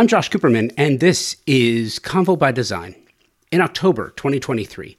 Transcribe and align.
I'm 0.00 0.06
Josh 0.06 0.30
Cooperman, 0.30 0.72
and 0.78 0.98
this 0.98 1.36
is 1.46 1.98
Convo 1.98 2.38
by 2.38 2.52
Design. 2.52 2.94
In 3.52 3.60
October 3.60 4.14
2023, 4.16 4.96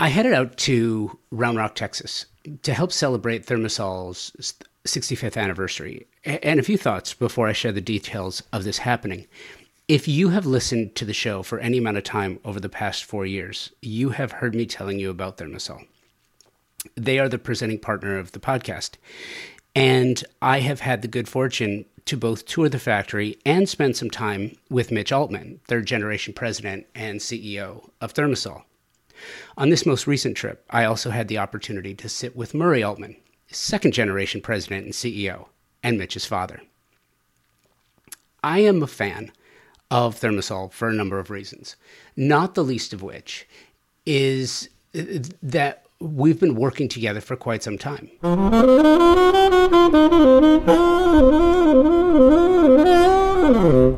I 0.00 0.08
headed 0.08 0.32
out 0.32 0.56
to 0.56 1.18
Round 1.30 1.58
Rock, 1.58 1.74
Texas 1.74 2.24
to 2.62 2.72
help 2.72 2.92
celebrate 2.92 3.44
ThermaSol's 3.44 4.32
65th 4.86 5.36
anniversary. 5.36 6.06
And 6.24 6.58
a 6.58 6.62
few 6.62 6.78
thoughts 6.78 7.12
before 7.12 7.46
I 7.46 7.52
share 7.52 7.72
the 7.72 7.82
details 7.82 8.42
of 8.54 8.64
this 8.64 8.78
happening. 8.78 9.26
If 9.86 10.08
you 10.08 10.30
have 10.30 10.46
listened 10.46 10.94
to 10.94 11.04
the 11.04 11.12
show 11.12 11.42
for 11.42 11.58
any 11.58 11.76
amount 11.76 11.98
of 11.98 12.04
time 12.04 12.40
over 12.42 12.58
the 12.58 12.70
past 12.70 13.04
four 13.04 13.26
years, 13.26 13.70
you 13.82 14.08
have 14.08 14.32
heard 14.32 14.54
me 14.54 14.64
telling 14.64 14.98
you 14.98 15.10
about 15.10 15.36
ThermaSol. 15.36 15.84
They 16.94 17.18
are 17.18 17.28
the 17.28 17.36
presenting 17.36 17.80
partner 17.80 18.16
of 18.16 18.32
the 18.32 18.40
podcast. 18.40 18.92
And 19.74 20.24
I 20.40 20.60
have 20.60 20.80
had 20.80 21.02
the 21.02 21.08
good 21.08 21.28
fortune 21.28 21.84
to 22.06 22.16
both 22.16 22.46
tour 22.46 22.68
the 22.68 22.78
factory 22.78 23.36
and 23.44 23.68
spend 23.68 23.96
some 23.96 24.10
time 24.10 24.56
with 24.70 24.90
Mitch 24.90 25.12
Altman, 25.12 25.60
third 25.66 25.86
generation 25.86 26.32
president 26.32 26.86
and 26.94 27.20
CEO 27.20 27.90
of 28.00 28.14
ThermaSol. 28.14 28.62
On 29.56 29.70
this 29.70 29.86
most 29.86 30.06
recent 30.06 30.36
trip, 30.36 30.64
I 30.70 30.84
also 30.84 31.10
had 31.10 31.28
the 31.28 31.38
opportunity 31.38 31.94
to 31.94 32.08
sit 32.08 32.36
with 32.36 32.54
Murray 32.54 32.82
Altman, 32.82 33.16
second 33.48 33.92
generation 33.92 34.40
president 34.40 34.84
and 34.84 34.94
CEO, 34.94 35.46
and 35.82 35.98
Mitch's 35.98 36.26
father. 36.26 36.62
I 38.44 38.60
am 38.60 38.82
a 38.82 38.86
fan 38.86 39.32
of 39.90 40.20
ThermaSol 40.20 40.72
for 40.72 40.88
a 40.88 40.94
number 40.94 41.18
of 41.18 41.30
reasons, 41.30 41.76
not 42.16 42.54
the 42.54 42.64
least 42.64 42.92
of 42.92 43.02
which 43.02 43.48
is 44.04 44.68
that 44.92 45.85
we've 46.00 46.40
been 46.40 46.54
working 46.54 46.88
together 46.88 47.20
for 47.20 47.36
quite 47.36 47.62
some 47.62 47.78
time. 47.78 48.10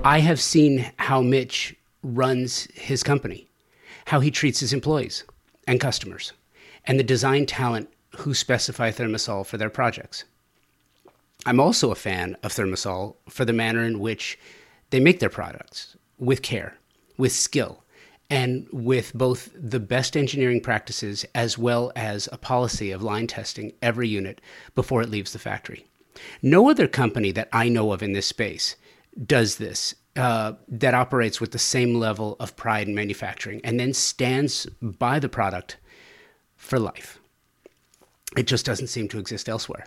I 0.04 0.20
have 0.20 0.40
seen 0.40 0.90
how 0.98 1.22
Mitch 1.22 1.74
runs 2.02 2.68
his 2.74 3.02
company, 3.02 3.48
how 4.06 4.20
he 4.20 4.30
treats 4.30 4.60
his 4.60 4.72
employees 4.72 5.24
and 5.66 5.80
customers, 5.80 6.32
and 6.86 6.98
the 6.98 7.04
design 7.04 7.46
talent 7.46 7.88
who 8.16 8.34
specify 8.34 8.90
Thermasol 8.90 9.46
for 9.46 9.56
their 9.56 9.70
projects. 9.70 10.24
I'm 11.46 11.60
also 11.60 11.90
a 11.90 11.96
fan 11.96 12.36
of 12.42 12.52
Thermasol 12.52 13.16
for 13.28 13.44
the 13.44 13.52
manner 13.52 13.84
in 13.84 14.00
which 14.00 14.38
they 14.90 15.00
make 15.00 15.20
their 15.20 15.28
products 15.28 15.96
with 16.18 16.42
care, 16.42 16.78
with 17.16 17.32
skill, 17.32 17.84
and 18.30 18.66
with 18.72 19.14
both 19.14 19.50
the 19.54 19.80
best 19.80 20.16
engineering 20.16 20.60
practices 20.60 21.24
as 21.34 21.56
well 21.56 21.90
as 21.96 22.28
a 22.30 22.38
policy 22.38 22.90
of 22.90 23.02
line 23.02 23.26
testing 23.26 23.72
every 23.80 24.08
unit 24.08 24.40
before 24.74 25.02
it 25.02 25.10
leaves 25.10 25.32
the 25.32 25.38
factory. 25.38 25.86
No 26.42 26.68
other 26.68 26.88
company 26.88 27.32
that 27.32 27.48
I 27.52 27.68
know 27.68 27.92
of 27.92 28.02
in 28.02 28.12
this 28.12 28.26
space 28.26 28.76
does 29.24 29.56
this 29.56 29.94
uh, 30.16 30.54
that 30.66 30.94
operates 30.94 31.40
with 31.40 31.52
the 31.52 31.58
same 31.58 31.94
level 31.94 32.36
of 32.40 32.56
pride 32.56 32.88
in 32.88 32.94
manufacturing 32.94 33.60
and 33.62 33.78
then 33.78 33.92
stands 33.92 34.66
by 34.82 35.18
the 35.18 35.28
product 35.28 35.76
for 36.56 36.78
life. 36.78 37.20
It 38.36 38.46
just 38.46 38.66
doesn't 38.66 38.88
seem 38.88 39.08
to 39.08 39.18
exist 39.18 39.48
elsewhere. 39.48 39.86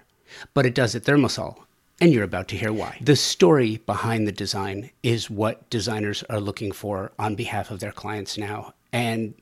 But 0.53 0.65
it 0.65 0.73
does 0.73 0.95
at 0.95 1.03
Thermasol, 1.03 1.57
and 2.01 2.11
you're 2.11 2.23
about 2.23 2.47
to 2.49 2.57
hear 2.57 2.73
why. 2.73 2.97
The 2.99 3.15
story 3.15 3.77
behind 3.85 4.27
the 4.27 4.31
design 4.31 4.89
is 5.03 5.29
what 5.29 5.69
designers 5.69 6.23
are 6.29 6.39
looking 6.39 6.71
for 6.71 7.11
on 7.19 7.35
behalf 7.35 7.69
of 7.69 7.79
their 7.79 7.91
clients 7.91 8.39
now. 8.39 8.73
And 8.91 9.35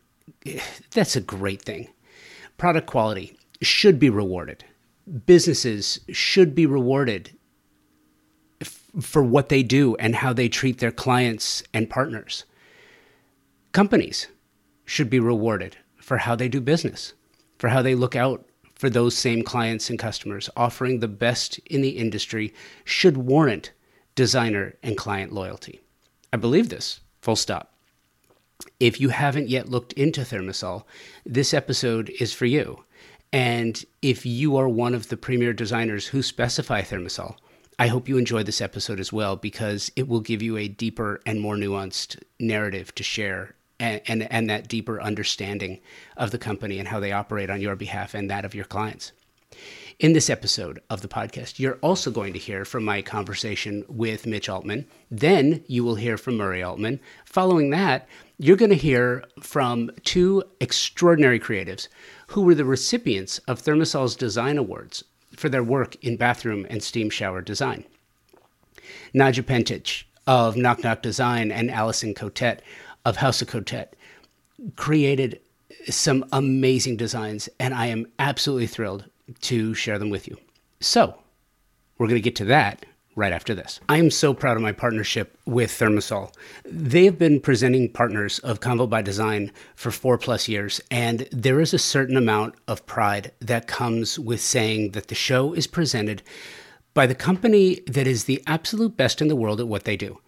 that's 0.91 1.15
a 1.15 1.21
great 1.21 1.61
thing. 1.61 1.87
Product 2.57 2.85
quality 2.85 3.37
should 3.61 3.97
be 3.97 4.09
rewarded. 4.09 4.65
Businesses 5.25 6.01
should 6.09 6.53
be 6.53 6.65
rewarded 6.65 7.31
f- 8.59 8.83
for 8.99 9.23
what 9.23 9.47
they 9.47 9.63
do 9.63 9.95
and 9.95 10.15
how 10.15 10.33
they 10.33 10.49
treat 10.49 10.79
their 10.79 10.91
clients 10.91 11.63
and 11.73 11.89
partners. 11.89 12.43
Companies 13.71 14.27
should 14.83 15.09
be 15.09 15.19
rewarded 15.19 15.77
for 15.95 16.17
how 16.17 16.35
they 16.35 16.49
do 16.49 16.59
business, 16.59 17.13
for 17.57 17.69
how 17.69 17.81
they 17.81 17.95
look 17.95 18.15
out 18.15 18.48
for 18.79 18.89
those 18.89 19.15
same 19.15 19.43
clients 19.43 19.89
and 19.89 19.99
customers, 19.99 20.49
offering 20.55 20.99
the 20.99 21.07
best 21.07 21.59
in 21.65 21.81
the 21.81 21.97
industry 21.97 22.53
should 22.85 23.17
warrant 23.17 23.73
designer 24.15 24.73
and 24.81 24.97
client 24.97 25.33
loyalty. 25.33 25.81
I 26.31 26.37
believe 26.37 26.69
this, 26.69 27.01
full 27.21 27.35
stop. 27.35 27.73
If 28.79 29.01
you 29.01 29.09
haven't 29.09 29.49
yet 29.49 29.67
looked 29.69 29.91
into 29.93 30.21
Thermasol, 30.21 30.85
this 31.25 31.53
episode 31.53 32.09
is 32.21 32.33
for 32.33 32.45
you. 32.45 32.85
And 33.33 33.83
if 34.01 34.25
you 34.25 34.55
are 34.55 34.69
one 34.69 34.95
of 34.95 35.09
the 35.09 35.17
premier 35.17 35.51
designers 35.51 36.07
who 36.07 36.23
specify 36.23 36.81
Thermasol, 36.81 37.35
I 37.77 37.87
hope 37.87 38.07
you 38.07 38.17
enjoy 38.17 38.43
this 38.43 38.61
episode 38.61 39.01
as 39.01 39.11
well 39.11 39.35
because 39.35 39.91
it 39.97 40.07
will 40.07 40.21
give 40.21 40.41
you 40.41 40.55
a 40.55 40.69
deeper 40.69 41.21
and 41.25 41.41
more 41.41 41.55
nuanced 41.55 42.21
narrative 42.39 42.95
to 42.95 43.03
share 43.03 43.55
and, 43.79 44.01
and, 44.07 44.31
and 44.31 44.49
that 44.49 44.67
deeper 44.67 45.01
understanding 45.01 45.79
of 46.17 46.31
the 46.31 46.37
company 46.37 46.79
and 46.79 46.87
how 46.87 46.99
they 46.99 47.11
operate 47.11 47.49
on 47.49 47.61
your 47.61 47.75
behalf 47.75 48.13
and 48.13 48.29
that 48.29 48.45
of 48.45 48.55
your 48.55 48.65
clients. 48.65 49.11
In 49.99 50.13
this 50.13 50.29
episode 50.29 50.81
of 50.89 51.01
the 51.01 51.09
podcast, 51.09 51.59
you're 51.59 51.79
also 51.81 52.09
going 52.09 52.31
to 52.31 52.39
hear 52.39 52.63
from 52.63 52.85
my 52.85 53.01
conversation 53.01 53.83
with 53.89 54.25
Mitch 54.25 54.47
Altman. 54.47 54.85
Then 55.11 55.63
you 55.67 55.83
will 55.83 55.95
hear 55.95 56.17
from 56.17 56.37
Murray 56.37 56.63
Altman. 56.63 57.01
Following 57.25 57.69
that, 57.71 58.07
you're 58.37 58.55
going 58.55 58.69
to 58.69 58.77
hear 58.77 59.25
from 59.41 59.91
two 60.05 60.43
extraordinary 60.61 61.39
creatives 61.39 61.89
who 62.27 62.43
were 62.43 62.55
the 62.55 62.63
recipients 62.63 63.39
of 63.39 63.61
ThermaSol's 63.61 64.15
Design 64.15 64.57
Awards 64.57 65.03
for 65.35 65.49
their 65.49 65.63
work 65.63 65.97
in 66.01 66.15
bathroom 66.15 66.65
and 66.69 66.81
steam 66.81 67.09
shower 67.09 67.41
design. 67.41 67.83
Nadja 69.13 69.43
Pentich 69.43 70.03
of 70.25 70.55
Knock 70.55 70.83
Knock 70.83 71.01
Design 71.01 71.51
and 71.51 71.69
Allison 71.69 72.13
Cotet 72.13 72.61
of 73.05 73.17
House 73.17 73.41
of 73.41 73.47
Cotet 73.47 73.95
created 74.75 75.39
some 75.89 76.25
amazing 76.31 76.97
designs, 76.97 77.49
and 77.59 77.73
I 77.73 77.87
am 77.87 78.07
absolutely 78.19 78.67
thrilled 78.67 79.05
to 79.41 79.73
share 79.73 79.99
them 79.99 80.09
with 80.09 80.27
you. 80.27 80.37
So, 80.79 81.15
we're 81.97 82.07
going 82.07 82.15
to 82.15 82.21
get 82.21 82.35
to 82.37 82.45
that 82.45 82.85
right 83.15 83.33
after 83.33 83.53
this. 83.53 83.79
I 83.89 83.97
am 83.97 84.09
so 84.09 84.33
proud 84.33 84.55
of 84.55 84.63
my 84.63 84.71
partnership 84.71 85.37
with 85.45 85.71
ThermaSol. 85.71 86.33
They 86.63 87.05
have 87.05 87.19
been 87.19 87.41
presenting 87.41 87.91
partners 87.91 88.39
of 88.39 88.61
Convo 88.61 88.89
by 88.89 89.01
Design 89.01 89.51
for 89.75 89.91
four 89.91 90.17
plus 90.17 90.47
years, 90.47 90.79
and 90.89 91.27
there 91.31 91.59
is 91.59 91.73
a 91.73 91.79
certain 91.79 92.15
amount 92.15 92.55
of 92.67 92.85
pride 92.85 93.31
that 93.39 93.67
comes 93.67 94.17
with 94.17 94.39
saying 94.39 94.91
that 94.91 95.09
the 95.09 95.15
show 95.15 95.53
is 95.53 95.67
presented 95.67 96.23
by 96.93 97.05
the 97.05 97.15
company 97.15 97.81
that 97.87 98.07
is 98.07 98.23
the 98.23 98.41
absolute 98.47 98.95
best 98.95 99.21
in 99.21 99.27
the 99.27 99.35
world 99.35 99.59
at 99.59 99.67
what 99.67 99.83
they 99.83 99.97
do. 99.97 100.19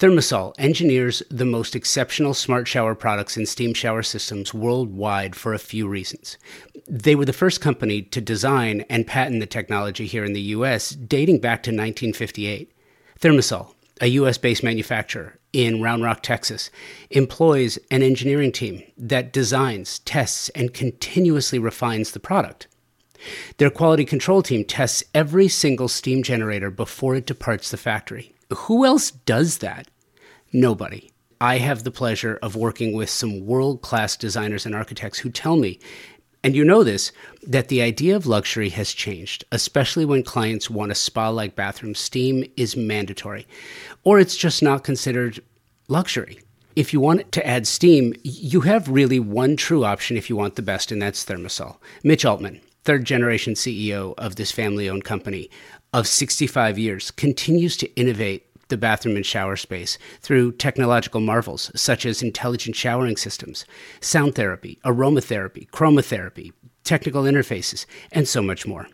Thermasol 0.00 0.54
engineers 0.56 1.22
the 1.28 1.44
most 1.44 1.76
exceptional 1.76 2.32
smart 2.32 2.66
shower 2.66 2.94
products 2.94 3.36
and 3.36 3.46
steam 3.46 3.74
shower 3.74 4.02
systems 4.02 4.54
worldwide 4.54 5.36
for 5.36 5.52
a 5.52 5.58
few 5.58 5.86
reasons. 5.86 6.38
They 6.88 7.14
were 7.14 7.26
the 7.26 7.34
first 7.34 7.60
company 7.60 8.00
to 8.00 8.22
design 8.22 8.86
and 8.88 9.06
patent 9.06 9.40
the 9.40 9.46
technology 9.46 10.06
here 10.06 10.24
in 10.24 10.32
the 10.32 10.40
US 10.56 10.88
dating 10.88 11.40
back 11.40 11.62
to 11.64 11.70
1958. 11.70 12.72
Thermasol, 13.20 13.74
a 14.00 14.06
US 14.06 14.38
based 14.38 14.62
manufacturer 14.62 15.38
in 15.52 15.82
Round 15.82 16.02
Rock, 16.02 16.22
Texas, 16.22 16.70
employs 17.10 17.78
an 17.90 18.02
engineering 18.02 18.52
team 18.52 18.82
that 18.96 19.34
designs, 19.34 19.98
tests, 19.98 20.48
and 20.54 20.72
continuously 20.72 21.58
refines 21.58 22.12
the 22.12 22.20
product. 22.20 22.68
Their 23.58 23.68
quality 23.68 24.06
control 24.06 24.40
team 24.40 24.64
tests 24.64 25.04
every 25.14 25.48
single 25.48 25.88
steam 25.88 26.22
generator 26.22 26.70
before 26.70 27.16
it 27.16 27.26
departs 27.26 27.70
the 27.70 27.76
factory. 27.76 28.32
Who 28.52 28.84
else 28.84 29.10
does 29.10 29.58
that? 29.58 29.88
Nobody. 30.52 31.12
I 31.40 31.58
have 31.58 31.84
the 31.84 31.90
pleasure 31.90 32.38
of 32.42 32.56
working 32.56 32.92
with 32.92 33.08
some 33.08 33.46
world 33.46 33.80
class 33.80 34.16
designers 34.16 34.66
and 34.66 34.74
architects 34.74 35.20
who 35.20 35.30
tell 35.30 35.56
me, 35.56 35.78
and 36.42 36.54
you 36.54 36.64
know 36.64 36.82
this, 36.82 37.12
that 37.46 37.68
the 37.68 37.82
idea 37.82 38.16
of 38.16 38.26
luxury 38.26 38.70
has 38.70 38.92
changed, 38.92 39.44
especially 39.52 40.04
when 40.04 40.22
clients 40.22 40.68
want 40.68 40.92
a 40.92 40.94
spa 40.94 41.28
like 41.28 41.54
bathroom. 41.54 41.94
Steam 41.94 42.44
is 42.56 42.76
mandatory, 42.76 43.46
or 44.04 44.18
it's 44.18 44.36
just 44.36 44.62
not 44.62 44.84
considered 44.84 45.40
luxury. 45.88 46.40
If 46.76 46.92
you 46.92 47.00
want 47.00 47.32
to 47.32 47.46
add 47.46 47.66
steam, 47.66 48.14
you 48.22 48.62
have 48.62 48.88
really 48.88 49.20
one 49.20 49.56
true 49.56 49.84
option 49.84 50.16
if 50.16 50.30
you 50.30 50.36
want 50.36 50.56
the 50.56 50.62
best, 50.62 50.92
and 50.92 51.00
that's 51.00 51.24
ThermaSol. 51.24 51.76
Mitch 52.04 52.24
Altman, 52.24 52.60
third 52.84 53.04
generation 53.04 53.54
CEO 53.54 54.14
of 54.18 54.36
this 54.36 54.52
family 54.52 54.88
owned 54.88 55.04
company 55.04 55.50
of 55.92 56.06
65 56.06 56.78
years, 56.78 57.10
continues 57.10 57.76
to 57.78 57.94
innovate 57.94 58.46
the 58.68 58.76
bathroom 58.76 59.16
and 59.16 59.26
shower 59.26 59.56
space 59.56 59.98
through 60.20 60.52
technological 60.52 61.20
marvels 61.20 61.70
such 61.74 62.06
as 62.06 62.22
intelligent 62.22 62.76
showering 62.76 63.16
systems, 63.16 63.64
sound 64.00 64.34
therapy, 64.34 64.78
aromatherapy, 64.84 65.68
chromotherapy, 65.70 66.52
technical 66.84 67.24
interfaces, 67.24 67.84
and 68.12 68.26
so 68.26 68.40
much 68.40 68.66
more. 68.66 68.86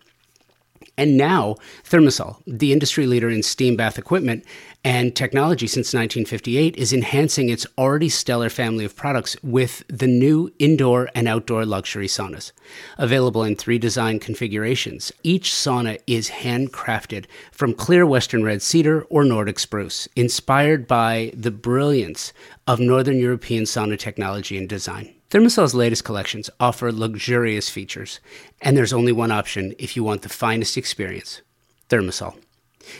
And 0.98 1.18
now, 1.18 1.56
ThermaSol, 1.84 2.42
the 2.46 2.72
industry 2.72 3.06
leader 3.06 3.28
in 3.28 3.42
steam 3.42 3.76
bath 3.76 3.98
equipment 3.98 4.44
and 4.82 5.14
technology 5.14 5.66
since 5.66 5.92
1958, 5.92 6.76
is 6.76 6.92
enhancing 6.92 7.48
its 7.48 7.66
already 7.76 8.08
stellar 8.08 8.48
family 8.48 8.84
of 8.84 8.96
products 8.96 9.36
with 9.42 9.84
the 9.88 10.06
new 10.06 10.50
indoor 10.58 11.10
and 11.14 11.28
outdoor 11.28 11.66
luxury 11.66 12.06
saunas. 12.06 12.52
Available 12.96 13.42
in 13.42 13.56
three 13.56 13.78
design 13.78 14.18
configurations, 14.18 15.12
each 15.22 15.50
sauna 15.50 15.98
is 16.06 16.30
handcrafted 16.30 17.26
from 17.52 17.74
clear 17.74 18.06
Western 18.06 18.42
red 18.42 18.62
cedar 18.62 19.02
or 19.10 19.24
Nordic 19.24 19.58
spruce, 19.58 20.08
inspired 20.16 20.86
by 20.86 21.32
the 21.34 21.50
brilliance 21.50 22.32
of 22.66 22.80
Northern 22.80 23.18
European 23.18 23.64
sauna 23.64 23.98
technology 23.98 24.56
and 24.56 24.68
design. 24.68 25.15
ThermaSol's 25.30 25.74
latest 25.74 26.04
collections 26.04 26.48
offer 26.60 26.92
luxurious 26.92 27.68
features, 27.68 28.20
and 28.62 28.76
there's 28.76 28.92
only 28.92 29.10
one 29.10 29.32
option 29.32 29.74
if 29.76 29.96
you 29.96 30.04
want 30.04 30.22
the 30.22 30.28
finest 30.28 30.76
experience 30.76 31.42
ThermaSol. 31.88 32.38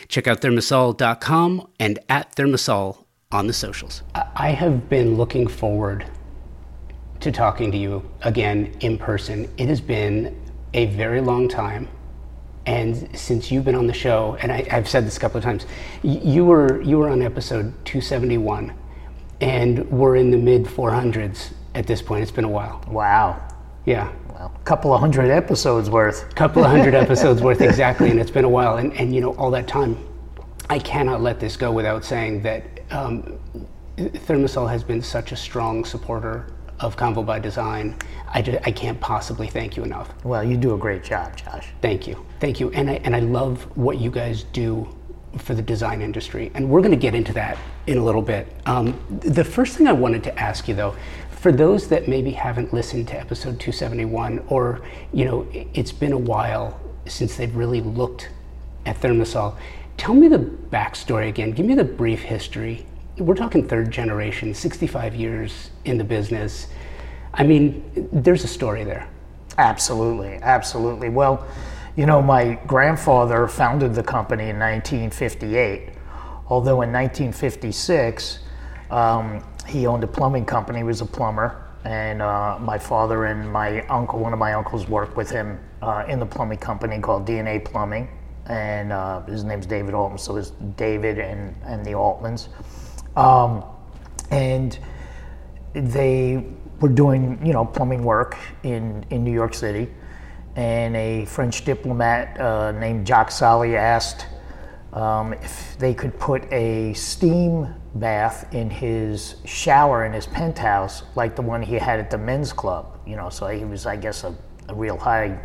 Check 0.09 0.27
out 0.27 0.41
thermasol.com 0.41 1.67
and 1.79 1.99
at 2.09 2.35
ThermaSol 2.35 3.05
on 3.31 3.47
the 3.47 3.53
socials. 3.53 4.03
I 4.35 4.49
have 4.49 4.89
been 4.89 5.15
looking 5.15 5.47
forward 5.47 6.05
to 7.21 7.31
talking 7.31 7.71
to 7.71 7.77
you 7.77 8.03
again 8.21 8.75
in 8.81 8.97
person. 8.97 9.49
It 9.57 9.69
has 9.69 9.79
been 9.79 10.37
a 10.73 10.87
very 10.87 11.21
long 11.21 11.47
time. 11.47 11.87
And 12.65 13.17
since 13.17 13.49
you've 13.49 13.63
been 13.63 13.75
on 13.75 13.87
the 13.87 13.93
show, 13.93 14.37
and 14.41 14.51
I, 14.51 14.63
have 14.69 14.89
said 14.89 15.05
this 15.05 15.15
a 15.15 15.19
couple 15.21 15.37
of 15.37 15.45
times, 15.45 15.65
you 16.03 16.43
were 16.43 16.81
you 16.81 16.97
were 16.97 17.07
on 17.07 17.21
episode 17.21 17.73
271, 17.85 18.73
and 19.39 19.89
we're 19.89 20.17
in 20.17 20.31
the 20.31 20.37
mid 20.37 20.65
400s 20.65 21.53
at 21.77 21.85
this 21.85 22.01
point. 22.01 22.23
It's 22.23 22.31
been 22.31 22.43
a 22.43 22.49
while. 22.49 22.83
Wow. 22.87 23.41
Yeah. 23.85 24.11
Well, 24.29 24.51
a 24.53 24.63
couple 24.65 24.93
of 24.93 24.99
hundred 24.99 25.29
episodes 25.29 25.89
worth. 25.89 26.29
A 26.29 26.33
couple 26.33 26.63
of 26.65 26.71
hundred 26.71 26.95
episodes 26.95 27.41
worth, 27.41 27.61
exactly. 27.71 28.09
And 28.09 28.19
it's 28.19 28.31
been 28.31 28.45
a 28.45 28.49
while. 28.49 28.77
And, 28.77 28.93
and, 28.93 29.13
you 29.13 29.21
know, 29.21 29.35
all 29.35 29.51
that 29.51 29.67
time, 29.67 29.95
I 30.69 30.79
cannot 30.79 31.21
let 31.21 31.39
this 31.39 31.55
go 31.55 31.71
without 31.71 32.03
saying 32.03 32.41
that 32.41 32.63
um, 32.89 33.39
ThermaSol 33.95 34.69
has 34.69 34.83
been 34.83 35.01
such 35.01 35.31
a 35.31 35.35
strong 35.35 35.85
supporter 35.85 36.51
of 36.79 36.97
Convo 36.97 37.25
by 37.25 37.39
Design. 37.39 37.95
I, 38.33 38.41
just, 38.41 38.67
I 38.67 38.71
can't 38.71 38.99
possibly 38.99 39.47
thank 39.47 39.77
you 39.77 39.83
enough. 39.83 40.13
Well, 40.25 40.43
you 40.43 40.57
do 40.57 40.73
a 40.73 40.77
great 40.77 41.03
job, 41.03 41.37
Josh. 41.37 41.69
Thank 41.81 42.07
you. 42.07 42.25
Thank 42.39 42.59
you. 42.59 42.71
And 42.71 42.89
I, 42.89 42.93
and 43.03 43.15
I 43.15 43.19
love 43.19 43.63
what 43.77 43.99
you 43.99 44.09
guys 44.09 44.43
do 44.51 44.87
for 45.37 45.53
the 45.53 45.61
design 45.61 46.01
industry. 46.01 46.51
And 46.55 46.69
we're 46.69 46.81
going 46.81 46.91
to 46.91 46.97
get 46.97 47.13
into 47.13 47.33
that 47.33 47.57
in 47.85 47.97
a 47.97 48.03
little 48.03 48.21
bit. 48.21 48.47
Um, 48.65 48.99
the 49.21 49.43
first 49.43 49.77
thing 49.77 49.87
I 49.87 49.93
wanted 49.93 50.23
to 50.25 50.39
ask 50.39 50.67
you, 50.67 50.75
though, 50.75 50.95
for 51.37 51.51
those 51.51 51.87
that 51.89 52.07
maybe 52.07 52.31
haven't 52.31 52.73
listened 52.73 53.07
to 53.09 53.19
episode 53.19 53.59
271 53.59 54.43
or 54.49 54.81
you 55.13 55.25
know 55.25 55.47
it's 55.51 55.91
been 55.91 56.11
a 56.13 56.17
while 56.17 56.79
since 57.05 57.35
they've 57.35 57.55
really 57.55 57.81
looked 57.81 58.29
at 58.85 58.99
ThermaSol 58.99 59.55
tell 59.97 60.13
me 60.13 60.27
the 60.27 60.37
backstory 60.37 61.27
again. 61.27 61.51
Give 61.51 61.65
me 61.65 61.73
the 61.73 61.83
brief 61.83 62.21
history. 62.21 62.85
We're 63.17 63.35
talking 63.35 63.67
third 63.67 63.91
generation 63.91 64.53
65 64.53 65.15
years 65.15 65.71
in 65.85 65.97
the 65.97 66.03
business. 66.03 66.67
I 67.33 67.43
mean 67.43 68.09
there's 68.11 68.43
a 68.43 68.47
story 68.47 68.83
there. 68.83 69.07
Absolutely 69.57 70.39
absolutely. 70.41 71.09
Well 71.09 71.45
you 71.95 72.05
know 72.05 72.21
my 72.21 72.59
grandfather 72.67 73.47
founded 73.47 73.95
the 73.95 74.03
company 74.03 74.49
in 74.49 74.59
1958 74.59 75.89
although 76.47 76.81
in 76.83 76.93
1956 76.93 78.39
um, 78.91 79.43
he 79.67 79.85
owned 79.85 80.03
a 80.03 80.07
plumbing 80.07 80.45
company. 80.45 80.79
He 80.79 80.83
was 80.83 81.01
a 81.01 81.05
plumber, 81.05 81.63
and 81.83 82.21
uh, 82.21 82.57
my 82.59 82.77
father 82.77 83.25
and 83.25 83.51
my 83.51 83.85
uncle, 83.87 84.19
one 84.19 84.33
of 84.33 84.39
my 84.39 84.53
uncles, 84.53 84.87
worked 84.87 85.15
with 85.15 85.29
him 85.29 85.59
uh, 85.81 86.05
in 86.07 86.19
the 86.19 86.25
plumbing 86.25 86.57
company 86.57 86.99
called 86.99 87.27
DNA 87.27 87.63
Plumbing, 87.63 88.09
and 88.47 88.91
uh, 88.91 89.21
his 89.25 89.43
name's 89.43 89.65
David 89.65 89.93
Altman. 89.93 90.17
So 90.17 90.37
it's 90.37 90.51
David 90.75 91.19
and 91.19 91.55
and 91.63 91.85
the 91.85 91.91
Altmans, 91.91 92.47
um, 93.17 93.63
and 94.31 94.77
they 95.73 96.45
were 96.79 96.89
doing 96.89 97.39
you 97.45 97.53
know 97.53 97.65
plumbing 97.65 98.03
work 98.03 98.37
in 98.63 99.05
in 99.09 99.23
New 99.23 99.33
York 99.33 99.53
City, 99.53 99.89
and 100.55 100.95
a 100.95 101.25
French 101.25 101.65
diplomat 101.65 102.39
uh, 102.39 102.71
named 102.71 103.05
Jacques 103.05 103.31
Solly 103.31 103.75
asked. 103.75 104.25
Um, 104.93 105.33
if 105.33 105.77
they 105.77 105.93
could 105.93 106.17
put 106.17 106.51
a 106.51 106.93
steam 106.93 107.73
bath 107.95 108.53
in 108.53 108.69
his 108.69 109.35
shower 109.45 110.05
in 110.05 110.13
his 110.13 110.25
penthouse, 110.25 111.03
like 111.15 111.35
the 111.35 111.41
one 111.41 111.61
he 111.61 111.75
had 111.75 111.99
at 111.99 112.09
the 112.09 112.17
men's 112.17 112.53
club. 112.53 112.99
You 113.05 113.15
know, 113.15 113.29
so 113.29 113.47
he 113.47 113.65
was, 113.65 113.85
I 113.85 113.95
guess, 113.95 114.23
a, 114.23 114.35
a 114.69 114.73
real 114.73 114.97
high, 114.97 115.39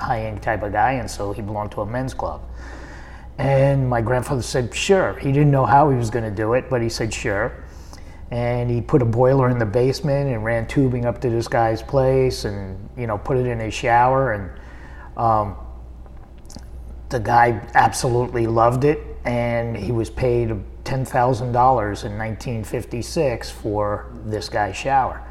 high-end 0.00 0.42
type 0.42 0.62
of 0.62 0.72
guy, 0.72 0.92
and 0.92 1.10
so 1.10 1.32
he 1.32 1.42
belonged 1.42 1.72
to 1.72 1.82
a 1.82 1.86
men's 1.86 2.14
club. 2.14 2.42
And 3.38 3.88
my 3.88 4.00
grandfather 4.00 4.42
said, 4.42 4.74
sure. 4.74 5.14
He 5.18 5.32
didn't 5.32 5.50
know 5.50 5.66
how 5.66 5.90
he 5.90 5.96
was 5.96 6.10
going 6.10 6.24
to 6.24 6.30
do 6.30 6.54
it, 6.54 6.68
but 6.68 6.82
he 6.82 6.88
said, 6.88 7.12
sure. 7.12 7.64
And 8.30 8.70
he 8.70 8.80
put 8.80 9.02
a 9.02 9.06
boiler 9.06 9.50
in 9.50 9.58
the 9.58 9.66
basement 9.66 10.30
and 10.30 10.44
ran 10.44 10.66
tubing 10.66 11.04
up 11.04 11.20
to 11.20 11.30
this 11.30 11.48
guy's 11.48 11.82
place, 11.82 12.44
and 12.44 12.88
you 12.96 13.06
know, 13.06 13.18
put 13.18 13.36
it 13.36 13.46
in 13.46 13.60
his 13.60 13.74
shower. 13.74 14.32
And 14.32 14.50
um, 15.16 15.56
the 17.12 17.20
guy 17.20 17.60
absolutely 17.74 18.46
loved 18.46 18.84
it, 18.84 18.98
and 19.24 19.76
he 19.76 19.92
was 19.92 20.10
paid 20.10 20.48
$10,000 20.48 21.42
in 21.44 21.52
1956 21.52 23.50
for 23.50 24.12
this 24.24 24.48
guy's 24.48 24.76
shower. 24.76 25.22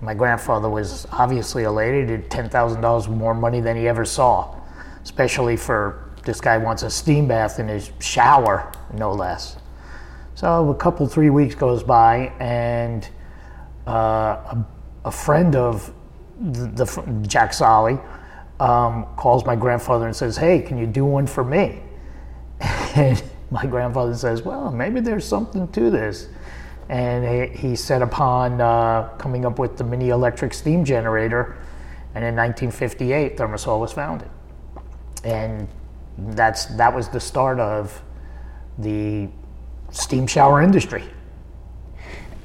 My 0.00 0.14
grandfather 0.14 0.68
was 0.68 1.06
obviously 1.12 1.64
elated, 1.64 2.30
$10,000 2.30 3.08
more 3.08 3.34
money 3.34 3.60
than 3.60 3.76
he 3.76 3.86
ever 3.86 4.04
saw, 4.04 4.56
especially 5.02 5.56
for 5.56 6.10
this 6.24 6.40
guy 6.40 6.58
wants 6.58 6.82
a 6.82 6.90
steam 6.90 7.28
bath 7.28 7.58
in 7.58 7.68
his 7.68 7.90
shower, 8.00 8.72
no 8.92 9.12
less. 9.12 9.56
So 10.34 10.70
a 10.70 10.74
couple, 10.74 11.06
three 11.06 11.30
weeks 11.30 11.54
goes 11.54 11.82
by, 11.82 12.32
and 12.38 13.08
uh, 13.86 13.90
a, 13.90 14.66
a, 15.06 15.10
friend 15.10 15.56
of 15.56 15.92
the, 16.40 16.84
the 16.84 17.26
Jack 17.26 17.52
Solly 17.52 17.98
um, 18.60 19.06
calls 19.16 19.44
my 19.44 19.56
grandfather 19.56 20.06
and 20.06 20.14
says, 20.14 20.36
"Hey, 20.36 20.60
can 20.60 20.78
you 20.78 20.86
do 20.86 21.04
one 21.04 21.26
for 21.26 21.44
me?" 21.44 21.82
and 22.96 23.22
my 23.50 23.64
grandfather 23.66 24.14
says, 24.14 24.42
Well, 24.42 24.70
maybe 24.70 25.00
there's 25.00 25.26
something 25.26 25.68
to 25.68 25.90
this. 25.90 26.28
And 26.88 27.54
he, 27.54 27.76
set 27.76 28.00
upon 28.00 28.62
uh, 28.62 29.10
coming 29.18 29.44
up 29.44 29.58
with 29.58 29.76
the 29.76 29.84
mini 29.84 30.08
electric 30.08 30.54
steam 30.54 30.84
generator. 30.84 31.58
And 32.14 32.24
in 32.24 32.34
1958, 32.34 33.36
ThermaSol 33.36 33.78
was 33.78 33.92
founded. 33.92 34.30
And 35.22 35.68
that's, 36.16 36.64
that 36.76 36.94
was 36.94 37.08
the 37.10 37.20
start 37.20 37.60
of 37.60 38.02
the 38.78 39.28
steam 39.90 40.26
shower 40.26 40.62
industry. 40.62 41.04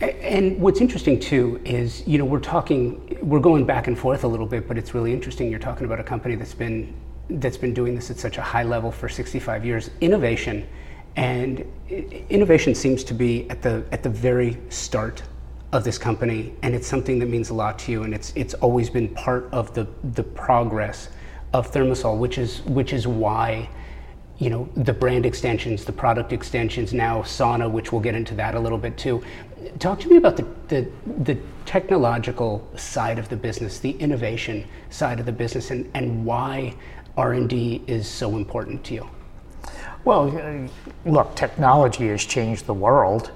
And 0.09 0.59
what's 0.59 0.81
interesting 0.81 1.19
too 1.19 1.61
is, 1.63 2.05
you 2.07 2.17
know, 2.17 2.25
we're 2.25 2.39
talking, 2.39 3.17
we're 3.21 3.39
going 3.39 3.65
back 3.65 3.87
and 3.87 3.97
forth 3.97 4.23
a 4.23 4.27
little 4.27 4.45
bit, 4.45 4.67
but 4.67 4.77
it's 4.77 4.93
really 4.93 5.13
interesting. 5.13 5.49
You're 5.49 5.59
talking 5.59 5.85
about 5.85 5.99
a 5.99 6.03
company 6.03 6.35
that's 6.35 6.53
been 6.53 6.93
that's 7.29 7.57
been 7.57 7.73
doing 7.73 7.95
this 7.95 8.11
at 8.11 8.17
such 8.17 8.37
a 8.37 8.41
high 8.41 8.63
level 8.63 8.91
for 8.91 9.07
65 9.07 9.65
years. 9.65 9.89
Innovation 10.01 10.67
and 11.15 11.65
innovation 12.29 12.75
seems 12.75 13.03
to 13.03 13.13
be 13.13 13.49
at 13.49 13.61
the 13.61 13.83
at 13.91 14.03
the 14.03 14.09
very 14.09 14.57
start 14.69 15.23
of 15.71 15.83
this 15.83 15.97
company, 15.97 16.53
and 16.61 16.75
it's 16.75 16.87
something 16.87 17.19
that 17.19 17.27
means 17.27 17.49
a 17.49 17.53
lot 17.53 17.79
to 17.79 17.91
you, 17.91 18.03
and 18.03 18.13
it's 18.13 18.33
it's 18.35 18.53
always 18.55 18.89
been 18.89 19.09
part 19.09 19.47
of 19.51 19.73
the 19.73 19.87
the 20.15 20.23
progress 20.23 21.09
of 21.53 21.71
ThermaSol, 21.71 22.17
which 22.17 22.37
is 22.37 22.61
which 22.63 22.93
is 22.93 23.07
why 23.07 23.69
you 24.39 24.49
know 24.49 24.67
the 24.75 24.93
brand 24.93 25.25
extensions, 25.25 25.85
the 25.85 25.91
product 25.91 26.33
extensions, 26.33 26.93
now 26.93 27.21
Sauna, 27.21 27.69
which 27.69 27.91
we'll 27.91 28.01
get 28.01 28.15
into 28.15 28.33
that 28.35 28.55
a 28.55 28.59
little 28.59 28.77
bit 28.77 28.97
too. 28.97 29.23
Talk 29.79 29.99
to 30.01 30.09
me 30.09 30.17
about 30.17 30.37
the 30.37 30.45
the, 30.67 30.89
the 31.23 31.37
technological 31.65 32.67
side 32.75 33.19
of 33.19 33.29
the 33.29 33.35
business, 33.35 33.79
the 33.79 33.91
innovation 33.91 34.67
side 34.89 35.19
of 35.19 35.25
the 35.25 35.31
business, 35.31 35.71
and, 35.71 35.89
and 35.93 36.25
why 36.25 36.75
R 37.17 37.33
and 37.33 37.49
D 37.49 37.83
is 37.87 38.07
so 38.07 38.37
important 38.37 38.83
to 38.85 38.93
you. 38.95 39.09
Well, 40.03 40.69
look, 41.05 41.35
technology 41.35 42.07
has 42.09 42.25
changed 42.25 42.65
the 42.65 42.73
world. 42.73 43.31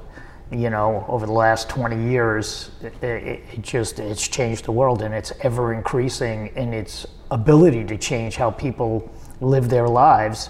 You 0.51 0.69
know, 0.69 1.05
over 1.09 1.25
the 1.25 1.33
last 1.33 1.67
20 1.69 2.09
years, 2.09 2.71
it, 2.81 3.03
it, 3.03 3.61
just 3.61 3.99
it's 3.99 4.27
changed 4.27 4.65
the 4.65 4.71
world, 4.71 5.01
and 5.01 5.13
it's 5.13 5.33
ever 5.41 5.73
increasing 5.73 6.47
in 6.55 6.73
its 6.73 7.05
ability 7.31 7.83
to 7.85 7.97
change 7.97 8.37
how 8.37 8.51
people 8.51 9.11
live 9.41 9.69
their 9.69 9.87
lives, 9.87 10.49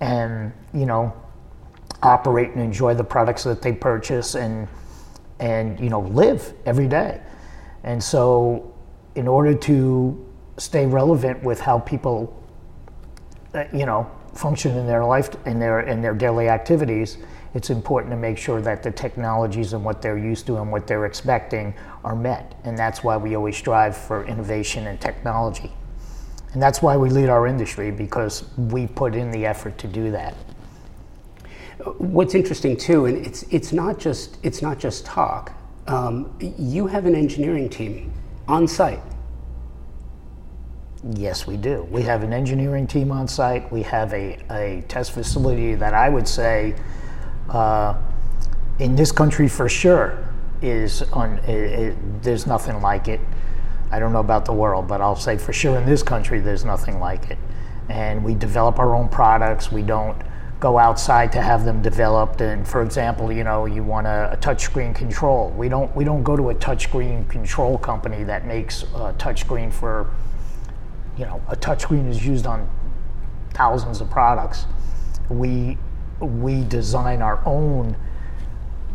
and 0.00 0.52
you 0.72 0.86
know, 0.86 1.12
operate 2.02 2.50
and 2.50 2.62
enjoy 2.62 2.94
the 2.94 3.04
products 3.04 3.44
that 3.44 3.60
they 3.60 3.72
purchase, 3.72 4.34
and 4.34 4.66
and 5.38 5.78
you 5.80 5.90
know, 5.90 6.00
live 6.00 6.52
every 6.66 6.88
day. 6.88 7.20
And 7.82 8.02
so, 8.02 8.72
in 9.14 9.28
order 9.28 9.54
to 9.54 10.32
stay 10.56 10.86
relevant 10.86 11.42
with 11.42 11.60
how 11.60 11.78
people, 11.80 12.42
uh, 13.54 13.64
you 13.72 13.86
know, 13.86 14.10
function 14.34 14.76
in 14.76 14.86
their 14.86 15.04
life 15.04 15.30
in 15.46 15.58
their 15.58 15.80
in 15.80 16.00
their 16.00 16.14
daily 16.14 16.48
activities, 16.48 17.18
it's 17.54 17.70
important 17.70 18.10
to 18.10 18.16
make 18.16 18.36
sure 18.36 18.60
that 18.60 18.82
the 18.82 18.90
technologies 18.90 19.72
and 19.72 19.84
what 19.84 20.02
they're 20.02 20.18
used 20.18 20.46
to 20.46 20.56
and 20.56 20.70
what 20.72 20.86
they're 20.86 21.06
expecting 21.06 21.74
are 22.02 22.16
met. 22.16 22.54
And 22.64 22.76
that's 22.76 23.04
why 23.04 23.16
we 23.16 23.36
always 23.36 23.56
strive 23.56 23.96
for 23.96 24.24
innovation 24.26 24.88
and 24.88 25.00
technology. 25.00 25.72
And 26.52 26.62
that's 26.62 26.82
why 26.82 26.96
we 26.96 27.10
lead 27.10 27.28
our 27.28 27.46
industry 27.46 27.90
because 27.90 28.44
we 28.56 28.86
put 28.86 29.14
in 29.14 29.30
the 29.30 29.46
effort 29.46 29.78
to 29.78 29.88
do 29.88 30.10
that. 30.12 30.34
What's 31.98 32.34
interesting 32.34 32.76
too, 32.76 33.06
and 33.06 33.26
it's 33.26 33.42
it's 33.44 33.72
not 33.72 33.98
just 33.98 34.38
it's 34.42 34.62
not 34.62 34.78
just 34.78 35.04
talk. 35.04 35.52
Um, 35.86 36.34
you 36.40 36.86
have 36.86 37.04
an 37.04 37.14
engineering 37.14 37.68
team 37.68 38.12
on 38.48 38.66
site. 38.66 39.00
Yes, 41.12 41.46
we 41.46 41.58
do. 41.58 41.86
We 41.90 42.02
have 42.02 42.22
an 42.22 42.32
engineering 42.32 42.86
team 42.86 43.12
on 43.12 43.28
site. 43.28 43.70
We 43.70 43.82
have 43.82 44.14
a, 44.14 44.38
a 44.50 44.82
test 44.88 45.12
facility 45.12 45.74
that 45.74 45.92
I 45.92 46.08
would 46.08 46.26
say, 46.26 46.74
uh, 47.50 47.94
in 48.78 48.96
this 48.96 49.12
country 49.12 49.46
for 49.46 49.68
sure, 49.68 50.26
is 50.62 51.02
on. 51.12 51.38
It, 51.40 51.50
it, 51.50 52.22
there's 52.22 52.46
nothing 52.46 52.80
like 52.80 53.08
it. 53.08 53.20
I 53.90 53.98
don't 53.98 54.14
know 54.14 54.20
about 54.20 54.46
the 54.46 54.54
world, 54.54 54.88
but 54.88 55.02
I'll 55.02 55.14
say 55.16 55.36
for 55.36 55.52
sure 55.52 55.76
in 55.76 55.84
this 55.84 56.02
country, 56.02 56.40
there's 56.40 56.64
nothing 56.64 56.98
like 56.98 57.30
it. 57.30 57.38
And 57.90 58.24
we 58.24 58.34
develop 58.34 58.78
our 58.78 58.94
own 58.94 59.10
products. 59.10 59.70
We 59.70 59.82
don't 59.82 60.16
go 60.64 60.78
outside 60.78 61.30
to 61.30 61.42
have 61.42 61.62
them 61.66 61.82
developed. 61.82 62.40
And 62.40 62.66
for 62.66 62.80
example, 62.80 63.30
you 63.30 63.44
know, 63.44 63.66
you 63.66 63.82
want 63.84 64.06
a, 64.06 64.32
a 64.32 64.36
touchscreen 64.38 64.94
control. 64.94 65.50
We 65.50 65.68
don't 65.68 65.94
we 65.94 66.04
don't 66.04 66.22
go 66.22 66.36
to 66.36 66.48
a 66.48 66.54
touchscreen 66.54 67.28
control 67.28 67.76
company 67.76 68.24
that 68.24 68.46
makes 68.46 68.84
a 68.84 69.14
touchscreen 69.18 69.70
for 69.70 70.10
you 71.18 71.26
know, 71.26 71.42
a 71.48 71.54
touchscreen 71.54 72.08
is 72.08 72.26
used 72.26 72.46
on 72.46 72.66
thousands 73.52 74.00
of 74.00 74.08
products. 74.08 74.64
We 75.28 75.76
we 76.20 76.64
design 76.64 77.20
our 77.20 77.42
own 77.44 77.94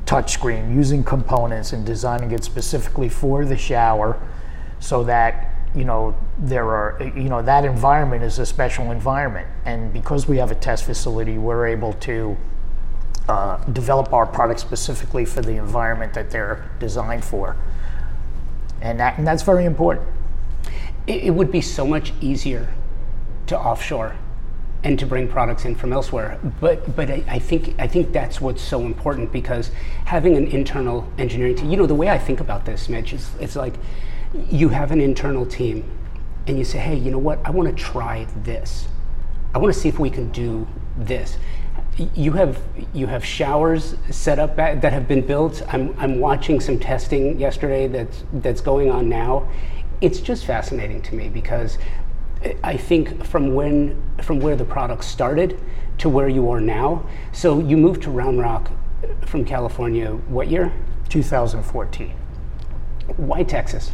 touchscreen 0.05 0.73
using 0.73 1.03
components 1.03 1.71
and 1.73 1.85
designing 1.85 2.31
it 2.31 2.43
specifically 2.43 3.09
for 3.09 3.45
the 3.45 3.55
shower 3.55 4.19
so 4.79 5.03
that 5.03 5.58
you 5.75 5.85
know 5.85 6.15
there 6.37 6.65
are 6.65 7.01
you 7.15 7.29
know 7.29 7.41
that 7.41 7.63
environment 7.63 8.23
is 8.23 8.39
a 8.39 8.45
special 8.45 8.91
environment 8.91 9.47
and 9.65 9.93
because 9.93 10.27
we 10.27 10.37
have 10.37 10.51
a 10.51 10.55
test 10.55 10.83
facility 10.85 11.37
we're 11.37 11.67
able 11.67 11.93
to 11.93 12.35
uh, 13.27 13.63
develop 13.65 14.11
our 14.11 14.25
products 14.25 14.61
specifically 14.61 15.25
for 15.25 15.41
the 15.41 15.51
environment 15.51 16.13
that 16.13 16.31
they're 16.31 16.67
designed 16.79 17.23
for 17.23 17.55
and, 18.81 18.99
that, 18.99 19.17
and 19.17 19.27
that's 19.27 19.43
very 19.43 19.65
important 19.65 20.07
it, 21.05 21.25
it 21.25 21.31
would 21.31 21.51
be 21.51 21.61
so 21.61 21.85
much 21.85 22.13
easier 22.21 22.73
to 23.45 23.57
offshore 23.57 24.15
and 24.83 24.97
to 24.97 25.05
bring 25.05 25.27
products 25.27 25.65
in 25.65 25.75
from 25.75 25.91
elsewhere. 25.91 26.39
But 26.61 26.95
but 26.95 27.09
I, 27.09 27.23
I, 27.27 27.39
think 27.39 27.75
I 27.79 27.87
think 27.87 28.13
that's 28.13 28.39
what's 28.39 28.61
so 28.61 28.81
important 28.81 29.31
because 29.31 29.71
having 30.05 30.37
an 30.37 30.47
internal 30.47 31.11
engineering 31.17 31.55
team. 31.55 31.69
You 31.69 31.77
know 31.77 31.85
the 31.85 31.95
way 31.95 32.09
I 32.09 32.17
think 32.17 32.39
about 32.39 32.65
this, 32.65 32.87
Mitch, 32.87 33.13
is 33.13 33.29
it's 33.39 33.55
like 33.55 33.73
you 34.49 34.69
have 34.69 34.91
an 34.91 35.01
internal 35.01 35.45
team, 35.45 35.83
and 36.47 36.57
you 36.57 36.63
say, 36.63 36.79
hey, 36.79 36.95
you 36.95 37.11
know 37.11 37.17
what? 37.17 37.39
I 37.45 37.51
want 37.51 37.69
to 37.69 37.83
try 37.83 38.25
this. 38.43 38.87
I 39.53 39.57
want 39.57 39.73
to 39.73 39.79
see 39.79 39.89
if 39.89 39.99
we 39.99 40.09
can 40.09 40.31
do 40.31 40.67
this. 40.97 41.37
You 42.15 42.31
have 42.33 42.61
you 42.93 43.07
have 43.07 43.25
showers 43.25 43.95
set 44.09 44.39
up 44.39 44.55
that 44.55 44.83
have 44.83 45.07
been 45.07 45.25
built. 45.25 45.61
I'm 45.67 45.93
I'm 45.99 46.19
watching 46.19 46.61
some 46.61 46.79
testing 46.79 47.37
yesterday 47.39 47.87
that's 47.87 48.23
that's 48.31 48.61
going 48.61 48.89
on 48.89 49.09
now 49.09 49.49
it's 50.01 50.19
just 50.19 50.45
fascinating 50.45 51.01
to 51.03 51.15
me 51.15 51.29
because 51.29 51.77
I 52.63 52.77
think 52.77 53.25
from 53.25 53.53
when 53.53 54.01
from 54.21 54.39
where 54.39 54.55
the 54.55 54.65
product 54.65 55.03
started 55.03 55.59
to 55.97 56.07
where 56.09 56.29
you 56.29 56.49
are 56.49 56.61
now. 56.61 57.05
So 57.33 57.59
you 57.59 57.75
moved 57.75 58.03
to 58.03 58.09
Round 58.09 58.39
Rock 58.39 58.71
from 59.25 59.43
California. 59.43 60.11
What 60.11 60.47
year? 60.47 60.71
2014. 61.09 62.15
Why 63.17 63.43
Texas? 63.43 63.91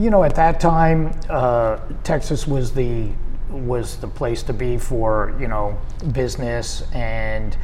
You 0.00 0.08
know, 0.08 0.24
at 0.24 0.34
that 0.36 0.60
time, 0.60 1.12
uh, 1.28 1.76
Texas 2.04 2.46
was 2.46 2.72
the 2.72 3.10
was 3.50 3.98
the 3.98 4.06
place 4.06 4.42
to 4.44 4.54
be 4.54 4.78
for 4.78 5.36
you 5.38 5.46
know 5.46 5.78
business, 6.12 6.90
and 6.94 7.54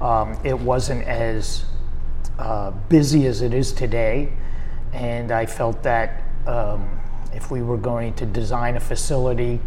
um, 0.00 0.36
it 0.42 0.58
wasn't 0.58 1.04
as 1.04 1.66
uh, 2.36 2.72
busy 2.88 3.26
as 3.26 3.42
it 3.42 3.54
is 3.54 3.72
today. 3.72 4.32
And 4.92 5.30
I 5.30 5.46
felt 5.46 5.84
that 5.84 6.24
um, 6.48 6.98
if 7.32 7.52
we 7.52 7.62
were 7.62 7.76
going 7.76 8.12
to 8.14 8.26
design 8.26 8.74
a 8.74 8.80
facility 8.80 9.60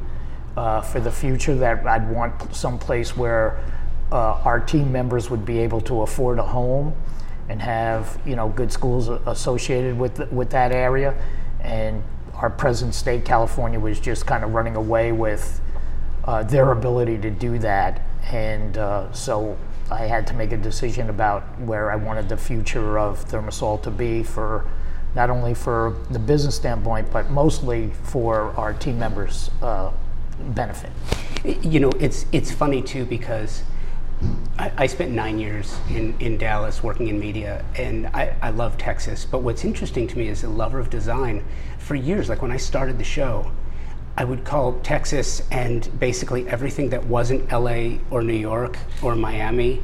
uh, 0.58 0.82
for 0.82 1.00
the 1.00 1.12
future, 1.12 1.56
that 1.56 1.88
I'd 1.88 2.12
want 2.12 2.54
some 2.54 2.78
place 2.78 3.16
where 3.16 3.64
uh, 4.12 4.42
our 4.44 4.60
team 4.60 4.92
members 4.92 5.30
would 5.30 5.46
be 5.46 5.60
able 5.60 5.80
to 5.80 6.02
afford 6.02 6.40
a 6.40 6.44
home 6.44 6.94
and 7.48 7.62
have 7.62 8.20
you 8.26 8.36
know 8.36 8.50
good 8.50 8.74
schools 8.74 9.08
associated 9.08 9.98
with 9.98 10.30
with 10.30 10.50
that 10.50 10.74
area. 10.74 11.16
And 11.62 12.04
our 12.38 12.50
present 12.50 12.94
state, 12.94 13.26
California, 13.26 13.80
was 13.80 14.00
just 14.00 14.26
kind 14.26 14.44
of 14.44 14.54
running 14.54 14.76
away 14.76 15.12
with 15.12 15.62
uh, 16.26 16.44
their 16.44 16.72
ability 16.72 17.18
to 17.20 17.30
do 17.30 17.58
that, 17.60 18.02
and 18.32 18.78
uh, 18.78 19.12
so 19.12 19.58
I 19.90 20.02
had 20.02 20.28
to 20.28 20.34
make 20.34 20.52
a 20.52 20.58
decision 20.58 21.10
about 21.10 21.44
where 21.62 21.92
I 21.92 21.96
wanted 21.96 22.30
the 22.30 22.38
future 22.38 23.00
of 23.00 23.26
ThermaSol 23.28 23.82
to 23.84 23.92
be 23.92 24.24
for 24.24 24.66
not 25.16 25.30
only 25.30 25.54
for 25.54 25.96
the 26.12 26.20
business 26.20 26.56
standpoint, 26.56 27.12
but 27.12 27.30
mostly 27.32 27.92
for 28.04 28.52
our 28.58 28.74
team 28.74 29.00
members' 29.00 29.50
uh, 29.62 29.92
benefit. 30.50 30.92
You 31.44 31.80
know, 31.80 31.92
it's 32.00 32.26
it's 32.32 32.52
funny 32.52 32.82
too 32.82 33.06
because 33.06 33.64
I, 34.58 34.72
I, 34.78 34.88
spent 34.88 35.12
nine 35.12 35.38
years 35.38 35.78
in, 35.90 36.16
in 36.20 36.38
Dallas 36.38 36.82
working 36.82 37.08
in 37.08 37.20
media, 37.20 37.64
and 37.76 38.08
I, 38.08 38.36
I 38.42 38.50
love 38.50 38.78
Texas. 38.78 39.26
But 39.26 39.44
what's 39.44 39.64
interesting 39.64 40.08
to 40.08 40.18
me 40.18 40.30
as 40.30 40.44
a 40.44 40.50
lover 40.50 40.80
of 40.80 40.90
design, 40.90 41.46
for 41.88 41.96
years, 41.96 42.28
like 42.28 42.42
when 42.42 42.52
I 42.52 42.58
started 42.58 42.98
the 42.98 43.04
show, 43.04 43.50
I 44.18 44.26
would 44.26 44.44
call 44.44 44.80
Texas 44.82 45.42
and 45.52 45.90
basically 46.00 46.48
everything 46.50 46.90
that 46.90 47.06
wasn't 47.06 47.50
LA 47.52 48.00
or 48.12 48.22
New 48.22 48.34
York 48.34 48.78
or 49.02 49.16
Miami 49.16 49.82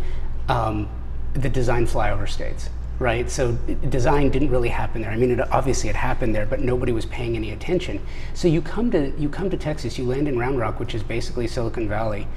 um, 0.49 0.89
the 1.33 1.49
design 1.49 1.87
flyover 1.87 2.27
states 2.27 2.69
right? 2.99 3.29
So 3.29 3.53
design 3.89 4.29
didn't 4.29 4.49
really 4.49 4.69
happen 4.69 5.01
there. 5.01 5.11
I 5.11 5.17
mean, 5.17 5.31
it, 5.31 5.51
obviously 5.51 5.89
it 5.89 5.95
happened 5.95 6.33
there, 6.35 6.45
but 6.45 6.61
nobody 6.61 6.91
was 6.91 7.05
paying 7.07 7.35
any 7.35 7.51
attention. 7.51 7.99
So 8.33 8.47
you 8.47 8.61
come 8.61 8.91
to 8.91 9.11
you 9.17 9.29
come 9.29 9.49
to 9.49 9.57
Texas, 9.57 9.97
you 9.97 10.05
land 10.05 10.27
in 10.27 10.37
Round 10.37 10.59
Rock, 10.59 10.79
which 10.79 10.93
is 10.93 11.03
basically 11.03 11.47
Silicon 11.47 11.89
Valley 11.89 12.27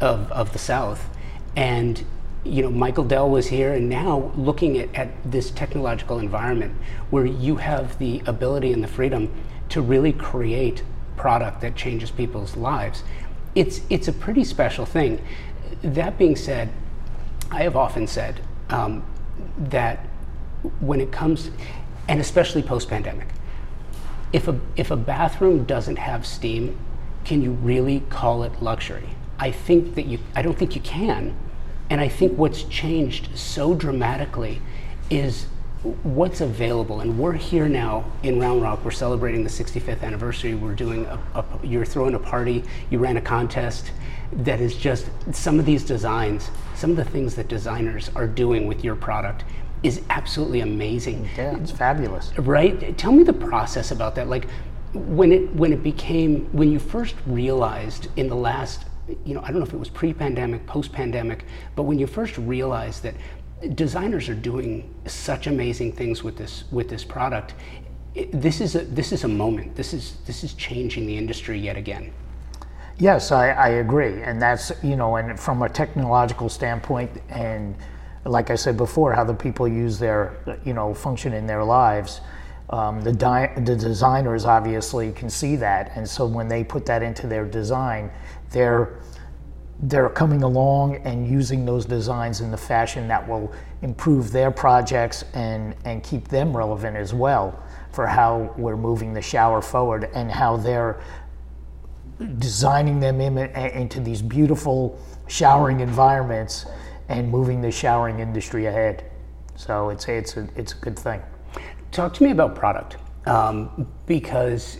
of 0.00 0.32
of 0.32 0.52
the 0.52 0.58
South, 0.58 1.08
and 1.54 2.02
you 2.44 2.62
know 2.62 2.70
Michael 2.70 3.04
Dell 3.04 3.28
was 3.28 3.48
here, 3.48 3.74
and 3.74 3.88
now 3.88 4.32
looking 4.36 4.78
at, 4.78 4.94
at 4.94 5.08
this 5.30 5.50
technological 5.50 6.18
environment 6.18 6.74
where 7.10 7.26
you 7.26 7.56
have 7.56 7.98
the 7.98 8.22
ability 8.26 8.72
and 8.72 8.82
the 8.82 8.88
freedom 8.88 9.32
to 9.70 9.80
really 9.80 10.12
create 10.12 10.82
product 11.16 11.60
that 11.60 11.76
changes 11.76 12.10
people's 12.10 12.56
lives. 12.56 13.04
It's 13.54 13.80
it's 13.90 14.08
a 14.08 14.12
pretty 14.12 14.44
special 14.44 14.86
thing. 14.86 15.22
That 15.82 16.18
being 16.18 16.36
said, 16.36 16.70
I 17.50 17.62
have 17.62 17.76
often 17.76 18.06
said. 18.06 18.40
Um, 18.68 19.04
that 19.58 20.06
when 20.80 21.00
it 21.00 21.12
comes, 21.12 21.50
and 22.08 22.20
especially 22.20 22.62
post 22.62 22.88
pandemic, 22.88 23.28
if 24.32 24.48
a, 24.48 24.58
if 24.76 24.90
a 24.90 24.96
bathroom 24.96 25.64
doesn't 25.64 25.96
have 25.96 26.26
steam, 26.26 26.78
can 27.24 27.42
you 27.42 27.52
really 27.52 28.00
call 28.10 28.42
it 28.42 28.62
luxury? 28.62 29.10
I 29.38 29.50
think 29.50 29.94
that 29.94 30.06
you, 30.06 30.18
I 30.34 30.42
don't 30.42 30.56
think 30.56 30.74
you 30.74 30.80
can. 30.82 31.34
And 31.90 32.00
I 32.00 32.08
think 32.08 32.38
what's 32.38 32.62
changed 32.64 33.36
so 33.36 33.74
dramatically 33.74 34.62
is 35.10 35.46
what's 36.02 36.40
available. 36.40 37.00
And 37.00 37.18
we're 37.18 37.32
here 37.32 37.68
now 37.68 38.04
in 38.22 38.38
Round 38.38 38.62
Rock. 38.62 38.84
We're 38.84 38.90
celebrating 38.90 39.42
the 39.42 39.50
65th 39.50 40.02
anniversary. 40.02 40.54
We're 40.54 40.74
doing 40.74 41.06
a, 41.06 41.18
a, 41.34 41.44
you're 41.66 41.84
throwing 41.84 42.14
a 42.14 42.18
party. 42.18 42.64
You 42.90 42.98
ran 42.98 43.16
a 43.16 43.20
contest 43.20 43.90
that 44.32 44.60
is 44.60 44.76
just 44.76 45.10
some 45.32 45.58
of 45.58 45.66
these 45.66 45.84
designs, 45.84 46.50
some 46.74 46.90
of 46.90 46.96
the 46.96 47.04
things 47.04 47.34
that 47.34 47.48
designers 47.48 48.10
are 48.14 48.26
doing 48.26 48.66
with 48.66 48.84
your 48.84 48.94
product 48.94 49.44
is 49.82 50.02
absolutely 50.10 50.60
amazing. 50.60 51.28
Yeah, 51.36 51.56
it's 51.56 51.70
fabulous. 51.72 52.36
Right? 52.38 52.96
Tell 52.98 53.12
me 53.12 53.24
the 53.24 53.32
process 53.32 53.90
about 53.90 54.14
that. 54.16 54.28
Like 54.28 54.46
when 54.92 55.32
it 55.32 55.52
when 55.54 55.72
it 55.72 55.82
became 55.82 56.46
when 56.52 56.70
you 56.70 56.78
first 56.78 57.14
realized 57.26 58.08
in 58.16 58.28
the 58.28 58.34
last 58.34 58.84
you 59.24 59.34
know, 59.34 59.40
I 59.42 59.46
don't 59.46 59.58
know 59.58 59.66
if 59.66 59.72
it 59.72 59.78
was 59.78 59.88
pre-pandemic, 59.88 60.66
post-pandemic, 60.66 61.44
but 61.76 61.84
when 61.84 61.98
you 61.98 62.06
first 62.06 62.38
realized 62.38 63.02
that 63.02 63.14
designers 63.74 64.28
are 64.28 64.34
doing 64.34 64.94
such 65.06 65.46
amazing 65.46 65.92
things 65.92 66.22
with 66.22 66.36
this 66.36 66.64
with 66.70 66.88
this 66.88 67.04
product, 67.04 67.54
it, 68.14 68.30
this 68.32 68.60
is 68.60 68.74
a 68.74 68.80
this 68.84 69.12
is 69.12 69.24
a 69.24 69.28
moment. 69.28 69.76
This 69.76 69.92
is 69.92 70.16
this 70.26 70.42
is 70.44 70.54
changing 70.54 71.06
the 71.06 71.16
industry 71.16 71.58
yet 71.58 71.76
again. 71.76 72.12
Yes, 72.98 73.32
I, 73.32 73.50
I 73.50 73.68
agree, 73.68 74.22
and 74.22 74.40
that's 74.40 74.72
you 74.82 74.96
know, 74.96 75.16
and 75.16 75.38
from 75.38 75.62
a 75.62 75.68
technological 75.68 76.48
standpoint, 76.48 77.10
and 77.30 77.74
like 78.24 78.50
I 78.50 78.54
said 78.54 78.76
before, 78.76 79.14
how 79.14 79.24
the 79.24 79.34
people 79.34 79.66
use 79.66 79.98
their 79.98 80.58
you 80.64 80.74
know 80.74 80.92
function 80.94 81.32
in 81.32 81.46
their 81.46 81.64
lives. 81.64 82.20
Um, 82.68 83.00
the, 83.00 83.12
di- 83.12 83.52
the 83.56 83.74
designers 83.74 84.44
obviously 84.44 85.10
can 85.10 85.28
see 85.28 85.56
that, 85.56 85.90
and 85.96 86.08
so 86.08 86.24
when 86.24 86.46
they 86.46 86.62
put 86.62 86.86
that 86.86 87.02
into 87.02 87.26
their 87.26 87.44
design, 87.44 88.12
they're 88.50 88.99
they're 89.84 90.10
coming 90.10 90.42
along 90.42 90.96
and 91.04 91.26
using 91.26 91.64
those 91.64 91.86
designs 91.86 92.40
in 92.40 92.50
the 92.50 92.56
fashion 92.56 93.08
that 93.08 93.26
will 93.26 93.52
improve 93.82 94.30
their 94.30 94.50
projects 94.50 95.24
and 95.34 95.74
and 95.84 96.02
keep 96.02 96.28
them 96.28 96.54
relevant 96.54 96.96
as 96.96 97.14
well 97.14 97.62
for 97.92 98.06
how 98.06 98.52
we're 98.56 98.76
moving 98.76 99.12
the 99.12 99.22
shower 99.22 99.62
forward 99.62 100.10
and 100.14 100.30
how 100.30 100.56
they're 100.56 101.00
designing 102.38 103.00
them 103.00 103.20
in, 103.20 103.38
into 103.38 104.00
these 104.00 104.20
beautiful 104.20 104.98
showering 105.26 105.80
environments 105.80 106.66
and 107.08 107.28
moving 107.28 107.60
the 107.60 107.70
showering 107.70 108.20
industry 108.20 108.66
ahead. 108.66 109.10
So 109.56 109.90
it's 109.90 110.08
it's 110.08 110.36
a 110.36 110.48
it's 110.56 110.72
a 110.72 110.76
good 110.76 110.98
thing. 110.98 111.22
Talk 111.90 112.14
to 112.14 112.22
me 112.22 112.30
about 112.30 112.54
product, 112.54 112.98
um, 113.26 113.86
because 114.06 114.78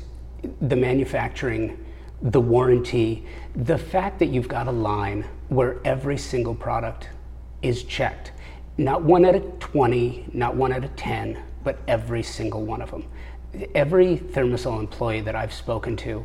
the 0.62 0.76
manufacturing, 0.76 1.84
the 2.22 2.40
warranty, 2.40 3.24
the 3.54 3.78
fact 3.78 4.18
that 4.18 4.26
you've 4.26 4.48
got 4.48 4.68
a 4.68 4.72
line 4.72 5.24
where 5.48 5.80
every 5.84 6.18
single 6.18 6.54
product 6.54 7.08
is 7.62 7.82
checked, 7.84 8.32
not 8.78 9.02
one 9.02 9.24
out 9.24 9.34
of 9.34 9.58
twenty, 9.58 10.26
not 10.32 10.54
one 10.54 10.72
out 10.72 10.84
of 10.84 10.94
ten, 10.96 11.42
but 11.64 11.78
every 11.88 12.22
single 12.22 12.64
one 12.64 12.82
of 12.82 12.90
them. 12.90 13.04
Every 13.74 14.16
ThermaSol 14.16 14.78
employee 14.78 15.20
that 15.22 15.34
I've 15.34 15.52
spoken 15.52 15.96
to 15.98 16.24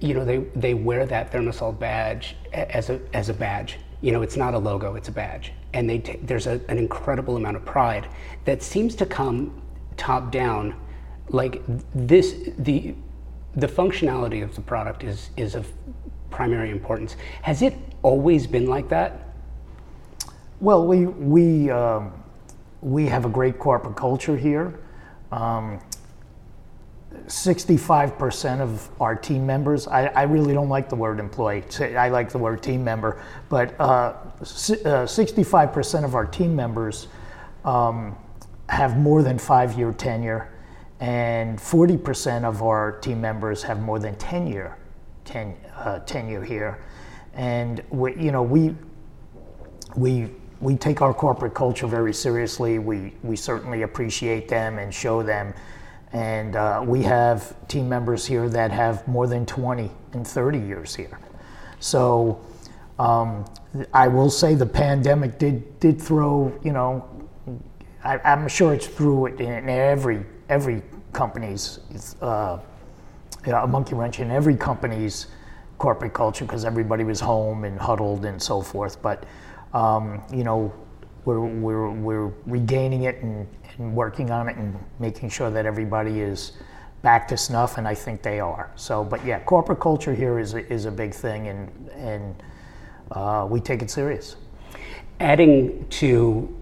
you 0.00 0.14
know, 0.14 0.24
they, 0.24 0.38
they 0.56 0.74
wear 0.74 1.06
that 1.06 1.32
ThermaSol 1.32 1.78
badge 1.78 2.36
as 2.52 2.90
a, 2.90 3.00
as 3.12 3.28
a 3.28 3.34
badge. 3.34 3.78
You 4.00 4.12
know, 4.12 4.22
it's 4.22 4.36
not 4.36 4.54
a 4.54 4.58
logo, 4.58 4.94
it's 4.94 5.08
a 5.08 5.12
badge. 5.12 5.52
And 5.72 5.88
they 5.88 5.98
t- 5.98 6.18
there's 6.22 6.46
a, 6.46 6.60
an 6.68 6.78
incredible 6.78 7.36
amount 7.36 7.56
of 7.56 7.64
pride 7.64 8.08
that 8.44 8.62
seems 8.62 8.94
to 8.96 9.06
come 9.06 9.60
top 9.96 10.32
down. 10.32 10.74
Like 11.28 11.62
this, 11.94 12.50
the, 12.58 12.94
the 13.56 13.66
functionality 13.66 14.42
of 14.42 14.54
the 14.54 14.60
product 14.60 15.04
is, 15.04 15.30
is 15.36 15.54
of 15.54 15.70
primary 16.30 16.70
importance. 16.70 17.16
Has 17.42 17.62
it 17.62 17.74
always 18.02 18.46
been 18.46 18.66
like 18.66 18.88
that? 18.88 19.28
Well, 20.60 20.86
we, 20.86 21.06
we, 21.06 21.70
um, 21.70 22.12
we 22.80 23.06
have 23.06 23.24
a 23.24 23.28
great 23.28 23.58
corporate 23.58 23.96
culture 23.96 24.36
here. 24.36 24.78
Um, 25.32 25.80
65% 27.26 28.60
of 28.60 28.88
our 29.00 29.14
team 29.14 29.46
members, 29.46 29.86
I, 29.88 30.06
I, 30.06 30.22
really 30.22 30.54
don't 30.54 30.68
like 30.68 30.88
the 30.88 30.96
word 30.96 31.20
employee, 31.20 31.64
I 31.96 32.08
like 32.08 32.30
the 32.30 32.38
word 32.38 32.62
team 32.62 32.84
member, 32.84 33.22
but 33.48 33.78
uh, 33.80 34.14
65% 34.42 36.02
uh, 36.02 36.04
of 36.04 36.14
our 36.14 36.26
team 36.26 36.54
members 36.54 37.08
um, 37.64 38.16
have 38.68 38.98
more 38.98 39.22
than 39.22 39.38
five 39.38 39.78
year 39.78 39.92
tenure, 39.92 40.52
and 41.00 41.58
40% 41.58 42.44
of 42.44 42.62
our 42.62 42.98
team 42.98 43.20
members 43.20 43.62
have 43.62 43.80
more 43.80 43.98
than 43.98 44.16
10 44.16 44.46
year 44.46 44.76
ten, 45.24 45.54
uh, 45.76 46.00
tenure 46.00 46.42
here. 46.42 46.78
And 47.34 47.82
we, 47.90 48.16
you 48.16 48.32
know, 48.32 48.42
we, 48.42 48.74
we, 49.96 50.30
we 50.60 50.76
take 50.76 51.02
our 51.02 51.14
corporate 51.14 51.54
culture 51.54 51.86
very 51.86 52.12
seriously. 52.12 52.78
We, 52.78 53.14
we 53.22 53.36
certainly 53.36 53.82
appreciate 53.82 54.48
them 54.48 54.78
and 54.78 54.92
show 54.92 55.22
them 55.22 55.54
and 56.12 56.56
uh, 56.56 56.82
we 56.86 57.02
have 57.02 57.54
team 57.68 57.88
members 57.88 58.24
here 58.24 58.48
that 58.48 58.70
have 58.70 59.06
more 59.06 59.26
than 59.26 59.44
20 59.44 59.90
and 60.12 60.26
30 60.26 60.58
years 60.58 60.94
here. 60.94 61.18
So 61.80 62.40
um, 62.98 63.44
I 63.92 64.08
will 64.08 64.30
say 64.30 64.54
the 64.54 64.66
pandemic 64.66 65.38
did, 65.38 65.78
did 65.80 66.00
throw, 66.00 66.58
you 66.64 66.72
know, 66.72 67.08
I, 68.02 68.20
am 68.24 68.48
sure 68.48 68.72
it's 68.72 68.86
through 68.86 69.26
it 69.26 69.40
in 69.40 69.68
every, 69.68 70.24
every 70.48 70.82
company's, 71.12 71.80
uh, 72.20 72.58
a 73.46 73.66
monkey 73.66 73.94
wrench 73.94 74.20
in 74.20 74.30
every 74.30 74.56
company's 74.56 75.28
corporate 75.78 76.12
culture 76.12 76.44
because 76.44 76.64
everybody 76.64 77.04
was 77.04 77.20
home 77.20 77.64
and 77.64 77.78
huddled 77.78 78.24
and 78.24 78.42
so 78.42 78.60
forth. 78.60 79.00
But, 79.00 79.24
um, 79.72 80.22
you 80.32 80.44
know, 80.44 80.72
we're, 81.24 81.40
we're, 81.40 81.90
we're 81.90 82.32
regaining 82.46 83.04
it 83.04 83.22
and, 83.22 83.46
and 83.78 83.94
working 83.94 84.30
on 84.30 84.48
it 84.48 84.56
and 84.56 84.76
making 84.98 85.30
sure 85.30 85.50
that 85.50 85.66
everybody 85.66 86.20
is 86.20 86.52
back 87.02 87.28
to 87.28 87.36
snuff, 87.36 87.78
and 87.78 87.86
I 87.86 87.94
think 87.94 88.22
they 88.22 88.40
are. 88.40 88.70
So, 88.76 89.04
but 89.04 89.24
yeah, 89.24 89.40
corporate 89.40 89.80
culture 89.80 90.14
here 90.14 90.38
is 90.38 90.54
a, 90.54 90.72
is 90.72 90.84
a 90.84 90.90
big 90.90 91.14
thing, 91.14 91.48
and 91.48 91.90
and 91.90 92.42
uh, 93.12 93.46
we 93.48 93.60
take 93.60 93.82
it 93.82 93.90
serious. 93.90 94.36
Adding 95.20 95.86
to 95.90 96.54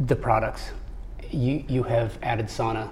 the 0.00 0.16
products, 0.16 0.70
you 1.30 1.64
you 1.68 1.82
have 1.82 2.18
added 2.22 2.46
sauna 2.46 2.90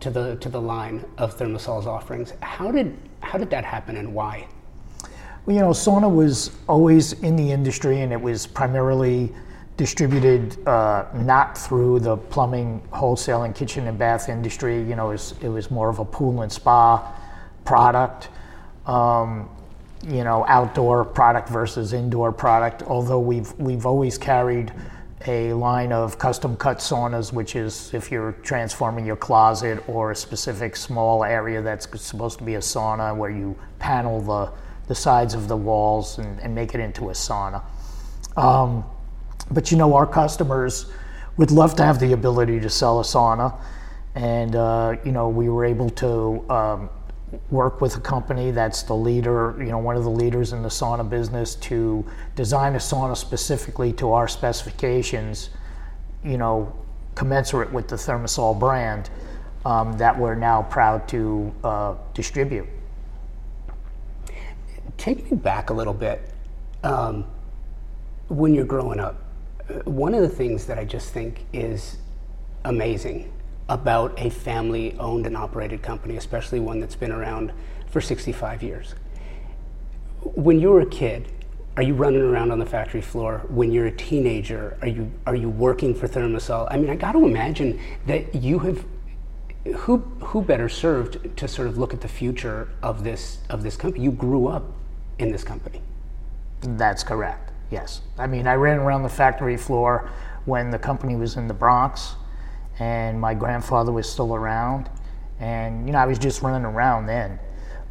to 0.00 0.10
the 0.10 0.36
to 0.36 0.48
the 0.48 0.60
line 0.60 1.04
of 1.18 1.36
ThermaSol's 1.36 1.86
offerings. 1.86 2.32
How 2.40 2.70
did 2.70 2.96
how 3.20 3.38
did 3.38 3.50
that 3.50 3.64
happen, 3.64 3.96
and 3.96 4.14
why? 4.14 4.46
Well, 5.46 5.56
you 5.56 5.62
know, 5.62 5.70
sauna 5.70 6.12
was 6.12 6.50
always 6.68 7.14
in 7.22 7.36
the 7.36 7.50
industry, 7.50 8.00
and 8.00 8.12
it 8.12 8.20
was 8.20 8.46
primarily 8.46 9.32
distributed 9.76 10.66
uh, 10.68 11.06
not 11.14 11.56
through 11.56 12.00
the 12.00 12.16
plumbing, 12.16 12.82
wholesale, 12.90 13.44
and 13.44 13.54
kitchen 13.54 13.86
and 13.86 13.98
bath 13.98 14.28
industry. 14.28 14.82
You 14.82 14.94
know, 14.96 15.08
it 15.08 15.12
was, 15.12 15.34
it 15.40 15.48
was 15.48 15.70
more 15.70 15.88
of 15.88 15.98
a 15.98 16.04
pool 16.04 16.42
and 16.42 16.52
spa 16.52 17.14
product. 17.64 18.28
Um, 18.86 19.48
you 20.06 20.24
know, 20.24 20.46
outdoor 20.48 21.04
product 21.04 21.48
versus 21.48 21.92
indoor 21.92 22.32
product. 22.32 22.82
Although 22.82 23.20
we've 23.20 23.52
we've 23.58 23.86
always 23.86 24.16
carried 24.16 24.72
a 25.26 25.52
line 25.52 25.92
of 25.92 26.18
custom 26.18 26.56
cut 26.56 26.78
saunas, 26.78 27.32
which 27.32 27.54
is 27.54 27.92
if 27.92 28.10
you're 28.10 28.32
transforming 28.42 29.04
your 29.04 29.16
closet 29.16 29.82
or 29.88 30.12
a 30.12 30.16
specific 30.16 30.76
small 30.76 31.24
area 31.24 31.60
that's 31.60 31.86
supposed 32.00 32.38
to 32.38 32.44
be 32.44 32.54
a 32.54 32.60
sauna, 32.60 33.14
where 33.14 33.30
you 33.30 33.56
panel 33.78 34.20
the 34.20 34.52
the 34.88 34.94
sides 34.96 35.34
of 35.34 35.46
the 35.46 35.56
walls 35.56 36.18
and, 36.18 36.40
and 36.40 36.52
make 36.52 36.74
it 36.74 36.80
into 36.80 37.10
a 37.10 37.12
sauna. 37.12 37.62
Um, 38.36 38.84
but 39.48 39.70
you 39.70 39.76
know, 39.76 39.94
our 39.94 40.06
customers 40.06 40.86
would 41.36 41.52
love 41.52 41.76
to 41.76 41.84
have 41.84 42.00
the 42.00 42.12
ability 42.12 42.58
to 42.58 42.68
sell 42.68 42.98
a 42.98 43.04
sauna, 43.04 43.56
and 44.16 44.56
uh, 44.56 44.96
you 45.04 45.12
know, 45.12 45.28
we 45.28 45.48
were 45.48 45.64
able 45.64 45.90
to 45.90 46.44
um, 46.50 46.90
work 47.50 47.80
with 47.80 47.96
a 47.96 48.00
company 48.00 48.50
that's 48.50 48.82
the 48.82 48.94
leader, 48.94 49.54
you 49.58 49.66
know, 49.66 49.78
one 49.78 49.96
of 49.96 50.04
the 50.04 50.10
leaders 50.10 50.52
in 50.52 50.62
the 50.62 50.68
sauna 50.68 51.08
business 51.08 51.54
to 51.56 52.04
design 52.34 52.74
a 52.74 52.78
sauna 52.78 53.16
specifically 53.16 53.92
to 53.92 54.12
our 54.12 54.26
specifications, 54.26 55.50
you 56.24 56.38
know, 56.38 56.72
commensurate 57.14 57.72
with 57.72 57.88
the 57.88 57.96
ThermaSol 57.96 58.58
brand 58.58 59.10
um, 59.64 59.96
that 59.98 60.18
we're 60.18 60.34
now 60.34 60.62
proud 60.62 61.06
to 61.08 61.52
uh, 61.62 61.94
distribute. 62.14 62.66
Take 64.96 65.30
me 65.30 65.36
back 65.36 65.70
a 65.70 65.72
little 65.72 65.94
bit. 65.94 66.20
Um, 66.82 67.26
when 68.28 68.54
you're 68.54 68.64
growing 68.64 69.00
up, 69.00 69.22
one 69.84 70.14
of 70.14 70.22
the 70.22 70.28
things 70.28 70.66
that 70.66 70.78
I 70.78 70.84
just 70.84 71.12
think 71.12 71.44
is 71.52 71.98
amazing 72.64 73.32
about 73.70 74.12
a 74.20 74.28
family 74.28 74.96
owned 74.98 75.26
and 75.26 75.36
operated 75.36 75.80
company, 75.80 76.16
especially 76.16 76.58
one 76.58 76.80
that's 76.80 76.96
been 76.96 77.12
around 77.12 77.52
for 77.86 78.00
65 78.00 78.62
years. 78.62 78.94
When 80.22 80.60
you 80.60 80.70
were 80.70 80.80
a 80.80 80.86
kid, 80.86 81.32
are 81.76 81.82
you 81.82 81.94
running 81.94 82.20
around 82.20 82.50
on 82.50 82.58
the 82.58 82.66
factory 82.66 83.00
floor? 83.00 83.46
When 83.48 83.70
you're 83.70 83.86
a 83.86 83.96
teenager, 83.96 84.76
are 84.82 84.88
you 84.88 85.10
are 85.24 85.36
you 85.36 85.48
working 85.48 85.94
for 85.94 86.08
ThermaSol? 86.08 86.66
I 86.68 86.76
mean, 86.76 86.90
I 86.90 86.96
got 86.96 87.12
to 87.12 87.24
imagine 87.24 87.80
that 88.06 88.34
you 88.34 88.58
have 88.58 88.84
who 89.76 89.98
who 90.20 90.42
better 90.42 90.68
served 90.68 91.36
to 91.36 91.46
sort 91.46 91.68
of 91.68 91.78
look 91.78 91.94
at 91.94 92.00
the 92.00 92.08
future 92.08 92.68
of 92.82 93.04
this 93.04 93.38
of 93.48 93.62
this 93.62 93.76
company? 93.76 94.04
You 94.04 94.10
grew 94.10 94.48
up 94.48 94.64
in 95.20 95.30
this 95.30 95.44
company. 95.44 95.80
That's 96.60 97.04
correct. 97.04 97.52
Yes. 97.70 98.00
I 98.18 98.26
mean, 98.26 98.48
I 98.48 98.54
ran 98.54 98.78
around 98.78 99.04
the 99.04 99.08
factory 99.08 99.56
floor 99.56 100.10
when 100.44 100.70
the 100.70 100.78
company 100.78 101.14
was 101.14 101.36
in 101.36 101.46
the 101.46 101.54
Bronx 101.54 102.16
and 102.80 103.20
my 103.20 103.34
grandfather 103.34 103.92
was 103.92 104.10
still 104.10 104.34
around. 104.34 104.90
And, 105.38 105.86
you 105.86 105.92
know, 105.92 105.98
I 105.98 106.06
was 106.06 106.18
just 106.18 106.42
running 106.42 106.64
around 106.64 107.06
then. 107.06 107.38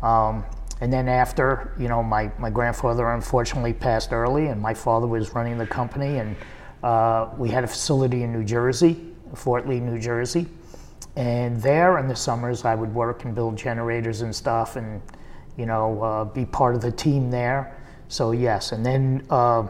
Um, 0.02 0.43
and 0.82 0.91
then 0.91 1.08
after, 1.08 1.73
you 1.80 1.88
know, 1.88 2.04
my, 2.04 2.32
my 2.38 2.49
grandfather 2.49 3.10
unfortunately 3.12 3.73
passed 3.73 4.12
early 4.12 4.47
and 4.47 4.62
my 4.62 4.73
father 4.73 5.08
was 5.08 5.34
running 5.34 5.58
the 5.58 5.67
company. 5.67 6.17
And 6.17 6.36
uh, 6.84 7.30
we 7.38 7.49
had 7.49 7.63
a 7.63 7.67
facility 7.67 8.23
in 8.23 8.34
New 8.34 8.43
Jersey, 8.43 9.13
Fort 9.36 9.67
Lee, 9.67 9.80
New 9.80 9.99
Jersey. 9.99 10.47
And 11.15 11.62
there 11.62 11.97
in 11.99 12.08
the 12.08 12.15
summers, 12.15 12.65
I 12.65 12.75
would 12.75 12.93
work 12.93 13.25
and 13.25 13.36
build 13.36 13.58
generators 13.58 14.21
and 14.21 14.36
stuff 14.36 14.75
and, 14.75 15.02
you 15.58 15.65
know, 15.65 16.02
uh, 16.02 16.25
be 16.25 16.45
part 16.45 16.75
of 16.75 16.82
the 16.82 16.91
team 16.91 17.30
there. 17.30 17.75
So 18.08 18.32
yes, 18.32 18.71
and 18.71 18.84
then 18.84 19.25
uh, 19.30 19.67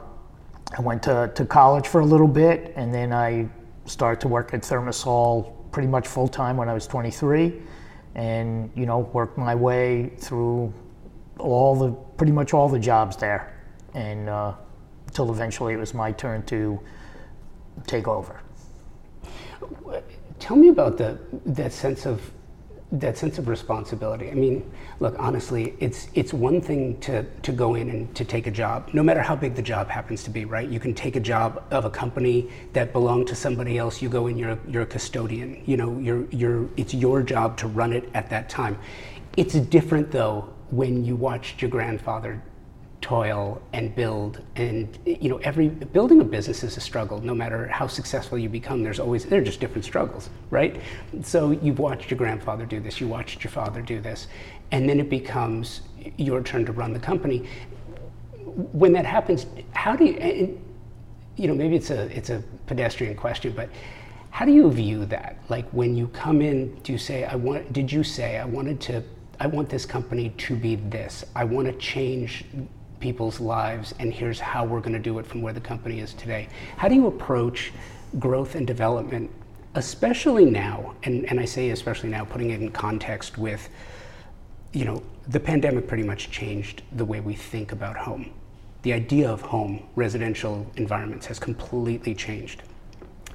I 0.78 0.82
went 0.82 1.04
to, 1.04 1.32
to 1.36 1.46
college 1.46 1.88
for 1.88 2.02
a 2.02 2.06
little 2.06 2.28
bit, 2.28 2.74
and 2.76 2.94
then 2.94 3.12
I 3.12 3.50
started 3.90 4.22
to 4.22 4.28
work 4.28 4.54
at 4.54 4.62
ThermaSol 4.62 5.54
pretty 5.72 5.88
much 5.88 6.08
full 6.08 6.28
time 6.28 6.58
when 6.58 6.70
I 6.70 6.74
was 6.74 6.88
23, 6.88 7.62
and 8.16 8.72
you 8.76 8.86
know 8.86 9.00
worked 9.00 9.38
my 9.38 9.56
way 9.56 10.12
through 10.18 10.74
all 11.38 11.76
the 11.76 11.92
pretty 12.18 12.32
much 12.32 12.54
all 12.54 12.70
the 12.70 12.80
jobs 12.80 13.16
there, 13.18 13.54
and 13.94 14.30
uh, 14.30 14.54
until 15.08 15.32
eventually 15.32 15.74
it 15.74 15.78
was 15.78 15.94
my 15.94 16.12
turn 16.12 16.44
to 16.44 16.80
take 17.88 18.08
over. 18.08 18.42
Tell 20.40 20.56
me 20.56 20.70
about 20.70 20.98
the 20.98 21.20
that 21.46 21.74
sense 21.74 22.06
of 22.06 22.22
that 22.92 23.18
sense 23.18 23.38
of 23.38 23.48
responsibility. 23.48 24.32
I 24.32 24.34
mean, 24.34 24.70
look, 25.00 25.16
honestly, 25.20 25.76
it's 25.80 26.08
it's 26.16 26.34
one 26.34 26.60
thing 26.60 27.00
to 27.02 27.24
to 27.24 27.52
go 27.52 27.76
in 27.76 27.90
and 27.90 28.16
to 28.16 28.26
take 28.26 28.48
a 28.48 28.52
job, 28.52 28.90
no 28.94 29.04
matter 29.04 29.22
how 29.22 29.36
big 29.36 29.54
the 29.54 29.62
job 29.62 29.90
happens 29.90 30.24
to 30.24 30.32
be, 30.32 30.46
right? 30.46 30.68
You 30.68 30.80
can 30.80 30.96
take 30.96 31.16
a 31.16 31.20
job 31.20 31.64
of 31.70 31.86
a 31.86 31.90
company 31.90 32.50
that 32.74 32.92
belonged 32.92 33.28
to 33.28 33.36
somebody 33.36 33.78
else. 33.78 34.02
You 34.02 34.10
go 34.10 34.28
in, 34.28 34.38
you're 34.38 34.58
you're 34.68 34.84
a 34.84 34.88
custodian. 34.88 35.62
You 35.66 35.78
know, 35.78 36.00
you're 36.00 36.26
you're 36.32 36.68
it's 36.78 36.94
your 36.94 37.22
job 37.22 37.58
to 37.58 37.68
run 37.68 37.94
it 37.94 38.10
at 38.16 38.30
that 38.32 38.50
time. 38.50 38.78
It's 39.38 39.54
different 39.54 40.12
though 40.12 40.50
when 40.72 41.06
you 41.06 41.16
watched 41.16 41.62
your 41.62 41.70
grandfather 41.70 42.42
toil 43.02 43.62
and 43.74 43.96
build. 43.96 44.42
And 44.56 44.98
you 45.06 45.30
know 45.30 45.38
every 45.38 45.70
building 45.70 46.22
a 46.22 46.24
business 46.24 46.64
is 46.64 46.78
a 46.78 46.82
struggle. 46.82 47.22
No 47.22 47.34
matter 47.34 47.68
how 47.68 47.88
successful 47.88 48.38
you 48.38 48.50
become 48.50 48.84
there's 48.84 49.00
always 49.00 49.26
they're 49.26 49.42
just 49.42 49.60
different 49.60 49.86
struggles 49.86 50.30
right? 50.50 50.80
So 51.24 51.52
you've 51.52 51.80
watched 51.80 52.12
your 52.12 52.18
grandfather 52.18 52.66
do 52.66 52.80
this 52.80 53.00
you 53.00 53.08
watched 53.08 53.44
your 53.44 53.52
father 53.52 53.82
do 53.82 54.02
this 54.02 54.28
and 54.72 54.88
then 54.88 55.00
it 55.00 55.10
becomes 55.10 55.82
your 56.18 56.42
turn 56.42 56.66
to 56.66 56.72
run 56.72 56.94
the 56.94 57.00
company. 57.00 57.48
When 58.72 58.94
that 58.94 59.06
happens 59.06 59.46
how 59.74 59.96
do 59.96 60.06
you 60.06 60.62
you 61.36 61.48
know 61.48 61.56
maybe 61.56 61.76
it's 61.76 61.90
a 61.92 62.16
it's 62.16 62.30
a 62.30 62.44
pedestrian 62.68 63.16
question 63.16 63.54
but 63.56 63.70
how 64.32 64.46
do 64.46 64.52
you 64.52 64.72
view 64.72 65.06
that? 65.08 65.38
Like 65.50 65.68
when 65.72 65.96
you 65.96 66.08
come 66.10 66.42
in 66.42 66.76
do 66.84 66.92
you 66.92 66.98
say 66.98 67.24
i 67.24 67.36
want 67.36 67.74
did 67.74 67.92
you 67.92 68.04
say 68.04 68.38
i 68.38 68.46
wanted 68.46 68.80
to 68.82 69.04
I 69.42 69.48
want 69.48 69.70
this 69.70 69.86
company 69.86 70.34
to 70.38 70.56
be 70.56 70.76
this. 70.76 71.24
I 71.34 71.46
want 71.46 71.68
to 71.68 71.74
change 71.74 72.44
people's 73.00 73.40
lives, 73.40 73.94
and 74.00 74.14
here's 74.14 74.40
how 74.40 74.66
we're 74.66 74.80
going 74.80 74.94
to 74.94 75.00
do 75.00 75.20
it 75.20 75.26
from 75.26 75.42
where 75.42 75.54
the 75.54 75.62
company 75.62 76.00
is 76.00 76.14
today. 76.14 76.48
How 76.78 76.88
do 76.88 76.96
you 76.96 77.08
approach 77.08 77.72
growth 78.18 78.56
and 78.56 78.66
development, 78.68 79.32
especially 79.76 80.46
now? 80.46 80.96
And, 81.04 81.26
and 81.30 81.40
I 81.40 81.46
say 81.46 81.70
especially 81.70 82.10
now, 82.10 82.26
putting 82.26 82.52
it 82.52 82.62
in 82.62 82.72
context 82.72 83.38
with, 83.38 83.70
you 84.74 84.86
know, 84.86 85.02
the 85.28 85.40
pandemic 85.40 85.88
pretty 85.88 86.04
much 86.04 86.32
changed 86.32 86.82
the 86.94 87.06
way 87.06 87.20
we 87.20 87.36
think 87.36 87.72
about 87.72 87.96
home. 87.96 88.32
The 88.82 88.94
idea 88.94 89.30
of 89.30 89.42
home, 89.42 89.88
residential 89.96 90.66
environments, 90.76 91.26
has 91.28 91.40
completely 91.40 92.16
changed. 92.16 92.64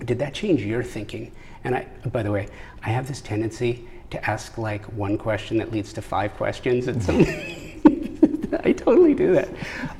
Did 0.04 0.18
that 0.18 0.34
change 0.34 0.62
your 0.62 0.82
thinking? 0.82 1.32
And 1.62 1.76
I, 1.76 1.86
by 2.06 2.22
the 2.22 2.30
way, 2.30 2.48
I 2.82 2.90
have 2.90 3.06
this 3.06 3.20
tendency 3.20 3.86
to 4.10 4.30
ask 4.30 4.58
like 4.58 4.84
one 4.86 5.16
question 5.16 5.56
that 5.58 5.70
leads 5.72 5.92
to 5.94 6.02
five 6.02 6.34
questions 6.34 6.88
and 6.88 7.02
some. 7.02 7.24
I 8.64 8.72
totally 8.72 9.14
do 9.14 9.34
that. 9.34 9.48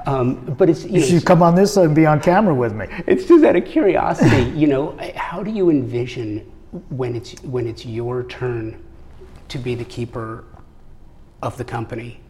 Um, 0.07 0.45
but 0.59 0.71
it's 0.71 0.85
you, 0.85 1.01
you 1.01 1.07
should 1.07 1.27
come 1.27 1.43
on 1.43 1.55
this 1.55 1.77
and 1.77 1.95
be 1.95 2.07
on 2.07 2.21
camera 2.21 2.55
with 2.55 2.75
me. 2.75 2.87
It's 3.07 3.27
just 3.27 3.45
out 3.45 3.57
of 3.57 3.65
curiosity, 3.65 4.51
you 4.59 4.67
know. 4.67 4.99
How 5.17 5.43
do 5.43 5.51
you 5.51 5.71
envision 5.71 6.51
when 6.89 7.15
it's 7.15 7.35
when 7.43 7.67
it's 7.67 7.85
your 7.85 8.25
turn 8.25 8.83
to 9.49 9.59
be 9.59 9.75
the 9.75 9.85
keeper 9.85 10.45
of 11.43 11.57
the 11.57 11.65
company? 11.65 12.21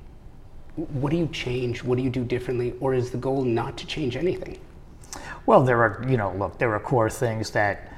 What 0.77 1.11
do 1.11 1.17
you 1.17 1.29
change? 1.29 1.85
What 1.85 1.99
do 1.99 2.05
you 2.05 2.11
do 2.11 2.25
differently, 2.25 2.75
or 2.81 2.95
is 2.95 3.11
the 3.11 3.19
goal 3.19 3.45
not 3.45 3.77
to 3.79 3.87
change 3.87 4.17
anything? 4.17 4.59
Well, 5.47 5.63
there 5.63 5.83
are 5.83 6.05
you 6.09 6.17
know 6.17 6.35
look 6.37 6.59
there 6.59 6.75
are 6.75 6.81
core 6.81 7.11
things 7.11 7.51
that 7.51 7.93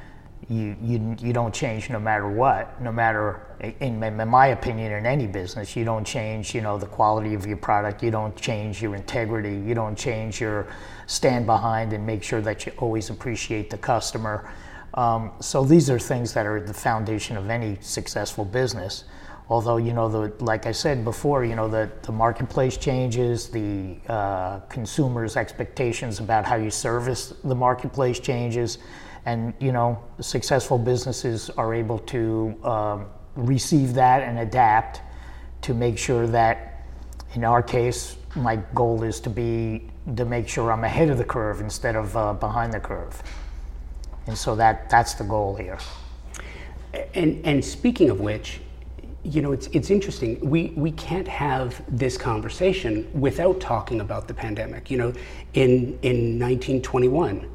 you, 0.48 0.76
you, 0.82 1.16
you 1.20 1.32
don't 1.32 1.54
change 1.54 1.90
no 1.90 1.98
matter 1.98 2.28
what, 2.28 2.80
no 2.80 2.92
matter, 2.92 3.45
in, 3.60 4.02
in, 4.02 4.28
my 4.28 4.48
opinion, 4.48 4.92
in 4.92 5.06
any 5.06 5.26
business, 5.26 5.76
you 5.76 5.84
don't 5.84 6.04
change, 6.06 6.54
you 6.54 6.60
know, 6.60 6.78
the 6.78 6.86
quality 6.86 7.34
of 7.34 7.46
your 7.46 7.56
product, 7.56 8.02
you 8.02 8.10
don't 8.10 8.36
change 8.36 8.82
your 8.82 8.94
integrity, 8.94 9.54
you 9.54 9.74
don't 9.74 9.96
change 9.96 10.40
your 10.40 10.66
stand 11.06 11.46
behind 11.46 11.92
and 11.92 12.04
make 12.04 12.22
sure 12.22 12.40
that 12.40 12.66
you 12.66 12.72
always 12.78 13.10
appreciate 13.10 13.70
the 13.70 13.78
customer. 13.78 14.50
Um, 14.94 15.32
so 15.40 15.64
these 15.64 15.88
are 15.90 15.98
things 15.98 16.32
that 16.34 16.46
are 16.46 16.60
the 16.60 16.74
foundation 16.74 17.36
of 17.36 17.48
any 17.48 17.78
successful 17.80 18.44
business. 18.44 19.04
Although, 19.48 19.76
you 19.76 19.92
know, 19.92 20.08
the, 20.08 20.44
like 20.44 20.66
I 20.66 20.72
said 20.72 21.04
before, 21.04 21.44
you 21.44 21.54
know, 21.54 21.68
the, 21.68 21.90
the 22.02 22.12
marketplace 22.12 22.76
changes, 22.76 23.48
the 23.48 23.96
uh, 24.08 24.58
consumers' 24.68 25.36
expectations 25.36 26.18
about 26.18 26.44
how 26.44 26.56
you 26.56 26.70
service 26.70 27.32
the 27.44 27.54
marketplace 27.54 28.18
changes 28.18 28.78
and 29.26 29.52
you 29.58 29.72
know 29.72 30.02
successful 30.20 30.78
businesses 30.78 31.50
are 31.50 31.74
able 31.74 31.98
to 31.98 32.56
um, 32.64 33.06
receive 33.36 33.94
that 33.94 34.22
and 34.22 34.38
adapt 34.38 35.00
to 35.62 35.74
make 35.74 35.98
sure 35.98 36.26
that 36.26 36.84
in 37.34 37.44
our 37.44 37.62
case 37.62 38.16
my 38.34 38.56
goal 38.74 39.02
is 39.02 39.20
to 39.20 39.30
be 39.30 39.88
to 40.16 40.24
make 40.24 40.48
sure 40.48 40.72
i'm 40.72 40.84
ahead 40.84 41.10
of 41.10 41.18
the 41.18 41.24
curve 41.24 41.60
instead 41.60 41.96
of 41.96 42.16
uh, 42.16 42.32
behind 42.34 42.72
the 42.72 42.80
curve. 42.80 43.22
And 44.26 44.36
so 44.36 44.56
that 44.56 44.90
that's 44.90 45.14
the 45.14 45.24
goal 45.24 45.54
here. 45.54 45.78
And 47.14 47.44
and 47.44 47.64
speaking 47.64 48.10
of 48.10 48.20
which 48.20 48.60
you 49.22 49.42
know 49.42 49.52
it's 49.52 49.66
it's 49.68 49.90
interesting. 49.90 50.38
We 50.40 50.72
we 50.76 50.92
can't 50.92 51.28
have 51.28 51.82
this 51.88 52.16
conversation 52.16 53.08
without 53.18 53.60
talking 53.60 54.00
about 54.00 54.28
the 54.28 54.34
pandemic. 54.34 54.90
You 54.90 54.98
know 54.98 55.12
in 55.54 55.98
in 56.02 56.38
1921 56.38 57.48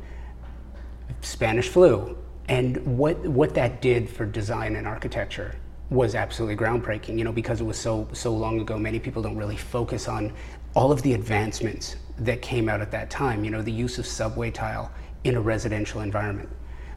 Spanish 1.22 1.70
flu. 1.70 2.18
And 2.48 2.98
what, 2.98 3.18
what 3.20 3.54
that 3.54 3.82
did 3.82 4.10
for 4.10 4.26
design 4.26 4.76
and 4.76 4.86
architecture 4.86 5.56
was 5.92 6.16
absolutely 6.16 6.56
groundbreaking, 6.56 7.18
you 7.18 7.24
know, 7.24 7.34
because 7.34 7.62
it 7.62 7.66
was 7.66 7.78
so, 7.78 8.08
so 8.14 8.34
long 8.34 8.60
ago, 8.62 8.80
many 8.80 8.98
people 8.98 9.22
don't 9.22 9.38
really 9.38 9.58
focus 9.58 10.08
on 10.08 10.34
all 10.74 10.92
of 10.92 11.02
the 11.02 11.14
advancements 11.14 11.98
that 12.18 12.42
came 12.42 12.70
out 12.70 12.82
at 12.82 12.90
that 12.92 13.10
time, 13.10 13.44
you 13.44 13.52
know, 13.52 13.62
the 13.62 13.72
use 13.72 14.00
of 14.00 14.08
subway 14.08 14.50
tile 14.50 14.90
in 15.26 15.36
a 15.36 15.42
residential 15.42 16.02
environment, 16.02 16.50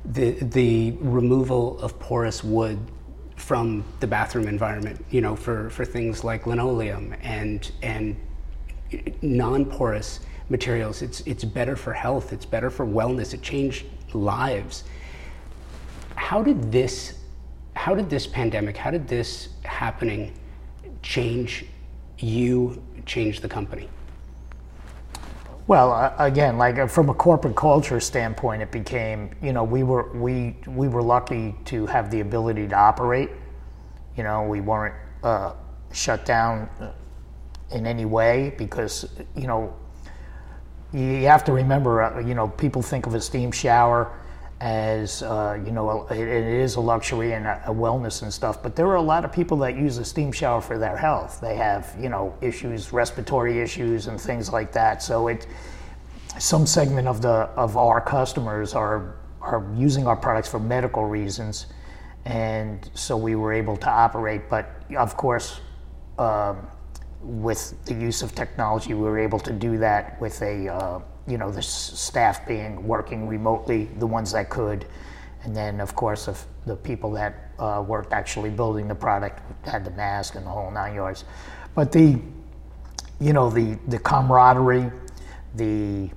the, 0.05 0.31
the 0.45 0.93
removal 1.01 1.79
of 1.81 1.99
porous 1.99 2.45
wood 2.45 2.79
from 3.35 3.85
the 3.99 4.07
bathroom 4.07 4.47
environment, 4.47 5.05
you 5.11 5.21
know, 5.21 5.35
for, 5.35 5.69
for 5.71 5.85
things 5.85 6.23
like 6.23 6.47
linoleum 6.47 7.15
and, 7.21 7.73
and 7.83 8.17
non-porous 9.23 10.21
materials. 10.49 11.03
It's, 11.03 11.21
it's 11.23 11.43
better 11.43 11.75
for 11.75 11.93
health, 11.93 12.33
it's 12.33 12.47
better 12.47 12.71
for 12.71 12.87
wellness, 12.87 13.35
it 13.35 13.43
changed 13.43 13.87
lives. 14.13 14.85
How 16.15 16.43
did 16.45 16.71
this, 16.71 17.19
how 17.75 17.95
did 17.95 18.09
this 18.09 18.27
pandemic, 18.27 18.77
how 18.77 18.91
did 18.91 19.07
this 19.09 19.49
happening 19.65 20.33
change 21.03 21.67
you, 22.19 22.83
change 23.07 23.41
the 23.41 23.49
company? 23.49 23.89
Well, 25.67 26.15
again, 26.19 26.59
like 26.59 26.79
uh, 26.79 26.87
from 26.87 27.09
a 27.09 27.15
corporate 27.15 27.57
culture 27.57 27.99
standpoint, 27.99 28.61
it 28.61 28.71
became 28.71 29.31
you 29.43 29.53
know 29.53 29.65
we 29.65 29.83
were 29.83 30.13
we 30.13 30.57
we 30.67 30.89
were 30.89 31.03
lucky 31.03 31.55
to 31.67 31.87
have 31.87 32.11
the 32.11 32.21
ability 32.21 32.69
to 32.69 32.77
operate. 32.77 33.31
You 34.17 34.25
know, 34.25 34.43
we 34.43 34.61
weren't 34.61 34.95
uh, 35.23 35.55
shut 35.91 36.27
down 36.27 36.69
uh, 36.81 36.93
in 37.71 37.87
any 37.87 38.05
way 38.05 38.55
because 38.59 39.09
you 39.35 39.47
know 39.47 39.75
you 40.93 41.27
have 41.27 41.45
to 41.45 41.53
remember, 41.53 42.03
uh, 42.03 42.21
you 42.21 42.35
know, 42.35 42.49
people 42.49 42.83
think 42.83 43.07
of 43.07 43.15
a 43.15 43.21
steam 43.21 43.51
shower 43.51 44.13
as, 44.61 45.23
uh, 45.23 45.61
you 45.65 45.73
know, 45.73 46.07
it, 46.09 46.19
it 46.19 46.47
is 46.47 46.77
a 46.77 46.81
luxury 46.81 47.33
and 47.33 47.47
a, 47.47 47.63
a, 47.67 47.75
wellness 47.75 48.23
and 48.23 48.33
stuff, 48.33 48.63
but 48.63 48.77
there 48.77 48.87
are 48.87 48.97
a 48.97 49.03
lot 49.03 49.25
of 49.25 49.33
people 49.33 49.57
that 49.59 49.77
use 49.77 49.99
a 49.99 50.05
steam 50.05 50.33
shower 50.33 50.61
for 50.61 50.79
their 50.79 50.97
health. 50.97 51.41
They 51.41 51.57
have, 51.57 51.95
you 52.01 52.09
know, 52.09 52.35
issues, 52.41 52.93
respiratory 52.93 53.61
issues 53.61 54.07
and 54.07 54.21
things 54.21 54.53
like 54.53 54.73
that. 54.73 55.03
So 55.03 55.29
it, 55.29 55.47
some 56.39 56.67
segment 56.67 57.09
of 57.09 57.23
the 57.23 57.49
of 57.57 57.77
our 57.77 58.01
customers 58.01 58.75
are 58.75 59.17
are 59.41 59.71
using 59.77 60.07
our 60.07 60.17
products 60.17 60.49
for 60.49 60.59
medical 60.59 61.05
reasons, 61.05 61.67
and 62.25 62.91
so 62.95 63.17
we 63.17 63.35
were 63.35 63.53
able 63.53 63.77
to 63.77 63.89
operate. 63.89 64.49
But 64.49 64.71
of 64.97 65.17
course, 65.17 65.61
um, 66.19 66.67
with 67.21 67.75
the 67.85 67.95
use 67.95 68.23
of 68.23 68.35
technology, 68.35 68.95
we 68.95 69.03
were 69.03 69.19
able 69.19 69.39
to 69.41 69.53
do 69.53 69.79
that 69.79 70.21
with 70.21 70.41
a, 70.43 70.69
uh, 70.69 71.01
you 71.27 71.39
know, 71.39 71.51
the 71.51 71.63
staff 71.63 72.47
being 72.47 72.87
working 72.87 73.27
remotely, 73.27 73.89
the 73.99 74.07
ones 74.07 74.33
that 74.33 74.51
could, 74.51 74.87
and 75.45 75.55
then 75.55 75.81
of 75.81 75.95
course 75.95 76.29
of 76.29 76.45
the 76.67 76.77
people 76.77 77.11
that 77.13 77.51
uh, 77.59 77.83
worked 77.87 78.13
actually 78.13 78.51
building 78.51 78.89
the 78.89 78.95
product 78.95 79.41
had 79.67 79.85
the 79.85 79.91
mask 79.93 80.35
and 80.35 80.45
the 80.45 80.51
whole 80.51 80.71
nine 80.71 80.95
yards. 80.95 81.25
But 81.75 81.93
the, 81.93 82.19
you 83.21 83.33
know, 83.33 83.51
the 83.51 83.79
the 83.89 83.99
camaraderie, 83.99 84.91
the 85.55 86.11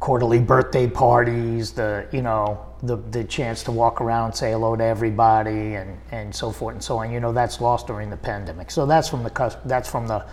quarterly 0.00 0.38
birthday 0.38 0.86
parties, 0.86 1.72
the 1.72 2.06
you 2.12 2.22
know 2.22 2.64
the 2.82 2.96
the 3.10 3.24
chance 3.24 3.62
to 3.64 3.72
walk 3.72 4.00
around, 4.00 4.32
say 4.32 4.52
hello 4.52 4.76
to 4.76 4.84
everybody, 4.84 5.74
and 5.74 5.98
and 6.10 6.34
so 6.34 6.50
forth 6.50 6.74
and 6.74 6.82
so 6.82 6.98
on. 6.98 7.10
You 7.10 7.20
know 7.20 7.32
that's 7.32 7.60
lost 7.60 7.86
during 7.86 8.10
the 8.10 8.16
pandemic. 8.16 8.70
So 8.70 8.86
that's 8.86 9.08
from 9.08 9.24
the 9.24 9.56
that's 9.64 9.90
from 9.90 10.06
the 10.06 10.24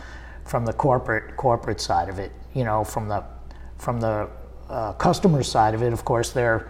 from 0.46 0.66
the 0.66 0.74
corporate 0.74 1.36
corporate 1.38 1.82
side 1.82 2.10
of 2.10 2.20
it. 2.20 2.32
You 2.54 2.64
know 2.64 2.84
from 2.84 3.08
the 3.08 3.24
from 3.86 4.00
the 4.00 4.28
uh, 4.68 4.94
customer 4.94 5.44
side 5.44 5.76
of 5.76 5.84
it. 5.84 5.94
Of 5.94 6.04
course, 6.04 6.32
they're 6.32 6.68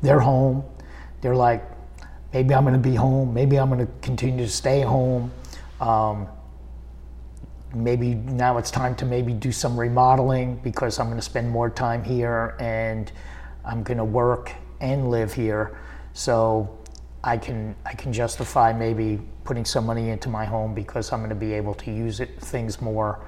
they're 0.00 0.20
home. 0.20 0.64
They're 1.20 1.36
like, 1.36 1.62
maybe 2.32 2.54
I'm 2.54 2.64
going 2.64 2.80
to 2.82 2.88
be 2.88 2.94
home. 2.94 3.34
Maybe 3.34 3.58
I'm 3.58 3.68
going 3.68 3.86
to 3.86 3.92
continue 4.00 4.44
to 4.44 4.50
stay 4.50 4.80
home. 4.80 5.30
Um, 5.78 6.26
maybe 7.74 8.14
now 8.14 8.56
it's 8.56 8.70
time 8.70 8.94
to 8.96 9.04
maybe 9.04 9.34
do 9.34 9.52
some 9.52 9.78
remodeling 9.78 10.56
because 10.64 10.98
I'm 10.98 11.06
going 11.08 11.18
to 11.18 11.22
spend 11.22 11.50
more 11.50 11.68
time 11.68 12.02
here 12.02 12.56
and 12.58 13.12
I'm 13.64 13.82
going 13.82 13.98
to 13.98 14.04
work 14.04 14.52
and 14.80 15.10
live 15.10 15.34
here. 15.34 15.78
So 16.14 16.78
I 17.22 17.36
can 17.36 17.76
I 17.84 17.92
can 17.92 18.10
justify 18.10 18.72
maybe 18.72 19.20
putting 19.44 19.66
some 19.66 19.84
money 19.84 20.08
into 20.08 20.30
my 20.30 20.46
home 20.46 20.74
because 20.74 21.12
I'm 21.12 21.18
going 21.20 21.28
to 21.28 21.44
be 21.46 21.52
able 21.52 21.74
to 21.74 21.90
use 21.92 22.20
it 22.20 22.40
things 22.40 22.80
more 22.80 23.20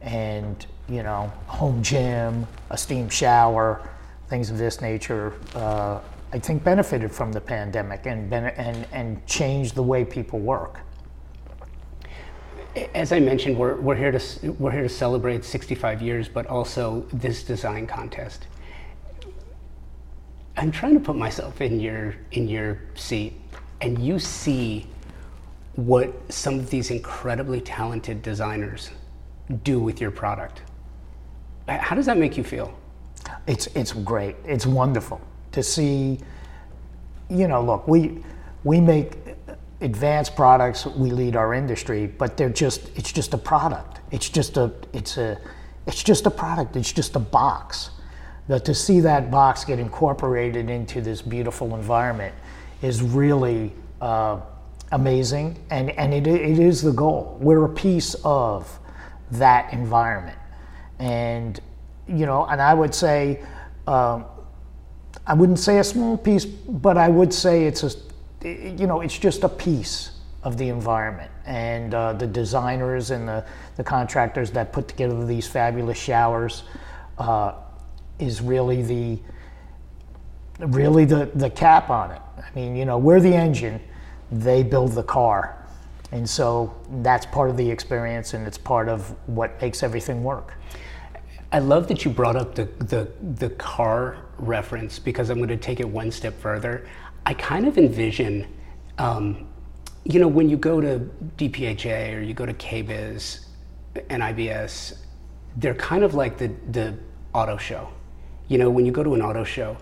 and 0.00 0.64
you 0.88 1.02
know 1.02 1.32
home 1.46 1.82
gym, 1.82 2.46
a 2.70 2.78
steam 2.78 3.08
shower, 3.08 3.88
things 4.28 4.50
of 4.50 4.58
this 4.58 4.80
nature. 4.80 5.34
Uh, 5.54 6.00
I 6.32 6.38
think 6.38 6.62
benefited 6.62 7.10
from 7.10 7.32
the 7.32 7.40
pandemic 7.40 8.06
and 8.06 8.32
and 8.32 8.86
and 8.92 9.26
changed 9.26 9.74
the 9.74 9.82
way 9.82 10.04
people 10.04 10.38
work 10.38 10.80
as 12.94 13.12
I 13.12 13.20
mentioned, 13.20 13.56
we're, 13.56 13.76
we're 13.76 13.96
here 13.96 14.12
to 14.12 14.50
we're 14.52 14.70
here 14.70 14.82
to 14.82 14.88
celebrate 14.88 15.44
65 15.44 16.02
years, 16.02 16.28
but 16.28 16.46
also 16.46 17.06
this 17.12 17.42
design 17.42 17.86
contest. 17.86 18.46
I'm 20.56 20.70
trying 20.70 20.94
to 20.94 21.00
put 21.00 21.16
myself 21.16 21.60
in 21.60 21.80
your 21.80 22.16
in 22.32 22.48
your 22.48 22.80
seat, 22.94 23.34
and 23.80 23.98
you 23.98 24.18
see 24.18 24.86
what 25.76 26.12
some 26.32 26.58
of 26.58 26.70
these 26.70 26.90
incredibly 26.90 27.60
talented 27.60 28.22
designers 28.22 28.90
do 29.62 29.78
with 29.78 30.00
your 30.00 30.10
product. 30.10 30.62
How 31.68 31.94
does 31.94 32.06
that 32.06 32.16
make 32.16 32.36
you 32.36 32.44
feel? 32.44 32.72
It's 33.46 33.66
it's 33.68 33.92
great. 33.92 34.36
It's 34.44 34.66
wonderful 34.66 35.20
to 35.52 35.62
see. 35.62 36.18
You 37.28 37.48
know, 37.48 37.62
look, 37.62 37.86
we 37.86 38.22
we 38.64 38.80
make 38.80 39.16
advanced 39.80 40.34
products. 40.34 40.86
We 40.86 41.10
lead 41.10 41.36
our 41.36 41.54
industry, 41.54 42.06
but 42.06 42.36
they're 42.36 42.48
just 42.48 42.90
it's 42.96 43.12
just 43.12 43.34
a 43.34 43.38
product. 43.38 44.00
It's 44.10 44.28
just 44.28 44.56
a 44.56 44.72
it's 44.92 45.18
a 45.18 45.38
it's 45.86 46.02
just 46.02 46.26
a 46.26 46.30
product. 46.30 46.76
It's 46.76 46.92
just 46.92 47.16
a 47.16 47.20
box. 47.20 47.90
That 48.48 48.64
to 48.64 48.74
see 48.74 49.00
that 49.00 49.30
box 49.30 49.64
get 49.64 49.78
incorporated 49.78 50.70
into 50.70 51.02
this 51.02 51.20
beautiful 51.20 51.74
environment 51.74 52.34
is 52.80 53.02
really 53.02 53.72
uh, 54.00 54.40
amazing, 54.92 55.62
and 55.70 55.90
and 55.90 56.14
it 56.14 56.26
it 56.26 56.58
is 56.58 56.80
the 56.80 56.92
goal. 56.92 57.36
We're 57.40 57.64
a 57.64 57.68
piece 57.68 58.14
of 58.24 58.78
that 59.32 59.72
environment, 59.72 60.38
and 60.98 61.60
you 62.06 62.26
know, 62.26 62.44
and 62.46 62.60
I 62.60 62.74
would 62.74 62.94
say. 62.94 63.42
Um, 63.86 64.24
I 65.26 65.34
wouldn't 65.34 65.58
say 65.58 65.78
a 65.78 65.84
small 65.84 66.16
piece, 66.16 66.46
but 66.46 66.96
I 66.96 67.08
would 67.08 67.34
say 67.34 67.66
it's 67.66 67.82
a, 67.82 67.90
you 68.42 68.86
know, 68.86 69.02
it's 69.02 69.18
just 69.18 69.44
a 69.44 69.48
piece 69.48 70.12
of 70.42 70.56
the 70.56 70.68
environment. 70.68 71.30
And 71.44 71.92
uh, 71.92 72.14
the 72.14 72.26
designers 72.26 73.10
and 73.10 73.28
the, 73.28 73.44
the 73.76 73.84
contractors 73.84 74.50
that 74.52 74.72
put 74.72 74.88
together 74.88 75.26
these 75.26 75.46
fabulous 75.46 75.98
showers 75.98 76.62
uh, 77.18 77.54
is 78.18 78.40
really 78.40 78.82
the 78.82 79.18
really 80.60 81.04
the, 81.04 81.30
the 81.34 81.48
cap 81.48 81.88
on 81.88 82.10
it. 82.10 82.20
I 82.36 82.50
mean, 82.54 82.74
you 82.74 82.84
know, 82.84 82.98
we're 82.98 83.20
the 83.20 83.32
engine, 83.32 83.80
they 84.32 84.64
build 84.64 84.92
the 84.92 85.04
car. 85.04 85.64
And 86.10 86.28
so 86.28 86.74
that's 87.02 87.26
part 87.26 87.48
of 87.48 87.56
the 87.56 87.70
experience 87.70 88.34
and 88.34 88.44
it's 88.44 88.58
part 88.58 88.88
of 88.88 89.14
what 89.28 89.60
makes 89.62 89.84
everything 89.84 90.24
work. 90.24 90.54
I 91.50 91.60
love 91.60 91.88
that 91.88 92.04
you 92.04 92.10
brought 92.10 92.36
up 92.36 92.54
the, 92.54 92.66
the, 92.78 93.10
the 93.36 93.50
car 93.50 94.18
reference 94.38 94.98
because 94.98 95.30
I'm 95.30 95.38
going 95.38 95.48
to 95.48 95.56
take 95.56 95.80
it 95.80 95.88
one 95.88 96.10
step 96.10 96.38
further. 96.38 96.86
I 97.24 97.32
kind 97.34 97.66
of 97.66 97.78
envision, 97.78 98.46
um, 98.98 99.48
you 100.04 100.20
know, 100.20 100.28
when 100.28 100.50
you 100.50 100.58
go 100.58 100.80
to 100.80 101.08
DPHA 101.38 102.16
or 102.16 102.20
you 102.20 102.34
go 102.34 102.44
to 102.44 102.52
KBIS 102.52 103.46
and 104.10 104.22
IBS, 104.22 104.98
they're 105.56 105.74
kind 105.74 106.04
of 106.04 106.14
like 106.14 106.36
the, 106.36 106.52
the 106.70 106.94
auto 107.32 107.56
show. 107.56 107.88
You 108.48 108.58
know, 108.58 108.68
when 108.68 108.84
you 108.84 108.92
go 108.92 109.02
to 109.02 109.14
an 109.14 109.22
auto 109.22 109.44
show, 109.44 109.76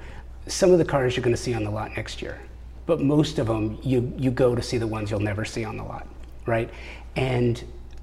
some 0.46 0.70
of 0.70 0.78
the 0.78 0.84
cars 0.84 1.16
you're 1.16 1.24
going 1.24 1.34
to 1.36 1.42
see 1.42 1.54
on 1.54 1.64
the 1.64 1.70
lot 1.70 1.96
next 1.96 2.22
year, 2.22 2.40
but 2.86 3.00
most 3.00 3.40
of 3.40 3.48
them 3.48 3.78
you, 3.82 4.12
you 4.16 4.30
go 4.30 4.54
to 4.54 4.62
see 4.62 4.78
the 4.78 4.86
ones 4.86 5.10
you'll 5.10 5.18
never 5.18 5.44
see 5.44 5.64
on 5.64 5.76
the 5.76 5.82
lot, 5.82 6.06
right? 6.46 6.70
And 7.16 7.62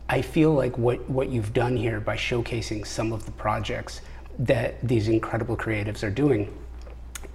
I 0.10 0.22
feel 0.22 0.54
like 0.54 0.78
what, 0.78 1.10
what 1.10 1.30
you've 1.30 1.54
done 1.54 1.78
here 1.78 2.00
by 2.00 2.16
showcasing 2.16 2.86
some 2.86 3.14
of 3.14 3.26
the 3.26 3.32
projects 3.32 4.02
that 4.40 4.82
these 4.86 5.08
incredible 5.08 5.56
creatives 5.56 6.04
are 6.04 6.10
doing, 6.10 6.56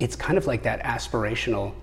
it's 0.01 0.17
kind 0.17 0.37
of 0.37 0.47
like 0.47 0.63
that 0.65 0.83
aspirational 0.83 1.75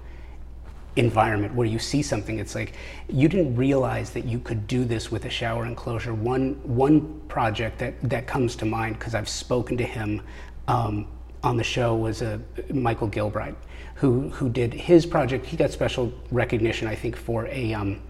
environment 0.96 1.54
where 1.54 1.68
you 1.68 1.80
see 1.80 2.02
something. 2.02 2.40
It's 2.40 2.56
like 2.56 2.74
you 3.10 3.28
didn't 3.28 3.56
realize 3.56 4.12
that 4.12 4.26
you 4.26 4.40
could 4.40 4.68
do 4.68 4.86
this 4.86 5.12
with 5.12 5.26
a 5.26 5.30
shower 5.30 5.66
enclosure. 5.66 6.14
One 6.14 6.54
one 6.64 7.22
project 7.28 7.80
that 7.80 7.94
that 8.10 8.28
comes 8.28 8.56
to 8.58 8.66
mind 8.66 8.98
because 8.98 9.14
i've 9.16 9.28
spoken 9.28 9.76
to 9.78 9.84
him 9.84 10.22
um, 10.68 11.08
on 11.44 11.58
the 11.58 11.64
show 11.64 11.96
was 11.96 12.22
a 12.22 12.40
michael 12.74 13.10
gilbride 13.10 13.56
who 13.96 14.30
who 14.30 14.50
did 14.50 14.74
his 14.74 15.06
project. 15.06 15.46
He 15.46 15.58
got 15.58 15.72
special 15.72 16.14
recognition 16.32 16.88
i 16.88 16.96
think 16.96 17.16
for 17.16 17.48
a 17.48 17.74
um, 17.74 18.02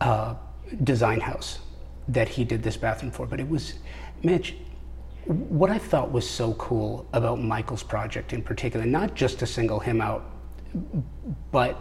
uh, 0.00 0.34
design 0.84 1.20
house 1.20 1.58
that 2.08 2.28
he 2.28 2.44
did 2.44 2.62
this 2.62 2.76
bathroom 2.76 3.12
for, 3.12 3.26
but 3.26 3.40
it 3.40 3.48
was, 3.48 3.74
Mitch, 4.22 4.54
what 5.26 5.70
I 5.70 5.78
thought 5.78 6.10
was 6.10 6.28
so 6.28 6.54
cool 6.54 7.06
about 7.12 7.40
Michael's 7.40 7.82
project 7.82 8.32
in 8.32 8.42
particular, 8.42 8.86
not 8.86 9.14
just 9.14 9.38
to 9.40 9.46
single 9.46 9.78
him 9.78 10.00
out, 10.00 10.24
but 11.50 11.78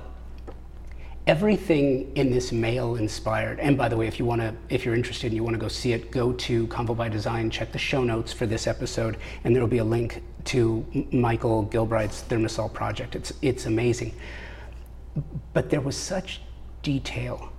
everything 1.28 2.12
in 2.16 2.32
this 2.32 2.54
male 2.54 2.96
inspired 2.96 3.60
and 3.60 3.78
by 3.78 3.90
the 3.90 3.98
way 3.98 4.08
if 4.08 4.18
you 4.18 4.24
want 4.24 4.40
to 4.40 4.56
if 4.70 4.86
you're 4.86 4.96
interested 4.96 5.28
and 5.28 5.36
you 5.36 5.44
want 5.44 5.54
to 5.54 5.60
go 5.60 5.68
see 5.68 5.92
it 5.92 6.10
go 6.10 6.32
to 6.32 6.66
convo 6.68 6.96
by 6.96 7.10
design 7.10 7.50
check 7.50 7.70
the 7.74 7.78
show 7.78 8.02
notes 8.02 8.32
for 8.32 8.46
this 8.46 8.66
episode 8.66 9.18
and 9.44 9.54
there 9.54 9.62
will 9.62 9.68
be 9.68 9.80
a 9.80 9.84
link 9.84 10.24
to 10.48 10.86
michael 11.12 11.63
gilbride's 11.63 12.24
ThermaSol 12.24 12.72
project. 12.74 13.16
It's 13.16 13.34
it's 13.42 13.66
amazing. 13.66 14.13
But 15.54 15.70
there 15.70 15.82
was 15.82 15.98
such 15.98 16.42
detail 16.84 17.52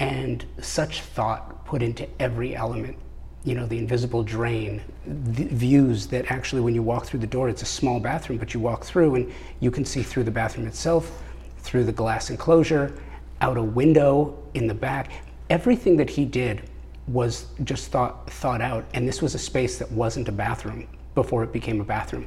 and 0.00 0.44
such 0.60 1.02
thought 1.02 1.57
put 1.68 1.82
into 1.82 2.08
every 2.18 2.56
element. 2.56 2.96
You 3.44 3.54
know, 3.54 3.66
the 3.66 3.76
invisible 3.76 4.22
drain, 4.22 4.80
the 5.06 5.44
views 5.44 6.06
that 6.06 6.30
actually, 6.30 6.62
when 6.62 6.74
you 6.74 6.82
walk 6.82 7.04
through 7.04 7.20
the 7.20 7.26
door, 7.26 7.50
it's 7.50 7.60
a 7.60 7.66
small 7.66 8.00
bathroom, 8.00 8.38
but 8.38 8.54
you 8.54 8.60
walk 8.60 8.84
through 8.84 9.16
and 9.16 9.32
you 9.60 9.70
can 9.70 9.84
see 9.84 10.02
through 10.02 10.24
the 10.24 10.30
bathroom 10.30 10.66
itself, 10.66 11.22
through 11.58 11.84
the 11.84 11.92
glass 11.92 12.30
enclosure, 12.30 12.98
out 13.42 13.58
a 13.58 13.62
window 13.62 14.42
in 14.54 14.66
the 14.66 14.72
back. 14.72 15.10
Everything 15.50 15.94
that 15.98 16.08
he 16.08 16.24
did 16.24 16.62
was 17.06 17.48
just 17.64 17.90
thought 17.90 18.30
thought 18.30 18.62
out, 18.62 18.86
and 18.94 19.06
this 19.06 19.20
was 19.20 19.34
a 19.34 19.38
space 19.38 19.76
that 19.78 19.92
wasn't 19.92 20.26
a 20.26 20.32
bathroom 20.32 20.88
before 21.14 21.44
it 21.44 21.52
became 21.52 21.82
a 21.82 21.84
bathroom. 21.84 22.26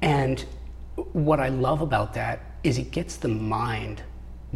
And 0.00 0.42
what 1.12 1.38
I 1.38 1.50
love 1.50 1.82
about 1.82 2.14
that 2.14 2.40
is 2.64 2.78
it 2.78 2.92
gets 2.92 3.16
the 3.16 3.28
mind 3.28 4.02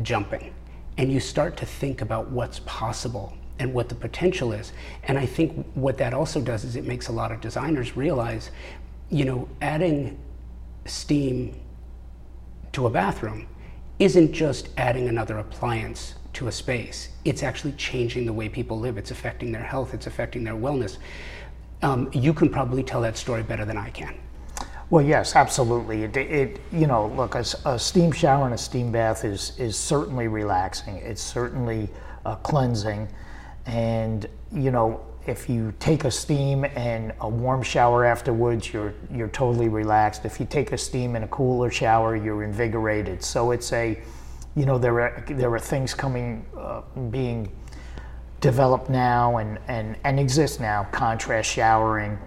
jumping 0.02 0.54
and 0.96 1.12
you 1.12 1.20
start 1.20 1.56
to 1.58 1.66
think 1.66 2.00
about 2.00 2.30
what's 2.30 2.60
possible 2.60 3.36
and 3.58 3.72
what 3.72 3.88
the 3.88 3.94
potential 3.94 4.52
is. 4.52 4.72
And 5.04 5.18
I 5.18 5.26
think 5.26 5.66
what 5.74 5.98
that 5.98 6.12
also 6.14 6.40
does 6.40 6.64
is 6.64 6.76
it 6.76 6.84
makes 6.84 7.08
a 7.08 7.12
lot 7.12 7.32
of 7.32 7.40
designers 7.40 7.96
realize, 7.96 8.50
you 9.10 9.24
know, 9.24 9.48
adding 9.60 10.18
steam 10.86 11.58
to 12.72 12.86
a 12.86 12.90
bathroom 12.90 13.46
isn't 13.98 14.32
just 14.32 14.68
adding 14.76 15.08
another 15.08 15.38
appliance 15.38 16.14
to 16.32 16.48
a 16.48 16.52
space. 16.52 17.10
It's 17.24 17.42
actually 17.42 17.72
changing 17.72 18.26
the 18.26 18.32
way 18.32 18.48
people 18.48 18.78
live. 18.78 18.98
It's 18.98 19.12
affecting 19.12 19.52
their 19.52 19.62
health. 19.62 19.94
It's 19.94 20.08
affecting 20.08 20.42
their 20.42 20.54
wellness. 20.54 20.98
Um, 21.82 22.10
you 22.12 22.34
can 22.34 22.48
probably 22.48 22.82
tell 22.82 23.00
that 23.02 23.16
story 23.16 23.42
better 23.42 23.64
than 23.64 23.76
I 23.76 23.90
can. 23.90 24.18
Well, 24.90 25.04
yes, 25.04 25.34
absolutely. 25.34 26.04
It, 26.04 26.16
it 26.16 26.60
you 26.70 26.86
know, 26.86 27.08
look, 27.08 27.34
a, 27.34 27.44
a, 27.64 27.78
steam 27.78 28.12
shower 28.12 28.44
and 28.44 28.54
a 28.54 28.58
steam 28.58 28.92
bath 28.92 29.24
is 29.24 29.58
is 29.58 29.76
certainly 29.76 30.28
relaxing. 30.28 30.96
It's 30.96 31.22
certainly 31.22 31.88
uh, 32.26 32.36
cleansing, 32.36 33.08
and 33.66 34.28
you 34.52 34.70
know, 34.70 35.00
if 35.26 35.48
you 35.48 35.72
take 35.78 36.04
a 36.04 36.10
steam 36.10 36.64
and 36.64 37.12
a 37.20 37.28
warm 37.28 37.62
shower 37.62 38.04
afterwards, 38.04 38.72
you're 38.72 38.94
you're 39.10 39.28
totally 39.28 39.68
relaxed. 39.68 40.26
If 40.26 40.38
you 40.38 40.46
take 40.46 40.72
a 40.72 40.78
steam 40.78 41.16
and 41.16 41.24
a 41.24 41.28
cooler 41.28 41.70
shower, 41.70 42.14
you're 42.14 42.42
invigorated. 42.42 43.22
So 43.22 43.52
it's 43.52 43.72
a, 43.72 43.98
you 44.54 44.66
know, 44.66 44.76
there 44.76 45.00
are 45.00 45.24
there 45.30 45.52
are 45.52 45.58
things 45.58 45.94
coming, 45.94 46.44
uh, 46.56 46.82
being 47.10 47.50
developed 48.40 48.90
now 48.90 49.38
and 49.38 49.58
and 49.66 49.96
and 50.04 50.20
exist 50.20 50.60
now. 50.60 50.86
Contrast 50.92 51.50
showering. 51.50 52.18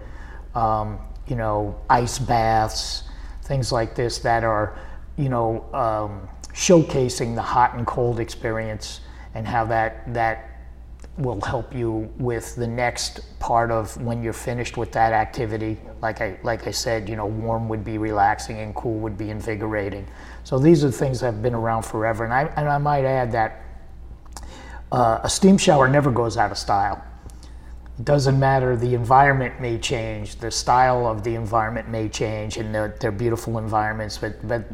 Um, 0.56 0.98
you 1.28 1.36
know, 1.36 1.78
ice 1.90 2.18
baths, 2.18 3.04
things 3.42 3.72
like 3.72 3.94
this 3.94 4.18
that 4.18 4.44
are, 4.44 4.78
you 5.16 5.28
know, 5.28 5.64
um, 5.72 6.28
showcasing 6.52 7.34
the 7.34 7.42
hot 7.42 7.74
and 7.74 7.86
cold 7.86 8.20
experience 8.20 9.00
and 9.34 9.46
how 9.46 9.64
that 9.64 10.12
that 10.12 10.44
will 11.18 11.40
help 11.40 11.74
you 11.74 12.08
with 12.18 12.54
the 12.54 12.66
next 12.66 13.20
part 13.40 13.72
of 13.72 14.00
when 14.00 14.22
you're 14.22 14.32
finished 14.32 14.76
with 14.76 14.92
that 14.92 15.12
activity. 15.12 15.76
Like 16.00 16.20
I 16.20 16.38
like 16.42 16.66
I 16.66 16.70
said, 16.70 17.08
you 17.08 17.16
know, 17.16 17.26
warm 17.26 17.68
would 17.68 17.84
be 17.84 17.98
relaxing 17.98 18.60
and 18.60 18.74
cool 18.74 18.98
would 19.00 19.18
be 19.18 19.30
invigorating. 19.30 20.06
So 20.44 20.58
these 20.58 20.84
are 20.84 20.90
things 20.90 21.20
that 21.20 21.26
have 21.26 21.42
been 21.42 21.54
around 21.54 21.82
forever. 21.82 22.24
And 22.24 22.32
I 22.32 22.44
and 22.56 22.68
I 22.68 22.78
might 22.78 23.04
add 23.04 23.32
that 23.32 23.64
uh, 24.90 25.20
a 25.22 25.28
steam 25.28 25.58
shower 25.58 25.88
never 25.88 26.10
goes 26.10 26.36
out 26.36 26.50
of 26.50 26.58
style. 26.58 27.02
Doesn't 28.04 28.38
matter, 28.38 28.76
the 28.76 28.94
environment 28.94 29.60
may 29.60 29.76
change, 29.76 30.36
the 30.36 30.52
style 30.52 31.06
of 31.06 31.24
the 31.24 31.34
environment 31.34 31.88
may 31.88 32.08
change, 32.08 32.56
and 32.56 32.72
they're, 32.72 32.96
they're 33.00 33.10
beautiful 33.10 33.58
environments, 33.58 34.18
but, 34.18 34.46
but, 34.46 34.64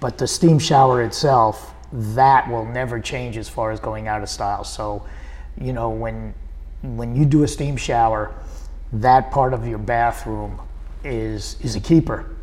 but 0.00 0.16
the 0.16 0.26
steam 0.26 0.58
shower 0.58 1.02
itself, 1.02 1.74
that 1.92 2.48
will 2.48 2.64
never 2.64 2.98
change 2.98 3.36
as 3.36 3.50
far 3.50 3.70
as 3.70 3.80
going 3.80 4.08
out 4.08 4.22
of 4.22 4.30
style. 4.30 4.64
So, 4.64 5.04
you 5.60 5.74
know, 5.74 5.90
when, 5.90 6.32
when 6.82 7.14
you 7.14 7.26
do 7.26 7.42
a 7.42 7.48
steam 7.48 7.76
shower, 7.76 8.34
that 8.94 9.30
part 9.30 9.52
of 9.52 9.66
your 9.68 9.78
bathroom 9.78 10.58
is, 11.04 11.58
is 11.60 11.76
a 11.76 11.80
keeper. 11.80 12.34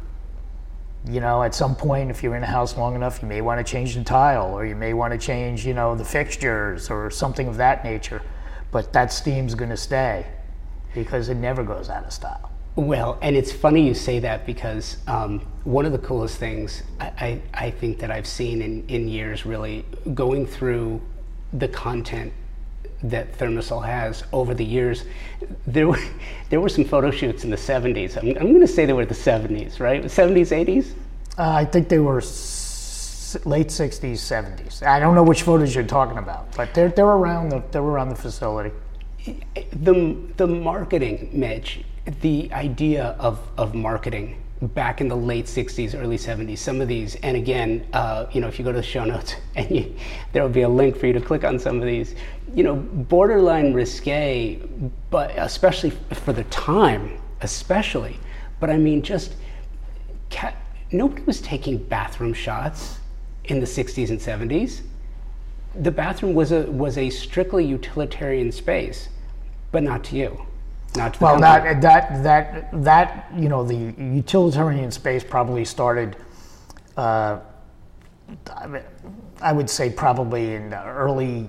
You 1.10 1.20
know, 1.20 1.42
at 1.42 1.56
some 1.56 1.76
point, 1.76 2.12
if 2.12 2.22
you're 2.22 2.36
in 2.36 2.44
a 2.44 2.48
house 2.48 2.78
long 2.78 2.94
enough, 2.94 3.24
you 3.24 3.28
may 3.28 3.42
want 3.42 3.66
to 3.66 3.70
change 3.70 3.96
the 3.96 4.04
tile, 4.04 4.54
or 4.54 4.68
you 4.68 4.76
may 4.76 4.94
want 4.94 5.14
to 5.14 5.18
change, 5.18 5.66
you 5.66 5.74
know, 5.74 5.96
the 5.96 6.06
fixtures, 6.06 6.92
or 6.92 7.10
something 7.10 7.48
of 7.48 7.58
that 7.58 7.84
nature 7.84 8.22
but 8.72 8.94
that 8.94 9.12
steam's 9.12 9.56
going 9.56 9.70
to 9.70 9.78
stay 9.78 10.26
because 10.94 11.30
it 11.30 11.36
never 11.36 11.64
goes 11.64 11.90
out 11.90 12.06
of 12.06 12.14
style. 12.14 12.52
Well, 12.76 13.18
and 13.22 13.36
it's 13.36 13.52
funny 13.52 13.86
you 13.86 13.94
say 13.94 14.20
that 14.20 14.46
because 14.46 14.98
um, 15.08 15.40
one 15.66 15.86
of 15.86 15.92
the 15.92 15.98
coolest 15.98 16.38
things 16.38 16.84
I, 17.00 17.06
I, 17.06 17.42
I, 17.66 17.72
think 17.72 18.00
that 18.00 18.12
I've 18.12 18.28
seen 18.28 18.62
in, 18.62 18.88
in 18.88 19.10
years 19.10 19.46
really 19.46 19.86
going 20.14 20.46
through 20.46 21.02
the 21.52 21.68
content 21.68 22.32
that 23.04 23.38
Thermasol 23.38 23.86
has 23.86 24.24
over 24.32 24.54
the 24.54 24.64
years, 24.64 25.04
there 25.68 25.90
were, 25.90 26.00
there 26.50 26.62
were 26.62 26.70
some 26.70 26.86
photo 26.86 27.12
shoots 27.12 27.44
in 27.44 27.50
the 27.50 27.58
70s. 27.58 28.18
I'm, 28.18 28.30
I'm 28.38 28.54
going 28.54 28.62
to 28.62 28.68
say 28.68 28.86
they 28.86 28.94
were 28.94 29.06
the 29.06 29.14
70s, 29.14 29.82
right? 29.82 30.04
70s, 30.04 30.66
80s? 30.66 30.94
Uh, 31.38 31.50
I 31.52 31.66
think 31.66 31.90
they 31.90 32.00
were 32.00 32.22
late 33.46 33.68
60s, 33.68 34.14
70s. 34.14 34.86
I 34.86 35.00
don't 35.00 35.16
know 35.16 35.24
which 35.24 35.44
photos 35.44 35.74
you're 35.74 35.84
talking 35.84 36.18
about, 36.18 36.56
but 36.56 36.74
they're, 36.74 36.90
they're, 36.90 37.06
around, 37.06 37.50
the, 37.50 37.64
they're 37.72 37.82
around 37.82 38.10
the 38.10 38.16
facility. 38.16 38.76
The, 39.74 40.18
the 40.38 40.48
marketing, 40.48 41.30
Mitch, 41.34 41.82
the 42.22 42.52
idea 42.54 43.16
of, 43.20 43.40
of 43.58 43.76
marketing 43.76 44.42
back 44.62 45.02
in 45.02 45.08
the 45.08 45.16
late 45.16 45.46
60s, 45.46 46.00
early 46.00 46.18
70s, 46.18 46.60
some 46.60 46.82
of 46.82 46.88
these, 46.88 47.16
and 47.16 47.36
again, 47.36 47.86
uh, 47.94 48.28
you 48.32 48.42
know, 48.42 48.48
if 48.48 48.60
you 48.60 48.66
go 48.66 48.72
to 48.72 48.78
the 48.78 48.84
show 48.84 49.04
notes, 49.04 49.36
and 49.56 49.70
you, 49.70 49.96
there 50.34 50.44
will 50.44 50.50
be 50.50 50.62
a 50.62 50.70
link 50.70 50.96
for 50.96 51.08
you 51.08 51.14
to 51.14 51.22
click 51.22 51.44
on 51.44 51.58
some 51.58 51.80
of 51.80 51.86
these, 51.86 52.16
you 52.54 52.64
know, 52.64 52.76
borderline 52.76 53.74
risque, 53.74 54.60
but 55.10 55.32
especially 55.36 55.90
for 55.90 56.34
the 56.34 56.44
time, 56.46 57.20
especially. 57.42 58.20
But 58.60 58.70
I 58.70 58.78
mean, 58.78 59.02
just 59.02 59.36
nobody 60.92 61.24
was 61.24 61.42
taking 61.42 61.78
bathroom 61.78 62.34
shots 62.34 63.00
in 63.46 63.60
the 63.60 63.66
60s 63.66 64.10
and 64.10 64.20
70s. 64.20 64.82
The 65.76 65.92
bathroom 65.92 66.34
was 66.34 66.52
a 66.52 66.64
was 66.64 66.98
a 66.98 67.10
strictly 67.10 67.66
utilitarian 67.66 68.52
space, 68.52 69.08
but 69.72 69.84
not 69.84 70.04
to 70.06 70.18
you. 70.18 70.46
Not 70.96 71.14
to 71.14 71.24
well, 71.24 71.40
that 71.40 71.82
that 71.82 72.24
that 72.24 72.84
that 72.84 73.32
you 73.34 73.48
know 73.48 73.64
the 73.64 73.94
utilitarian 73.98 74.92
space 74.92 75.24
probably 75.24 75.64
started. 75.64 76.18
Uh, 76.98 77.40
I 79.42 79.54
would 79.54 79.70
say 79.70 79.90
probably 79.90 80.56
in 80.56 80.70
the 80.70 80.84
early, 80.84 81.48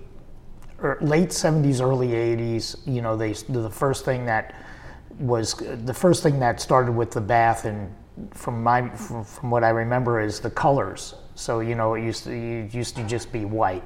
er, 0.81 0.99
late 1.01 1.31
'70s, 1.31 1.81
early 1.81 2.09
'80s. 2.09 2.77
You 2.87 3.03
know, 3.03 3.17
they 3.17 3.33
the 3.33 3.71
first 3.71 4.05
thing 4.05 4.25
that 4.27 4.55
was 5.19 5.55
the 5.55 5.95
first 5.95 6.23
thing 6.23 6.39
that 6.39 6.61
started 6.61 6.93
with 6.93 7.11
the 7.11 7.21
bath, 7.21 7.65
and 7.65 7.93
from 8.31 8.63
my 8.63 8.89
from, 8.91 9.25
from 9.25 9.51
what 9.51 9.65
I 9.65 9.71
remember 9.71 10.21
is 10.21 10.39
the 10.39 10.51
colors. 10.51 11.17
So 11.35 11.61
you 11.61 11.75
know, 11.75 11.95
it 11.95 12.03
used 12.03 12.25
to 12.25 12.33
it 12.33 12.75
used 12.75 12.97
to 12.97 13.05
just 13.05 13.33
be 13.33 13.45
white 13.45 13.85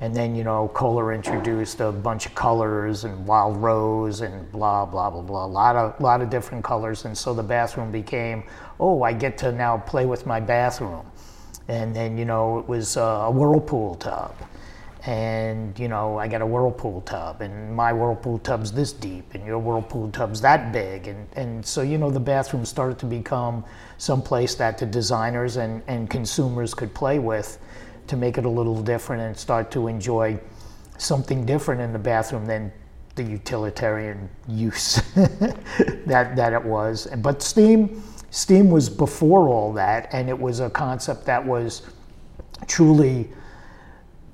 and 0.00 0.14
then, 0.14 0.36
you 0.36 0.44
know, 0.44 0.68
Kohler 0.74 1.12
introduced 1.12 1.80
a 1.80 1.90
bunch 1.90 2.26
of 2.26 2.34
colors 2.34 3.02
and 3.02 3.26
wild 3.26 3.56
rose 3.56 4.20
and 4.20 4.50
blah, 4.52 4.86
blah, 4.86 5.10
blah, 5.10 5.22
blah, 5.22 5.44
a 5.44 5.46
lot 5.46 5.74
of, 5.74 6.00
lot 6.00 6.22
of 6.22 6.30
different 6.30 6.62
colors. 6.62 7.04
And 7.04 7.18
so 7.18 7.34
the 7.34 7.42
bathroom 7.42 7.90
became, 7.90 8.44
oh, 8.78 9.02
I 9.02 9.12
get 9.12 9.36
to 9.38 9.50
now 9.50 9.78
play 9.78 10.06
with 10.06 10.24
my 10.24 10.38
bathroom. 10.38 11.04
And 11.66 11.94
then, 11.94 12.16
you 12.16 12.24
know, 12.24 12.60
it 12.60 12.68
was 12.68 12.96
uh, 12.96 13.24
a 13.26 13.30
whirlpool 13.30 13.96
tub. 13.96 14.36
And, 15.06 15.78
you 15.78 15.86
know, 15.86 16.18
I 16.18 16.26
got 16.26 16.42
a 16.42 16.46
whirlpool 16.46 17.02
tub, 17.02 17.40
and 17.40 17.74
my 17.74 17.92
whirlpool 17.92 18.38
tub's 18.38 18.72
this 18.72 18.92
deep, 18.92 19.34
and 19.34 19.46
your 19.46 19.58
whirlpool 19.58 20.10
tub's 20.10 20.40
that 20.40 20.72
big. 20.72 21.06
And, 21.06 21.28
and 21.34 21.64
so, 21.64 21.82
you 21.82 21.98
know, 21.98 22.10
the 22.10 22.20
bathroom 22.20 22.64
started 22.64 22.98
to 22.98 23.06
become 23.06 23.64
some 23.96 24.20
place 24.20 24.56
that 24.56 24.76
the 24.76 24.86
designers 24.86 25.56
and, 25.56 25.82
and 25.86 26.10
consumers 26.10 26.74
could 26.74 26.92
play 26.94 27.20
with 27.20 27.58
to 28.08 28.16
make 28.16 28.38
it 28.38 28.44
a 28.44 28.48
little 28.48 28.82
different 28.82 29.22
and 29.22 29.36
start 29.36 29.70
to 29.70 29.86
enjoy 29.86 30.38
something 30.96 31.46
different 31.46 31.80
in 31.80 31.92
the 31.92 31.98
bathroom 31.98 32.44
than 32.44 32.72
the 33.14 33.22
utilitarian 33.22 34.28
use 34.46 34.94
that 36.06 36.34
that 36.36 36.52
it 36.52 36.64
was. 36.64 37.06
But 37.18 37.42
steam 37.42 38.02
steam 38.30 38.70
was 38.70 38.88
before 38.88 39.48
all 39.48 39.72
that, 39.74 40.08
and 40.12 40.28
it 40.28 40.38
was 40.38 40.60
a 40.60 40.70
concept 40.70 41.24
that 41.26 41.44
was 41.44 41.82
truly 42.66 43.28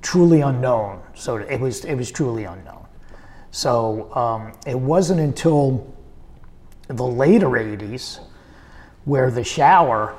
truly 0.05 0.43
unknown. 0.43 1.03
So 1.15 1.39
it 1.39 1.59
was 1.59 1.85
it 1.85 1.97
was 1.97 2.13
truly 2.13 2.45
unknown. 2.45 2.87
So 3.51 4.15
um, 4.15 4.53
it 4.67 4.79
wasn't 4.79 5.21
until 5.21 5.93
the 6.89 7.07
later 7.07 7.49
80s 7.49 8.21
where 9.05 9.31
the 9.31 9.43
shower 9.43 10.15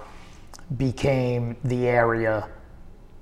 became 0.78 1.56
the 1.63 1.88
area 1.88 2.50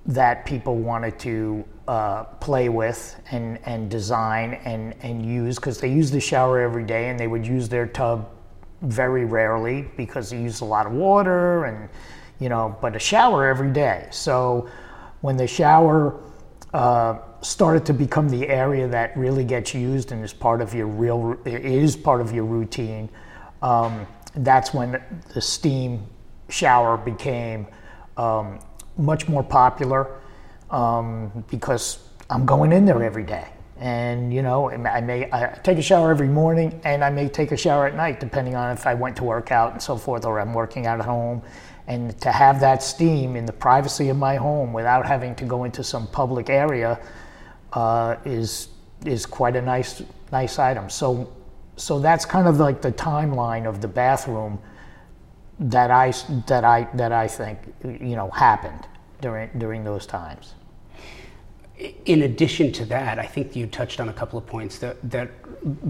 that 0.06 0.46
people 0.46 0.78
wanted 0.78 1.18
to 1.20 1.66
uh, 1.88 2.24
play 2.24 2.70
with 2.70 3.20
and, 3.32 3.60
and 3.66 3.90
design 3.90 4.54
and, 4.66 4.94
and 5.02 5.26
use 5.26 5.58
because 5.58 5.80
they 5.80 5.92
use 5.92 6.12
the 6.12 6.20
shower 6.20 6.60
every 6.60 6.84
day 6.84 7.10
and 7.10 7.20
they 7.20 7.28
would 7.28 7.46
use 7.46 7.68
their 7.68 7.88
tub 7.88 8.30
very 8.82 9.26
rarely 9.26 9.90
because 9.98 10.30
they 10.30 10.42
use 10.42 10.62
a 10.62 10.66
lot 10.66 10.86
of 10.86 10.92
water 10.94 11.66
and 11.66 11.90
you 12.40 12.50
know 12.50 12.78
but 12.82 12.96
a 12.96 13.00
shower 13.00 13.48
every 13.48 13.72
day 13.72 14.08
so 14.12 14.70
when 15.22 15.38
the 15.38 15.48
shower 15.48 16.20
uh, 16.74 17.20
started 17.42 17.86
to 17.86 17.94
become 17.94 18.30
the 18.30 18.48
area 18.48 18.88
that 18.88 19.16
really 19.16 19.44
gets 19.44 19.74
used 19.74 20.12
and 20.12 20.24
is 20.24 20.34
part 20.34 20.62
of 20.62 20.74
your 20.74 20.88
real 20.88 21.38
is 21.46 21.96
part 21.96 22.22
of 22.22 22.34
your 22.34 22.46
routine 22.46 23.10
um, 23.62 24.08
that's 24.36 24.74
when 24.74 25.02
the 25.34 25.42
steam 25.42 26.06
shower 26.50 26.98
became 26.98 27.68
um, 28.18 28.60
much 28.98 29.28
more 29.28 29.44
popular 29.44 30.20
um, 30.70 31.44
because 31.50 32.00
I'm 32.30 32.46
going 32.46 32.72
in 32.72 32.86
there 32.86 33.02
every 33.04 33.24
day. 33.24 33.48
And 33.78 34.34
you 34.34 34.42
know, 34.42 34.70
I 34.70 35.02
may 35.02 35.30
I 35.32 35.60
take 35.64 35.78
a 35.78 35.82
shower 35.82 36.12
every 36.12 36.28
morning, 36.28 36.80
and 36.86 37.04
I 37.04 37.10
may 37.10 37.28
take 37.28 37.52
a 37.52 37.58
shower 37.58 37.88
at 37.88 37.96
night, 37.96 38.20
depending 38.20 38.56
on 38.56 38.72
if 38.72 38.86
I 38.86 38.94
went 38.94 39.18
to 39.18 39.24
work 39.24 39.52
out 39.52 39.74
and 39.74 39.82
so 39.82 39.98
forth, 39.98 40.26
or 40.26 40.40
I'm 40.40 40.54
working 40.54 40.86
out 40.86 41.00
at 41.00 41.06
home. 41.06 41.42
And 41.88 42.20
to 42.22 42.32
have 42.32 42.60
that 42.62 42.82
steam 42.82 43.36
in 43.36 43.46
the 43.46 43.54
privacy 43.54 44.10
of 44.10 44.18
my 44.18 44.36
home 44.36 44.72
without 44.72 45.06
having 45.06 45.36
to 45.36 45.46
go 45.46 45.66
into 45.66 45.84
some 45.84 46.08
public 46.08 46.50
area 46.50 47.00
uh, 47.74 48.16
is 48.26 48.70
is 49.06 49.26
quite 49.26 49.56
a 49.56 49.62
nice 49.62 50.02
nice 50.32 50.60
item. 50.60 50.90
So 50.90 51.34
so 51.76 52.00
that's 52.00 52.26
kind 52.26 52.48
of 52.48 52.60
like 52.60 52.82
the 52.82 52.92
timeline 52.92 53.68
of 53.68 53.82
the 53.82 53.88
bathroom 53.88 54.60
that 55.60 55.92
I 55.92 56.14
that 56.48 56.64
I 56.64 56.88
that 56.94 57.12
I 57.12 57.28
think 57.28 57.60
you 57.84 58.16
know 58.16 58.30
happened 58.30 58.88
during 59.22 59.50
during 59.58 59.84
those 59.84 60.06
times. 60.06 60.56
In 62.06 62.22
addition 62.22 62.72
to 62.74 62.86
that, 62.86 63.18
I 63.18 63.26
think 63.26 63.56
you 63.56 63.66
touched 63.66 64.00
on 64.00 64.08
a 64.08 64.14
couple 64.14 64.38
of 64.38 64.46
points 64.46 64.78
that, 64.78 64.96
that 65.10 65.32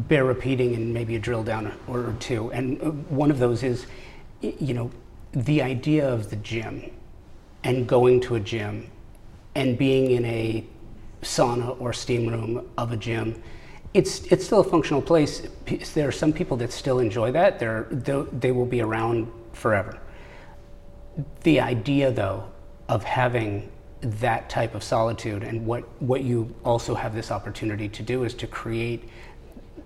bear 0.07 0.23
repeating 0.23 0.73
and 0.75 0.93
maybe 0.93 1.15
a 1.17 1.19
drill 1.19 1.43
down 1.43 1.73
or 1.87 2.15
two. 2.19 2.51
And 2.51 2.81
uh, 2.81 2.91
one 3.09 3.29
of 3.29 3.37
those 3.37 3.63
is, 3.63 3.85
you 4.41 4.73
know, 4.73 4.89
the 5.33 5.61
idea 5.61 6.07
of 6.07 6.29
the 6.29 6.35
gym 6.37 6.91
and 7.63 7.87
going 7.87 8.21
to 8.21 8.35
a 8.35 8.39
gym 8.39 8.89
and 9.55 9.77
being 9.77 10.11
in 10.11 10.25
a 10.25 10.65
sauna 11.21 11.79
or 11.79 11.93
steam 11.93 12.27
room 12.27 12.69
of 12.77 12.91
a 12.91 12.97
gym 12.97 13.41
it's 13.93 14.25
it's 14.31 14.45
still 14.45 14.59
a 14.59 14.63
functional 14.63 15.01
place. 15.01 15.47
There 15.93 16.07
are 16.07 16.11
some 16.11 16.33
people 16.33 16.57
that 16.57 16.71
still 16.71 16.99
enjoy 16.99 17.31
that. 17.33 17.59
They're, 17.59 17.83
they 17.83 18.51
will 18.51 18.65
be 18.65 18.81
around 18.81 19.31
forever. 19.53 19.99
The 21.43 21.59
idea, 21.59 22.11
though, 22.11 22.45
of 22.89 23.03
having 23.03 23.71
that 24.01 24.49
type 24.49 24.75
of 24.75 24.83
solitude 24.83 25.43
and 25.43 25.65
what, 25.65 25.83
what 26.01 26.23
you 26.23 26.53
also 26.65 26.93
have 26.93 27.15
this 27.15 27.31
opportunity 27.31 27.87
to 27.87 28.03
do 28.03 28.25
is 28.25 28.33
to 28.33 28.47
create 28.47 29.07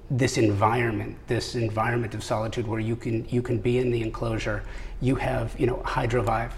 this 0.10 0.38
environment, 0.38 1.16
this 1.28 1.56
environment 1.56 2.16
of 2.16 2.24
solitude 2.24 2.66
where 2.66 2.80
you 2.80 2.96
can 2.96 3.28
you 3.28 3.42
can 3.42 3.58
be 3.58 3.78
in 3.78 3.92
the 3.92 4.02
enclosure. 4.02 4.64
You 5.02 5.16
have 5.16 5.58
you 5.60 5.68
know 5.68 5.78
Hydrovive 5.86 6.52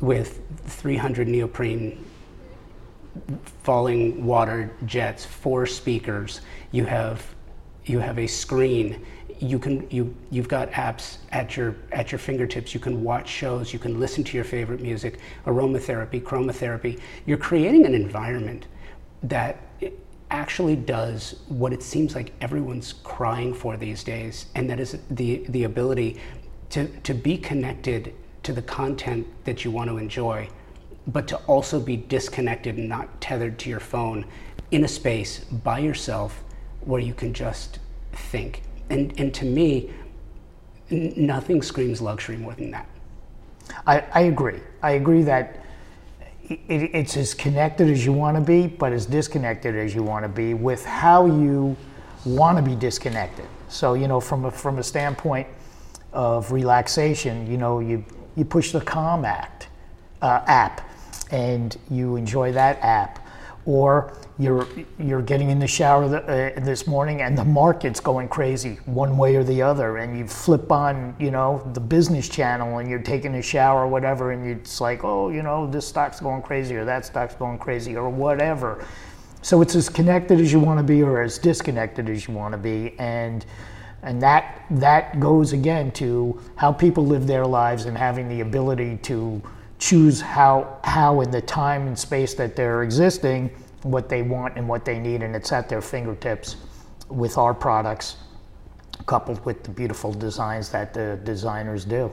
with 0.00 0.40
300 0.66 1.28
neoprene 1.28 2.04
falling 3.62 4.24
water 4.24 4.70
jets, 4.86 5.24
four 5.24 5.66
speakers. 5.66 6.40
You 6.72 6.84
have 6.84 7.24
you 7.84 7.98
have 7.98 8.18
a 8.18 8.26
screen. 8.26 9.04
You 9.38 9.58
can 9.58 9.88
you 9.90 10.14
you've 10.30 10.48
got 10.48 10.70
apps 10.72 11.18
at 11.32 11.56
your 11.56 11.76
at 11.92 12.12
your 12.12 12.18
fingertips. 12.18 12.74
You 12.74 12.80
can 12.80 13.02
watch 13.02 13.28
shows. 13.28 13.72
You 13.72 13.78
can 13.78 13.98
listen 13.98 14.22
to 14.24 14.36
your 14.36 14.44
favorite 14.44 14.80
music 14.80 15.18
aromatherapy 15.46 16.22
chromotherapy 16.22 17.00
you're 17.26 17.38
creating 17.38 17.86
an 17.86 17.94
environment 17.94 18.66
that 19.22 19.58
actually 20.30 20.76
does 20.76 21.40
what 21.48 21.72
it 21.72 21.82
seems 21.82 22.14
like 22.14 22.32
everyone's 22.40 22.92
crying 23.02 23.52
for 23.52 23.76
these 23.76 24.04
days 24.04 24.46
and 24.54 24.70
that 24.70 24.78
is 24.78 24.98
the 25.10 25.44
the 25.48 25.64
ability 25.64 26.20
to 26.70 26.86
to 27.00 27.14
be 27.14 27.36
connected 27.36 28.14
to 28.42 28.52
the 28.52 28.62
content 28.62 29.26
that 29.44 29.64
you 29.64 29.70
want 29.70 29.90
to 29.90 29.98
enjoy 29.98 30.48
but 31.06 31.26
to 31.28 31.36
also 31.46 31.80
be 31.80 31.96
disconnected 31.96 32.76
and 32.76 32.88
not 32.88 33.20
tethered 33.20 33.58
to 33.58 33.68
your 33.68 33.80
phone 33.80 34.24
in 34.70 34.84
a 34.84 34.88
space 34.88 35.40
by 35.44 35.78
yourself 35.78 36.42
where 36.82 37.00
you 37.00 37.14
can 37.14 37.34
just 37.34 37.78
think 38.12 38.62
and, 38.90 39.18
and 39.18 39.32
to 39.34 39.44
me, 39.44 39.90
n- 40.90 41.14
nothing 41.16 41.62
screams 41.62 42.00
luxury 42.00 42.36
more 42.36 42.54
than 42.54 42.72
that. 42.72 42.86
I, 43.86 44.00
I 44.12 44.20
agree. 44.22 44.60
I 44.82 44.92
agree 44.92 45.22
that 45.22 45.64
it, 46.42 46.60
it's 46.68 47.16
as 47.16 47.32
connected 47.32 47.88
as 47.88 48.04
you 48.04 48.12
want 48.12 48.36
to 48.36 48.40
be, 48.40 48.66
but 48.66 48.92
as 48.92 49.06
disconnected 49.06 49.76
as 49.76 49.94
you 49.94 50.02
want 50.02 50.24
to 50.24 50.28
be 50.28 50.54
with 50.54 50.84
how 50.84 51.26
you 51.26 51.76
want 52.24 52.58
to 52.58 52.62
be 52.62 52.74
disconnected. 52.74 53.46
So, 53.68 53.94
you 53.94 54.08
know, 54.08 54.20
from 54.20 54.44
a, 54.46 54.50
from 54.50 54.78
a 54.78 54.82
standpoint 54.82 55.46
of 56.12 56.52
relaxation, 56.52 57.50
you 57.50 57.56
know, 57.56 57.80
you, 57.80 58.04
you 58.36 58.44
push 58.44 58.72
the 58.72 58.80
Calm 58.80 59.24
Act 59.24 59.68
uh, 60.22 60.42
app 60.46 60.80
and 61.30 61.76
you 61.90 62.16
enjoy 62.16 62.52
that 62.52 62.78
app. 62.80 63.18
Or 63.66 64.16
you're, 64.38 64.66
you're 64.98 65.20
getting 65.20 65.50
in 65.50 65.58
the 65.58 65.66
shower 65.66 66.08
the, 66.08 66.22
uh, 66.56 66.60
this 66.60 66.86
morning 66.86 67.20
and 67.20 67.36
the 67.36 67.44
market's 67.44 68.00
going 68.00 68.28
crazy 68.28 68.78
one 68.86 69.18
way 69.18 69.36
or 69.36 69.44
the 69.44 69.60
other. 69.60 69.98
And 69.98 70.18
you 70.18 70.26
flip 70.26 70.72
on, 70.72 71.14
you 71.20 71.30
know, 71.30 71.62
the 71.74 71.80
business 71.80 72.28
channel 72.28 72.78
and 72.78 72.88
you're 72.88 73.02
taking 73.02 73.34
a 73.34 73.42
shower 73.42 73.84
or 73.84 73.88
whatever. 73.88 74.32
And 74.32 74.46
it's 74.46 74.80
like, 74.80 75.04
oh, 75.04 75.28
you 75.28 75.42
know, 75.42 75.70
this 75.70 75.86
stock's 75.86 76.20
going 76.20 76.42
crazy 76.42 76.74
or 76.74 76.86
that 76.86 77.04
stock's 77.04 77.34
going 77.34 77.58
crazy 77.58 77.96
or 77.96 78.08
whatever. 78.08 78.84
So 79.42 79.60
it's 79.60 79.74
as 79.74 79.88
connected 79.88 80.40
as 80.40 80.52
you 80.52 80.58
want 80.58 80.78
to 80.78 80.84
be 80.84 81.02
or 81.02 81.20
as 81.20 81.38
disconnected 81.38 82.08
as 82.08 82.26
you 82.26 82.34
want 82.34 82.52
to 82.52 82.58
be. 82.58 82.94
And 82.98 83.44
and 84.02 84.22
that 84.22 84.64
that 84.70 85.20
goes 85.20 85.52
again 85.52 85.90
to 85.92 86.40
how 86.56 86.72
people 86.72 87.06
live 87.06 87.26
their 87.26 87.46
lives 87.46 87.84
and 87.84 87.96
having 87.96 88.28
the 88.28 88.40
ability 88.40 88.96
to 88.98 89.42
choose 89.78 90.20
how 90.20 90.78
how 90.84 91.20
in 91.20 91.30
the 91.30 91.40
time 91.40 91.86
and 91.86 91.98
space 91.98 92.34
that 92.34 92.56
they're 92.56 92.82
existing 92.82 93.50
what 93.82 94.08
they 94.08 94.22
want 94.22 94.56
and 94.56 94.68
what 94.68 94.84
they 94.84 94.98
need 94.98 95.22
and 95.22 95.34
it's 95.34 95.52
at 95.52 95.68
their 95.68 95.80
fingertips 95.80 96.56
with 97.08 97.38
our 97.38 97.54
products 97.54 98.16
coupled 99.06 99.44
with 99.44 99.62
the 99.64 99.70
beautiful 99.70 100.12
designs 100.12 100.68
that 100.70 100.92
the 100.92 101.18
designers 101.24 101.84
do. 101.84 102.12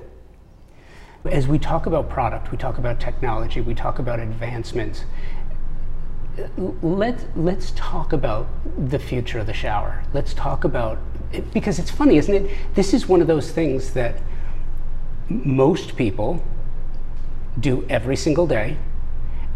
As 1.25 1.47
we 1.47 1.59
talk 1.59 1.85
about 1.85 2.09
product 2.09 2.51
we 2.51 2.57
talk 2.57 2.77
about 2.77 2.99
technology 2.99 3.61
we 3.61 3.73
talk 3.73 3.99
about 3.99 4.19
advancements. 4.19 5.03
Let's 6.81 7.25
let's 7.35 7.71
talk 7.75 8.13
about 8.13 8.47
the 8.89 8.99
future 8.99 9.39
of 9.39 9.47
the 9.47 9.53
shower. 9.53 10.03
Let's 10.13 10.33
talk 10.33 10.63
about 10.63 10.99
because 11.53 11.79
it's 11.79 11.91
funny 11.91 12.17
isn't 12.17 12.33
it 12.33 12.57
this 12.75 12.93
is 12.93 13.07
one 13.07 13.21
of 13.21 13.27
those 13.27 13.51
things 13.51 13.91
that 13.93 14.19
most 15.29 15.95
people 15.95 16.41
do 17.59 17.85
every 17.89 18.15
single 18.15 18.47
day. 18.47 18.77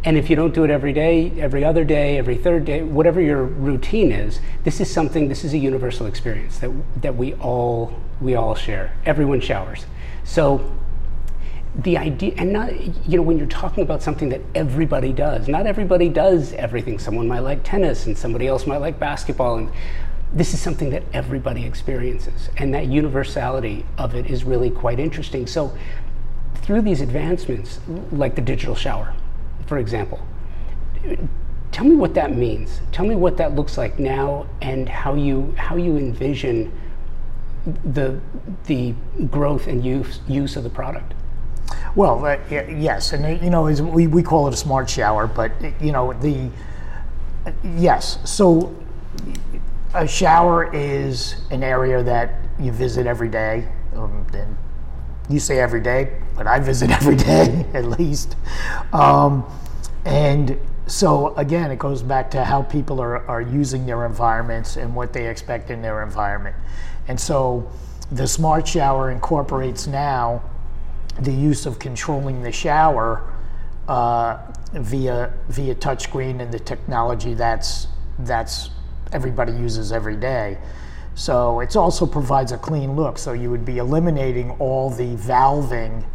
And 0.03 0.17
if 0.17 0.29
you 0.29 0.35
don't 0.35 0.53
do 0.53 0.63
it 0.63 0.71
every 0.71 0.93
day, 0.93 1.31
every 1.39 1.63
other 1.63 1.83
day, 1.83 2.17
every 2.17 2.35
third 2.35 2.65
day, 2.65 2.81
whatever 2.81 3.21
your 3.21 3.43
routine 3.43 4.11
is, 4.11 4.39
this 4.63 4.81
is 4.81 4.91
something, 4.91 5.27
this 5.27 5.43
is 5.43 5.53
a 5.53 5.59
universal 5.59 6.07
experience 6.07 6.57
that, 6.59 6.71
that 7.01 7.15
we 7.15 7.33
all 7.35 7.93
we 8.19 8.35
all 8.35 8.55
share. 8.55 8.95
Everyone 9.05 9.41
showers. 9.41 9.85
So 10.23 10.71
the 11.75 11.97
idea 11.97 12.33
and 12.37 12.51
not 12.51 12.73
you 13.07 13.15
know 13.15 13.21
when 13.21 13.37
you're 13.37 13.47
talking 13.47 13.81
about 13.81 14.03
something 14.03 14.27
that 14.27 14.41
everybody 14.53 15.13
does 15.13 15.47
not 15.47 15.65
everybody 15.65 16.09
does 16.09 16.51
everything 16.51 16.99
someone 16.99 17.29
might 17.29 17.39
like 17.39 17.63
tennis 17.63 18.07
and 18.07 18.17
somebody 18.17 18.45
else 18.45 18.67
might 18.67 18.79
like 18.79 18.99
basketball 18.99 19.55
and 19.55 19.71
this 20.33 20.53
is 20.53 20.61
something 20.61 20.89
that 20.91 21.03
everybody 21.13 21.65
experiences 21.65 22.49
and 22.57 22.73
that 22.73 22.87
universality 22.87 23.85
of 23.97 24.15
it 24.15 24.27
is 24.27 24.43
really 24.43 24.69
quite 24.69 24.99
interesting 24.99 25.45
so 25.45 25.75
through 26.61 26.81
these 26.81 27.01
advancements, 27.01 27.79
like 28.11 28.35
the 28.35 28.41
digital 28.41 28.75
shower, 28.75 29.13
for 29.65 29.77
example, 29.77 30.25
tell 31.71 31.85
me 31.85 31.95
what 31.95 32.13
that 32.13 32.35
means. 32.35 32.81
Tell 32.91 33.05
me 33.05 33.15
what 33.15 33.37
that 33.37 33.55
looks 33.55 33.77
like 33.77 33.99
now 33.99 34.47
and 34.61 34.87
how 34.87 35.15
you, 35.15 35.53
how 35.57 35.75
you 35.75 35.97
envision 35.97 36.71
the, 37.83 38.19
the 38.65 38.93
growth 39.29 39.67
and 39.67 39.83
use, 39.83 40.19
use 40.27 40.55
of 40.55 40.63
the 40.63 40.69
product. 40.69 41.13
Well, 41.95 42.25
uh, 42.25 42.37
yes, 42.49 43.11
and 43.11 43.25
uh, 43.25 43.43
you 43.43 43.49
know, 43.49 43.63
we, 43.63 44.07
we 44.07 44.23
call 44.23 44.47
it 44.47 44.53
a 44.53 44.57
smart 44.57 44.89
shower, 44.89 45.27
but 45.27 45.51
uh, 45.63 45.71
you 45.81 45.91
know, 45.91 46.13
the 46.13 46.49
uh, 47.45 47.51
yes. 47.75 48.17
So, 48.23 48.73
a 49.93 50.07
shower 50.07 50.73
is 50.73 51.35
an 51.51 51.63
area 51.63 52.01
that 52.03 52.35
you 52.59 52.71
visit 52.71 53.07
every 53.07 53.29
day, 53.29 53.67
um, 53.95 54.25
and 54.33 54.57
you 55.29 55.39
say 55.39 55.59
every 55.59 55.81
day, 55.81 56.19
but 56.35 56.47
I 56.47 56.59
visit 56.59 56.89
every 57.01 57.15
day 57.15 57.65
at 57.73 57.85
least. 57.85 58.35
Um, 58.93 59.45
and 60.05 60.57
so 60.87 61.35
again, 61.35 61.71
it 61.71 61.79
goes 61.79 62.03
back 62.03 62.31
to 62.31 62.43
how 62.43 62.63
people 62.63 62.99
are, 62.99 63.25
are 63.27 63.41
using 63.41 63.85
their 63.85 64.05
environments 64.05 64.77
and 64.77 64.95
what 64.95 65.13
they 65.13 65.27
expect 65.27 65.69
in 65.69 65.81
their 65.81 66.03
environment. 66.03 66.55
And 67.07 67.19
so 67.19 67.69
the 68.11 68.27
smart 68.27 68.67
shower 68.67 69.11
incorporates 69.11 69.87
now 69.87 70.43
the 71.19 71.31
use 71.31 71.65
of 71.65 71.79
controlling 71.79 72.41
the 72.41 72.51
shower 72.51 73.33
uh, 73.87 74.37
via 74.73 75.33
via 75.49 75.75
touchscreen 75.75 76.39
and 76.39 76.51
the 76.51 76.59
technology 76.59 77.33
that's 77.33 77.87
that's 78.19 78.69
everybody 79.11 79.51
uses 79.51 79.91
every 79.91 80.15
day. 80.15 80.57
So 81.15 81.59
it 81.59 81.75
also 81.75 82.05
provides 82.05 82.51
a 82.51 82.57
clean 82.57 82.95
look. 82.95 83.17
So 83.17 83.33
you 83.33 83.49
would 83.49 83.65
be 83.65 83.77
eliminating 83.77 84.51
all 84.51 84.89
the 84.89 85.15
valving 85.15 86.05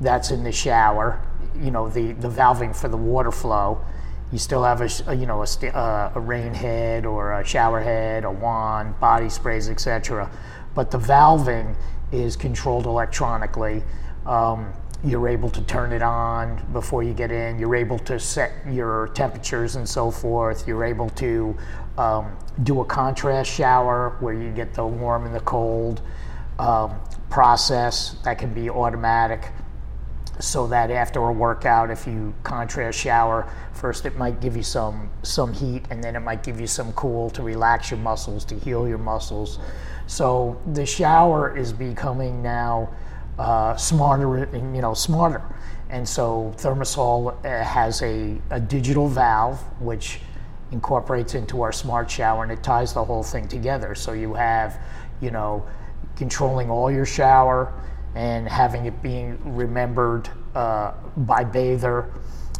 that's 0.00 0.30
in 0.30 0.42
the 0.42 0.52
shower, 0.52 1.20
you 1.60 1.70
know, 1.70 1.88
the, 1.88 2.12
the 2.12 2.28
valving 2.28 2.74
for 2.74 2.88
the 2.88 2.96
water 2.96 3.30
flow. 3.30 3.84
You 4.32 4.38
still 4.38 4.64
have 4.64 4.80
a, 4.80 4.88
a 5.06 5.14
you 5.14 5.26
know, 5.26 5.42
a, 5.42 5.66
uh, 5.68 6.12
a 6.14 6.20
rain 6.20 6.54
head 6.54 7.04
or 7.04 7.34
a 7.34 7.44
shower 7.44 7.80
head, 7.80 8.24
a 8.24 8.30
wand, 8.30 8.98
body 8.98 9.28
sprays, 9.28 9.68
etc. 9.68 10.30
But 10.74 10.90
the 10.90 10.98
valving 10.98 11.76
is 12.10 12.34
controlled 12.36 12.86
electronically. 12.86 13.82
Um, 14.24 14.72
you're 15.04 15.28
able 15.28 15.50
to 15.50 15.60
turn 15.62 15.92
it 15.92 16.02
on 16.02 16.64
before 16.72 17.02
you 17.02 17.12
get 17.12 17.32
in. 17.32 17.58
You're 17.58 17.74
able 17.74 17.98
to 18.00 18.20
set 18.20 18.52
your 18.70 19.08
temperatures 19.08 19.74
and 19.76 19.88
so 19.88 20.10
forth. 20.10 20.66
You're 20.66 20.84
able 20.84 21.10
to 21.10 21.56
um, 21.98 22.36
do 22.62 22.80
a 22.80 22.84
contrast 22.84 23.50
shower 23.50 24.16
where 24.20 24.34
you 24.34 24.50
get 24.52 24.74
the 24.74 24.86
warm 24.86 25.26
and 25.26 25.34
the 25.34 25.40
cold 25.40 26.02
um, 26.58 27.00
process 27.30 28.16
that 28.24 28.38
can 28.38 28.54
be 28.54 28.70
automatic 28.70 29.50
so 30.38 30.66
that 30.66 30.90
after 30.90 31.20
a 31.20 31.32
workout 31.32 31.90
if 31.90 32.06
you 32.06 32.34
contrast 32.42 32.98
shower 32.98 33.48
first 33.72 34.06
it 34.06 34.16
might 34.16 34.40
give 34.40 34.56
you 34.56 34.62
some 34.62 35.10
some 35.22 35.52
heat 35.52 35.84
and 35.90 36.02
then 36.02 36.16
it 36.16 36.20
might 36.20 36.42
give 36.42 36.58
you 36.58 36.66
some 36.66 36.92
cool 36.94 37.28
to 37.30 37.42
relax 37.42 37.90
your 37.90 38.00
muscles 38.00 38.44
to 38.44 38.58
heal 38.58 38.88
your 38.88 38.98
muscles 38.98 39.58
so 40.06 40.60
the 40.72 40.84
shower 40.86 41.56
is 41.56 41.72
becoming 41.72 42.42
now 42.42 42.88
uh, 43.42 43.76
smarter 43.76 44.48
you 44.52 44.82
know 44.82 44.94
smarter 44.94 45.42
and 45.92 46.08
so 46.08 46.54
ThermaSol 46.56 47.36
uh, 47.44 47.62
has 47.62 48.00
a, 48.02 48.40
a 48.50 48.58
digital 48.58 49.08
valve 49.08 49.60
which 49.78 50.20
incorporates 50.72 51.34
into 51.34 51.60
our 51.60 51.70
smart 51.70 52.10
shower 52.10 52.42
and 52.42 52.50
it 52.50 52.62
ties 52.62 52.94
the 52.94 53.04
whole 53.04 53.22
thing 53.22 53.46
together. 53.46 53.94
So 53.94 54.12
you 54.12 54.32
have, 54.32 54.80
you 55.20 55.30
know, 55.30 55.64
controlling 56.16 56.70
all 56.70 56.90
your 56.90 57.04
shower 57.04 57.74
and 58.14 58.48
having 58.48 58.86
it 58.86 59.02
being 59.02 59.38
remembered 59.54 60.30
uh, 60.54 60.94
by 61.18 61.44
bather. 61.44 62.10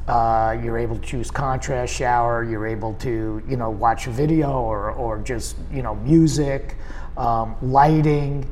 Uh, 0.07 0.59
you're 0.63 0.79
able 0.79 0.97
to 0.97 1.03
choose 1.03 1.31
contrast 1.31 1.95
shower. 1.95 2.45
You're 2.45 2.67
able 2.67 2.93
to, 2.95 3.43
you 3.49 3.57
know, 3.57 3.71
watch 3.71 4.09
a 4.09 4.11
video 4.11 4.51
or, 4.53 4.91
or 4.91 5.19
just, 5.21 5.57
you 5.73 5.83
know, 5.83 5.95
music, 5.95 6.77
um, 7.17 7.57
lighting, 7.63 8.51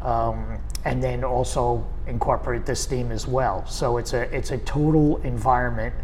um, 0.00 0.58
and 0.84 1.02
then 1.02 1.22
also 1.22 1.86
incorporate 2.06 2.66
the 2.66 2.74
steam 2.74 3.12
as 3.12 3.26
well. 3.26 3.64
So 3.66 3.98
it's 3.98 4.14
a 4.14 4.22
it's 4.34 4.50
a 4.50 4.58
total 4.58 5.18
environment 5.18 5.94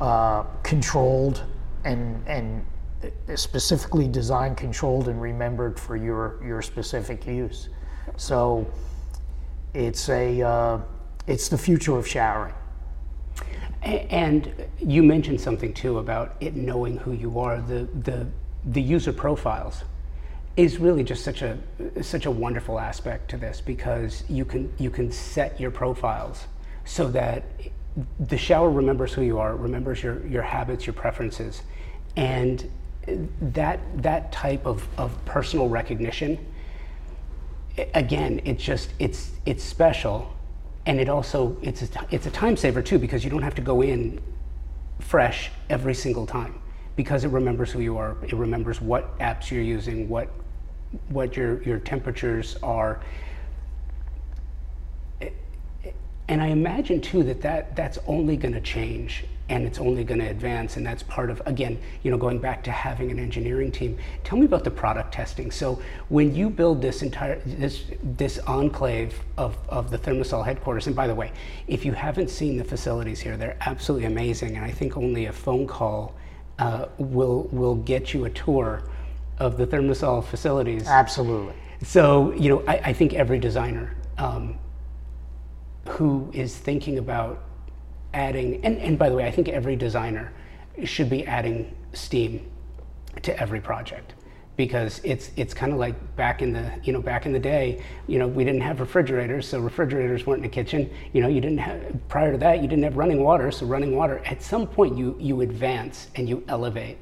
uh, 0.00 0.42
controlled 0.62 1.44
and 1.84 2.22
and 2.26 2.64
specifically 3.34 4.08
designed, 4.08 4.56
controlled, 4.56 5.08
and 5.08 5.20
remembered 5.20 5.78
for 5.78 5.96
your 5.96 6.42
your 6.44 6.62
specific 6.62 7.26
use. 7.26 7.68
So 8.16 8.66
it's 9.74 10.08
a 10.08 10.42
uh, 10.42 10.80
it's 11.26 11.48
the 11.48 11.58
future 11.58 11.96
of 11.96 12.06
showering. 12.06 12.54
And 13.82 14.52
you 14.78 15.02
mentioned 15.02 15.40
something 15.40 15.74
too 15.74 15.98
about 15.98 16.36
it 16.40 16.54
knowing 16.54 16.96
who 16.98 17.12
you 17.12 17.38
are. 17.38 17.60
The 17.60 17.88
the 18.02 18.26
the 18.64 18.82
user 18.82 19.12
profiles 19.12 19.84
is 20.56 20.78
really 20.78 21.02
just 21.02 21.24
such 21.24 21.42
a 21.42 21.58
such 22.02 22.26
a 22.26 22.30
wonderful 22.30 22.78
aspect 22.78 23.30
to 23.30 23.36
this 23.36 23.60
because 23.60 24.24
you 24.28 24.44
can 24.44 24.72
you 24.78 24.90
can 24.90 25.10
set 25.10 25.58
your 25.58 25.70
profiles 25.70 26.46
so 26.84 27.08
that 27.08 27.44
the 28.20 28.38
shower 28.38 28.70
remembers 28.70 29.12
who 29.12 29.22
you 29.22 29.38
are, 29.38 29.54
remembers 29.54 30.02
your, 30.02 30.26
your 30.26 30.42
habits, 30.42 30.86
your 30.86 30.94
preferences, 30.94 31.62
and 32.16 32.70
that 33.40 33.80
that 34.02 34.32
type 34.32 34.66
of, 34.66 34.86
of 34.96 35.12
personal 35.24 35.68
recognition 35.68 36.38
again 37.94 38.40
it's 38.44 38.62
just 38.62 38.90
it's 38.98 39.32
it's 39.46 39.64
special. 39.64 40.30
And 40.84 41.00
it 41.00 41.08
also 41.08 41.56
it's 41.62 41.82
a, 41.82 41.88
it's 42.10 42.26
a 42.26 42.30
time 42.30 42.56
saver 42.56 42.82
too 42.82 42.98
because 42.98 43.24
you 43.24 43.30
don't 43.30 43.42
have 43.42 43.54
to 43.54 43.62
go 43.62 43.82
in 43.82 44.20
fresh 45.00 45.50
every 45.70 45.94
single 45.94 46.26
time 46.26 46.61
because 46.96 47.24
it 47.24 47.28
remembers 47.28 47.70
who 47.70 47.80
you 47.80 47.96
are. 47.96 48.16
It 48.22 48.32
remembers 48.32 48.80
what 48.80 49.18
apps 49.18 49.50
you're 49.50 49.62
using 49.62 50.08
what 50.08 50.28
what 51.08 51.36
your 51.36 51.62
your 51.62 51.78
temperatures 51.78 52.56
are. 52.62 53.00
And 56.28 56.40
I 56.40 56.46
imagine 56.46 57.00
too 57.00 57.22
that, 57.24 57.42
that 57.42 57.76
that's 57.76 57.98
only 58.06 58.36
going 58.36 58.54
to 58.54 58.60
change 58.60 59.24
and 59.48 59.66
it's 59.66 59.78
only 59.78 60.04
going 60.04 60.20
to 60.20 60.26
advance 60.26 60.76
and 60.76 60.86
that's 60.86 61.02
part 61.02 61.28
of 61.28 61.42
again 61.46 61.78
you 62.02 62.10
know 62.10 62.16
going 62.16 62.38
back 62.38 62.62
to 62.64 62.70
having 62.70 63.10
an 63.10 63.18
engineering 63.18 63.72
team. 63.72 63.98
Tell 64.24 64.38
me 64.38 64.46
about 64.46 64.64
the 64.64 64.70
product 64.70 65.12
testing. 65.12 65.50
So 65.50 65.82
when 66.08 66.34
you 66.34 66.48
build 66.48 66.80
this 66.80 67.02
entire 67.02 67.40
this 67.44 67.84
this 68.02 68.38
enclave 68.40 69.18
of, 69.36 69.56
of 69.68 69.90
the 69.90 69.98
ThermaSol 69.98 70.44
headquarters 70.44 70.86
and 70.86 70.96
by 70.96 71.06
the 71.06 71.14
way 71.14 71.32
if 71.66 71.84
you 71.84 71.92
haven't 71.92 72.30
seen 72.30 72.56
the 72.56 72.64
facilities 72.64 73.20
here 73.20 73.36
they're 73.36 73.56
absolutely 73.62 74.06
amazing 74.06 74.56
and 74.56 74.64
i 74.64 74.70
think 74.70 74.96
only 74.96 75.26
a 75.26 75.32
phone 75.32 75.66
call 75.66 76.14
uh, 76.58 76.86
will 76.98 77.48
will 77.52 77.76
get 77.76 78.12
you 78.14 78.24
a 78.24 78.30
tour 78.30 78.82
of 79.38 79.56
the 79.56 79.66
ThermaSol 79.66 80.24
facilities. 80.24 80.86
Absolutely. 80.86 81.54
So 81.82 82.32
you 82.32 82.48
know 82.48 82.64
i, 82.66 82.76
I 82.76 82.92
think 82.92 83.14
every 83.14 83.38
designer 83.38 83.96
um, 84.18 84.58
who 85.88 86.30
is 86.32 86.56
thinking 86.56 86.98
about 86.98 87.42
adding, 88.14 88.64
and, 88.64 88.78
and 88.78 88.98
by 88.98 89.08
the 89.08 89.16
way, 89.16 89.26
I 89.26 89.30
think 89.30 89.48
every 89.48 89.76
designer 89.76 90.32
should 90.84 91.10
be 91.10 91.26
adding 91.26 91.74
Steam 91.92 92.48
to 93.22 93.38
every 93.38 93.60
project 93.60 94.14
because 94.64 95.00
it's 95.02 95.30
it's 95.36 95.52
kind 95.52 95.72
of 95.72 95.78
like 95.78 95.96
back 96.14 96.40
in 96.40 96.52
the 96.52 96.70
you 96.84 96.92
know 96.92 97.00
back 97.00 97.26
in 97.26 97.32
the 97.32 97.44
day 97.54 97.82
you 98.06 98.18
know 98.18 98.28
we 98.28 98.44
didn't 98.44 98.60
have 98.60 98.78
refrigerators 98.78 99.48
so 99.48 99.58
refrigerators 99.58 100.24
weren't 100.24 100.38
in 100.38 100.48
the 100.50 100.54
kitchen 100.62 100.88
you 101.12 101.20
know 101.20 101.28
you 101.28 101.40
didn't 101.40 101.58
have 101.58 101.80
prior 102.08 102.30
to 102.30 102.38
that 102.38 102.62
you 102.62 102.68
didn't 102.68 102.84
have 102.84 102.96
running 102.96 103.22
water 103.22 103.50
so 103.50 103.66
running 103.66 103.96
water 103.96 104.22
at 104.24 104.40
some 104.40 104.64
point 104.66 104.96
you 104.96 105.16
you 105.18 105.40
advance 105.40 106.08
and 106.14 106.28
you 106.28 106.44
elevate 106.46 106.98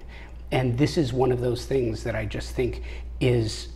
and 0.52 0.76
this 0.76 0.96
is 0.96 1.12
one 1.12 1.32
of 1.32 1.40
those 1.40 1.66
things 1.66 2.02
that 2.02 2.14
I 2.16 2.24
just 2.24 2.54
think 2.54 2.82
is 3.20 3.68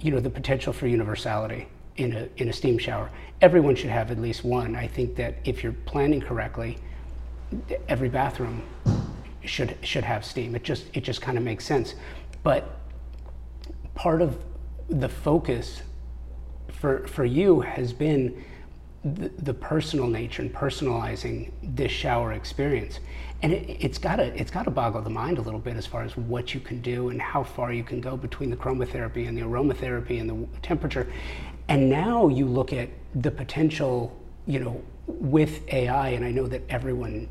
you 0.00 0.10
know 0.10 0.20
the 0.20 0.30
potential 0.30 0.72
for 0.72 0.86
universality 0.86 1.68
in 1.96 2.14
a, 2.14 2.28
in 2.36 2.48
a 2.48 2.52
steam 2.52 2.78
shower. 2.78 3.10
Everyone 3.40 3.74
should 3.74 3.90
have 3.90 4.10
at 4.10 4.18
least 4.18 4.44
one. 4.44 4.76
I 4.76 4.86
think 4.86 5.16
that 5.16 5.36
if 5.44 5.62
you're 5.62 5.72
planning 5.72 6.20
correctly, 6.20 6.78
every 7.88 8.08
bathroom 8.08 8.62
should 9.44 9.76
should 9.82 10.04
have 10.04 10.24
steam. 10.24 10.54
It 10.54 10.64
just 10.64 10.86
it 10.94 11.04
just 11.04 11.20
kind 11.22 11.38
of 11.38 11.44
makes 11.44 11.64
sense. 11.64 11.94
But 12.46 12.78
part 13.96 14.22
of 14.22 14.38
the 14.88 15.08
focus 15.08 15.82
for 16.68 17.04
for 17.08 17.24
you 17.24 17.60
has 17.60 17.92
been 17.92 18.44
the, 19.02 19.30
the 19.30 19.52
personal 19.52 20.06
nature 20.06 20.42
and 20.42 20.54
personalizing 20.54 21.50
this 21.60 21.90
shower 21.90 22.34
experience. 22.34 23.00
And 23.42 23.52
it, 23.52 23.82
has 23.82 23.98
got 23.98 24.16
to 24.16 24.26
it's 24.40 24.52
got 24.52 24.62
to 24.66 24.70
boggle 24.70 25.02
the 25.02 25.10
mind 25.10 25.38
a 25.38 25.42
little 25.42 25.58
bit 25.58 25.76
as 25.76 25.86
far 25.86 26.04
as 26.04 26.16
what 26.16 26.54
you 26.54 26.60
can 26.60 26.80
do 26.82 27.08
and 27.08 27.20
how 27.20 27.42
far 27.42 27.72
you 27.72 27.82
can 27.82 28.00
go 28.00 28.16
between 28.16 28.50
the 28.50 28.56
chromotherapy 28.56 29.26
and 29.26 29.36
the 29.36 29.42
aromatherapy 29.42 30.20
and 30.20 30.30
the 30.30 30.58
temperature. 30.62 31.12
And 31.66 31.90
now 31.90 32.28
you 32.28 32.46
look 32.46 32.72
at 32.72 32.90
the 33.16 33.32
potential, 33.32 34.16
you 34.46 34.60
know, 34.60 34.80
with 35.08 35.68
AI, 35.72 36.10
and 36.10 36.24
I 36.24 36.30
know 36.30 36.46
that 36.46 36.62
everyone 36.68 37.28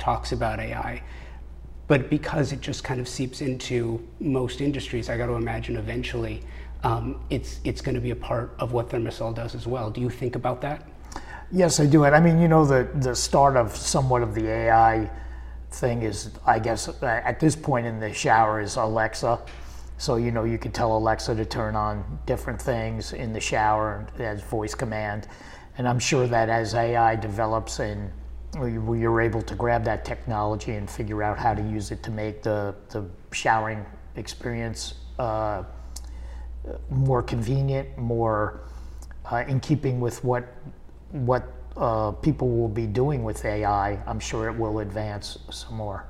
talks 0.00 0.32
about 0.32 0.58
AI, 0.58 1.00
but 1.88 2.10
because 2.10 2.52
it 2.52 2.60
just 2.60 2.84
kind 2.84 3.00
of 3.00 3.08
seeps 3.08 3.40
into 3.40 4.06
most 4.20 4.60
industries, 4.60 5.08
I 5.08 5.16
got 5.16 5.26
to 5.26 5.32
imagine 5.32 5.76
eventually 5.76 6.42
um, 6.84 7.20
it's 7.30 7.58
it's 7.64 7.80
going 7.80 7.94
to 7.96 8.00
be 8.00 8.10
a 8.10 8.16
part 8.16 8.54
of 8.58 8.72
what 8.72 8.90
ThermaSol 8.90 9.34
does 9.34 9.54
as 9.54 9.66
well. 9.66 9.90
Do 9.90 10.00
you 10.00 10.10
think 10.10 10.36
about 10.36 10.60
that? 10.60 10.86
Yes, 11.50 11.80
I 11.80 11.86
do. 11.86 12.04
And 12.04 12.14
I 12.14 12.20
mean, 12.20 12.38
you 12.38 12.46
know, 12.46 12.64
the 12.64 12.88
the 12.94 13.14
start 13.16 13.56
of 13.56 13.74
somewhat 13.74 14.22
of 14.22 14.34
the 14.34 14.46
AI 14.46 15.10
thing 15.70 16.02
is, 16.02 16.30
I 16.46 16.58
guess, 16.58 16.88
at 17.02 17.40
this 17.40 17.56
point 17.56 17.86
in 17.86 17.98
the 18.00 18.12
shower 18.12 18.60
is 18.60 18.76
Alexa. 18.76 19.40
So, 19.96 20.16
you 20.16 20.30
know, 20.30 20.44
you 20.44 20.58
can 20.58 20.70
tell 20.70 20.96
Alexa 20.96 21.34
to 21.34 21.44
turn 21.44 21.74
on 21.74 22.20
different 22.24 22.62
things 22.62 23.12
in 23.12 23.32
the 23.32 23.40
shower 23.40 24.06
as 24.18 24.42
voice 24.42 24.74
command. 24.74 25.26
And 25.76 25.88
I'm 25.88 25.98
sure 25.98 26.26
that 26.26 26.48
as 26.48 26.74
AI 26.74 27.16
develops 27.16 27.80
and 27.80 28.10
you're 28.54 29.20
able 29.20 29.42
to 29.42 29.54
grab 29.54 29.84
that 29.84 30.04
technology 30.04 30.72
and 30.72 30.88
figure 30.90 31.22
out 31.22 31.38
how 31.38 31.54
to 31.54 31.62
use 31.62 31.90
it 31.90 32.02
to 32.02 32.10
make 32.10 32.42
the, 32.42 32.74
the 32.90 33.04
showering 33.30 33.84
experience 34.16 34.94
uh, 35.18 35.62
more 36.90 37.22
convenient, 37.22 37.96
more 37.98 38.60
uh, 39.30 39.44
in 39.46 39.60
keeping 39.60 40.00
with 40.00 40.22
what 40.24 40.54
what 41.10 41.54
uh, 41.76 42.10
people 42.10 42.48
will 42.48 42.68
be 42.68 42.86
doing 42.86 43.22
with 43.22 43.44
AI, 43.44 43.98
I'm 44.06 44.20
sure 44.20 44.48
it 44.48 44.56
will 44.56 44.80
advance 44.80 45.38
some 45.50 45.76
more. 45.76 46.04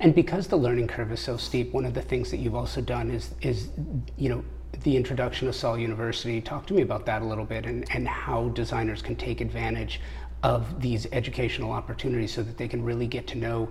And 0.00 0.14
because 0.14 0.46
the 0.46 0.56
learning 0.56 0.88
curve 0.88 1.12
is 1.12 1.20
so 1.20 1.36
steep, 1.36 1.72
one 1.72 1.84
of 1.84 1.94
the 1.94 2.02
things 2.02 2.30
that 2.30 2.38
you've 2.38 2.54
also 2.54 2.80
done 2.80 3.10
is, 3.10 3.34
is 3.40 3.70
you 4.16 4.28
know, 4.28 4.44
the 4.82 4.96
introduction 4.96 5.48
of 5.48 5.54
Sol 5.54 5.76
University. 5.76 6.40
Talk 6.40 6.66
to 6.66 6.74
me 6.74 6.82
about 6.82 7.04
that 7.06 7.22
a 7.22 7.24
little 7.24 7.44
bit 7.44 7.66
and, 7.66 7.84
and 7.90 8.06
how 8.06 8.48
designers 8.50 9.02
can 9.02 9.16
take 9.16 9.40
advantage 9.40 10.00
of 10.42 10.80
these 10.80 11.06
educational 11.12 11.70
opportunities 11.70 12.32
so 12.32 12.42
that 12.42 12.56
they 12.56 12.68
can 12.68 12.82
really 12.82 13.06
get 13.06 13.26
to 13.28 13.38
know 13.38 13.68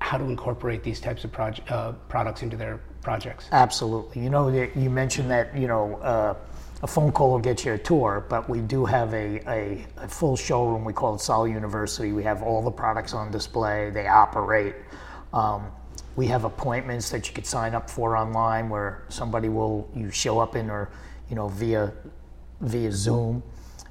how 0.00 0.18
to 0.18 0.24
incorporate 0.24 0.82
these 0.82 1.00
types 1.00 1.24
of 1.24 1.32
proje- 1.32 1.70
uh, 1.70 1.92
products 2.08 2.42
into 2.42 2.56
their 2.56 2.80
projects. 3.02 3.48
Absolutely. 3.52 4.22
You 4.22 4.30
know, 4.30 4.48
you 4.48 4.90
mentioned 4.90 5.30
that, 5.30 5.56
you 5.56 5.66
know, 5.66 5.96
uh, 5.96 6.34
a 6.82 6.86
phone 6.86 7.12
call 7.12 7.30
will 7.32 7.38
get 7.38 7.64
you 7.64 7.74
a 7.74 7.78
tour, 7.78 8.24
but 8.28 8.48
we 8.48 8.60
do 8.60 8.86
have 8.86 9.12
a, 9.12 9.40
a, 9.50 9.86
a 9.98 10.08
full 10.08 10.36
showroom. 10.36 10.84
We 10.84 10.94
call 10.94 11.14
it 11.14 11.20
Sol 11.20 11.46
University. 11.46 12.12
We 12.12 12.22
have 12.22 12.42
all 12.42 12.62
the 12.62 12.70
products 12.70 13.12
on 13.12 13.30
display. 13.30 13.90
They 13.90 14.06
operate. 14.06 14.74
Um, 15.34 15.70
we 16.16 16.26
have 16.26 16.44
appointments 16.44 17.10
that 17.10 17.28
you 17.28 17.34
could 17.34 17.46
sign 17.46 17.74
up 17.74 17.88
for 17.88 18.16
online 18.16 18.68
where 18.68 19.04
somebody 19.08 19.48
will 19.48 19.88
you 19.94 20.10
show 20.10 20.38
up 20.38 20.56
in 20.56 20.70
or 20.70 20.90
you 21.28 21.36
know 21.36 21.48
via 21.48 21.92
via 22.60 22.92
Zoom. 22.92 23.42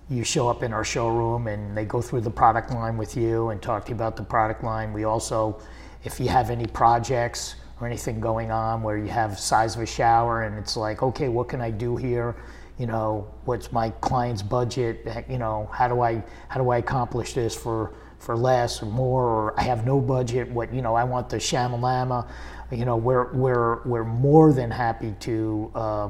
You 0.10 0.24
show 0.24 0.48
up 0.48 0.64
in 0.64 0.74
our 0.74 0.84
showroom 0.84 1.48
and 1.48 1.78
they 1.78 1.86
go 1.86 2.02
through 2.02 2.22
the 2.22 2.32
product 2.32 2.72
line 2.72 2.98
with 2.98 3.16
you 3.16 3.50
and 3.50 3.62
talk 3.62 3.86
to 3.86 3.90
you 3.90 3.96
about 3.96 4.16
the 4.16 4.24
product 4.24 4.64
line. 4.64 4.92
We 4.92 5.04
also, 5.04 5.62
if 6.04 6.20
you 6.20 6.28
have 6.30 6.50
any 6.50 6.66
projects 6.66 7.56
or 7.80 7.88
anything 7.88 8.20
going 8.20 8.52
on 8.52 8.82
where 8.82 8.98
you 8.98 9.08
have 9.08 9.40
size 9.40 9.76
of 9.76 9.82
a 9.82 9.86
shower 9.86 10.44
and 10.44 10.58
it's 10.58 10.76
like, 10.76 11.04
okay, 11.04 11.30
what 11.30 11.48
can 11.48 11.62
I 11.62 11.70
do 11.70 11.96
here? 11.96 12.36
You 12.80 12.88
know, 12.88 13.32
what's 13.46 13.72
my 13.72 13.92
client's 14.02 14.42
budget? 14.42 15.08
You 15.30 15.38
know, 15.38 15.70
how 15.72 15.88
do 15.88 16.02
I 16.02 16.24
how 16.48 16.60
do 16.60 16.70
I 16.70 16.78
accomplish 16.78 17.34
this 17.34 17.56
for 17.56 17.94
for 18.20 18.36
less 18.36 18.84
or 18.84 18.86
more, 18.86 19.24
or 19.24 19.60
I 19.60 19.64
have 19.64 19.86
no 19.86 20.00
budget. 20.00 20.50
What 20.50 20.74
you 20.74 20.82
know, 20.82 20.94
I 20.94 21.04
want 21.04 21.30
the 21.30 21.38
shamalama. 21.38 22.28
You 22.72 22.86
know, 22.86 22.98
we're 22.98 23.32
we're 23.34 23.82
we're 23.84 24.04
more 24.04 24.54
than 24.54 24.70
happy 24.70 25.16
to, 25.22 25.72
uh, 25.74 26.10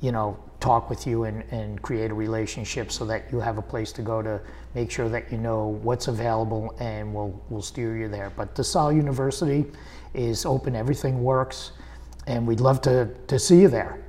you 0.00 0.12
know, 0.12 0.38
talk 0.64 0.88
with 0.88 1.06
you 1.06 1.24
and, 1.24 1.44
and 1.50 1.82
create 1.82 2.10
a 2.10 2.14
relationship 2.14 2.90
so 2.90 3.04
that 3.04 3.30
you 3.30 3.38
have 3.38 3.58
a 3.58 3.62
place 3.62 3.92
to 3.92 4.00
go 4.00 4.22
to 4.22 4.40
make 4.74 4.90
sure 4.90 5.10
that 5.10 5.30
you 5.30 5.36
know 5.36 5.78
what's 5.82 6.08
available 6.08 6.74
and 6.80 7.14
we'll 7.14 7.38
we'll 7.50 7.60
steer 7.60 7.98
you 7.98 8.08
there. 8.08 8.30
But 8.34 8.56
Sol 8.64 8.90
University 8.90 9.66
is 10.14 10.46
open, 10.46 10.74
everything 10.74 11.22
works, 11.22 11.72
and 12.26 12.46
we'd 12.46 12.60
love 12.60 12.80
to 12.82 13.14
to 13.26 13.38
see 13.38 13.60
you 13.60 13.68
there. 13.68 14.02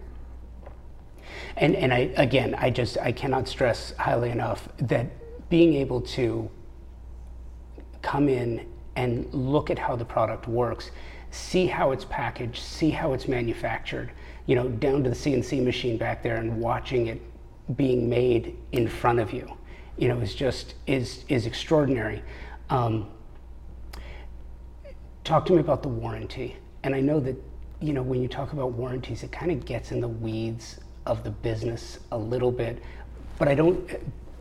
And 1.57 1.75
and 1.75 1.93
I 1.93 2.13
again, 2.15 2.55
I 2.57 2.69
just 2.69 2.97
I 2.99 3.11
cannot 3.11 3.49
stress 3.49 3.93
highly 3.97 4.29
enough 4.29 4.69
that 4.77 5.07
being 5.49 5.73
able 5.73 5.99
to 6.01 6.49
come 8.01 8.29
in 8.29 8.65
and 8.95 9.27
look 9.33 9.69
at 9.69 9.77
how 9.77 9.97
the 9.97 10.05
product 10.05 10.47
works, 10.47 10.91
see 11.31 11.65
how 11.67 11.91
it's 11.91 12.05
packaged, 12.05 12.61
see 12.61 12.91
how 12.91 13.11
it's 13.11 13.27
manufactured, 13.27 14.11
you 14.45 14.55
know, 14.55 14.67
down 14.69 15.03
to 15.03 15.09
the 15.09 15.15
CNC 15.15 15.63
machine 15.63 15.97
back 15.97 16.21
there 16.21 16.37
and 16.37 16.59
watching 16.59 17.07
it 17.07 17.21
being 17.75 18.09
made 18.09 18.57
in 18.71 18.87
front 18.87 19.19
of 19.19 19.33
you, 19.33 19.51
you 19.97 20.07
know, 20.07 20.19
is 20.19 20.35
just 20.35 20.75
is 20.87 21.25
is 21.29 21.45
extraordinary. 21.45 22.21
Um, 22.69 23.09
talk 25.23 25.45
to 25.47 25.53
me 25.53 25.59
about 25.59 25.81
the 25.81 25.89
warranty, 25.89 26.57
and 26.83 26.93
I 26.93 27.01
know 27.01 27.19
that 27.19 27.35
you 27.81 27.93
know 27.93 28.03
when 28.03 28.21
you 28.21 28.27
talk 28.27 28.53
about 28.53 28.71
warranties, 28.71 29.23
it 29.23 29.31
kind 29.31 29.51
of 29.51 29.65
gets 29.65 29.91
in 29.91 29.99
the 29.99 30.07
weeds 30.07 30.79
of 31.05 31.23
the 31.23 31.31
business 31.31 31.99
a 32.11 32.17
little 32.17 32.51
bit, 32.51 32.81
but 33.37 33.47
I 33.47 33.55
don't. 33.55 33.89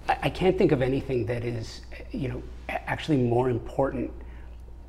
I 0.07 0.29
can't 0.29 0.59
think 0.59 0.71
of 0.71 0.83
anything 0.83 1.25
that 1.27 1.47
is, 1.47 1.81
you 2.11 2.29
know, 2.29 2.43
actually 2.69 3.17
more 3.17 3.49
important 3.49 4.11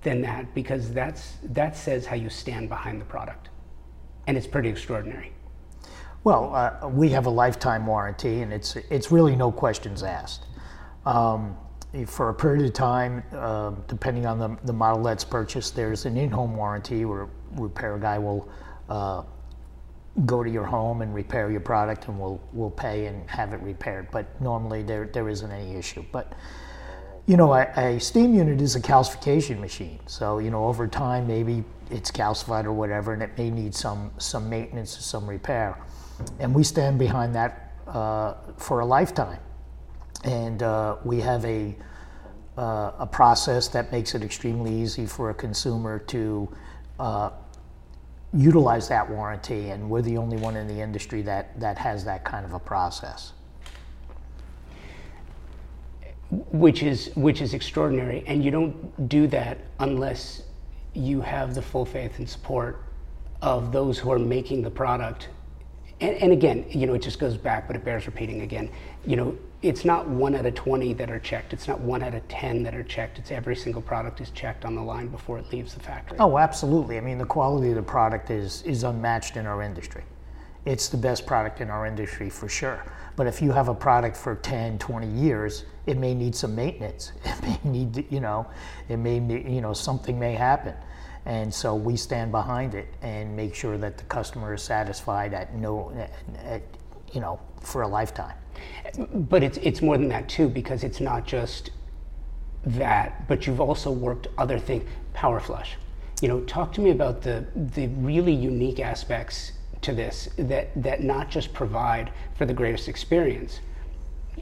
than 0.01 0.21
that 0.21 0.53
because 0.53 0.91
that's 0.91 1.37
that 1.43 1.77
says 1.77 2.05
how 2.05 2.15
you 2.15 2.29
stand 2.29 2.67
behind 2.67 2.99
the 2.99 3.05
product, 3.05 3.49
and 4.27 4.37
it's 4.37 4.47
pretty 4.47 4.69
extraordinary. 4.69 5.31
Well, 6.23 6.55
uh, 6.55 6.87
we 6.87 7.09
have 7.09 7.27
a 7.27 7.29
lifetime 7.29 7.85
warranty, 7.85 8.41
and 8.41 8.51
it's 8.51 8.75
it's 8.75 9.11
really 9.11 9.35
no 9.35 9.51
questions 9.51 10.01
asked. 10.01 10.45
Um, 11.05 11.55
for 12.07 12.29
a 12.29 12.33
period 12.33 12.65
of 12.65 12.73
time, 12.73 13.23
uh, 13.31 13.71
depending 13.87 14.25
on 14.25 14.37
the, 14.39 14.57
the 14.65 14.73
model 14.73 15.03
that's 15.03 15.23
purchased, 15.23 15.75
there's 15.75 16.05
an 16.05 16.17
in-home 16.17 16.55
warranty 16.57 17.05
where 17.05 17.29
repair 17.53 17.97
guy 17.97 18.17
will 18.17 18.49
uh, 18.89 19.23
go 20.25 20.43
to 20.43 20.49
your 20.49 20.65
home 20.65 21.01
and 21.01 21.13
repair 21.13 21.51
your 21.51 21.61
product, 21.61 22.07
and 22.07 22.19
we'll 22.19 22.41
we'll 22.53 22.71
pay 22.71 23.05
and 23.05 23.29
have 23.29 23.53
it 23.53 23.61
repaired. 23.61 24.09
But 24.11 24.41
normally 24.41 24.81
there 24.81 25.05
there 25.05 25.29
isn't 25.29 25.51
any 25.51 25.75
issue. 25.75 26.03
But 26.11 26.33
you 27.27 27.37
know, 27.37 27.53
a, 27.53 27.67
a, 27.75 27.99
steam 27.99 28.35
unit 28.35 28.61
is 28.61 28.75
a 28.75 28.79
calcification 28.79 29.59
machine. 29.59 29.99
So, 30.05 30.37
you 30.37 30.51
know, 30.51 30.65
over 30.65 30.87
time, 30.87 31.25
maybe 31.25 31.63
it's 31.91 32.11
calcified 32.11 32.65
or 32.65 32.73
whatever, 32.73 33.13
and 33.13 33.21
it 33.21 33.37
may 33.37 33.49
need 33.49 33.75
some, 33.75 34.11
some 34.17 34.49
maintenance 34.49 34.97
or 34.97 35.01
some 35.01 35.27
repair. 35.27 35.77
And 36.39 36.53
we 36.53 36.63
stand 36.63 36.97
behind 36.97 37.35
that 37.35 37.73
uh, 37.87 38.35
for 38.57 38.79
a 38.79 38.85
lifetime. 38.85 39.39
And 40.23 40.63
uh, 40.63 40.97
we 41.03 41.19
have 41.21 41.45
a, 41.45 41.75
uh, 42.57 42.91
a 42.99 43.07
process 43.11 43.67
that 43.69 43.91
makes 43.91 44.15
it 44.15 44.23
extremely 44.23 44.73
easy 44.73 45.05
for 45.05 45.29
a 45.29 45.33
consumer 45.33 45.99
to 45.99 46.49
uh, 46.99 47.29
utilize 48.33 48.87
that 48.89 49.09
warranty, 49.09 49.69
and 49.69 49.89
we're 49.89 50.01
the 50.01 50.17
only 50.17 50.37
one 50.37 50.55
in 50.55 50.67
the 50.67 50.79
industry 50.81 51.21
that, 51.21 51.57
that 51.59 51.77
has 51.77 52.03
that 52.05 52.23
kind 52.25 52.45
of 52.45 52.53
a 52.53 52.59
process. 52.59 53.33
Which 56.31 56.81
is 56.83 57.11
which 57.15 57.39
is 57.39 57.53
extraordinary, 57.53 58.23
and 58.25 58.43
you 58.43 58.49
don't 58.51 59.07
do 59.07 59.27
that 59.27 59.59
unless 59.79 60.41
you 60.95 61.21
have 61.21 61.53
the 61.53 61.61
full 61.61 61.85
faith 61.85 62.17
and 62.19 62.27
support 62.27 62.81
of 63.41 63.71
those 63.71 63.99
who 63.99 64.11
are 64.11 64.19
making 64.19 64.61
the 64.61 64.71
product. 64.71 65.29
And, 66.01 66.15
and 66.17 66.31
again, 66.31 66.65
you 66.69 66.87
know, 66.87 66.93
it 66.93 67.01
just 67.01 67.19
goes 67.19 67.37
back, 67.37 67.67
but 67.67 67.75
it 67.75 67.83
bears 67.83 68.05
repeating 68.05 68.41
again. 68.41 68.69
You 69.05 69.15
know, 69.17 69.37
it's 69.61 69.85
not 69.85 70.07
one 70.07 70.35
out 70.35 70.45
of 70.45 70.55
20 70.55 70.93
that 70.93 71.09
are 71.09 71.19
checked. 71.19 71.53
It's 71.53 71.67
not 71.67 71.79
one 71.79 72.03
out 72.03 72.13
of 72.13 72.27
10 72.27 72.63
that 72.63 72.75
are 72.75 72.83
checked. 72.83 73.19
It's 73.19 73.31
every 73.31 73.55
single 73.55 73.81
product 73.81 74.21
is 74.21 74.29
checked 74.31 74.65
on 74.65 74.75
the 74.75 74.81
line 74.81 75.07
before 75.07 75.37
it 75.37 75.51
leaves 75.51 75.73
the 75.73 75.79
factory. 75.79 76.17
Oh, 76.19 76.37
absolutely. 76.37 76.97
I 76.97 77.01
mean, 77.01 77.17
the 77.17 77.25
quality 77.25 77.69
of 77.69 77.75
the 77.75 77.83
product 77.83 78.29
is, 78.29 78.61
is 78.63 78.83
unmatched 78.83 79.37
in 79.37 79.45
our 79.45 79.61
industry. 79.61 80.03
It's 80.65 80.89
the 80.89 80.97
best 80.97 81.27
product 81.27 81.61
in 81.61 81.69
our 81.69 81.85
industry 81.85 82.29
for 82.29 82.49
sure. 82.49 82.83
But 83.15 83.27
if 83.27 83.41
you 83.41 83.51
have 83.51 83.69
a 83.69 83.73
product 83.73 84.17
for 84.17 84.35
10, 84.35 84.79
20 84.79 85.07
years, 85.07 85.65
it 85.85 85.97
may 85.97 86.13
need 86.13 86.35
some 86.35 86.55
maintenance. 86.55 87.11
It 87.23 87.41
may 87.43 87.59
need, 87.63 88.11
you 88.11 88.19
know, 88.19 88.47
it 88.89 88.97
may, 88.97 89.19
you 89.19 89.61
know, 89.61 89.73
something 89.73 90.19
may 90.19 90.33
happen. 90.33 90.73
And 91.25 91.53
so 91.53 91.75
we 91.75 91.97
stand 91.97 92.31
behind 92.31 92.75
it 92.75 92.87
and 93.01 93.35
make 93.35 93.55
sure 93.55 93.77
that 93.77 93.97
the 93.97 94.03
customer 94.05 94.53
is 94.53 94.61
satisfied 94.61 95.33
at 95.33 95.55
no, 95.55 95.91
at, 96.43 96.61
you 97.13 97.21
know, 97.21 97.39
for 97.61 97.81
a 97.81 97.87
lifetime. 97.87 98.35
But 99.13 99.43
it's 99.43 99.57
it's 99.57 99.81
more 99.81 99.97
than 99.97 100.07
that 100.09 100.29
too, 100.29 100.47
because 100.47 100.83
it's 100.83 101.01
not 101.01 101.25
just 101.25 101.71
that, 102.65 103.27
but 103.27 103.47
you've 103.47 103.59
also 103.61 103.91
worked 103.91 104.27
other 104.37 104.59
things. 104.59 104.87
Power 105.13 105.39
flush. 105.39 105.77
You 106.21 106.27
know, 106.27 106.41
talk 106.41 106.71
to 106.73 106.81
me 106.81 106.91
about 106.91 107.21
the 107.21 107.45
the 107.55 107.87
really 107.87 108.33
unique 108.33 108.79
aspects 108.79 109.53
to 109.85 109.93
this 109.93 110.29
that 110.37 110.69
that 110.83 111.03
not 111.03 111.29
just 111.29 111.53
provide 111.53 112.11
for 112.35 112.45
the 112.45 112.53
greatest 112.53 112.87
experience, 112.87 113.61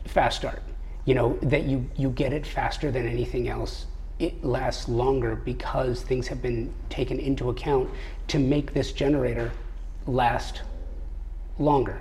fast 0.05 0.37
start. 0.37 0.61
You 1.05 1.15
know, 1.15 1.37
that 1.43 1.63
you 1.63 1.87
you 1.95 2.09
get 2.09 2.33
it 2.33 2.47
faster 2.47 2.91
than 2.91 3.07
anything 3.07 3.49
else. 3.49 3.85
It 4.19 4.43
lasts 4.43 4.87
longer 4.87 5.35
because 5.35 6.01
things 6.01 6.27
have 6.27 6.41
been 6.41 6.73
taken 6.89 7.19
into 7.19 7.49
account 7.49 7.89
to 8.29 8.39
make 8.39 8.73
this 8.73 8.93
generator 8.93 9.51
last 10.07 10.61
longer. 11.59 11.99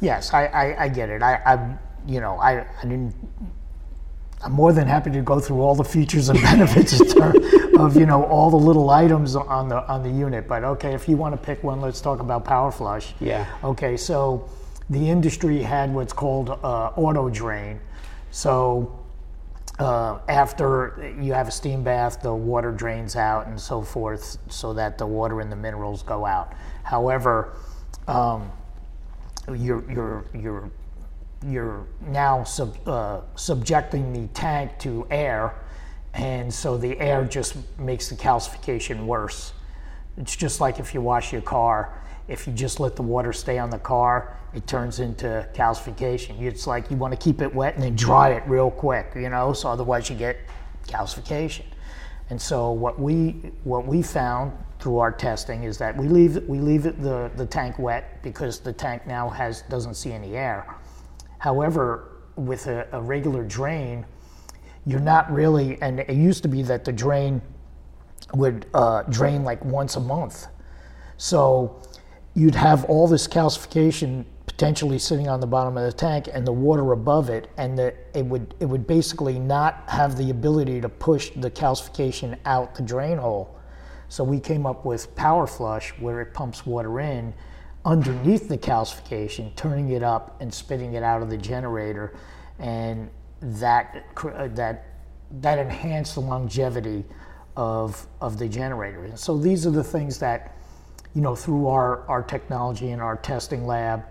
Yes, 0.00 0.32
I, 0.32 0.46
I, 0.46 0.84
I 0.84 0.88
get 0.88 1.08
it. 1.08 1.22
I, 1.22 1.34
I, 1.46 1.76
you 2.06 2.20
know, 2.20 2.38
I, 2.38 2.60
I 2.60 2.82
didn't. 2.82 3.14
I'm 4.42 4.52
more 4.52 4.72
than 4.72 4.86
happy 4.86 5.10
to 5.10 5.22
go 5.22 5.40
through 5.40 5.60
all 5.60 5.74
the 5.74 5.84
features 5.84 6.28
and 6.28 6.40
benefits 6.42 7.00
of 7.78 7.96
you 7.96 8.06
know 8.06 8.24
all 8.24 8.50
the 8.50 8.56
little 8.56 8.90
items 8.90 9.36
on 9.36 9.68
the 9.68 9.86
on 9.88 10.02
the 10.02 10.10
unit. 10.10 10.46
But 10.48 10.64
okay, 10.64 10.94
if 10.94 11.08
you 11.08 11.16
want 11.16 11.34
to 11.34 11.46
pick 11.46 11.62
one, 11.62 11.80
let's 11.80 12.00
talk 12.00 12.20
about 12.20 12.44
power 12.44 12.70
flush. 12.70 13.14
Yeah. 13.20 13.46
Okay, 13.62 13.96
so 13.96 14.48
the 14.90 15.08
industry 15.08 15.62
had 15.62 15.92
what's 15.92 16.12
called 16.12 16.50
uh, 16.50 16.90
auto 16.96 17.30
drain. 17.30 17.80
So 18.30 18.98
uh, 19.78 20.18
after 20.28 21.14
you 21.20 21.32
have 21.32 21.48
a 21.48 21.50
steam 21.50 21.82
bath, 21.82 22.22
the 22.22 22.34
water 22.34 22.70
drains 22.70 23.16
out 23.16 23.46
and 23.46 23.60
so 23.60 23.82
forth, 23.82 24.38
so 24.48 24.72
that 24.74 24.98
the 24.98 25.06
water 25.06 25.40
and 25.40 25.50
the 25.50 25.56
minerals 25.56 26.02
go 26.02 26.24
out. 26.26 26.52
However, 26.82 27.56
um, 28.06 28.52
you're 29.48 29.90
you're 29.90 30.24
you're 30.34 30.70
you're 31.46 31.86
now 32.00 32.44
sub, 32.44 32.76
uh, 32.86 33.20
subjecting 33.34 34.12
the 34.12 34.26
tank 34.28 34.78
to 34.80 35.06
air, 35.10 35.54
and 36.14 36.52
so 36.52 36.76
the 36.76 36.98
air 37.00 37.24
just 37.24 37.56
makes 37.78 38.08
the 38.08 38.14
calcification 38.14 39.06
worse. 39.06 39.52
It's 40.16 40.36
just 40.36 40.60
like 40.60 40.78
if 40.78 40.94
you 40.94 41.00
wash 41.00 41.32
your 41.32 41.42
car. 41.42 42.00
If 42.26 42.46
you 42.46 42.54
just 42.54 42.80
let 42.80 42.96
the 42.96 43.02
water 43.02 43.34
stay 43.34 43.58
on 43.58 43.68
the 43.68 43.78
car, 43.78 44.38
it 44.54 44.66
turns 44.66 44.98
into 45.00 45.46
calcification. 45.54 46.40
It's 46.40 46.66
like 46.66 46.90
you 46.90 46.96
want 46.96 47.12
to 47.12 47.18
keep 47.18 47.42
it 47.42 47.54
wet 47.54 47.74
and 47.74 47.82
then 47.82 47.96
dry 47.96 48.30
it 48.30 48.42
real 48.46 48.70
quick, 48.70 49.12
you 49.14 49.28
know, 49.28 49.52
so 49.52 49.68
otherwise 49.68 50.08
you 50.08 50.16
get 50.16 50.38
calcification. 50.86 51.64
And 52.30 52.40
so 52.40 52.70
what 52.70 52.98
we 52.98 53.52
what 53.64 53.86
we 53.86 54.00
found 54.00 54.52
through 54.78 54.98
our 54.98 55.12
testing 55.12 55.64
is 55.64 55.76
that 55.78 55.96
we 55.96 56.08
leave 56.08 56.42
we 56.48 56.58
leave 56.58 56.84
the 56.84 57.30
the 57.36 57.44
tank 57.46 57.78
wet 57.78 58.22
because 58.22 58.60
the 58.60 58.72
tank 58.72 59.06
now 59.06 59.28
has 59.28 59.62
doesn't 59.62 59.94
see 59.94 60.12
any 60.12 60.36
air. 60.36 60.66
However, 61.44 62.22
with 62.36 62.68
a, 62.68 62.88
a 62.92 63.02
regular 63.02 63.44
drain, 63.44 64.06
you're 64.86 64.98
not 64.98 65.30
really. 65.30 65.76
And 65.82 66.00
it 66.00 66.16
used 66.16 66.42
to 66.44 66.48
be 66.48 66.62
that 66.62 66.86
the 66.86 66.92
drain 66.92 67.42
would 68.32 68.64
uh, 68.72 69.02
drain 69.10 69.44
like 69.44 69.62
once 69.62 69.96
a 69.96 70.00
month, 70.00 70.46
so 71.18 71.82
you'd 72.32 72.54
have 72.54 72.86
all 72.86 73.06
this 73.06 73.28
calcification 73.28 74.24
potentially 74.46 74.98
sitting 74.98 75.28
on 75.28 75.38
the 75.38 75.46
bottom 75.46 75.76
of 75.76 75.84
the 75.84 75.92
tank 75.92 76.30
and 76.32 76.46
the 76.46 76.52
water 76.52 76.92
above 76.92 77.28
it, 77.28 77.50
and 77.58 77.76
the, 77.78 77.92
it 78.14 78.24
would 78.24 78.54
it 78.58 78.64
would 78.64 78.86
basically 78.86 79.38
not 79.38 79.84
have 79.86 80.16
the 80.16 80.30
ability 80.30 80.80
to 80.80 80.88
push 80.88 81.28
the 81.36 81.50
calcification 81.50 82.38
out 82.46 82.74
the 82.74 82.82
drain 82.82 83.18
hole. 83.18 83.54
So 84.08 84.24
we 84.24 84.40
came 84.40 84.64
up 84.64 84.86
with 84.86 85.14
Power 85.14 85.46
Flush, 85.46 85.90
where 86.00 86.22
it 86.22 86.32
pumps 86.32 86.64
water 86.64 87.00
in 87.00 87.34
underneath 87.84 88.48
the 88.48 88.58
calcification, 88.58 89.54
turning 89.56 89.90
it 89.90 90.02
up 90.02 90.40
and 90.40 90.52
spitting 90.52 90.94
it 90.94 91.02
out 91.02 91.22
of 91.22 91.30
the 91.30 91.36
generator, 91.36 92.14
and 92.58 93.10
that 93.40 94.04
uh, 94.24 94.48
that 94.48 94.86
that 95.40 95.58
enhanced 95.58 96.14
the 96.14 96.20
longevity 96.20 97.04
of 97.56 98.06
of 98.20 98.38
the 98.38 98.48
generator. 98.48 99.04
And 99.04 99.18
so 99.18 99.36
these 99.36 99.66
are 99.66 99.70
the 99.70 99.84
things 99.84 100.18
that 100.18 100.56
you 101.14 101.20
know 101.20 101.34
through 101.34 101.68
our 101.68 102.06
our 102.08 102.22
technology 102.22 102.90
and 102.90 103.02
our 103.02 103.16
testing 103.16 103.66
lab 103.66 104.04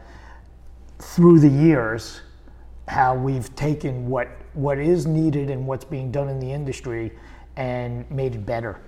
through 0.99 1.39
the 1.39 1.49
years 1.49 2.21
how 2.87 3.15
we've 3.15 3.53
taken 3.55 4.07
what 4.07 4.29
what 4.53 4.77
is 4.77 5.05
needed 5.05 5.49
and 5.49 5.65
what's 5.65 5.85
being 5.85 6.11
done 6.11 6.29
in 6.29 6.39
the 6.39 6.51
industry 6.51 7.11
and 7.55 8.09
made 8.11 8.35
it 8.35 8.45
better. 8.45 8.79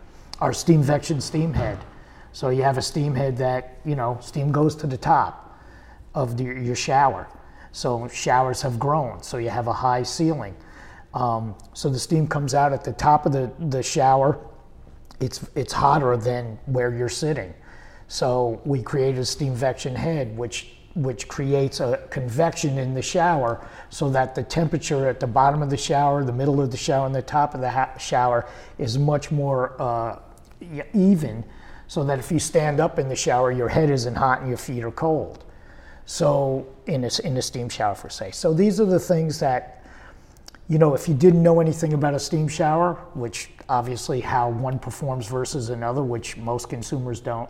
Our 0.41 0.51
steamvection 0.51 1.21
steam 1.21 1.53
head. 1.53 1.79
So 2.35 2.49
you 2.49 2.63
have 2.63 2.77
a 2.77 2.81
steam 2.81 3.15
head 3.15 3.37
that, 3.37 3.79
you 3.85 3.95
know, 3.95 4.17
steam 4.19 4.51
goes 4.51 4.75
to 4.75 4.87
the 4.87 4.97
top 4.97 5.57
of 6.13 6.35
the, 6.35 6.43
your 6.43 6.75
shower. 6.75 7.29
So 7.71 8.09
showers 8.09 8.61
have 8.61 8.77
grown, 8.77 9.23
so 9.23 9.37
you 9.37 9.49
have 9.49 9.67
a 9.67 9.73
high 9.73 10.03
ceiling. 10.03 10.53
Um, 11.13 11.55
so 11.73 11.87
the 11.89 11.97
steam 11.97 12.27
comes 12.27 12.53
out 12.53 12.73
at 12.73 12.83
the 12.83 12.91
top 12.91 13.25
of 13.25 13.31
the, 13.31 13.49
the 13.69 13.81
shower. 13.81 14.37
It's, 15.21 15.47
it's 15.55 15.71
hotter 15.71 16.17
than 16.17 16.59
where 16.65 16.93
you're 16.93 17.07
sitting. 17.07 17.53
So 18.09 18.61
we 18.65 18.83
created 18.83 19.19
a 19.19 19.21
steamvection 19.21 19.95
head, 19.95 20.37
which 20.37 20.73
which 20.95 21.29
creates 21.29 21.79
a 21.79 22.05
convection 22.09 22.77
in 22.77 22.93
the 22.93 23.01
shower 23.01 23.65
so 23.89 24.09
that 24.09 24.33
the 24.33 24.43
temperature 24.43 25.07
at 25.07 25.19
the 25.21 25.27
bottom 25.27 25.61
of 25.61 25.69
the 25.69 25.77
shower, 25.77 26.23
the 26.23 26.33
middle 26.33 26.61
of 26.61 26.71
the 26.71 26.77
shower, 26.77 27.05
and 27.05 27.15
the 27.15 27.21
top 27.21 27.53
of 27.53 27.61
the 27.61 27.69
ha- 27.69 27.97
shower 27.97 28.47
is 28.77 28.97
much 28.97 29.29
more 29.29 29.81
uh, 29.81 30.19
even 30.93 31.43
so 31.87 32.03
that 32.03 32.19
if 32.19 32.31
you 32.31 32.39
stand 32.39 32.79
up 32.79 32.99
in 32.99 33.09
the 33.09 33.15
shower, 33.15 33.51
your 33.51 33.69
head 33.69 33.89
isn't 33.89 34.15
hot 34.15 34.39
and 34.39 34.49
your 34.49 34.57
feet 34.57 34.83
are 34.83 34.91
cold. 34.91 35.43
So, 36.07 36.67
in 36.85 37.03
a, 37.03 37.09
in 37.23 37.35
a 37.37 37.41
steam 37.41 37.67
shower, 37.67 37.95
for 37.95 38.09
say. 38.09 38.29
So, 38.31 38.53
these 38.53 38.79
are 38.79 38.85
the 38.85 38.99
things 38.99 39.39
that, 39.39 39.83
you 40.69 40.77
know, 40.77 40.93
if 40.93 41.07
you 41.07 41.15
didn't 41.15 41.41
know 41.41 41.59
anything 41.59 41.93
about 41.93 42.13
a 42.13 42.19
steam 42.19 42.47
shower, 42.47 42.93
which 43.15 43.49
obviously 43.69 44.21
how 44.21 44.49
one 44.49 44.77
performs 44.77 45.27
versus 45.27 45.69
another, 45.69 46.03
which 46.03 46.37
most 46.37 46.69
consumers 46.69 47.19
don't, 47.19 47.49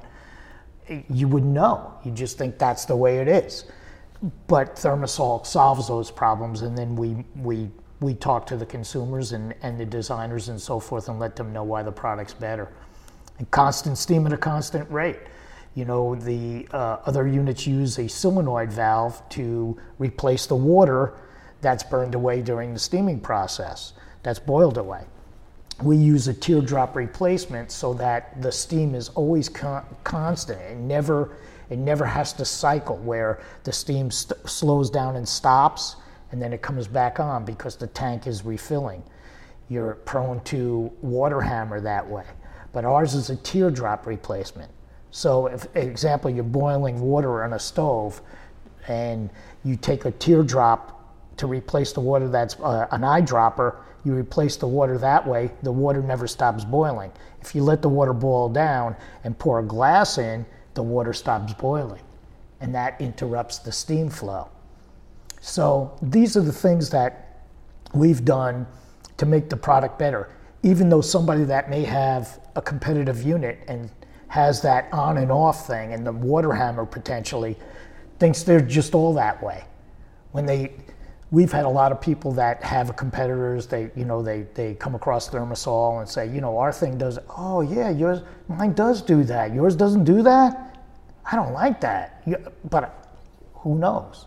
you 1.09 1.27
would 1.27 1.43
know. 1.43 1.93
You 2.03 2.11
just 2.11 2.37
think 2.37 2.57
that's 2.57 2.85
the 2.85 2.95
way 2.95 3.17
it 3.17 3.27
is. 3.27 3.65
But 4.47 4.75
ThermaSol 4.75 5.45
solves 5.45 5.87
those 5.87 6.09
problems, 6.09 6.61
and 6.61 6.77
then 6.77 6.95
we 6.95 7.25
we 7.35 7.69
we 8.01 8.13
talk 8.13 8.45
to 8.47 8.57
the 8.57 8.65
consumers 8.65 9.31
and, 9.31 9.53
and 9.61 9.79
the 9.79 9.85
designers 9.85 10.49
and 10.49 10.59
so 10.59 10.79
forth, 10.79 11.09
and 11.09 11.19
let 11.19 11.35
them 11.35 11.51
know 11.51 11.63
why 11.63 11.83
the 11.83 11.91
product's 11.91 12.33
better. 12.33 12.71
And 13.37 13.49
constant 13.51 13.97
steam 13.97 14.25
at 14.25 14.33
a 14.33 14.37
constant 14.37 14.89
rate. 14.89 15.19
You 15.75 15.83
know, 15.83 16.15
the 16.15 16.67
uh, 16.71 16.97
other 17.05 17.27
units 17.27 17.67
use 17.67 17.99
a 17.99 18.07
solenoid 18.07 18.71
valve 18.71 19.21
to 19.29 19.77
replace 19.99 20.45
the 20.45 20.55
water 20.55 21.13
that's 21.61 21.83
burned 21.83 22.15
away 22.15 22.41
during 22.41 22.73
the 22.73 22.79
steaming 22.79 23.19
process, 23.19 23.93
that's 24.23 24.39
boiled 24.39 24.77
away. 24.77 25.03
We 25.83 25.97
use 25.97 26.29
a 26.29 26.33
teardrop 26.33 26.95
replacement 26.95 27.71
so 27.71 27.93
that 27.95 28.41
the 28.41 28.51
steam 28.51 28.95
is 28.95 29.09
always 29.09 29.49
con- 29.49 29.85
constant 30.03 30.61
and 30.61 30.87
never 30.87 31.35
it 31.69 31.79
never 31.79 32.05
has 32.05 32.31
to 32.33 32.45
cycle 32.45 32.97
where 32.97 33.41
the 33.63 33.71
steam 33.71 34.11
st- 34.11 34.47
slows 34.47 34.91
down 34.91 35.15
and 35.15 35.27
stops 35.27 35.95
and 36.31 36.39
then 36.39 36.53
it 36.53 36.61
comes 36.61 36.87
back 36.87 37.19
on 37.19 37.43
because 37.43 37.75
the 37.75 37.87
tank 37.87 38.27
is 38.27 38.45
refilling. 38.45 39.03
You're 39.67 39.95
prone 39.95 40.41
to 40.41 40.91
water 41.01 41.41
hammer 41.41 41.81
that 41.81 42.07
way 42.07 42.25
but 42.75 42.85
ours 42.85 43.15
is 43.15 43.31
a 43.31 43.35
teardrop 43.37 44.05
replacement 44.05 44.69
so 45.15 45.47
if 45.47 45.73
example 45.77 46.29
you're 46.29 46.43
boiling 46.43 46.99
water 46.99 47.41
on 47.45 47.53
a 47.53 47.59
stove 47.59 48.21
and 48.89 49.29
you 49.63 49.77
take 49.77 50.03
a 50.03 50.11
teardrop 50.11 50.95
to 51.37 51.47
replace 51.47 51.93
the 51.93 52.01
water 52.01 52.27
that's 52.27 52.59
uh, 52.59 52.87
an 52.91 53.01
eyedropper, 53.01 53.77
you 54.03 54.13
replace 54.13 54.57
the 54.57 54.67
water 54.67 54.97
that 54.97 55.25
way, 55.25 55.51
the 55.63 55.71
water 55.71 56.01
never 56.01 56.27
stops 56.27 56.65
boiling. 56.65 57.13
If 57.39 57.55
you 57.55 57.63
let 57.63 57.81
the 57.81 57.87
water 57.87 58.11
boil 58.11 58.49
down 58.49 58.97
and 59.23 59.39
pour 59.39 59.59
a 59.59 59.63
glass 59.63 60.17
in, 60.17 60.45
the 60.73 60.83
water 60.83 61.13
stops 61.13 61.53
boiling. 61.53 62.01
And 62.59 62.75
that 62.75 62.99
interrupts 62.99 63.59
the 63.59 63.71
steam 63.71 64.09
flow. 64.09 64.49
So 65.39 65.97
these 66.01 66.35
are 66.35 66.41
the 66.41 66.51
things 66.51 66.89
that 66.89 67.39
we've 67.93 68.25
done 68.25 68.67
to 69.15 69.25
make 69.25 69.49
the 69.49 69.57
product 69.57 69.97
better. 69.97 70.29
Even 70.65 70.89
though 70.89 70.99
somebody 70.99 71.43
that 71.43 71.69
may 71.69 71.83
have 71.83 72.39
a 72.55 72.61
competitive 72.61 73.21
unit 73.21 73.59
and 73.67 73.89
has 74.27 74.61
that 74.63 74.91
on 74.91 75.17
and 75.19 75.31
off 75.31 75.67
thing 75.67 75.93
and 75.93 76.05
the 76.05 76.11
water 76.11 76.51
hammer 76.51 76.85
potentially 76.85 77.55
thinks 78.19 78.41
they're 78.41 78.59
just 78.59 78.95
all 78.95 79.13
that 79.13 79.41
way. 79.43 79.63
When 80.31 80.45
they 80.45 80.73
we've 81.29 81.51
had 81.51 81.65
a 81.65 81.69
lot 81.69 81.91
of 81.91 82.01
people 82.01 82.31
that 82.31 82.63
have 82.63 82.95
competitors 82.95 83.67
they 83.67 83.91
you 83.95 84.05
know 84.05 84.21
they 84.23 84.47
they 84.55 84.73
come 84.73 84.95
across 84.95 85.29
ThermaSol 85.29 85.99
and 85.99 86.09
say, 86.09 86.27
you 86.27 86.41
know, 86.41 86.57
our 86.57 86.73
thing 86.73 86.97
does 86.97 87.19
oh 87.37 87.61
yeah, 87.61 87.91
yours 87.91 88.21
mine 88.47 88.73
does 88.73 89.01
do 89.01 89.23
that. 89.23 89.53
Yours 89.53 89.75
doesn't 89.75 90.03
do 90.03 90.23
that? 90.23 90.77
I 91.31 91.35
don't 91.35 91.53
like 91.53 91.79
that. 91.81 92.23
But 92.69 93.07
who 93.53 93.77
knows? 93.77 94.25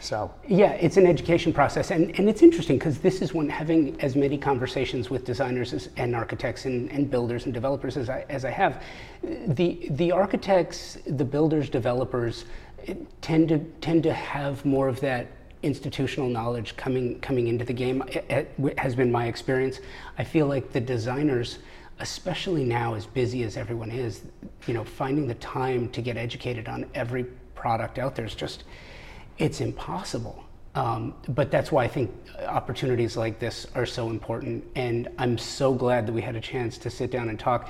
So 0.00 0.32
yeah, 0.48 0.72
it's 0.72 0.96
an 0.96 1.06
education 1.06 1.52
process, 1.52 1.90
and, 1.90 2.18
and 2.18 2.28
it's 2.28 2.42
interesting 2.42 2.78
because 2.78 2.98
this 2.98 3.20
is 3.20 3.34
when 3.34 3.50
having 3.50 4.00
as 4.00 4.16
many 4.16 4.38
conversations 4.38 5.10
with 5.10 5.24
designers 5.24 5.74
as, 5.74 5.90
and 5.98 6.16
architects 6.16 6.64
and, 6.64 6.90
and 6.90 7.10
builders 7.10 7.44
and 7.44 7.52
developers 7.52 7.98
as 7.98 8.08
I 8.08 8.24
as 8.30 8.46
I 8.46 8.50
have, 8.50 8.82
the 9.22 9.88
the 9.90 10.10
architects, 10.10 10.96
the 11.06 11.24
builders, 11.24 11.68
developers 11.68 12.46
tend 13.20 13.50
to 13.50 13.58
tend 13.82 14.02
to 14.04 14.14
have 14.14 14.64
more 14.64 14.88
of 14.88 15.00
that 15.00 15.26
institutional 15.62 16.30
knowledge 16.30 16.76
coming 16.76 17.20
coming 17.20 17.48
into 17.48 17.66
the 17.66 17.74
game. 17.74 18.02
It, 18.08 18.24
it 18.58 18.78
has 18.78 18.94
been 18.94 19.12
my 19.12 19.26
experience. 19.26 19.80
I 20.16 20.24
feel 20.24 20.46
like 20.46 20.72
the 20.72 20.80
designers 20.80 21.58
especially 21.98 22.64
now 22.64 22.94
as 22.94 23.04
busy 23.04 23.42
as 23.42 23.58
everyone 23.58 23.90
is 23.90 24.22
you 24.66 24.72
know 24.72 24.82
finding 24.82 25.26
the 25.26 25.34
time 25.34 25.86
to 25.90 26.00
get 26.00 26.16
educated 26.16 26.66
on 26.66 26.86
every 26.94 27.24
product 27.54 27.98
out 27.98 28.16
there 28.16 28.24
is 28.24 28.34
just 28.34 28.64
it's 29.40 29.60
impossible. 29.60 30.44
Um, 30.74 31.14
but 31.28 31.50
that's 31.50 31.72
why 31.72 31.84
I 31.84 31.88
think 31.88 32.12
opportunities 32.46 33.16
like 33.16 33.38
this 33.40 33.66
are 33.74 33.86
so 33.86 34.08
important. 34.08 34.64
And 34.76 35.08
I'm 35.18 35.36
so 35.36 35.74
glad 35.74 36.06
that 36.06 36.12
we 36.12 36.22
had 36.22 36.36
a 36.36 36.40
chance 36.40 36.78
to 36.78 36.90
sit 36.90 37.10
down 37.10 37.28
and 37.28 37.38
talk. 37.38 37.68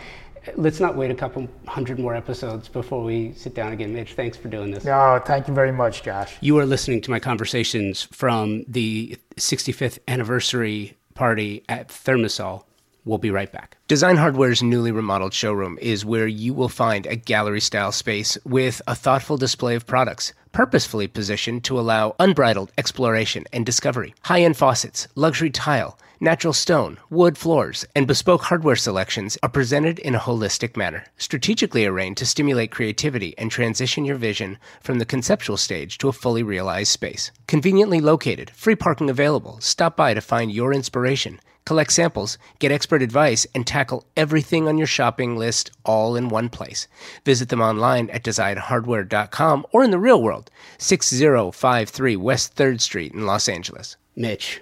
Let's 0.57 0.81
not 0.81 0.97
wait 0.97 1.11
a 1.11 1.15
couple 1.15 1.49
hundred 1.67 1.99
more 1.99 2.15
episodes 2.15 2.69
before 2.69 3.03
we 3.03 3.33
sit 3.33 3.55
down 3.55 3.73
again. 3.73 3.93
Mitch, 3.93 4.15
thanks 4.15 4.37
for 4.37 4.49
doing 4.49 4.71
this. 4.71 4.85
No, 4.85 5.21
thank 5.25 5.49
you 5.49 5.55
very 5.55 5.73
much, 5.73 6.03
Josh. 6.03 6.37
You 6.41 6.59
are 6.59 6.67
listening 6.67 7.01
to 7.03 7.11
my 7.11 7.21
conversations 7.21 8.03
from 8.03 8.65
the 8.67 9.17
65th 9.37 9.99
anniversary 10.09 10.97
party 11.15 11.65
at 11.69 11.89
ThermaSol. 11.89 12.65
We'll 13.05 13.19
be 13.19 13.31
right 13.31 13.51
back. 13.51 13.79
Design 13.89 14.17
Hardware's 14.17 14.63
newly 14.63 14.93
remodeled 14.93 15.33
showroom 15.33 15.79
is 15.81 16.05
where 16.05 16.27
you 16.27 16.53
will 16.53 16.69
find 16.69 17.07
a 17.07 17.17
gallery 17.17 17.61
style 17.61 17.93
space 17.93 18.37
with 18.45 18.83
a 18.87 18.95
thoughtful 18.95 19.37
display 19.37 19.75
of 19.75 19.87
products, 19.87 20.35
purposefully 20.53 21.07
positioned 21.07 21.65
to 21.65 21.79
allow 21.79 22.15
unbridled 22.19 22.73
exploration 22.77 23.45
and 23.53 23.65
discovery. 23.67 24.15
High 24.23 24.43
end 24.43 24.57
faucets, 24.57 25.09
luxury 25.15 25.51
tile, 25.51 25.99
natural 26.21 26.53
stone, 26.53 26.99
wood 27.09 27.39
floors, 27.39 27.87
and 27.97 28.07
bespoke 28.07 28.43
hardware 28.43 28.77
selections 28.77 29.39
are 29.43 29.49
presented 29.49 29.99
in 29.99 30.15
a 30.15 30.21
holistic 30.21 30.77
manner, 30.77 31.05
strategically 31.17 31.87
arranged 31.87 32.19
to 32.19 32.27
stimulate 32.27 32.71
creativity 32.71 33.37
and 33.39 33.51
transition 33.51 34.05
your 34.05 34.17
vision 34.17 34.59
from 34.83 34.99
the 34.99 35.07
conceptual 35.07 35.57
stage 35.57 35.97
to 35.99 36.09
a 36.09 36.13
fully 36.13 36.43
realized 36.43 36.93
space. 36.93 37.31
Conveniently 37.47 38.01
located, 38.01 38.51
free 38.51 38.77
parking 38.77 39.09
available. 39.09 39.59
Stop 39.61 39.97
by 39.97 40.13
to 40.15 40.21
find 40.21 40.53
your 40.53 40.73
inspiration 40.73 41.41
collect 41.67 41.93
samples, 41.93 42.37
get 42.59 42.73
expert 42.73 43.01
advice, 43.01 43.47
and 43.55 43.65
tackle 43.65 44.05
everything 44.17 44.67
on 44.67 44.77
your 44.77 44.89
shopping 44.89 45.37
list 45.37 45.71
all 45.85 46.17
in 46.17 46.29
one 46.29 46.49
place. 46.49 46.89
Visit 47.25 47.49
them 47.49 47.61
online 47.61 48.11
at 48.11 48.25
designhardware.com 48.25 49.65
or 49.71 49.85
in 49.85 49.93
the 49.93 49.99
real 49.99 50.21
world, 50.21 50.51
6053 50.79 52.17
West 52.17 52.57
3rd 52.57 52.81
Street 52.81 53.13
in 53.13 53.25
Los 53.25 53.49
Angeles. 53.49 53.97
Mitch, 54.17 54.61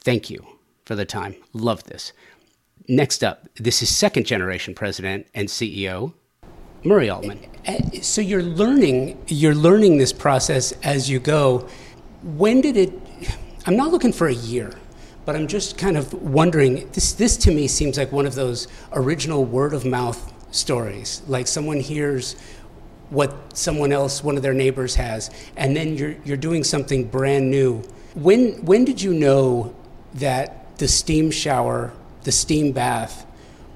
thank 0.00 0.30
you 0.30 0.57
for 0.88 0.96
the 0.96 1.04
time. 1.04 1.36
Love 1.52 1.84
this. 1.84 2.12
Next 2.88 3.22
up, 3.22 3.46
this 3.56 3.82
is 3.82 3.94
second 3.94 4.24
generation 4.24 4.74
president 4.74 5.26
and 5.34 5.46
CEO 5.46 6.14
Murray 6.82 7.10
Altman. 7.10 7.38
Eh, 7.66 8.00
so 8.00 8.22
you're 8.22 8.42
learning 8.42 9.22
you're 9.26 9.54
learning 9.54 9.98
this 9.98 10.12
process 10.12 10.72
as 10.82 11.10
you 11.10 11.20
go. 11.20 11.68
When 12.22 12.62
did 12.62 12.76
it 12.78 12.92
I'm 13.66 13.76
not 13.76 13.90
looking 13.90 14.14
for 14.14 14.28
a 14.28 14.34
year. 14.34 14.72
But 15.26 15.36
I'm 15.36 15.46
just 15.46 15.76
kind 15.76 15.98
of 15.98 16.14
wondering 16.14 16.88
this, 16.92 17.12
this 17.12 17.36
to 17.38 17.50
me 17.50 17.68
seems 17.68 17.98
like 17.98 18.10
one 18.10 18.24
of 18.24 18.34
those 18.34 18.66
original 18.92 19.44
word 19.44 19.74
of 19.74 19.84
mouth 19.84 20.32
stories. 20.52 21.20
Like 21.28 21.46
someone 21.46 21.80
hears 21.80 22.34
what 23.10 23.54
someone 23.54 23.92
else, 23.92 24.24
one 24.24 24.38
of 24.38 24.42
their 24.42 24.54
neighbors 24.54 24.94
has, 24.94 25.30
and 25.54 25.76
then 25.76 25.98
you're, 25.98 26.16
you're 26.24 26.38
doing 26.38 26.64
something 26.64 27.04
brand 27.04 27.50
new. 27.50 27.82
When, 28.14 28.64
when 28.64 28.86
did 28.86 29.02
you 29.02 29.12
know 29.12 29.76
that 30.14 30.57
the 30.78 30.88
steam 30.88 31.30
shower, 31.30 31.92
the 32.24 32.32
steam 32.32 32.72
bath, 32.72 33.26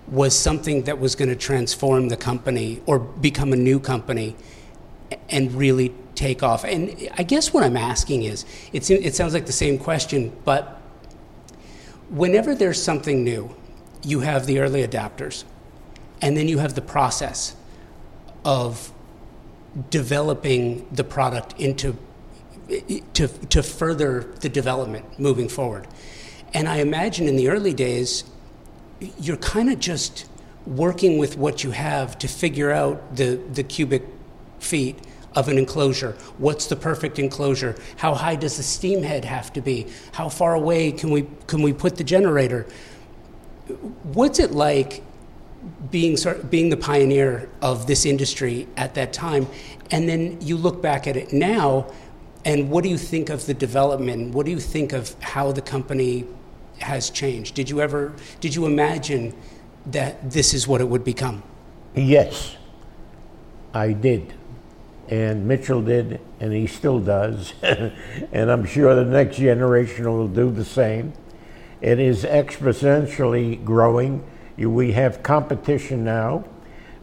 was 0.09 0.37
something 0.37 0.83
that 0.83 0.99
was 0.99 1.15
going 1.15 1.29
to 1.29 1.37
transform 1.37 2.09
the 2.09 2.17
company 2.17 2.83
or 2.87 2.99
become 2.99 3.53
a 3.53 3.57
new 3.57 3.79
company 3.79 4.35
and 5.29 5.53
really 5.53 5.95
take 6.15 6.43
off? 6.43 6.65
And 6.65 7.09
I 7.17 7.23
guess 7.23 7.53
what 7.53 7.65
I'm 7.65 7.77
asking 7.77 8.25
is 8.25 8.45
it's, 8.73 8.91
it 8.91 9.15
sounds 9.15 9.35
like 9.35 9.47
the 9.47 9.53
same 9.53 9.79
question, 9.79 10.33
but 10.45 10.81
whenever 12.09 12.55
there's 12.55 12.83
something 12.83 13.25
new, 13.25 13.55
you 14.03 14.21
have 14.21 14.47
the 14.47 14.59
early 14.59 14.87
adapters, 14.87 15.45
and 16.21 16.37
then 16.37 16.49
you 16.49 16.59
have 16.59 16.75
the 16.75 16.83
process 16.83 17.57
of 18.45 18.93
developing 19.91 20.87
the 20.93 21.05
product 21.05 21.59
into 21.61 21.97
to, 23.13 23.29
to 23.29 23.63
further 23.63 24.33
the 24.41 24.49
development 24.49 25.19
moving 25.19 25.49
forward. 25.49 25.87
And 26.55 26.69
I 26.69 26.77
imagine 26.77 27.29
in 27.29 27.37
the 27.37 27.49
early 27.49 27.75
days, 27.75 28.25
you're 29.19 29.37
kind 29.39 29.71
of 29.71 29.79
just 29.79 30.27
working 30.67 31.19
with 31.19 31.37
what 31.37 31.65
you 31.65 31.71
have 31.73 32.19
to 32.19 32.29
figure 32.29 32.71
out 32.71 33.17
the, 33.17 33.37
the 33.53 33.63
cubic 33.63 34.05
feet 34.61 34.99
of 35.35 35.49
an 35.49 35.59
enclosure. 35.59 36.13
What's 36.39 36.67
the 36.67 36.77
perfect 36.77 37.19
enclosure? 37.19 37.75
How 37.97 38.15
high 38.15 38.37
does 38.37 38.59
the 38.59 38.63
steam 38.63 39.03
head 39.03 39.25
have 39.25 39.53
to 39.55 39.61
be? 39.61 39.87
How 40.13 40.29
far 40.29 40.55
away 40.55 40.93
can 40.93 41.11
we, 41.11 41.27
can 41.47 41.63
we 41.63 41.73
put 41.73 41.97
the 41.97 42.05
generator? 42.05 42.67
What's 44.13 44.39
it 44.39 44.53
like 44.53 45.03
being, 45.91 46.17
being 46.51 46.69
the 46.69 46.77
pioneer 46.77 47.49
of 47.61 47.87
this 47.87 48.05
industry 48.05 48.69
at 48.77 48.95
that 48.95 49.13
time? 49.13 49.47
And 49.91 50.09
then 50.09 50.39
you 50.41 50.57
look 50.57 50.83
back 50.83 51.07
at 51.07 51.17
it 51.17 51.33
now, 51.33 51.91
and 52.45 52.71
what 52.71 52.85
do 52.85 52.91
you 52.91 52.99
think 52.99 53.31
of 53.31 53.47
the 53.47 53.55
development? 53.55 54.35
What 54.35 54.47
do 54.47 54.53
you 54.53 54.61
think 54.61 54.93
of 54.93 55.15
how 55.21 55.53
the 55.53 55.63
company 55.63 56.27
has 56.79 57.11
changed? 57.11 57.55
Did 57.55 57.71
you 57.71 57.81
ever, 57.81 58.13
did 58.41 58.55
you 58.55 58.67
imagine 58.67 59.35
that 59.87 60.31
this 60.31 60.55
is 60.55 60.67
what 60.67 60.81
it 60.81 60.89
would 60.89 61.05
become? 61.05 61.43
Yes, 61.95 62.57
I 63.75 63.93
did 63.93 64.35
and 65.13 65.47
Mitchell 65.47 65.83
did, 65.83 66.23
and 66.41 66.55
he 66.55 66.67
still 66.67 66.99
does, 66.99 67.53
and 67.63 68.51
I'm 68.51 68.65
sure 68.65 68.95
the 68.95 69.05
next 69.05 69.37
generation 69.37 70.11
will 70.11 70.27
do 70.27 70.51
the 70.51 70.65
same. 70.65 71.13
It 71.83 71.99
is 71.99 72.25
exponentially 72.25 73.63
growing. 73.63 74.25
We 74.57 74.93
have 74.93 75.23
competition 75.23 76.03
now. 76.03 76.45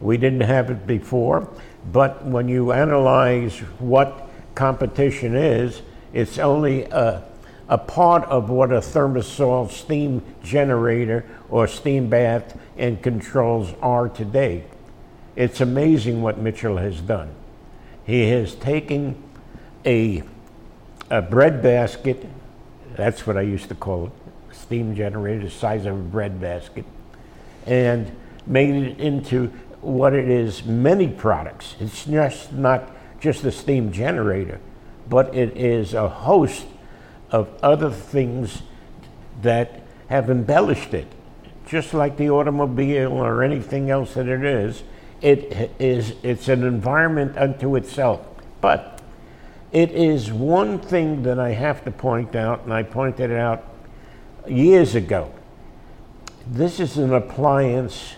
We 0.01 0.17
didn't 0.17 0.41
have 0.41 0.71
it 0.71 0.87
before, 0.87 1.49
but 1.91 2.25
when 2.25 2.49
you 2.49 2.71
analyze 2.71 3.59
what 3.77 4.27
competition 4.55 5.35
is, 5.35 5.83
it's 6.11 6.39
only 6.39 6.85
a, 6.85 7.23
a 7.69 7.77
part 7.77 8.23
of 8.25 8.49
what 8.49 8.71
a 8.71 8.79
ThermaSol 8.79 9.69
steam 9.69 10.23
generator 10.43 11.23
or 11.49 11.67
steam 11.67 12.09
bath 12.09 12.57
and 12.77 13.01
controls 13.01 13.73
are 13.81 14.09
today. 14.09 14.63
It's 15.35 15.61
amazing 15.61 16.23
what 16.23 16.39
Mitchell 16.39 16.77
has 16.77 16.99
done. 16.99 17.29
He 18.05 18.27
has 18.29 18.55
taken 18.55 19.21
a, 19.85 20.23
a 21.11 21.21
bread 21.21 21.61
basket, 21.61 22.25
that's 22.95 23.27
what 23.27 23.37
I 23.37 23.41
used 23.41 23.69
to 23.69 23.75
call 23.75 24.07
it, 24.07 24.55
steam 24.55 24.95
generator, 24.95 25.43
the 25.43 25.51
size 25.51 25.85
of 25.85 25.93
a 25.93 26.01
bread 26.01 26.41
basket, 26.41 26.85
and 27.67 28.11
made 28.47 28.83
it 28.83 28.99
into 28.99 29.47
what 29.81 30.13
it 30.13 30.27
is 30.27 30.65
many 30.65 31.07
products. 31.07 31.75
It's 31.79 32.05
just 32.05 32.51
not 32.51 32.89
just 33.19 33.43
a 33.43 33.51
steam 33.51 33.91
generator, 33.91 34.59
but 35.07 35.35
it 35.35 35.55
is 35.55 35.93
a 35.93 36.09
host 36.09 36.65
of 37.31 37.49
other 37.61 37.91
things 37.91 38.61
that 39.41 39.81
have 40.07 40.29
embellished 40.29 40.93
it. 40.93 41.07
Just 41.67 41.93
like 41.93 42.17
the 42.17 42.29
automobile 42.29 43.11
or 43.13 43.43
anything 43.43 43.89
else 43.89 44.15
that 44.15 44.27
it 44.27 44.43
is, 44.43 44.83
it 45.21 45.71
is 45.79 46.15
it's 46.23 46.47
an 46.47 46.63
environment 46.63 47.37
unto 47.37 47.75
itself. 47.75 48.25
But 48.61 49.01
It 49.71 49.91
is 49.91 50.33
one 50.33 50.79
thing 50.79 51.23
that 51.23 51.37
I 51.39 51.51
have 51.51 51.83
to 51.85 51.91
point 51.91 52.35
out, 52.35 52.63
and 52.63 52.73
I 52.73 52.81
pointed 52.81 53.29
it 53.29 53.37
out 53.37 53.63
years 54.47 54.95
ago. 54.95 55.31
This 56.47 56.79
is 56.79 56.97
an 56.97 57.13
appliance 57.13 58.15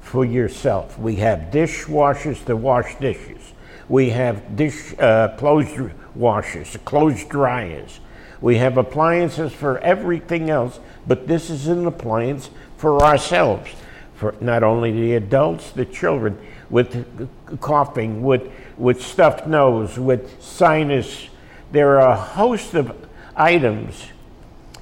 for 0.00 0.24
yourself. 0.24 0.98
We 0.98 1.16
have 1.16 1.50
dishwashers 1.52 2.44
to 2.46 2.56
wash 2.56 2.96
dishes. 2.96 3.52
We 3.90 4.10
have 4.10 4.56
dish 4.56 4.94
uh, 4.98 5.36
clothes 5.36 5.92
washers, 6.14 6.76
clothes 6.84 7.24
dryers. 7.24 8.00
We 8.40 8.56
have 8.56 8.78
appliances 8.78 9.52
for 9.52 9.78
everything 9.78 10.48
else, 10.48 10.80
but 11.06 11.26
this 11.26 11.50
is 11.50 11.66
an 11.66 11.86
appliance 11.86 12.50
for 12.76 13.02
ourselves, 13.02 13.70
for 14.14 14.34
not 14.40 14.62
only 14.62 14.92
the 14.92 15.14
adults, 15.14 15.70
the 15.70 15.84
children 15.84 16.38
with 16.70 17.60
coughing, 17.60 18.22
with, 18.22 18.50
with 18.78 19.02
stuffed 19.02 19.46
nose, 19.46 19.98
with 19.98 20.42
sinus. 20.42 21.28
There 21.72 22.00
are 22.00 22.12
a 22.12 22.16
host 22.16 22.74
of 22.74 22.96
items 23.36 24.06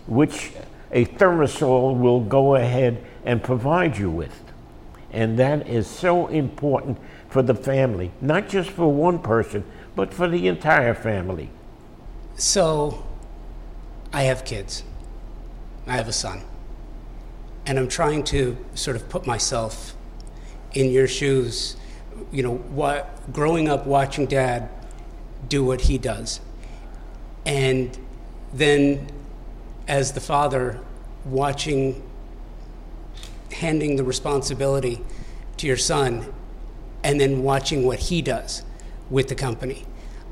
which 0.06 0.52
a 0.92 1.04
ThermaSol 1.04 1.98
will 1.98 2.20
go 2.20 2.54
ahead 2.54 3.04
and 3.24 3.42
provide 3.42 3.98
you 3.98 4.11
with. 4.11 4.42
And 5.12 5.38
that 5.38 5.66
is 5.66 5.86
so 5.86 6.26
important 6.28 6.98
for 7.28 7.42
the 7.42 7.54
family, 7.54 8.11
not 8.20 8.48
just 8.48 8.70
for 8.70 8.92
one 8.92 9.18
person, 9.18 9.64
but 9.96 10.14
for 10.14 10.28
the 10.28 10.48
entire 10.48 10.94
family. 10.94 11.50
So, 12.36 13.04
I 14.12 14.22
have 14.22 14.44
kids. 14.44 14.84
I 15.86 15.96
have 15.96 16.09
a 16.09 16.12
son. 16.12 16.42
And 17.66 17.78
I'm 17.78 17.88
trying 17.88 18.24
to 18.24 18.56
sort 18.74 18.96
of 18.96 19.09
put 19.09 19.26
myself 19.26 19.94
in 20.72 20.90
your 20.90 21.06
shoes, 21.06 21.76
you 22.32 22.42
know, 22.42 22.56
what 22.56 23.32
growing 23.32 23.68
up 23.68 23.86
watching 23.86 24.26
dad 24.26 24.70
do 25.48 25.64
what 25.64 25.82
he 25.82 25.98
does. 25.98 26.40
And 27.44 27.96
then 28.52 29.09
as 29.86 30.12
the 30.12 30.20
father 30.20 30.80
watching 31.24 32.02
handing 33.52 33.96
the 33.96 34.04
responsibility 34.04 35.00
to 35.56 35.66
your 35.66 35.76
son 35.76 36.32
and 37.02 37.20
then 37.20 37.42
watching 37.42 37.84
what 37.84 37.98
he 37.98 38.22
does 38.22 38.62
with 39.11 39.28
the 39.28 39.34
company. 39.34 39.84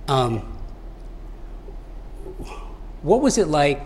Um, 0.08 0.55
what 3.06 3.22
was 3.22 3.38
it 3.38 3.46
like, 3.46 3.80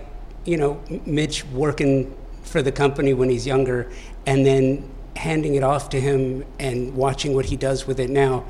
you 0.46 0.56
know, 0.56 0.80
Mitch 1.04 1.44
working 1.48 2.16
for 2.42 2.62
the 2.62 2.72
company 2.72 3.12
when 3.12 3.28
he's 3.28 3.46
younger 3.46 3.92
and 4.24 4.46
then 4.46 4.90
handing 5.14 5.56
it 5.56 5.62
off 5.62 5.90
to 5.90 6.00
him 6.00 6.42
and 6.58 6.94
watching 6.96 7.34
what 7.34 7.44
he 7.44 7.54
does 7.54 7.86
with 7.86 8.00
it 8.00 8.08
now? 8.08 8.46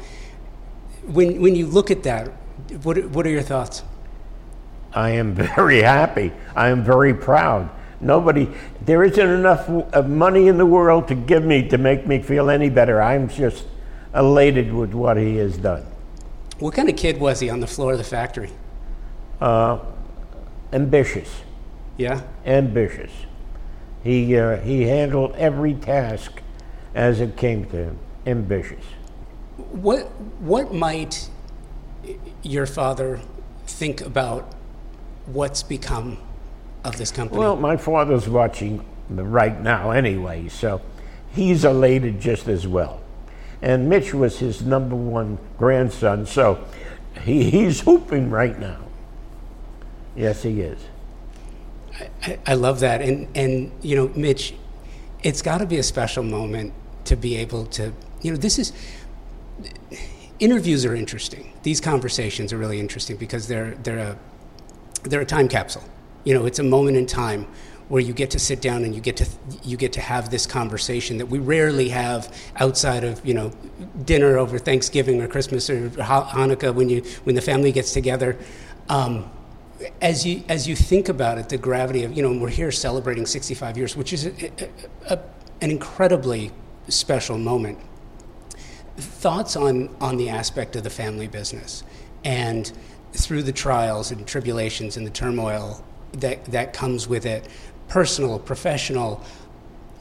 When, 1.06 1.40
when 1.40 1.56
you 1.56 1.66
look 1.66 1.90
at 1.90 2.04
that, 2.04 2.28
what, 2.84 3.04
what 3.06 3.26
are 3.26 3.30
your 3.30 3.42
thoughts? 3.42 3.82
I 4.94 5.10
am 5.10 5.34
very 5.34 5.82
happy. 5.82 6.30
I 6.54 6.68
am 6.68 6.84
very 6.84 7.14
proud. 7.14 7.68
Nobody, 8.00 8.48
there 8.82 9.02
isn't 9.02 9.28
enough 9.28 9.68
money 10.06 10.46
in 10.46 10.56
the 10.56 10.66
world 10.66 11.08
to 11.08 11.16
give 11.16 11.44
me 11.44 11.68
to 11.68 11.78
make 11.78 12.06
me 12.06 12.22
feel 12.22 12.48
any 12.48 12.70
better. 12.70 13.02
I'm 13.02 13.28
just 13.28 13.64
elated 14.14 14.72
with 14.72 14.94
what 14.94 15.16
he 15.16 15.34
has 15.38 15.56
done. 15.56 15.84
What 16.60 16.74
kind 16.74 16.88
of 16.88 16.96
kid 16.96 17.18
was 17.18 17.40
he 17.40 17.50
on 17.50 17.58
the 17.58 17.66
floor 17.66 17.90
of 17.92 17.98
the 17.98 18.04
factory? 18.04 18.50
Uh, 19.40 19.80
ambitious. 20.72 21.42
Yeah? 21.96 22.22
Ambitious. 22.46 23.10
He, 24.02 24.36
uh, 24.36 24.56
he 24.56 24.82
handled 24.82 25.34
every 25.36 25.74
task 25.74 26.40
as 26.94 27.20
it 27.20 27.36
came 27.36 27.64
to 27.66 27.76
him. 27.76 27.98
Ambitious. 28.26 28.84
What, 29.56 30.06
what 30.40 30.72
might 30.72 31.28
your 32.42 32.66
father 32.66 33.20
think 33.66 34.00
about 34.00 34.54
what's 35.26 35.62
become 35.62 36.18
of 36.84 36.96
this 36.96 37.10
company? 37.10 37.38
Well, 37.38 37.56
my 37.56 37.76
father's 37.76 38.28
watching 38.28 38.84
right 39.08 39.60
now 39.60 39.90
anyway, 39.90 40.48
so 40.48 40.80
he's 41.32 41.64
elated 41.64 42.20
just 42.20 42.48
as 42.48 42.66
well. 42.66 43.00
And 43.62 43.88
Mitch 43.88 44.14
was 44.14 44.38
his 44.38 44.62
number 44.62 44.96
one 44.96 45.38
grandson, 45.58 46.24
so 46.24 46.64
he, 47.22 47.50
he's 47.50 47.80
hooping 47.80 48.30
right 48.30 48.58
now. 48.58 48.78
Yes, 50.16 50.42
he 50.42 50.60
is. 50.60 50.78
I, 52.22 52.38
I 52.46 52.54
love 52.54 52.80
that. 52.80 53.02
And, 53.02 53.28
and, 53.36 53.72
you 53.82 53.96
know, 53.96 54.08
Mitch, 54.14 54.54
it's 55.22 55.42
got 55.42 55.58
to 55.58 55.66
be 55.66 55.78
a 55.78 55.82
special 55.82 56.22
moment 56.22 56.72
to 57.04 57.16
be 57.16 57.36
able 57.36 57.66
to, 57.66 57.92
you 58.22 58.30
know, 58.30 58.36
this 58.36 58.58
is, 58.58 58.72
interviews 60.38 60.84
are 60.84 60.94
interesting. 60.94 61.52
These 61.62 61.80
conversations 61.80 62.52
are 62.52 62.58
really 62.58 62.80
interesting 62.80 63.16
because 63.16 63.48
they're, 63.48 63.74
they're, 63.82 63.98
a, 63.98 64.18
they're 65.02 65.20
a 65.20 65.26
time 65.26 65.48
capsule. 65.48 65.84
You 66.24 66.34
know, 66.34 66.46
it's 66.46 66.58
a 66.58 66.64
moment 66.64 66.96
in 66.96 67.06
time 67.06 67.46
where 67.88 68.00
you 68.00 68.12
get 68.12 68.30
to 68.30 68.38
sit 68.38 68.60
down 68.62 68.84
and 68.84 68.94
you 68.94 69.00
get 69.00 69.16
to 69.16 69.26
you 69.64 69.76
get 69.76 69.92
to 69.92 70.00
have 70.00 70.30
this 70.30 70.46
conversation 70.46 71.18
that 71.18 71.26
we 71.26 71.40
rarely 71.40 71.88
have 71.88 72.32
outside 72.56 73.02
of 73.02 73.24
you 73.26 73.34
know 73.34 73.50
dinner 74.04 74.38
over 74.38 74.58
Thanksgiving 74.60 75.20
or 75.20 75.26
Christmas 75.26 75.68
or 75.68 75.90
Hanukkah 75.90 76.72
when 76.72 76.88
you 76.88 77.02
when 77.24 77.34
the 77.34 77.42
family 77.42 77.72
gets 77.72 77.92
together. 77.92 78.38
Um, 78.88 79.28
as 80.00 80.26
you 80.26 80.42
as 80.48 80.68
you 80.68 80.76
think 80.76 81.08
about 81.08 81.38
it, 81.38 81.48
the 81.48 81.58
gravity 81.58 82.04
of 82.04 82.16
you 82.16 82.22
know 82.22 82.38
we're 82.38 82.48
here 82.48 82.70
celebrating 82.70 83.26
65 83.26 83.76
years, 83.76 83.96
which 83.96 84.12
is 84.12 84.26
a, 84.26 84.32
a, 84.62 85.14
a, 85.14 85.18
an 85.60 85.70
incredibly 85.70 86.52
special 86.88 87.38
moment. 87.38 87.78
Thoughts 88.96 89.56
on 89.56 89.94
on 90.00 90.16
the 90.16 90.28
aspect 90.28 90.76
of 90.76 90.84
the 90.84 90.90
family 90.90 91.28
business 91.28 91.84
and 92.24 92.72
through 93.12 93.42
the 93.42 93.52
trials 93.52 94.10
and 94.10 94.26
tribulations 94.26 94.96
and 94.96 95.06
the 95.06 95.10
turmoil 95.10 95.84
that 96.12 96.44
that 96.46 96.72
comes 96.72 97.08
with 97.08 97.26
it, 97.26 97.48
personal, 97.88 98.38
professional. 98.38 99.22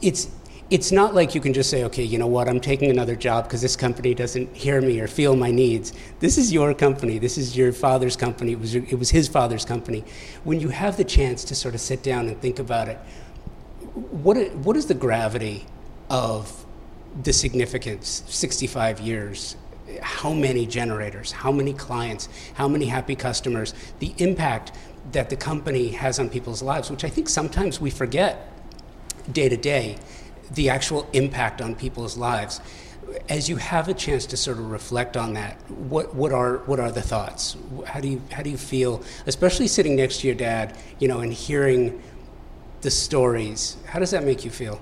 It's 0.02 0.28
it's 0.70 0.92
not 0.92 1.14
like 1.14 1.34
you 1.34 1.40
can 1.40 1.52
just 1.52 1.68
say, 1.68 1.82
okay, 1.84 2.04
you 2.04 2.16
know 2.16 2.28
what, 2.28 2.48
I'm 2.48 2.60
taking 2.60 2.90
another 2.90 3.16
job 3.16 3.44
because 3.44 3.60
this 3.60 3.74
company 3.74 4.14
doesn't 4.14 4.56
hear 4.56 4.80
me 4.80 5.00
or 5.00 5.08
feel 5.08 5.34
my 5.34 5.50
needs. 5.50 5.92
This 6.20 6.38
is 6.38 6.52
your 6.52 6.72
company. 6.74 7.18
This 7.18 7.36
is 7.36 7.56
your 7.56 7.72
father's 7.72 8.16
company. 8.16 8.52
It 8.52 8.60
was, 8.60 8.74
it 8.76 8.98
was 8.98 9.10
his 9.10 9.28
father's 9.28 9.64
company. 9.64 10.04
When 10.44 10.60
you 10.60 10.68
have 10.68 10.96
the 10.96 11.04
chance 11.04 11.42
to 11.44 11.56
sort 11.56 11.74
of 11.74 11.80
sit 11.80 12.04
down 12.04 12.28
and 12.28 12.40
think 12.40 12.60
about 12.60 12.86
it, 12.86 12.98
what, 13.94 14.36
what 14.54 14.76
is 14.76 14.86
the 14.86 14.94
gravity 14.94 15.66
of 16.08 16.64
the 17.24 17.32
significance, 17.32 18.22
65 18.28 19.00
years, 19.00 19.56
how 20.00 20.32
many 20.32 20.66
generators, 20.66 21.32
how 21.32 21.50
many 21.50 21.72
clients, 21.72 22.28
how 22.54 22.68
many 22.68 22.86
happy 22.86 23.16
customers, 23.16 23.74
the 23.98 24.14
impact 24.18 24.70
that 25.10 25.30
the 25.30 25.36
company 25.36 25.88
has 25.88 26.20
on 26.20 26.30
people's 26.30 26.62
lives, 26.62 26.92
which 26.92 27.02
I 27.02 27.08
think 27.08 27.28
sometimes 27.28 27.80
we 27.80 27.90
forget 27.90 28.46
day 29.32 29.48
to 29.48 29.56
day, 29.56 29.96
the 30.52 30.68
actual 30.68 31.08
impact 31.12 31.60
on 31.60 31.74
people's 31.74 32.16
lives. 32.16 32.60
As 33.28 33.48
you 33.48 33.56
have 33.56 33.88
a 33.88 33.94
chance 33.94 34.26
to 34.26 34.36
sort 34.36 34.58
of 34.58 34.70
reflect 34.70 35.16
on 35.16 35.34
that, 35.34 35.56
what, 35.70 36.14
what 36.14 36.32
are 36.32 36.58
what 36.58 36.78
are 36.78 36.92
the 36.92 37.02
thoughts? 37.02 37.56
How 37.86 38.00
do 38.00 38.08
you 38.08 38.22
how 38.30 38.42
do 38.42 38.50
you 38.50 38.56
feel, 38.56 39.02
especially 39.26 39.66
sitting 39.66 39.96
next 39.96 40.20
to 40.20 40.26
your 40.26 40.36
dad, 40.36 40.76
you 40.98 41.08
know, 41.08 41.20
and 41.20 41.32
hearing 41.32 42.00
the 42.82 42.90
stories? 42.90 43.76
How 43.86 43.98
does 43.98 44.12
that 44.12 44.24
make 44.24 44.44
you 44.44 44.50
feel? 44.50 44.80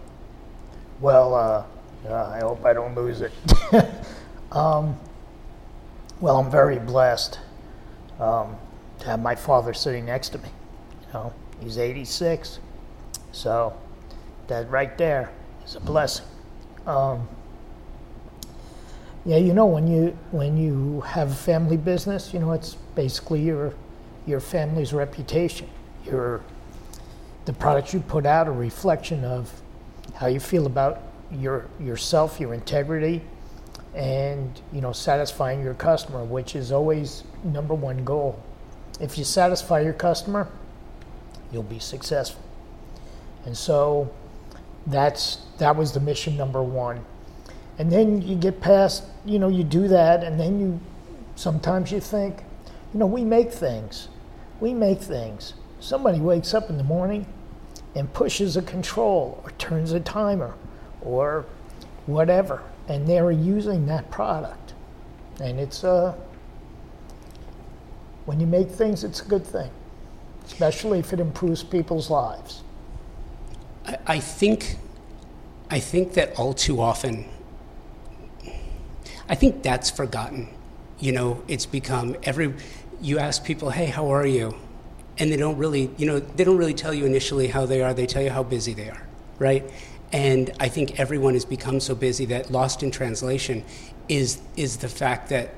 Well, 1.00 1.34
uh, 1.34 1.64
uh, 2.06 2.32
I 2.34 2.40
hope 2.40 2.64
I 2.64 2.72
don't 2.72 2.94
lose 2.94 3.22
it. 3.22 3.32
um, 4.52 4.98
well, 6.20 6.38
I'm 6.38 6.50
very 6.50 6.78
blessed. 6.78 7.38
Um, 8.20 8.56
to 9.00 9.06
have 9.06 9.20
my 9.20 9.34
father 9.34 9.72
sitting 9.72 10.06
next 10.06 10.30
to 10.30 10.38
me. 10.38 10.48
You 11.06 11.12
know, 11.14 11.32
he's 11.60 11.78
86, 11.78 12.58
so 13.32 13.78
that 14.48 14.68
right 14.70 14.96
there 14.98 15.30
is 15.68 15.74
a 15.76 15.80
blessing. 15.80 16.24
Um, 16.86 17.28
yeah, 19.24 19.36
you 19.36 19.52
know, 19.52 19.66
when 19.66 19.86
you 19.86 20.16
when 20.30 20.56
you 20.56 21.02
have 21.02 21.36
family 21.36 21.76
business, 21.76 22.32
you 22.32 22.40
know, 22.40 22.52
it's 22.52 22.74
basically 22.94 23.42
your 23.42 23.74
your 24.26 24.40
family's 24.40 24.92
reputation. 24.92 25.68
Your 26.06 26.42
the 27.44 27.52
products 27.52 27.92
you 27.92 28.00
put 28.00 28.24
out 28.24 28.48
a 28.48 28.50
reflection 28.50 29.24
of 29.24 29.52
how 30.14 30.26
you 30.28 30.40
feel 30.40 30.66
about 30.66 31.02
your 31.30 31.66
yourself, 31.78 32.40
your 32.40 32.54
integrity, 32.54 33.20
and 33.94 34.60
you 34.72 34.80
know, 34.80 34.92
satisfying 34.92 35.62
your 35.62 35.74
customer, 35.74 36.24
which 36.24 36.56
is 36.56 36.72
always 36.72 37.24
number 37.44 37.74
one 37.74 38.04
goal. 38.04 38.42
If 39.00 39.18
you 39.18 39.24
satisfy 39.24 39.80
your 39.80 39.92
customer, 39.92 40.48
you'll 41.52 41.62
be 41.62 41.78
successful. 41.78 42.42
And 43.44 43.56
so 43.56 44.10
that's 44.86 45.38
that 45.58 45.76
was 45.76 45.92
the 45.92 46.00
mission 46.00 46.36
number 46.36 46.62
one. 46.62 47.04
And 47.78 47.92
then 47.92 48.22
you 48.22 48.36
get 48.36 48.60
past, 48.60 49.04
you 49.24 49.38
know, 49.38 49.48
you 49.48 49.64
do 49.64 49.88
that, 49.88 50.24
and 50.24 50.38
then 50.38 50.60
you 50.60 50.80
sometimes 51.36 51.92
you 51.92 52.00
think, 52.00 52.42
you 52.92 53.00
know, 53.00 53.06
we 53.06 53.24
make 53.24 53.52
things. 53.52 54.08
We 54.60 54.74
make 54.74 55.00
things. 55.00 55.54
Somebody 55.80 56.20
wakes 56.20 56.54
up 56.54 56.70
in 56.70 56.78
the 56.78 56.84
morning 56.84 57.26
and 57.94 58.12
pushes 58.12 58.56
a 58.56 58.62
control 58.62 59.40
or 59.44 59.50
turns 59.52 59.92
a 59.92 60.00
timer 60.00 60.54
or 61.02 61.46
whatever, 62.06 62.62
and 62.88 63.06
they're 63.06 63.30
using 63.30 63.86
that 63.86 64.10
product. 64.10 64.74
And 65.40 65.60
it's 65.60 65.84
a 65.84 65.90
uh, 65.90 66.14
When 68.26 68.40
you 68.40 68.46
make 68.46 68.70
things, 68.70 69.04
it's 69.04 69.22
a 69.22 69.24
good 69.24 69.46
thing, 69.46 69.70
especially 70.46 70.98
if 70.98 71.12
it 71.12 71.20
improves 71.20 71.62
people's 71.62 72.10
lives. 72.10 72.62
I, 74.06 74.20
think, 74.20 74.76
I 75.70 75.78
think 75.78 76.14
that 76.14 76.38
all 76.38 76.54
too 76.54 76.80
often, 76.80 77.24
I 79.28 79.34
think 79.34 79.62
that's 79.62 79.90
forgotten. 79.90 80.48
You 80.98 81.12
know, 81.12 81.42
it's 81.48 81.66
become 81.66 82.16
every. 82.22 82.54
You 83.00 83.18
ask 83.18 83.44
people, 83.44 83.70
"Hey, 83.70 83.86
how 83.86 84.12
are 84.12 84.26
you?" 84.26 84.54
and 85.18 85.32
they 85.32 85.36
don't 85.36 85.56
really, 85.56 85.90
you 85.96 86.06
know, 86.06 86.20
they 86.20 86.44
don't 86.44 86.56
really 86.56 86.74
tell 86.74 86.94
you 86.94 87.04
initially 87.04 87.48
how 87.48 87.66
they 87.66 87.82
are. 87.82 87.92
They 87.92 88.06
tell 88.06 88.22
you 88.22 88.30
how 88.30 88.42
busy 88.42 88.72
they 88.72 88.88
are, 88.88 89.02
right? 89.38 89.68
And 90.12 90.50
I 90.60 90.68
think 90.68 90.98
everyone 90.98 91.34
has 91.34 91.44
become 91.44 91.80
so 91.80 91.94
busy 91.94 92.24
that 92.26 92.50
lost 92.50 92.82
in 92.82 92.90
translation 92.90 93.64
is 94.08 94.40
is 94.56 94.78
the 94.78 94.88
fact 94.88 95.28
that 95.28 95.50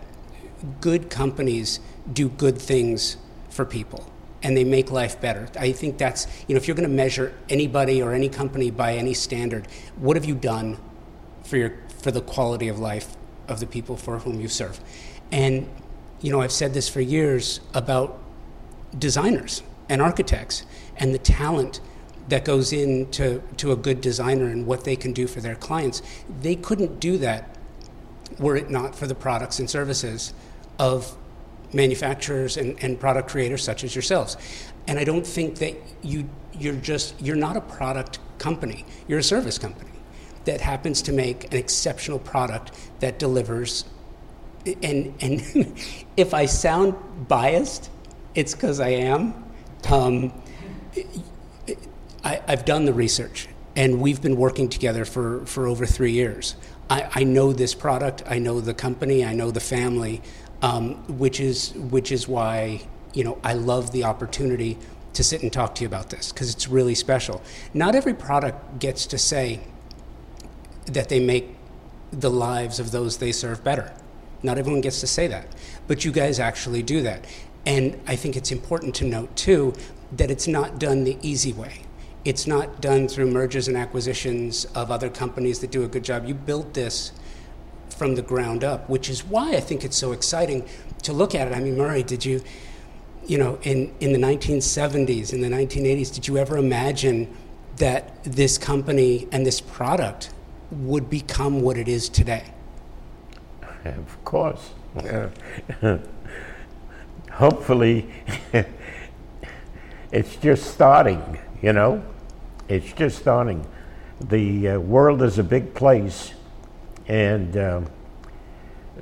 good 0.81 1.09
companies 1.09 1.81
do 2.13 2.29
good 2.29 2.59
things 2.59 3.17
for 3.49 3.65
people 3.65 4.11
and 4.43 4.57
they 4.57 4.65
make 4.65 4.91
life 4.91 5.21
better. 5.21 5.49
I 5.59 5.73
think 5.73 5.99
that's, 5.99 6.27
you 6.49 6.55
know, 6.55 6.57
if 6.57 6.67
you're 6.67 6.77
going 6.77 6.89
to 6.89 6.95
measure 6.95 7.35
anybody 7.49 8.03
or 8.03 8.13
any 8.13 8.29
company 8.29 8.71
by 8.71 8.97
any 8.97 9.15
standard, 9.15 9.67
what 9.97 10.17
have 10.17 10.25
you 10.25 10.35
done 10.35 10.79
for 11.45 11.57
your 11.57 11.73
for 12.03 12.11
the 12.11 12.23
quality 12.23 12.69
of 12.69 12.79
life 12.79 13.17
of 13.47 13.61
the 13.61 13.67
people 13.67 13.97
for 13.97 14.19
whom 14.21 14.41
you 14.41 14.49
serve? 14.49 14.81
And 15.31 15.69
you 16.21 16.31
know, 16.31 16.41
I've 16.41 16.53
said 16.53 16.75
this 16.75 16.89
for 16.89 17.01
years 17.01 17.61
about 17.73 18.19
designers 18.99 19.63
and 19.89 20.03
architects 20.03 20.65
and 20.97 21.15
the 21.15 21.19
talent 21.19 21.81
that 22.29 22.45
goes 22.45 22.73
into 22.73 23.43
to 23.57 23.73
a 23.73 23.77
good 23.77 24.01
designer 24.01 24.47
and 24.47 24.67
what 24.67 24.85
they 24.85 24.97
can 24.97 25.13
do 25.13 25.27
for 25.27 25.41
their 25.41 25.55
clients. 25.55 26.03
They 26.41 26.55
couldn't 26.55 27.01
do 27.01 27.17
that 27.19 27.57
were 28.39 28.57
it 28.57 28.71
not 28.71 28.95
for 28.95 29.07
the 29.07 29.15
products 29.15 29.59
and 29.59 29.69
services 29.69 30.33
of 30.79 31.17
manufacturers 31.73 32.57
and, 32.57 32.83
and 32.83 32.99
product 32.99 33.29
creators 33.31 33.63
such 33.63 33.85
as 33.85 33.95
yourselves. 33.95 34.37
And 34.87 34.99
I 34.99 35.05
don't 35.05 35.27
think 35.27 35.57
that 35.57 35.75
you 36.03 36.29
you're 36.53 36.75
just 36.75 37.21
you're 37.21 37.37
not 37.37 37.57
a 37.57 37.61
product 37.61 38.19
company. 38.39 38.85
You're 39.09 39.21
a 39.21 39.23
service 39.23 39.59
company 39.59 39.91
that 40.45 40.61
happens 40.61 41.03
to 41.03 41.13
make 41.13 41.45
an 41.53 41.59
exceptional 41.59 42.19
product 42.19 42.73
that 43.01 43.19
delivers 43.19 43.85
and 44.83 45.15
and 45.21 45.75
if 46.17 46.35
I 46.35 46.47
sound 46.47 46.95
biased, 47.29 47.91
it's 48.35 48.55
because 48.55 48.81
I 48.81 48.91
am. 48.91 49.45
Um, 49.89 50.33
I, 52.23 52.43
have 52.47 52.65
done 52.65 52.85
the 52.85 52.93
research, 52.93 53.49
and 53.77 54.01
we've 54.01 54.21
been 54.21 54.37
working 54.37 54.69
together 54.69 55.05
for, 55.05 55.45
for 55.47 55.67
over 55.67 55.87
three 55.87 56.13
years. 56.13 56.55
I, 56.89 57.09
I 57.15 57.25
know 57.25 57.53
this 57.53 57.75
product, 57.75 58.23
I 58.27 58.39
know 58.39 58.61
the 58.61 58.75
company, 58.75 59.25
I 59.25 59.33
know 59.33 59.51
the 59.51 59.61
family, 59.61 60.23
um, 60.63 60.95
which 61.19 61.41
is 61.41 61.73
which 61.75 62.13
is 62.13 62.29
why 62.29 62.83
you 63.15 63.25
know 63.25 63.39
I 63.43 63.55
love 63.55 63.93
the 63.93 64.05
opportunity 64.05 64.79
to 65.13 65.25
sit 65.25 65.43
and 65.43 65.53
talk 65.53 65.75
to 65.77 65.83
you 65.83 65.89
about 65.89 66.11
this 66.11 66.33
because 66.33 66.53
it's 66.53 66.69
really 66.69 66.95
special. 66.95 67.43
Not 67.75 67.95
every 67.95 68.15
product 68.15 68.79
gets 68.79 69.07
to 69.07 69.19
say 69.19 69.61
that 70.87 71.09
they 71.09 71.21
make 71.21 71.57
the 72.13 72.31
lives 72.31 72.81
of 72.81 72.91
those 72.91 73.19
they 73.19 73.33
serve 73.33 73.63
better. 73.63 73.93
Not 74.43 74.59
everyone 74.59 74.81
gets 74.81 75.01
to 75.01 75.07
say 75.07 75.27
that, 75.29 75.47
but 75.87 76.05
you 76.05 76.13
guys 76.13 76.41
actually 76.41 76.83
do 76.83 77.03
that. 77.03 77.27
And 77.67 78.01
I 78.07 78.17
think 78.17 78.37
it's 78.37 78.51
important 78.51 78.95
to 78.97 79.05
note 79.05 79.35
too 79.37 79.75
that 80.13 80.31
it's 80.31 80.49
not 80.49 80.79
done 80.79 81.05
the 81.05 81.19
easy 81.23 81.53
way. 81.53 81.83
It's 82.25 82.47
not 82.47 82.81
done 82.81 83.09
through 83.09 83.31
mergers 83.31 83.69
and 83.69 83.77
acquisitions 83.77 84.65
of 84.75 84.91
other 84.91 85.09
companies 85.09 85.61
that 85.61 85.71
do 85.71 85.85
a 85.85 85.89
good 85.89 86.05
job. 86.05 86.27
You 86.27 86.35
built 86.35 86.75
this 86.75 87.13
from 88.01 88.15
the 88.15 88.23
ground 88.23 88.65
up, 88.65 88.89
which 88.89 89.11
is 89.11 89.23
why 89.27 89.51
I 89.51 89.61
think 89.61 89.85
it's 89.85 89.99
so 89.99 90.13
exciting 90.13 90.67
to 91.03 91.13
look 91.13 91.35
at 91.35 91.47
it. 91.47 91.55
I 91.55 91.61
mean, 91.61 91.77
Murray, 91.77 92.03
did 92.03 92.25
you, 92.25 92.41
you 93.27 93.37
know, 93.37 93.59
in, 93.63 93.95
in 94.01 94.15
the 94.15 94.19
1970s, 94.19 95.35
in 95.35 95.43
the 95.43 95.51
1980s, 95.51 96.11
did 96.15 96.27
you 96.27 96.39
ever 96.39 96.57
imagine 96.57 97.29
that 97.77 98.25
this 98.25 98.57
company 98.57 99.29
and 99.33 99.45
this 99.45 99.61
product 99.61 100.31
would 100.71 101.11
become 101.11 101.61
what 101.61 101.77
it 101.77 101.89
is 101.89 102.09
today? 102.09 102.55
Of 103.85 104.25
course. 104.25 104.71
Hopefully, 107.33 108.09
it's 110.11 110.37
just 110.37 110.73
starting, 110.73 111.39
you 111.61 111.75
know? 111.75 112.03
It's 112.67 112.95
just 112.95 113.19
starting. 113.19 113.67
The 114.23 114.69
uh, 114.69 114.79
world 114.81 115.21
is 115.21 115.39
a 115.39 115.45
big 115.45 115.75
place, 115.75 116.33
and 117.11 117.57
uh, 117.57 117.81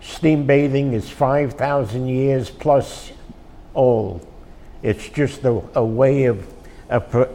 steam 0.01 0.47
bathing 0.47 0.95
is 0.95 1.11
5,000 1.11 2.09
years 2.09 2.49
plus 2.49 3.13
old. 3.75 4.27
It's 4.83 5.11
just 5.11 5.45
a, 5.45 5.63
a 5.75 5.85
way 5.85 6.25
of, 6.25 6.51
of 6.89 7.11
pre- 7.11 7.27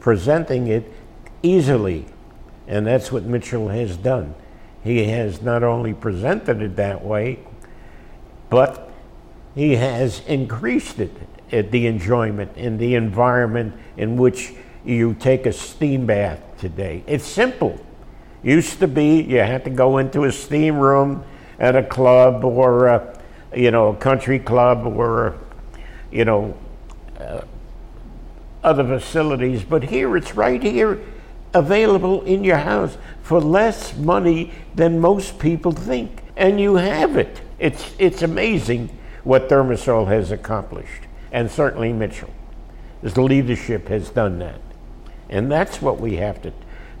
presenting 0.00 0.66
it 0.66 0.92
easily, 1.44 2.06
and 2.66 2.84
that's 2.84 3.12
what 3.12 3.22
Mitchell 3.22 3.68
has 3.68 3.96
done. 3.96 4.34
He 4.82 5.04
has 5.04 5.42
not 5.42 5.62
only 5.62 5.94
presented 5.94 6.60
it 6.60 6.74
that 6.74 7.04
way, 7.04 7.38
but 8.50 8.90
he 9.54 9.76
has 9.76 10.22
increased 10.26 10.98
it 10.98 11.12
at 11.52 11.70
the 11.70 11.86
enjoyment 11.86 12.56
in 12.56 12.78
the 12.78 12.96
environment 12.96 13.74
in 13.96 14.16
which 14.16 14.54
you 14.84 15.14
take 15.14 15.46
a 15.46 15.52
steam 15.52 16.04
bath 16.04 16.40
today. 16.58 17.04
It's 17.06 17.24
simple. 17.24 17.78
Used 18.42 18.78
to 18.80 18.88
be 18.88 19.22
you 19.22 19.38
had 19.38 19.64
to 19.64 19.70
go 19.70 19.98
into 19.98 20.24
a 20.24 20.32
steam 20.32 20.78
room 20.78 21.24
at 21.58 21.74
a 21.74 21.82
club 21.82 22.44
or 22.44 22.86
a, 22.86 23.22
you 23.54 23.70
know 23.70 23.88
a 23.88 23.96
country 23.96 24.38
club 24.38 24.86
or 24.86 25.36
you 26.10 26.24
know 26.24 26.56
uh, 27.18 27.40
other 28.62 28.84
facilities, 28.84 29.64
but 29.64 29.84
here 29.84 30.16
it's 30.16 30.34
right 30.34 30.62
here 30.62 31.00
available 31.54 32.22
in 32.22 32.44
your 32.44 32.58
house 32.58 32.98
for 33.22 33.40
less 33.40 33.96
money 33.96 34.52
than 34.74 35.00
most 35.00 35.38
people 35.38 35.72
think, 35.72 36.22
and 36.36 36.60
you 36.60 36.76
have 36.76 37.16
it. 37.16 37.40
It's 37.58 37.94
it's 37.98 38.22
amazing 38.22 38.96
what 39.24 39.48
ThermaSol 39.48 40.06
has 40.08 40.30
accomplished 40.30 41.06
and 41.32 41.50
certainly 41.50 41.92
Mitchell. 41.92 42.30
His 43.02 43.16
leadership 43.16 43.88
has 43.88 44.08
done 44.08 44.38
that. 44.38 44.60
And 45.28 45.52
that's 45.52 45.82
what 45.82 46.00
we 46.00 46.16
have 46.16 46.40
to 46.42 46.52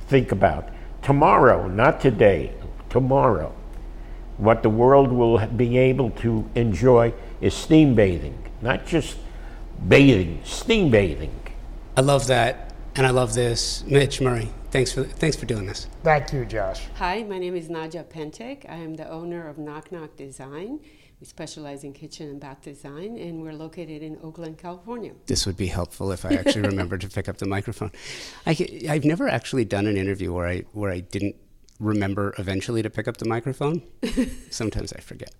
think 0.08 0.32
about. 0.32 0.68
Tomorrow, 1.06 1.68
not 1.68 2.00
today, 2.00 2.52
tomorrow, 2.90 3.54
what 4.38 4.64
the 4.64 4.68
world 4.68 5.12
will 5.12 5.38
be 5.46 5.78
able 5.78 6.10
to 6.10 6.50
enjoy 6.56 7.14
is 7.40 7.54
steam 7.54 7.94
bathing, 7.94 8.36
not 8.60 8.86
just 8.86 9.16
bathing, 9.86 10.40
steam 10.42 10.90
bathing. 10.90 11.30
I 11.96 12.00
love 12.00 12.26
that, 12.26 12.74
and 12.96 13.06
I 13.06 13.10
love 13.10 13.34
this. 13.34 13.84
Mitch 13.86 14.20
Murray, 14.20 14.48
thanks 14.72 14.90
for 14.90 15.04
thanks 15.04 15.36
for 15.36 15.46
doing 15.46 15.66
this. 15.66 15.86
Thank 16.02 16.32
you, 16.32 16.44
Josh. 16.44 16.88
Hi, 16.96 17.22
my 17.22 17.38
name 17.38 17.54
is 17.54 17.70
Nadia 17.70 18.02
Pentek. 18.02 18.68
I 18.68 18.74
am 18.74 18.94
the 18.94 19.08
owner 19.08 19.46
of 19.46 19.58
Knock 19.58 19.92
Knock 19.92 20.16
Design. 20.16 20.80
We 21.20 21.26
specialize 21.26 21.82
in 21.82 21.94
kitchen 21.94 22.28
and 22.28 22.38
bath 22.38 22.60
design, 22.60 23.16
and 23.16 23.40
we're 23.40 23.54
located 23.54 24.02
in 24.02 24.18
Oakland, 24.22 24.58
California. 24.58 25.12
This 25.26 25.46
would 25.46 25.56
be 25.56 25.68
helpful 25.68 26.12
if 26.12 26.26
I 26.26 26.34
actually 26.40 26.68
remembered 26.68 27.00
to 27.02 27.08
pick 27.08 27.26
up 27.26 27.38
the 27.38 27.46
microphone. 27.46 27.90
I, 28.44 28.52
have 28.86 29.04
never 29.04 29.26
actually 29.26 29.64
done 29.64 29.86
an 29.86 29.96
interview 29.96 30.32
where 30.32 30.46
I 30.46 30.64
where 30.72 30.90
I 30.90 31.00
didn't 31.00 31.36
remember 31.80 32.34
eventually 32.38 32.82
to 32.82 32.90
pick 32.90 33.08
up 33.08 33.16
the 33.16 33.26
microphone. 33.26 33.82
Sometimes 34.50 34.92
I 34.92 35.00
forget. 35.00 35.34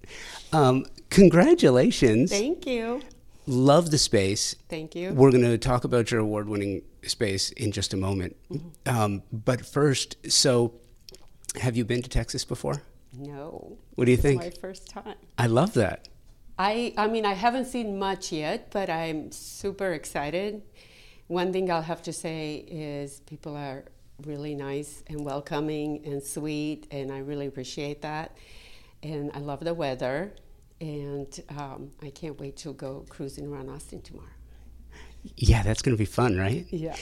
Um, 0.51 0.87
congratulations! 1.11 2.31
Thank 2.31 2.67
you. 2.67 3.03
Love 3.47 3.91
the 3.91 3.99
space. 3.99 4.57
Thank 4.71 4.95
you. 4.95 5.13
We're 5.13 5.31
going 5.31 5.45
to 5.45 5.59
talk 5.59 5.85
about 5.85 6.11
your 6.11 6.21
award-winning 6.21 6.83
space 7.05 7.51
in 7.51 7.71
just 7.71 7.95
a 7.95 7.97
moment. 7.97 8.35
Mm-hmm. 8.51 8.97
Um, 8.97 9.23
but 9.31 9.65
first, 9.65 10.17
so 10.29 10.81
have 11.61 11.77
you 11.77 11.85
been 11.85 12.03
to 12.03 12.09
Texas 12.09 12.45
before? 12.45 12.83
No. 13.13 13.79
What 13.97 14.05
do 14.05 14.11
you 14.13 14.17
think? 14.17 14.43
It's 14.43 14.57
my 14.57 14.61
first 14.61 14.89
time. 14.89 15.17
I 15.39 15.47
love 15.47 15.73
that. 15.75 16.09
I 16.59 16.95
I 16.97 17.09
mean 17.09 17.27
I 17.27 17.35
haven't 17.35 17.67
seen 17.67 17.99
much 17.99 18.31
yet, 18.31 18.71
but 18.71 18.89
I'm 18.89 19.33
super 19.33 19.93
excited. 19.93 20.63
One 21.27 21.53
thing 21.53 21.71
I'll 21.71 21.83
have 21.83 22.03
to 22.03 22.13
say 22.13 22.65
is 22.69 23.21
people 23.21 23.57
are 23.57 23.85
really 24.25 24.55
nice 24.55 25.03
and 25.09 25.25
welcoming 25.25 26.03
and 26.05 26.23
sweet, 26.23 26.87
and 26.91 27.11
I 27.11 27.19
really 27.19 27.47
appreciate 27.47 28.03
that. 28.03 28.37
And 29.03 29.31
I 29.35 29.41
love 29.41 29.61
the 29.61 29.75
weather, 29.75 30.35
and 30.81 31.29
um, 31.51 31.91
I 32.03 32.11
can't 32.11 32.39
wait 32.39 32.57
to 32.59 32.73
go 32.75 33.05
cruising 33.09 33.47
around 33.47 33.69
Austin 33.69 34.01
tomorrow. 34.03 34.36
Yeah, 35.37 35.63
that's 35.63 35.83
going 35.83 35.97
to 35.97 35.99
be 35.99 36.07
fun, 36.07 36.37
right? 36.37 36.67
Yeah. 36.71 36.97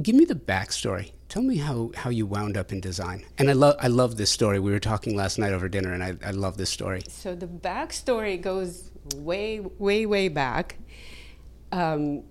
Give 0.00 0.14
me 0.14 0.24
the 0.24 0.34
backstory. 0.34 1.12
Tell 1.28 1.42
me 1.42 1.56
how, 1.56 1.90
how 1.96 2.10
you 2.10 2.26
wound 2.26 2.56
up 2.56 2.72
in 2.72 2.80
design. 2.80 3.24
And 3.38 3.50
I 3.50 3.54
love 3.54 3.76
I 3.80 3.88
love 3.88 4.16
this 4.16 4.30
story. 4.30 4.58
We 4.58 4.70
were 4.70 4.80
talking 4.80 5.16
last 5.16 5.38
night 5.38 5.52
over 5.52 5.68
dinner, 5.68 5.92
and 5.92 6.02
I, 6.02 6.16
I 6.24 6.30
love 6.30 6.56
this 6.56 6.70
story. 6.70 7.02
So 7.08 7.34
the 7.34 7.46
backstory 7.46 8.40
goes 8.40 8.90
way, 9.16 9.60
way, 9.60 10.06
way 10.06 10.28
back. 10.28 10.76
Um, 11.72 12.22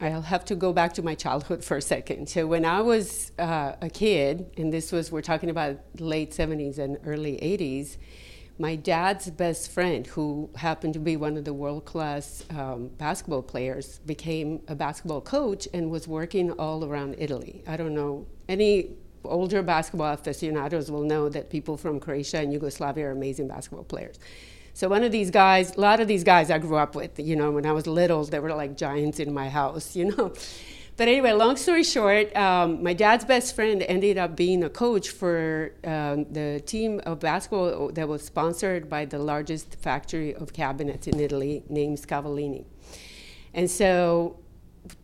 I'll 0.00 0.22
have 0.22 0.44
to 0.46 0.54
go 0.54 0.72
back 0.72 0.92
to 0.94 1.02
my 1.02 1.14
childhood 1.14 1.64
for 1.64 1.76
a 1.76 1.82
second. 1.82 2.28
So 2.28 2.46
when 2.46 2.64
I 2.64 2.80
was 2.80 3.32
uh, 3.38 3.72
a 3.80 3.90
kid, 3.90 4.50
and 4.56 4.72
this 4.72 4.92
was 4.92 5.10
we're 5.10 5.22
talking 5.22 5.50
about 5.50 5.78
late 5.98 6.30
70s 6.30 6.78
and 6.78 6.98
early 7.04 7.36
80s, 7.36 7.96
my 8.58 8.74
dad's 8.74 9.30
best 9.30 9.70
friend, 9.70 10.06
who 10.06 10.50
happened 10.56 10.94
to 10.94 10.98
be 10.98 11.16
one 11.16 11.36
of 11.36 11.44
the 11.44 11.54
world 11.54 11.84
class 11.84 12.44
um, 12.50 12.88
basketball 12.98 13.42
players, 13.42 14.00
became 14.04 14.60
a 14.66 14.74
basketball 14.74 15.20
coach 15.20 15.68
and 15.72 15.90
was 15.90 16.08
working 16.08 16.50
all 16.52 16.84
around 16.84 17.14
Italy. 17.18 17.62
I 17.66 17.76
don't 17.76 17.94
know, 17.94 18.26
any 18.48 18.90
older 19.24 19.62
basketball 19.62 20.12
aficionados 20.12 20.90
will 20.90 21.02
know 21.02 21.28
that 21.28 21.50
people 21.50 21.76
from 21.76 22.00
Croatia 22.00 22.38
and 22.38 22.52
Yugoslavia 22.52 23.06
are 23.06 23.10
amazing 23.12 23.48
basketball 23.48 23.84
players. 23.84 24.18
So 24.74 24.88
one 24.88 25.02
of 25.02 25.12
these 25.12 25.30
guys, 25.30 25.76
a 25.76 25.80
lot 25.80 26.00
of 26.00 26.08
these 26.08 26.24
guys 26.24 26.50
I 26.50 26.58
grew 26.58 26.76
up 26.76 26.94
with, 26.94 27.18
you 27.18 27.36
know, 27.36 27.50
when 27.50 27.66
I 27.66 27.72
was 27.72 27.86
little, 27.86 28.24
they 28.24 28.38
were 28.38 28.54
like 28.54 28.76
giants 28.76 29.18
in 29.18 29.32
my 29.32 29.48
house, 29.48 29.96
you 30.00 30.16
know. 30.16 30.32
But 30.98 31.06
anyway, 31.06 31.30
long 31.30 31.56
story 31.56 31.84
short, 31.84 32.34
um, 32.34 32.82
my 32.82 32.92
dad's 32.92 33.24
best 33.24 33.54
friend 33.54 33.84
ended 33.84 34.18
up 34.18 34.34
being 34.34 34.64
a 34.64 34.68
coach 34.68 35.10
for 35.10 35.70
um, 35.84 36.26
the 36.32 36.60
team 36.66 37.00
of 37.06 37.20
basketball 37.20 37.92
that 37.92 38.08
was 38.08 38.24
sponsored 38.24 38.88
by 38.88 39.04
the 39.04 39.20
largest 39.20 39.76
factory 39.76 40.34
of 40.34 40.52
cabinets 40.52 41.06
in 41.06 41.20
Italy 41.20 41.62
named 41.68 41.98
Scavolini. 41.98 42.64
And 43.54 43.70
so 43.70 44.40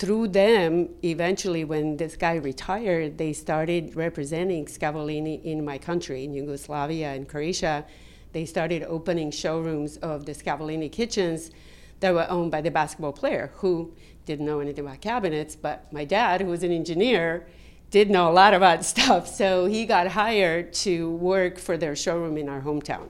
through 0.00 0.28
them, 0.28 0.88
eventually, 1.04 1.62
when 1.62 1.96
this 1.96 2.16
guy 2.16 2.34
retired, 2.34 3.16
they 3.16 3.32
started 3.32 3.94
representing 3.94 4.66
Scavolini 4.66 5.44
in 5.44 5.64
my 5.64 5.78
country, 5.78 6.24
in 6.24 6.34
Yugoslavia 6.34 7.12
and 7.12 7.28
Croatia. 7.28 7.86
They 8.32 8.46
started 8.46 8.82
opening 8.82 9.30
showrooms 9.30 9.98
of 9.98 10.26
the 10.26 10.32
Scavolini 10.32 10.90
kitchens 10.90 11.52
that 12.00 12.12
were 12.12 12.28
owned 12.28 12.50
by 12.50 12.60
the 12.60 12.70
basketball 12.72 13.12
player 13.12 13.52
who 13.54 13.94
didn't 14.26 14.46
know 14.46 14.60
anything 14.60 14.84
about 14.84 15.00
cabinets, 15.00 15.56
but 15.56 15.92
my 15.92 16.04
dad, 16.04 16.40
who 16.40 16.48
was 16.48 16.62
an 16.62 16.72
engineer, 16.72 17.46
did 17.90 18.10
know 18.10 18.28
a 18.28 18.32
lot 18.32 18.54
about 18.54 18.84
stuff. 18.94 19.28
So 19.28 19.66
he 19.66 19.86
got 19.86 20.08
hired 20.08 20.72
to 20.84 21.10
work 21.10 21.58
for 21.58 21.76
their 21.76 21.94
showroom 21.94 22.36
in 22.36 22.48
our 22.48 22.60
hometown. 22.60 23.08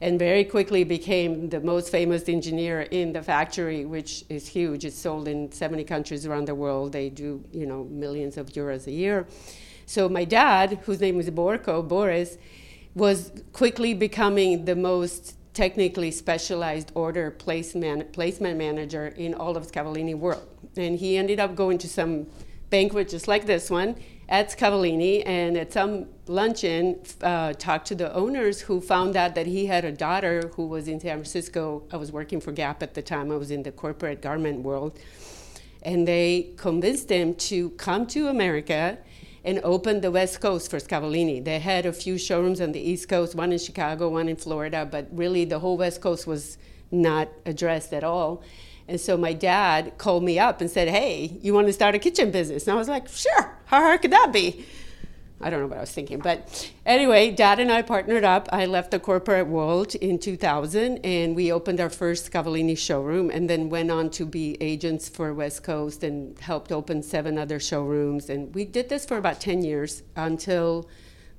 And 0.00 0.18
very 0.18 0.44
quickly 0.44 0.82
became 0.82 1.48
the 1.48 1.60
most 1.60 1.90
famous 1.90 2.28
engineer 2.28 2.82
in 2.82 3.12
the 3.12 3.22
factory, 3.22 3.84
which 3.84 4.24
is 4.28 4.48
huge. 4.48 4.84
It's 4.84 4.98
sold 4.98 5.28
in 5.28 5.52
70 5.52 5.84
countries 5.84 6.26
around 6.26 6.48
the 6.48 6.56
world. 6.56 6.92
They 6.92 7.08
do, 7.08 7.44
you 7.52 7.66
know, 7.66 7.84
millions 7.84 8.36
of 8.36 8.46
euros 8.48 8.88
a 8.88 8.90
year. 8.90 9.28
So 9.86 10.08
my 10.08 10.24
dad, 10.24 10.80
whose 10.84 11.00
name 11.00 11.16
was 11.16 11.30
Borko, 11.30 11.86
Boris, 11.86 12.36
was 12.94 13.30
quickly 13.52 13.94
becoming 13.94 14.64
the 14.64 14.74
most 14.74 15.36
technically 15.54 16.10
specialized 16.10 16.92
order 16.94 17.30
placement, 17.30 18.12
placement 18.12 18.56
manager 18.58 19.08
in 19.08 19.34
all 19.34 19.56
of 19.56 19.70
Scavolini 19.70 20.14
world. 20.14 20.46
And 20.76 20.98
he 20.98 21.16
ended 21.16 21.40
up 21.40 21.54
going 21.54 21.78
to 21.78 21.88
some 21.88 22.26
banquet 22.70 23.08
just 23.08 23.28
like 23.28 23.44
this 23.44 23.70
one 23.70 23.96
at 24.28 24.48
Scavolini 24.48 25.22
and 25.26 25.58
at 25.58 25.72
some 25.74 26.06
luncheon 26.26 26.98
uh, 27.20 27.52
talked 27.52 27.86
to 27.88 27.94
the 27.94 28.12
owners 28.14 28.62
who 28.62 28.80
found 28.80 29.14
out 29.14 29.34
that 29.34 29.46
he 29.46 29.66
had 29.66 29.84
a 29.84 29.92
daughter 29.92 30.50
who 30.54 30.66
was 30.66 30.88
in 30.88 30.98
San 30.98 31.18
Francisco. 31.18 31.82
I 31.92 31.98
was 31.98 32.10
working 32.10 32.40
for 32.40 32.50
Gap 32.50 32.82
at 32.82 32.94
the 32.94 33.02
time. 33.02 33.30
I 33.30 33.36
was 33.36 33.50
in 33.50 33.62
the 33.62 33.72
corporate 33.72 34.22
garment 34.22 34.60
world. 34.60 34.98
And 35.82 36.08
they 36.08 36.52
convinced 36.56 37.10
him 37.10 37.34
to 37.34 37.70
come 37.70 38.06
to 38.08 38.28
America 38.28 38.98
and 39.44 39.60
opened 39.64 40.02
the 40.02 40.10
West 40.10 40.40
Coast 40.40 40.70
for 40.70 40.78
Scavolini. 40.78 41.44
They 41.44 41.58
had 41.58 41.86
a 41.86 41.92
few 41.92 42.16
showrooms 42.18 42.60
on 42.60 42.72
the 42.72 42.80
East 42.80 43.08
Coast, 43.08 43.34
one 43.34 43.52
in 43.52 43.58
Chicago, 43.58 44.08
one 44.08 44.28
in 44.28 44.36
Florida, 44.36 44.86
but 44.88 45.08
really 45.12 45.44
the 45.44 45.58
whole 45.58 45.76
West 45.76 46.00
Coast 46.00 46.26
was 46.26 46.58
not 46.90 47.28
addressed 47.44 47.92
at 47.92 48.04
all. 48.04 48.42
And 48.86 49.00
so 49.00 49.16
my 49.16 49.32
dad 49.32 49.96
called 49.98 50.22
me 50.22 50.38
up 50.38 50.60
and 50.60 50.70
said, 50.70 50.88
Hey, 50.88 51.38
you 51.40 51.54
want 51.54 51.66
to 51.66 51.72
start 51.72 51.94
a 51.94 51.98
kitchen 51.98 52.30
business? 52.30 52.66
And 52.66 52.74
I 52.74 52.76
was 52.76 52.88
like, 52.88 53.08
Sure, 53.08 53.58
how 53.66 53.80
hard 53.80 54.02
could 54.02 54.12
that 54.12 54.32
be? 54.32 54.64
I 55.42 55.50
don't 55.50 55.60
know 55.60 55.66
what 55.66 55.78
I 55.78 55.80
was 55.80 55.90
thinking. 55.90 56.18
But 56.18 56.70
anyway, 56.86 57.30
dad 57.30 57.58
and 57.58 57.70
I 57.70 57.82
partnered 57.82 58.24
up. 58.24 58.48
I 58.52 58.66
left 58.66 58.90
the 58.92 59.00
corporate 59.00 59.48
world 59.48 59.94
in 59.96 60.18
2000 60.18 60.98
and 61.04 61.34
we 61.34 61.50
opened 61.50 61.80
our 61.80 61.90
first 61.90 62.30
Scavolini 62.30 62.78
showroom 62.78 63.30
and 63.30 63.50
then 63.50 63.68
went 63.68 63.90
on 63.90 64.10
to 64.10 64.24
be 64.24 64.56
agents 64.60 65.08
for 65.08 65.34
West 65.34 65.62
Coast 65.64 66.04
and 66.04 66.38
helped 66.38 66.70
open 66.70 67.02
seven 67.02 67.38
other 67.38 67.58
showrooms. 67.58 68.30
And 68.30 68.54
we 68.54 68.64
did 68.64 68.88
this 68.88 69.04
for 69.04 69.16
about 69.16 69.40
10 69.40 69.62
years 69.62 70.02
until 70.16 70.88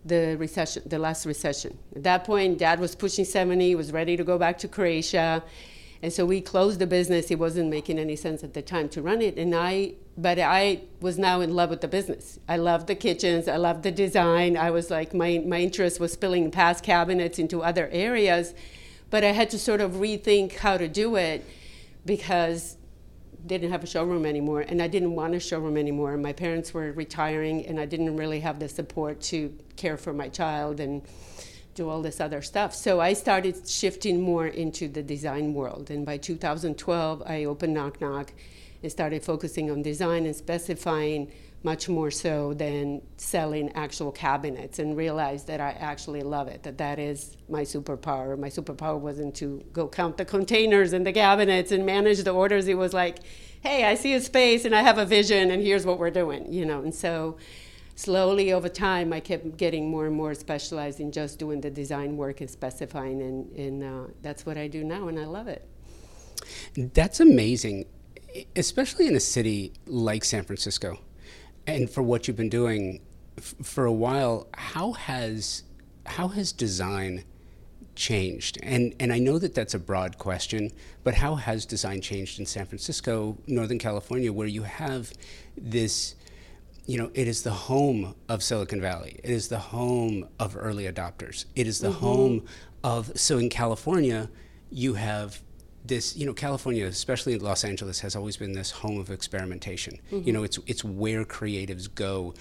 the 0.05 0.35
recession, 0.37 0.83
the 0.85 0.99
last 0.99 1.25
recession. 1.25 1.77
At 1.95 2.03
that 2.03 2.23
point, 2.25 2.57
dad 2.57 2.79
was 2.79 2.95
pushing 2.95 3.25
70, 3.25 3.75
was 3.75 3.91
ready 3.93 4.17
to 4.17 4.23
go 4.23 4.37
back 4.37 4.57
to 4.59 4.67
Croatia. 4.67 5.43
And 6.03 6.11
so 6.11 6.25
we 6.25 6.41
closed 6.41 6.79
the 6.79 6.85
business. 6.85 7.31
It 7.31 7.39
wasn't 7.39 7.69
making 7.69 7.97
any 7.97 8.17
sense 8.17 8.43
at 8.43 8.53
the 8.53 8.61
time 8.61 8.89
to 8.89 9.01
run 9.01 9.21
it. 9.21 9.37
And 9.37 9.55
I 9.55 9.93
but 10.17 10.37
I 10.37 10.81
was 10.99 11.17
now 11.17 11.41
in 11.41 11.55
love 11.55 11.69
with 11.71 11.81
the 11.81 11.87
business. 11.87 12.39
I 12.47 12.57
loved 12.57 12.87
the 12.87 12.93
kitchens. 12.93 13.47
I 13.47 13.55
loved 13.55 13.83
the 13.83 13.91
design. 13.91 14.57
I 14.57 14.69
was 14.69 14.91
like, 14.91 15.13
my, 15.13 15.41
my 15.43 15.61
interest 15.61 15.99
was 15.99 16.13
spilling 16.13 16.51
past 16.51 16.83
cabinets 16.83 17.39
into 17.39 17.63
other 17.63 17.89
areas. 17.91 18.53
But 19.09 19.23
I 19.23 19.31
had 19.31 19.49
to 19.51 19.57
sort 19.57 19.81
of 19.81 19.93
rethink 19.93 20.57
how 20.57 20.77
to 20.77 20.87
do 20.87 21.15
it 21.15 21.45
because 22.05 22.77
didn't 23.47 23.71
have 23.71 23.83
a 23.83 23.87
showroom 23.87 24.25
anymore 24.25 24.61
and 24.61 24.81
I 24.81 24.87
didn't 24.87 25.15
want 25.15 25.35
a 25.35 25.39
showroom 25.39 25.75
anymore. 25.75 26.15
My 26.15 26.31
parents 26.31 26.73
were 26.73 26.93
retiring 26.93 27.65
and 27.65 27.79
I 27.79 27.85
didn't 27.85 28.15
really 28.15 28.39
have 28.39 28.59
the 28.59 28.69
support 28.69 29.19
to 29.21 29.53
care 29.75 29.97
for 29.97 30.13
my 30.13 30.29
child 30.29 30.79
and 30.79 31.01
do 31.75 31.89
all 31.89 32.01
this 32.01 32.19
other 32.19 32.41
stuff. 32.41 32.73
So 32.75 32.99
I 32.99 33.13
started 33.13 33.67
shifting 33.67 34.21
more 34.21 34.47
into 34.47 34.87
the 34.87 35.03
design 35.03 35.53
world. 35.53 35.89
And 35.89 36.05
by 36.05 36.17
2012, 36.17 37.23
I 37.25 37.45
opened 37.45 37.73
Knock 37.73 37.99
Knock 38.01 38.33
and 38.81 38.91
started 38.91 39.23
focusing 39.23 39.71
on 39.71 39.81
design 39.81 40.25
and 40.25 40.35
specifying 40.35 41.31
much 41.63 41.87
more 41.87 42.11
so 42.11 42.53
than 42.53 43.01
selling 43.15 43.71
actual 43.71 44.11
cabinets 44.11 44.79
and 44.79 44.97
realized 44.97 45.47
that 45.47 45.61
I 45.61 45.71
actually 45.71 46.21
love 46.21 46.49
it, 46.49 46.63
that 46.63 46.77
that 46.77 46.99
is 46.99 47.37
my 47.47 47.61
superpower. 47.61 48.37
My 48.37 48.49
superpower 48.49 48.99
wasn't 48.99 49.33
to 49.35 49.63
go 49.71 49.87
count 49.87 50.17
the 50.17 50.25
containers 50.25 50.91
and 50.91 51.07
the 51.07 51.13
cabinets 51.13 51.71
and 51.71 51.85
manage 51.85 52.21
the 52.23 52.31
orders. 52.31 52.67
It 52.67 52.77
was 52.77 52.93
like, 52.93 53.19
hey, 53.61 53.85
I 53.85 53.95
see 53.95 54.13
a 54.13 54.19
space 54.19 54.65
and 54.65 54.75
I 54.75 54.81
have 54.81 54.97
a 54.97 55.05
vision 55.05 55.51
and 55.51 55.63
here's 55.63 55.85
what 55.85 55.99
we're 55.99 56.11
doing, 56.11 56.51
you 56.51 56.65
know. 56.65 56.81
And 56.81 56.93
so 56.93 57.37
slowly 57.95 58.53
over 58.53 58.69
time, 58.69 59.13
I 59.13 59.19
kept 59.19 59.57
getting 59.57 59.89
more 59.89 60.05
and 60.05 60.15
more 60.15 60.33
specialized 60.33 60.99
in 60.99 61.11
just 61.11 61.39
doing 61.39 61.61
the 61.61 61.69
design 61.69 62.17
work 62.17 62.41
and 62.41 62.49
specifying, 62.49 63.21
and, 63.21 63.51
and 63.55 63.83
uh, 63.83 64.11
that's 64.21 64.45
what 64.45 64.57
I 64.57 64.67
do 64.67 64.83
now, 64.83 65.07
and 65.07 65.19
I 65.19 65.25
love 65.25 65.47
it. 65.47 65.67
That's 66.75 67.19
amazing 67.19 67.85
especially 68.55 69.07
in 69.07 69.15
a 69.15 69.19
city 69.19 69.73
like 69.85 70.23
San 70.23 70.43
Francisco, 70.43 70.99
and 71.67 71.89
for 71.89 72.01
what 72.01 72.27
you've 72.27 72.37
been 72.37 72.49
doing 72.49 73.01
f- 73.37 73.55
for 73.61 73.85
a 73.85 73.91
while, 73.91 74.47
how 74.53 74.93
has 74.93 75.63
how 76.05 76.27
has 76.29 76.51
design 76.51 77.23
changed? 77.95 78.57
And 78.63 78.93
and 78.99 79.13
I 79.13 79.19
know 79.19 79.39
that 79.39 79.53
that's 79.53 79.73
a 79.73 79.79
broad 79.79 80.17
question, 80.17 80.71
but 81.03 81.13
how 81.13 81.35
has 81.35 81.65
design 81.65 82.01
changed 82.01 82.39
in 82.39 82.45
San 82.45 82.65
Francisco, 82.65 83.37
Northern 83.47 83.79
California, 83.79 84.31
where 84.31 84.47
you 84.47 84.63
have 84.63 85.13
this? 85.57 86.15
You 86.85 86.97
know, 86.97 87.11
it 87.13 87.27
is 87.27 87.43
the 87.43 87.51
home 87.51 88.15
of 88.27 88.43
Silicon 88.43 88.81
Valley. 88.81 89.19
It 89.23 89.29
is 89.29 89.47
the 89.47 89.59
home 89.59 90.27
of 90.39 90.57
early 90.57 90.83
adopters. 90.85 91.45
It 91.55 91.65
is 91.65 91.79
the 91.79 91.89
mm-hmm. 91.89 91.99
home 91.99 92.45
of 92.83 93.17
so 93.17 93.37
in 93.37 93.49
California, 93.49 94.29
you 94.69 94.95
have 94.95 95.41
this, 95.85 96.15
you 96.15 96.25
know, 96.25 96.33
California, 96.33 96.85
especially 96.85 97.37
Los 97.37 97.63
Angeles, 97.63 97.99
has 98.01 98.15
always 98.15 98.37
been 98.37 98.53
this 98.53 98.71
home 98.71 98.99
of 98.99 99.11
experimentation. 99.11 99.99
Mm-hmm. 100.11 100.27
You 100.27 100.33
know, 100.33 100.43
it's 100.43 100.59
it's 100.67 100.83
where 100.83 101.23
creatives 101.25 101.93
go 101.93 102.33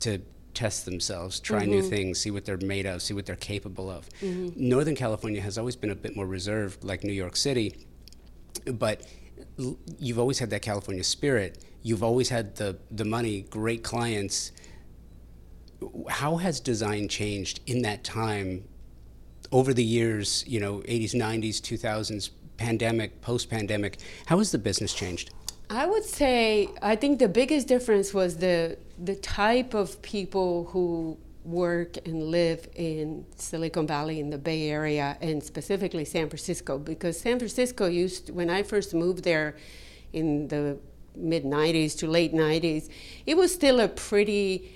to 0.00 0.20
test 0.54 0.84
themselves, 0.84 1.40
try 1.40 1.62
mm-hmm. 1.62 1.70
new 1.70 1.82
things, 1.82 2.18
see 2.20 2.30
what 2.30 2.44
they're 2.44 2.58
made 2.58 2.86
of, 2.86 3.02
see 3.02 3.14
what 3.14 3.26
they're 3.26 3.36
capable 3.36 3.90
of. 3.90 4.08
Mm-hmm. 4.20 4.68
Northern 4.68 4.94
California 4.94 5.40
has 5.40 5.58
always 5.58 5.76
been 5.76 5.90
a 5.90 5.94
bit 5.94 6.14
more 6.14 6.26
reserved, 6.26 6.84
like 6.84 7.04
New 7.04 7.12
York 7.12 7.36
City, 7.36 7.86
but 8.66 9.06
l- 9.58 9.78
you've 9.98 10.18
always 10.18 10.38
had 10.38 10.50
that 10.50 10.62
California 10.62 11.04
spirit. 11.04 11.64
You've 11.82 12.02
always 12.02 12.28
had 12.28 12.56
the 12.56 12.78
the 12.90 13.04
money, 13.04 13.42
great 13.42 13.82
clients. 13.82 14.52
How 16.08 16.36
has 16.36 16.60
design 16.60 17.08
changed 17.08 17.60
in 17.66 17.82
that 17.82 18.04
time 18.04 18.64
over 19.50 19.74
the 19.74 19.84
years, 19.84 20.44
you 20.46 20.60
know, 20.60 20.78
80s, 20.88 21.14
90s, 21.14 21.60
2000s, 21.60 22.30
pandemic, 22.56 23.20
post 23.20 23.50
pandemic, 23.50 23.98
how 24.26 24.38
has 24.38 24.50
the 24.52 24.58
business 24.58 24.94
changed? 24.94 25.30
I 25.68 25.86
would 25.86 26.04
say 26.04 26.68
I 26.82 26.96
think 26.96 27.18
the 27.18 27.28
biggest 27.28 27.66
difference 27.66 28.12
was 28.12 28.36
the 28.36 28.78
the 28.98 29.16
type 29.16 29.74
of 29.74 30.00
people 30.02 30.64
who 30.66 31.18
work 31.44 31.96
and 32.06 32.22
live 32.24 32.68
in 32.76 33.24
Silicon 33.36 33.86
Valley 33.86 34.20
in 34.20 34.30
the 34.30 34.38
Bay 34.38 34.70
Area 34.70 35.16
and 35.20 35.42
specifically 35.42 36.04
San 36.04 36.28
Francisco 36.28 36.78
because 36.78 37.18
San 37.18 37.38
Francisco 37.38 37.86
used 37.86 38.30
when 38.30 38.48
I 38.48 38.62
first 38.62 38.94
moved 38.94 39.24
there 39.24 39.56
in 40.12 40.48
the 40.48 40.78
mid 41.16 41.44
90s 41.44 41.98
to 41.98 42.06
late 42.06 42.32
90s 42.32 42.88
it 43.26 43.36
was 43.36 43.52
still 43.52 43.80
a 43.80 43.88
pretty 43.88 44.72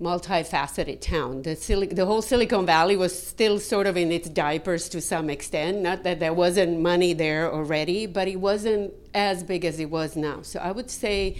multifaceted 0.00 1.00
town. 1.00 1.42
The, 1.42 1.54
the 1.92 2.04
whole 2.04 2.22
Silicon 2.22 2.66
Valley 2.66 2.96
was 2.96 3.16
still 3.16 3.58
sort 3.60 3.86
of 3.86 3.96
in 3.96 4.10
its 4.10 4.28
diapers 4.28 4.88
to 4.90 5.00
some 5.00 5.30
extent. 5.30 5.78
Not 5.78 6.02
that 6.02 6.20
there 6.20 6.34
wasn't 6.34 6.80
money 6.80 7.12
there 7.12 7.52
already, 7.52 8.06
but 8.06 8.26
it 8.28 8.36
wasn't 8.36 8.92
as 9.14 9.42
big 9.42 9.64
as 9.64 9.78
it 9.78 9.90
was 9.90 10.16
now. 10.16 10.42
So 10.42 10.58
I 10.60 10.72
would 10.72 10.90
say 10.90 11.38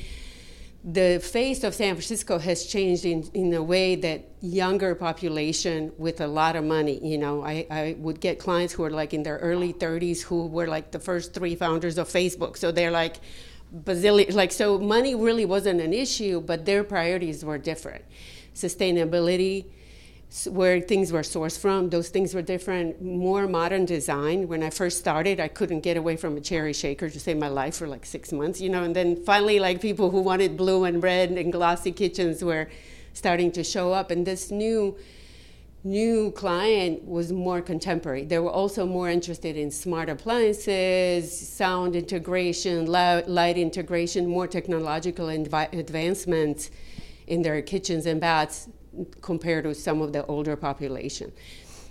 the 0.84 1.18
face 1.18 1.64
of 1.64 1.74
San 1.74 1.94
Francisco 1.94 2.38
has 2.38 2.66
changed 2.66 3.04
in, 3.04 3.28
in 3.32 3.52
a 3.54 3.62
way 3.62 3.96
that 3.96 4.28
younger 4.40 4.94
population 4.94 5.92
with 5.98 6.20
a 6.20 6.26
lot 6.26 6.56
of 6.56 6.64
money, 6.64 7.00
you 7.02 7.18
know, 7.18 7.42
I, 7.42 7.66
I 7.70 7.96
would 7.98 8.20
get 8.20 8.38
clients 8.38 8.74
who 8.74 8.84
are 8.84 8.90
like 8.90 9.14
in 9.14 9.22
their 9.22 9.38
early 9.38 9.72
30s 9.72 10.22
who 10.22 10.46
were 10.46 10.66
like 10.66 10.90
the 10.92 10.98
first 11.00 11.32
three 11.32 11.54
founders 11.54 11.98
of 11.98 12.08
Facebook. 12.08 12.56
So 12.56 12.70
they're 12.70 12.90
like 12.90 13.16
bazillion, 13.74 14.34
like, 14.34 14.52
so 14.52 14.78
money 14.78 15.14
really 15.14 15.44
wasn't 15.44 15.80
an 15.80 15.92
issue, 15.92 16.40
but 16.40 16.64
their 16.64 16.84
priorities 16.84 17.44
were 17.44 17.58
different. 17.58 18.04
Sustainability, 18.54 19.66
where 20.48 20.80
things 20.80 21.12
were 21.12 21.20
sourced 21.20 21.58
from. 21.58 21.90
Those 21.90 22.08
things 22.08 22.34
were 22.34 22.42
different, 22.42 23.00
more 23.00 23.46
modern 23.46 23.84
design. 23.84 24.48
When 24.48 24.62
I 24.62 24.70
first 24.70 24.98
started, 24.98 25.38
I 25.38 25.48
couldn't 25.48 25.80
get 25.80 25.96
away 25.96 26.16
from 26.16 26.36
a 26.36 26.40
cherry 26.40 26.72
shaker 26.72 27.08
to 27.08 27.20
save 27.20 27.38
my 27.38 27.48
life 27.48 27.76
for 27.76 27.86
like 27.86 28.04
six 28.04 28.32
months, 28.32 28.60
you 28.60 28.68
know. 28.68 28.82
And 28.82 28.96
then 28.96 29.22
finally, 29.24 29.60
like 29.60 29.80
people 29.80 30.10
who 30.10 30.20
wanted 30.20 30.56
blue 30.56 30.84
and 30.84 31.02
red 31.02 31.30
and 31.30 31.52
glossy 31.52 31.92
kitchens 31.92 32.42
were 32.42 32.68
starting 33.12 33.52
to 33.52 33.62
show 33.62 33.92
up. 33.92 34.10
And 34.10 34.26
this 34.26 34.50
new 34.50 34.96
new 35.84 36.30
client 36.30 37.04
was 37.04 37.30
more 37.30 37.60
contemporary. 37.60 38.24
They 38.24 38.38
were 38.38 38.50
also 38.50 38.86
more 38.86 39.10
interested 39.10 39.56
in 39.56 39.70
smart 39.70 40.08
appliances, 40.08 41.30
sound 41.30 41.94
integration, 41.94 42.86
light 42.86 43.58
integration, 43.58 44.26
more 44.26 44.46
technological 44.46 45.28
advancements 45.28 46.70
in 47.26 47.42
their 47.42 47.60
kitchens 47.60 48.06
and 48.06 48.18
baths 48.18 48.68
compared 49.20 49.64
to 49.64 49.74
some 49.74 50.00
of 50.00 50.14
the 50.14 50.24
older 50.26 50.56
population. 50.56 51.30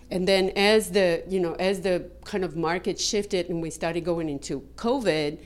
And 0.09 0.27
then 0.27 0.49
as 0.55 0.91
the, 0.91 1.23
you 1.27 1.39
know, 1.39 1.53
as 1.53 1.81
the 1.81 2.09
kind 2.25 2.43
of 2.43 2.55
market 2.55 2.99
shifted 2.99 3.49
and 3.49 3.61
we 3.61 3.69
started 3.69 4.03
going 4.03 4.27
into 4.27 4.67
COVID, 4.75 5.37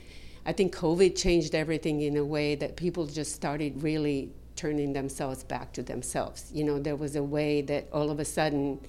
I 0.46 0.52
think 0.52 0.74
COVID 0.74 1.16
changed 1.16 1.54
everything 1.54 2.00
in 2.00 2.16
a 2.16 2.24
way 2.24 2.54
that 2.54 2.76
people 2.76 3.06
just 3.06 3.34
started 3.34 3.82
really 3.82 4.30
turning 4.58 4.92
themselves 4.92 5.44
back 5.44 5.72
to 5.72 5.82
themselves. 5.82 6.50
You 6.52 6.64
know, 6.64 6.78
there 6.78 6.96
was 6.96 7.16
a 7.16 7.22
way 7.22 7.62
that 7.62 7.88
all 7.92 8.10
of 8.10 8.18
a 8.18 8.24
sudden 8.24 8.80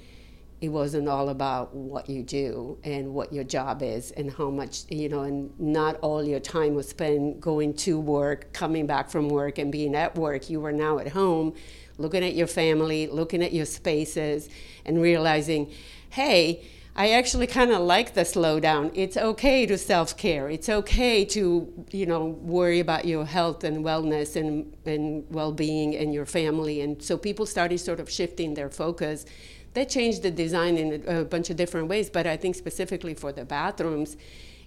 it 0.61 0.69
wasn't 0.69 1.07
all 1.07 1.29
about 1.29 1.73
what 1.73 2.09
you 2.09 2.21
do 2.21 2.77
and 2.83 3.13
what 3.13 3.31
your 3.31 3.45
job 3.45 3.81
is 3.81 4.11
and 4.11 4.29
how 4.31 4.49
much, 4.49 4.83
you 4.89 5.07
know, 5.07 5.21
and 5.21 5.57
not 5.57 5.95
all 6.01 6.21
your 6.21 6.39
time 6.39 6.73
was 6.73 6.89
spent 6.89 7.39
going 7.39 7.73
to 7.75 7.97
work, 7.97 8.51
coming 8.51 8.85
back 8.85 9.09
from 9.09 9.29
work, 9.29 9.57
and 9.57 9.71
being 9.71 9.95
at 9.95 10.15
work. 10.15 10.49
You 10.49 10.59
were 10.59 10.73
now 10.73 10.99
at 10.99 11.09
home 11.09 11.53
looking 11.97 12.23
at 12.23 12.33
your 12.33 12.47
family, 12.47 13.07
looking 13.07 13.43
at 13.43 13.53
your 13.53 13.65
spaces, 13.65 14.49
and 14.85 15.01
realizing, 15.01 15.71
hey, 16.09 16.65
I 16.99 17.11
actually 17.11 17.47
kind 17.47 17.71
of 17.71 17.79
like 17.79 18.13
the 18.13 18.25
slowdown. 18.25 18.91
It's 18.93 19.15
okay 19.15 19.65
to 19.67 19.77
self 19.77 20.17
care. 20.17 20.49
It's 20.49 20.67
okay 20.67 21.23
to, 21.23 21.85
you 21.91 22.05
know, 22.05 22.25
worry 22.25 22.81
about 22.81 23.05
your 23.05 23.23
health 23.23 23.63
and 23.63 23.85
wellness 23.85 24.35
and, 24.35 24.75
and 24.85 25.23
well 25.29 25.53
being 25.53 25.95
and 25.95 26.13
your 26.13 26.25
family. 26.25 26.81
And 26.81 27.01
so 27.01 27.17
people 27.17 27.45
started 27.45 27.77
sort 27.77 28.01
of 28.01 28.09
shifting 28.09 28.53
their 28.53 28.69
focus. 28.69 29.25
That 29.75 29.87
changed 29.87 30.23
the 30.23 30.31
design 30.31 30.77
in 30.77 31.01
a, 31.07 31.21
a 31.21 31.23
bunch 31.23 31.49
of 31.49 31.55
different 31.55 31.87
ways, 31.87 32.09
but 32.09 32.27
I 32.27 32.35
think 32.35 32.55
specifically 32.57 33.13
for 33.13 33.31
the 33.31 33.45
bathrooms, 33.45 34.17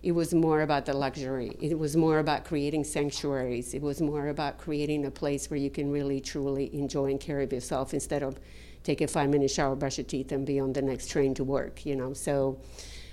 it 0.03 0.13
was 0.13 0.33
more 0.33 0.63
about 0.63 0.87
the 0.87 0.95
luxury. 0.95 1.55
It 1.61 1.79
was 1.79 1.99
more 1.99 2.19
about 2.19 2.47
creating 2.47 2.85
sanctuaries. 2.85 3.75
It 3.75 3.83
was 3.83 4.01
more 4.01 4.29
about 4.29 4.57
creating 4.57 5.05
a 5.05 5.11
place 5.11 5.51
where 5.51 5.61
you 5.61 5.69
can 5.69 5.93
really 5.93 6.19
truly 6.19 6.75
enjoy 6.75 7.11
and 7.11 7.21
care 7.21 7.43
of 7.43 7.53
yourself 7.53 7.93
instead 7.93 8.23
of 8.23 8.41
take 8.83 9.01
a 9.01 9.07
five 9.07 9.31
minute 9.31 9.51
shower, 9.51 9.75
brush 9.77 9.99
your 9.99 10.05
teeth, 10.05 10.33
and 10.33 10.47
be 10.47 10.59
on 10.61 10.73
the 10.73 10.83
next 10.83 11.09
train 11.11 11.35
to 11.35 11.45
work. 11.45 11.85
You 11.87 11.97
know, 11.97 12.13
so 12.13 12.61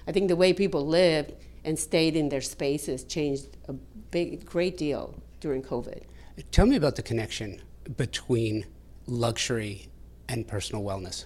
I 0.07 0.11
think 0.11 0.27
the 0.27 0.35
way 0.35 0.53
people 0.53 0.85
lived 0.85 1.33
and 1.63 1.77
stayed 1.77 2.15
in 2.15 2.29
their 2.29 2.41
spaces 2.41 3.03
changed 3.03 3.57
a 3.67 3.73
big, 3.73 4.45
great 4.45 4.77
deal 4.77 5.15
during 5.39 5.61
COVID. 5.61 6.03
Tell 6.51 6.65
me 6.65 6.75
about 6.75 6.95
the 6.95 7.03
connection 7.03 7.61
between 7.97 8.65
luxury 9.07 9.89
and 10.27 10.47
personal 10.47 10.83
wellness. 10.83 11.25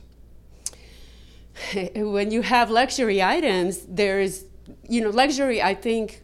when 1.96 2.32
you 2.32 2.42
have 2.42 2.72
luxury 2.72 3.22
items, 3.22 3.86
there's 3.88 4.46
you 4.88 5.02
know, 5.02 5.10
luxury, 5.10 5.62
I 5.62 5.74
think, 5.74 6.24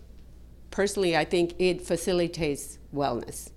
personally, 0.71 1.15
I 1.15 1.25
think 1.25 1.55
it 1.59 1.81
facilitates 1.81 2.77
wellness. 2.93 3.51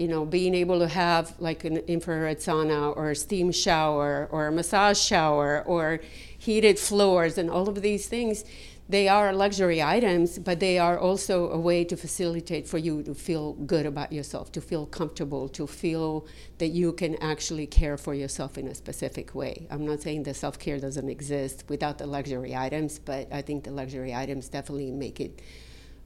You 0.00 0.08
know, 0.08 0.24
being 0.24 0.54
able 0.54 0.78
to 0.78 0.88
have 0.88 1.34
like 1.38 1.64
an 1.64 1.76
infrared 1.94 2.38
sauna 2.38 2.96
or 2.96 3.10
a 3.10 3.16
steam 3.16 3.52
shower 3.52 4.28
or 4.30 4.46
a 4.46 4.52
massage 4.52 4.98
shower 4.98 5.62
or 5.66 6.00
heated 6.38 6.78
floors 6.78 7.36
and 7.36 7.50
all 7.50 7.68
of 7.68 7.82
these 7.82 8.08
things 8.08 8.44
they 8.90 9.06
are 9.06 9.32
luxury 9.32 9.80
items, 9.80 10.36
but 10.36 10.58
they 10.58 10.76
are 10.76 10.98
also 10.98 11.48
a 11.50 11.58
way 11.58 11.84
to 11.84 11.96
facilitate 11.96 12.66
for 12.66 12.76
you 12.76 13.04
to 13.04 13.14
feel 13.14 13.52
good 13.52 13.86
about 13.86 14.12
yourself, 14.12 14.50
to 14.50 14.60
feel 14.60 14.84
comfortable, 14.84 15.48
to 15.50 15.68
feel 15.68 16.26
that 16.58 16.68
you 16.68 16.92
can 16.92 17.14
actually 17.22 17.68
care 17.68 17.96
for 17.96 18.14
yourself 18.14 18.58
in 18.58 18.66
a 18.66 18.74
specific 18.74 19.32
way. 19.32 19.68
I'm 19.70 19.86
not 19.86 20.02
saying 20.02 20.24
that 20.24 20.34
self 20.34 20.58
care 20.58 20.80
doesn't 20.80 21.08
exist 21.08 21.64
without 21.68 21.98
the 21.98 22.06
luxury 22.08 22.56
items, 22.56 22.98
but 22.98 23.32
I 23.32 23.42
think 23.42 23.62
the 23.62 23.70
luxury 23.70 24.12
items 24.12 24.48
definitely 24.48 24.90
make 24.90 25.20
it 25.20 25.40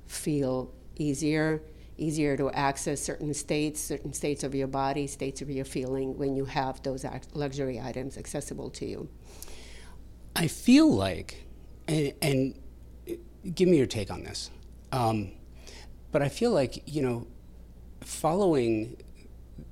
feel 0.07 0.71
easier, 0.97 1.63
easier 1.97 2.37
to 2.37 2.51
access 2.51 3.01
certain 3.01 3.33
states, 3.35 3.81
certain 3.81 4.13
states 4.13 4.43
of 4.43 4.55
your 4.55 4.67
body, 4.67 5.07
states 5.07 5.43
of 5.43 5.51
your 5.51 5.65
feeling 5.65 6.17
when 6.19 6.35
you 6.35 6.45
have 6.45 6.83
those 6.83 7.05
luxury 7.35 7.81
items 7.81 8.19
accessible 8.19 8.71
to 8.71 8.87
you. 8.87 9.09
I 10.37 10.49
feel 10.49 10.93
like, 10.93 11.47
and, 11.87 12.13
and 12.21 12.59
give 13.55 13.69
me 13.69 13.77
your 13.77 13.87
take 13.87 14.11
on 14.11 14.25
this. 14.25 14.51
Um, 14.93 15.33
but 16.13 16.23
I 16.23 16.29
feel 16.29 16.53
like 16.53 16.83
you 16.87 17.03
know, 17.03 17.27
following 18.01 18.97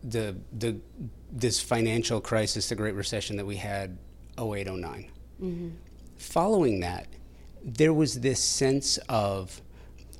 the 0.02 0.36
the 0.52 0.80
this 1.30 1.60
financial 1.60 2.20
crisis, 2.20 2.68
the 2.68 2.74
Great 2.74 2.94
Recession 2.94 3.36
that 3.36 3.46
we 3.46 3.56
had 3.56 3.96
08, 4.38 4.66
09, 4.66 5.10
mm-hmm. 5.40 5.68
following 6.18 6.80
that, 6.80 7.06
there 7.64 7.92
was 7.94 8.20
this 8.20 8.42
sense 8.42 8.98
of 9.08 9.62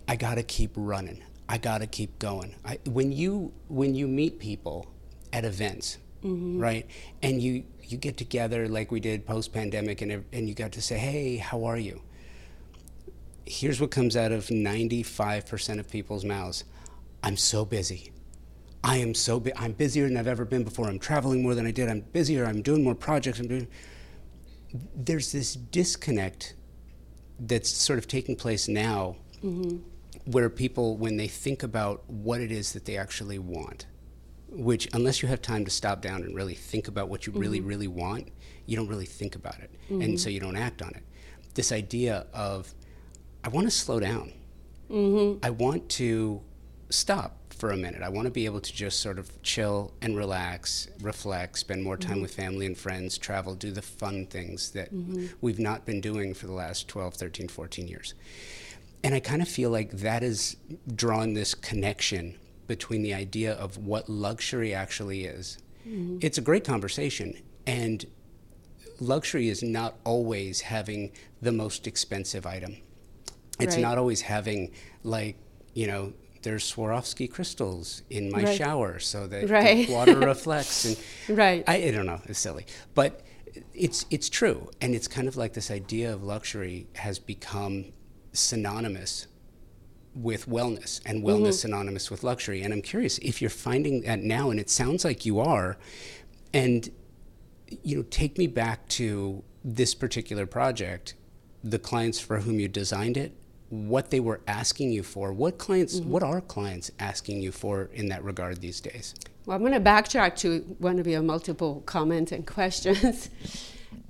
I 0.08 0.16
got 0.16 0.36
to 0.36 0.42
keep 0.42 0.72
running. 0.74 1.22
I 1.48 1.58
got 1.58 1.78
to 1.78 1.86
keep 1.86 2.18
going. 2.18 2.54
I, 2.64 2.78
when 2.86 3.12
you 3.12 3.52
when 3.68 3.94
you 3.94 4.08
meet 4.08 4.38
people 4.38 4.86
at 5.32 5.44
events, 5.44 5.98
mm-hmm. 6.24 6.58
right, 6.58 6.86
and 7.22 7.42
you 7.42 7.64
you 7.82 7.98
get 7.98 8.16
together 8.16 8.68
like 8.68 8.90
we 8.90 9.00
did 9.00 9.26
post 9.26 9.52
pandemic, 9.52 10.00
and 10.02 10.24
and 10.32 10.48
you 10.48 10.54
got 10.54 10.72
to 10.72 10.82
say, 10.82 10.98
hey, 10.98 11.36
how 11.36 11.64
are 11.64 11.78
you? 11.78 12.02
here's 13.44 13.80
what 13.80 13.90
comes 13.90 14.16
out 14.16 14.32
of 14.32 14.46
95% 14.46 15.78
of 15.78 15.90
people's 15.90 16.24
mouths 16.24 16.64
I'm 17.24 17.36
so 17.36 17.64
busy. 17.64 18.10
I 18.82 18.96
am 18.96 19.14
so 19.14 19.38
bu- 19.38 19.52
I'm 19.56 19.72
busier 19.72 20.08
than 20.08 20.16
I've 20.16 20.26
ever 20.26 20.44
been 20.44 20.64
before. 20.64 20.88
I'm 20.88 20.98
traveling 20.98 21.40
more 21.40 21.54
than 21.54 21.68
I 21.68 21.70
did. 21.70 21.88
I'm 21.88 22.00
busier. 22.00 22.46
I'm 22.46 22.62
doing 22.62 22.82
more 22.82 22.96
projects. 22.96 23.38
I'm 23.38 23.46
doing. 23.46 23.68
There's 24.96 25.30
this 25.30 25.54
disconnect 25.54 26.54
that's 27.38 27.70
sort 27.70 28.00
of 28.00 28.08
taking 28.08 28.34
place 28.34 28.66
now, 28.66 29.14
mm-hmm. 29.40 29.76
Where 30.24 30.48
people, 30.48 30.96
when 30.96 31.16
they 31.16 31.28
think 31.28 31.62
about 31.62 32.08
what 32.08 32.40
it 32.40 32.52
is 32.52 32.72
that 32.72 32.84
they 32.84 32.96
actually 32.96 33.38
want, 33.38 33.86
which 34.48 34.88
unless 34.92 35.22
you 35.22 35.28
have 35.28 35.42
time 35.42 35.64
to 35.64 35.70
stop 35.70 36.02
down 36.02 36.22
and 36.22 36.34
really 36.34 36.54
think 36.54 36.88
about 36.88 37.08
what 37.08 37.26
you 37.26 37.32
mm-hmm. 37.32 37.40
really, 37.40 37.60
really 37.60 37.88
want, 37.88 38.28
you 38.66 38.76
don't 38.76 38.88
really 38.88 39.06
think 39.06 39.34
about 39.34 39.58
it, 39.60 39.70
mm-hmm. 39.84 40.02
and 40.02 40.20
so 40.20 40.30
you 40.30 40.40
don't 40.40 40.56
act 40.56 40.82
on 40.82 40.90
it. 40.90 41.02
This 41.54 41.72
idea 41.72 42.26
of 42.32 42.72
I 43.44 43.48
want 43.48 43.66
to 43.66 43.70
slow 43.70 43.98
down. 43.98 44.32
Mm-hmm. 44.90 45.44
I 45.44 45.50
want 45.50 45.88
to 45.90 46.42
stop 46.90 47.36
for 47.62 47.70
a 47.70 47.76
minute. 47.76 48.02
I 48.02 48.08
want 48.08 48.26
to 48.26 48.30
be 48.30 48.44
able 48.44 48.60
to 48.60 48.72
just 48.72 49.00
sort 49.00 49.18
of 49.18 49.42
chill 49.42 49.94
and 50.02 50.16
relax, 50.16 50.88
reflect, 51.00 51.58
spend 51.58 51.82
more 51.82 51.96
time 51.96 52.14
mm-hmm. 52.14 52.22
with 52.22 52.34
family 52.34 52.66
and 52.66 52.76
friends, 52.76 53.18
travel, 53.18 53.54
do 53.54 53.70
the 53.70 53.82
fun 53.82 54.26
things 54.26 54.70
that 54.72 54.92
mm-hmm. 54.92 55.26
we've 55.40 55.58
not 55.58 55.84
been 55.86 56.00
doing 56.00 56.34
for 56.34 56.46
the 56.46 56.52
last 56.52 56.88
12, 56.88 57.14
13, 57.14 57.48
14 57.48 57.88
years. 57.88 58.14
And 59.04 59.14
I 59.14 59.20
kind 59.20 59.42
of 59.42 59.48
feel 59.48 59.70
like 59.70 59.90
that 59.92 60.22
has 60.22 60.56
drawn 60.94 61.34
this 61.34 61.54
connection 61.54 62.38
between 62.66 63.02
the 63.02 63.14
idea 63.14 63.52
of 63.54 63.76
what 63.76 64.08
luxury 64.08 64.72
actually 64.72 65.24
is. 65.24 65.58
Mm-hmm. 65.86 66.18
It's 66.20 66.38
a 66.38 66.40
great 66.40 66.64
conversation. 66.64 67.34
And 67.66 68.06
luxury 69.00 69.48
is 69.48 69.62
not 69.62 69.96
always 70.04 70.60
having 70.60 71.12
the 71.40 71.52
most 71.52 71.86
expensive 71.86 72.46
item 72.46 72.76
it's 73.58 73.76
right. 73.76 73.82
not 73.82 73.98
always 73.98 74.20
having 74.20 74.70
like 75.02 75.36
you 75.74 75.86
know 75.86 76.12
there's 76.42 76.72
Swarovski 76.72 77.30
crystals 77.30 78.02
in 78.10 78.30
my 78.30 78.42
right. 78.42 78.56
shower 78.56 78.98
so 78.98 79.26
that 79.28 79.48
right. 79.48 79.88
water 79.88 80.18
reflects 80.20 80.84
and 80.84 81.38
right. 81.38 81.64
I, 81.66 81.76
I, 81.84 81.90
don't 81.90 82.06
know 82.06 82.20
it's 82.24 82.38
silly 82.38 82.66
but 82.94 83.22
it's 83.74 84.06
it's 84.10 84.28
true 84.28 84.70
and 84.80 84.94
it's 84.94 85.08
kind 85.08 85.28
of 85.28 85.36
like 85.36 85.52
this 85.52 85.70
idea 85.70 86.12
of 86.12 86.22
luxury 86.22 86.88
has 86.96 87.18
become 87.18 87.92
synonymous 88.32 89.26
with 90.14 90.48
wellness 90.48 91.00
and 91.06 91.22
wellness 91.22 91.40
mm-hmm. 91.40 91.50
synonymous 91.52 92.10
with 92.10 92.22
luxury 92.22 92.62
and 92.62 92.72
I'm 92.72 92.82
curious 92.82 93.18
if 93.18 93.40
you're 93.40 93.50
finding 93.50 94.02
that 94.02 94.20
now 94.20 94.50
and 94.50 94.60
it 94.60 94.68
sounds 94.68 95.04
like 95.04 95.24
you 95.24 95.40
are 95.40 95.78
and 96.52 96.90
you 97.82 97.96
know 97.96 98.02
take 98.10 98.36
me 98.36 98.46
back 98.46 98.86
to 98.88 99.42
this 99.64 99.94
particular 99.94 100.44
project 100.44 101.14
the 101.64 101.78
clients 101.78 102.20
for 102.20 102.40
whom 102.40 102.60
you 102.60 102.68
designed 102.68 103.16
it 103.16 103.32
what 103.72 104.10
they 104.10 104.20
were 104.20 104.42
asking 104.46 104.92
you 104.92 105.02
for. 105.02 105.32
What 105.32 105.56
clients, 105.56 105.98
mm-hmm. 105.98 106.10
what 106.10 106.22
are 106.22 106.42
clients 106.42 106.90
asking 106.98 107.40
you 107.40 107.50
for 107.50 107.88
in 107.94 108.10
that 108.10 108.22
regard 108.22 108.60
these 108.60 108.82
days? 108.82 109.14
Well, 109.46 109.56
I'm 109.56 109.62
going 109.62 109.72
to 109.72 109.80
backtrack 109.80 110.36
to 110.40 110.58
one 110.78 110.98
of 110.98 111.06
your 111.06 111.22
multiple 111.22 111.82
comments 111.86 112.32
and 112.32 112.46
questions 112.58 113.30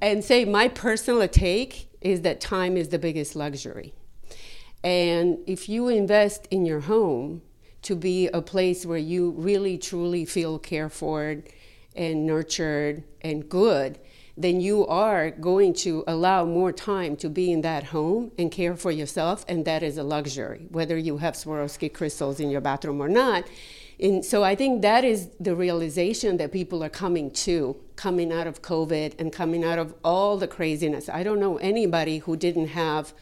and 0.01 0.25
say 0.25 0.45
my 0.45 0.67
personal 0.67 1.29
take 1.29 1.89
is 2.01 2.23
that 2.23 2.41
time 2.41 2.77
is 2.77 2.89
the 2.89 2.99
biggest 2.99 3.37
luxury. 3.37 3.95
And 4.85 5.39
if 5.47 5.69
you 5.69 5.89
invest 5.89 6.47
in 6.51 6.67
your 6.67 6.81
home 6.81 7.43
to 7.83 7.95
be 7.97 8.29
a 8.29 8.43
place 8.43 8.85
where 8.87 8.99
you 8.99 9.31
really 9.33 9.79
truly 9.79 10.25
feel 10.25 10.59
cared 10.59 10.93
for 10.93 11.43
and 11.95 12.27
nurtured 12.27 13.05
and 13.21 13.49
good, 13.49 13.99
then 14.37 14.61
you 14.61 14.87
are 14.87 15.31
going 15.31 15.75
to 15.75 16.03
allow 16.07 16.45
more 16.45 16.73
time 16.73 17.17
to 17.17 17.29
be 17.29 17.53
in 17.53 17.61
that 17.61 17.85
home 17.85 18.33
and 18.39 18.51
care 18.51 18.77
for 18.77 18.91
yourself, 18.91 19.45
and 19.47 19.65
that 19.67 19.83
is 19.83 19.99
a 19.99 20.03
luxury, 20.03 20.67
whether 20.71 20.97
you 20.97 21.19
have 21.19 21.35
Swarovski 21.35 21.93
crystals 21.93 22.41
in 22.41 22.49
your 22.49 22.63
bathroom 22.63 23.03
or 23.03 23.09
not. 23.09 23.45
And 24.01 24.25
so 24.25 24.43
I 24.43 24.55
think 24.55 24.83
that 24.83 25.05
is 25.05 25.29
the 25.39 25.55
realization 25.55 26.39
that 26.39 26.51
people 26.51 26.83
are 26.83 26.89
coming 26.89 27.31
to, 27.31 27.77
coming 27.95 28.33
out 28.33 28.47
of 28.47 28.63
COVID 28.63 29.21
and 29.21 29.33
coming 29.33 29.65
out 29.65 29.79
of 29.79 29.95
all 30.03 30.39
the 30.39 30.49
craziness. 30.49 31.09
I 31.09 31.23
don't 31.23 31.39
know 31.39 31.59
anybody 31.59 32.19
who 32.19 32.37
didn't 32.37 32.69
have 32.69 33.13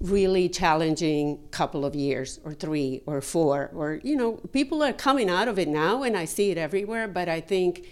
really 0.00 0.48
challenging 0.48 1.38
couple 1.50 1.84
of 1.84 1.94
years 1.94 2.38
or 2.44 2.52
three 2.52 3.00
or 3.06 3.20
four 3.22 3.70
or 3.74 3.98
you 4.04 4.14
know 4.14 4.32
people 4.52 4.82
are 4.82 4.92
coming 4.92 5.30
out 5.30 5.48
of 5.48 5.58
it 5.58 5.68
now 5.68 6.02
and 6.02 6.16
i 6.18 6.24
see 6.24 6.50
it 6.50 6.58
everywhere 6.58 7.08
but 7.08 7.30
i 7.30 7.40
think 7.40 7.86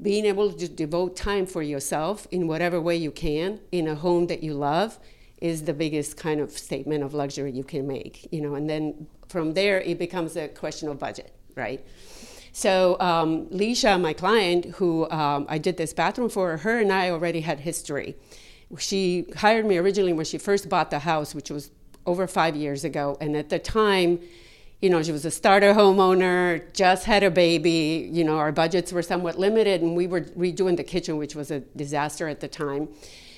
being 0.00 0.24
able 0.24 0.52
to 0.52 0.68
devote 0.68 1.16
time 1.16 1.44
for 1.44 1.60
yourself 1.60 2.28
in 2.30 2.46
whatever 2.46 2.80
way 2.80 2.96
you 2.96 3.10
can 3.10 3.58
in 3.72 3.88
a 3.88 3.96
home 3.96 4.28
that 4.28 4.44
you 4.44 4.54
love 4.54 5.00
is 5.38 5.64
the 5.64 5.74
biggest 5.74 6.16
kind 6.16 6.40
of 6.40 6.52
statement 6.52 7.02
of 7.02 7.14
luxury 7.14 7.50
you 7.50 7.64
can 7.64 7.84
make 7.84 8.28
you 8.30 8.40
know 8.40 8.54
and 8.54 8.70
then 8.70 9.08
from 9.28 9.54
there 9.54 9.80
it 9.80 9.98
becomes 9.98 10.36
a 10.36 10.46
question 10.46 10.88
of 10.88 11.00
budget 11.00 11.32
right 11.56 11.84
so 12.52 12.96
um, 13.00 13.46
Leisha, 13.46 14.00
my 14.00 14.12
client, 14.12 14.64
who 14.76 15.08
um, 15.10 15.46
I 15.48 15.58
did 15.58 15.76
this 15.76 15.92
bathroom 15.92 16.28
for, 16.28 16.56
her 16.58 16.80
and 16.80 16.92
I 16.92 17.10
already 17.10 17.42
had 17.42 17.60
history. 17.60 18.16
She 18.78 19.26
hired 19.36 19.66
me 19.66 19.78
originally 19.78 20.12
when 20.12 20.24
she 20.24 20.38
first 20.38 20.68
bought 20.68 20.90
the 20.90 21.00
house, 21.00 21.34
which 21.34 21.50
was 21.50 21.70
over 22.06 22.26
five 22.26 22.56
years 22.56 22.84
ago, 22.84 23.16
and 23.20 23.36
at 23.36 23.48
the 23.48 23.58
time, 23.58 24.20
you 24.80 24.88
know, 24.88 25.02
she 25.02 25.12
was 25.12 25.24
a 25.24 25.30
starter 25.30 25.74
homeowner, 25.74 26.72
just 26.72 27.04
had 27.04 27.22
a 27.22 27.30
baby. 27.30 28.08
You 28.10 28.24
know, 28.24 28.38
our 28.38 28.52
budgets 28.52 28.92
were 28.92 29.02
somewhat 29.02 29.38
limited, 29.38 29.82
and 29.82 29.94
we 29.94 30.06
were 30.06 30.22
redoing 30.22 30.76
the 30.76 30.84
kitchen, 30.84 31.18
which 31.18 31.34
was 31.34 31.50
a 31.50 31.60
disaster 31.60 32.28
at 32.28 32.40
the 32.40 32.48
time. 32.48 32.88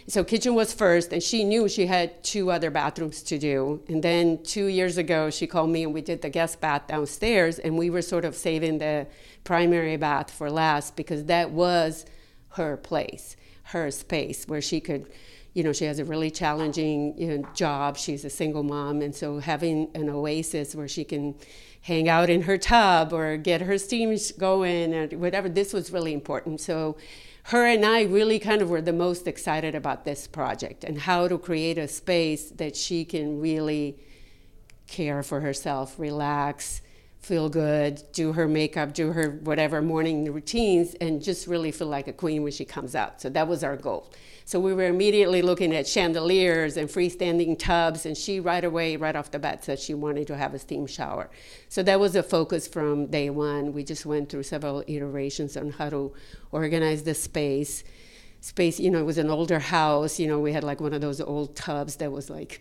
So 0.07 0.25
kitchen 0.25 0.55
was 0.55 0.73
first, 0.73 1.13
and 1.13 1.23
she 1.23 1.45
knew 1.45 1.69
she 1.69 1.87
had 1.87 2.23
two 2.23 2.51
other 2.51 2.71
bathrooms 2.71 3.23
to 3.25 3.39
do. 3.39 3.83
And 3.89 4.03
then 4.03 4.43
two 4.43 4.67
years 4.67 4.99
ago, 4.99 5.31
she 5.31 5.47
called 5.47 5.71
me, 5.71 5.85
and 5.85 5.95
we 5.95 6.01
did 6.01 6.23
the 6.23 6.31
guest 6.31 6.61
bath 6.61 6.87
downstairs, 6.87 7.59
and 7.59 7.77
we 7.77 7.91
were 7.91 8.03
sort 8.03 8.25
of 8.25 8.35
saving 8.35 8.79
the 8.79 9.07
primary 9.45 9.97
bath 9.97 10.31
for 10.31 10.51
last 10.51 10.97
because 10.97 11.25
that 11.25 11.51
was 11.51 12.05
her 12.51 12.77
place, 12.77 13.37
her 13.65 13.91
space 13.91 14.47
where 14.47 14.61
she 14.61 14.81
could 14.81 15.11
you 15.55 15.63
know, 15.63 15.73
she 15.73 15.85
has 15.85 15.99
a 15.99 16.05
really 16.05 16.31
challenging 16.31 17.15
you 17.19 17.27
know, 17.27 17.49
job. 17.55 17.99
She's 17.99 18.25
a 18.25 18.31
single 18.31 18.63
mom, 18.63 19.03
and 19.03 19.15
so 19.15 19.39
having 19.39 19.91
an 19.95 20.09
oasis 20.09 20.75
where 20.75 20.89
she 20.89 21.05
can 21.05 21.35
hang 21.83 22.09
out 22.09 22.31
in 22.31 22.43
her 22.43 22.57
tub 22.57 23.13
or 23.13 23.37
get 23.37 23.61
her 23.61 23.77
steam 23.77 24.17
going 24.39 24.95
or 24.95 25.09
whatever, 25.09 25.49
this 25.49 25.73
was 25.73 25.93
really 25.93 26.13
important. 26.13 26.61
So 26.61 26.97
her 27.45 27.67
and 27.67 27.85
I 27.85 28.03
really 28.05 28.39
kind 28.39 28.63
of 28.63 28.71
were 28.71 28.81
the 28.81 28.93
most 28.93 29.27
excited 29.27 29.75
about 29.75 30.05
this 30.05 30.27
project 30.27 30.85
and 30.85 30.97
how 30.97 31.27
to 31.29 31.37
create 31.39 31.77
a 31.77 31.89
space 31.89 32.51
that 32.51 32.77
she 32.77 33.05
can 33.05 33.41
really 33.41 33.99
care 34.87 35.23
for 35.23 35.41
herself, 35.41 35.99
relax, 35.99 36.83
feel 37.23 37.49
good, 37.49 38.03
do 38.13 38.33
her 38.33 38.49
makeup, 38.49 38.93
do 38.93 39.13
her 39.13 39.39
whatever 39.45 39.81
morning 39.81 40.31
routines, 40.33 40.95
and 40.95 41.23
just 41.23 41.47
really 41.47 41.71
feel 41.71 41.87
like 41.87 42.09
a 42.09 42.13
queen 42.13 42.43
when 42.43 42.51
she 42.51 42.65
comes 42.65 42.97
out. 42.97 43.21
So 43.21 43.31
that 43.31 43.47
was 43.47 43.63
our 43.63 43.77
goal. 43.77 44.11
So 44.45 44.59
we 44.59 44.75
were 44.75 44.87
immediately 44.87 45.41
looking 45.41 45.73
at 45.73 45.87
chandeliers 45.87 46.77
and 46.77 46.89
freestanding 46.89 47.57
tubs, 47.57 48.07
and 48.07 48.17
she 48.17 48.41
right 48.41 48.65
away, 48.65 48.97
right 48.97 49.15
off 49.15 49.31
the 49.31 49.39
bat, 49.39 49.63
said 49.63 49.79
she 49.79 49.95
wanted 49.95 50.27
to 50.27 50.37
have 50.37 50.53
a 50.53 50.59
steam 50.59 50.85
shower. 50.85 51.31
So 51.69 51.85
that 51.85 52.01
was 52.01 52.17
a 52.17 52.25
focus 52.25 52.67
from 52.67 53.07
day 53.07 53.31
one. 53.31 53.73
We 53.73 53.85
just 53.85 54.05
went 54.05 54.29
through 54.29 54.43
several 54.43 54.83
iterations 54.89 55.57
on 55.57 55.71
how 55.71 55.91
to 55.91 56.13
organize 56.51 57.05
the 57.05 57.15
space. 57.15 57.85
Space, 58.41 58.81
you 58.81 58.91
know, 58.91 58.99
it 58.99 59.07
was 59.07 59.19
an 59.19 59.31
older 59.31 59.61
house. 59.61 60.19
You 60.19 60.27
know, 60.27 60.41
we 60.41 60.53
had 60.53 60.65
like 60.65 60.81
one 60.81 60.93
of 60.93 61.01
those 61.01 61.21
old 61.21 61.55
tubs 61.55 61.97
that 61.97 62.11
was 62.11 62.29
like 62.29 62.61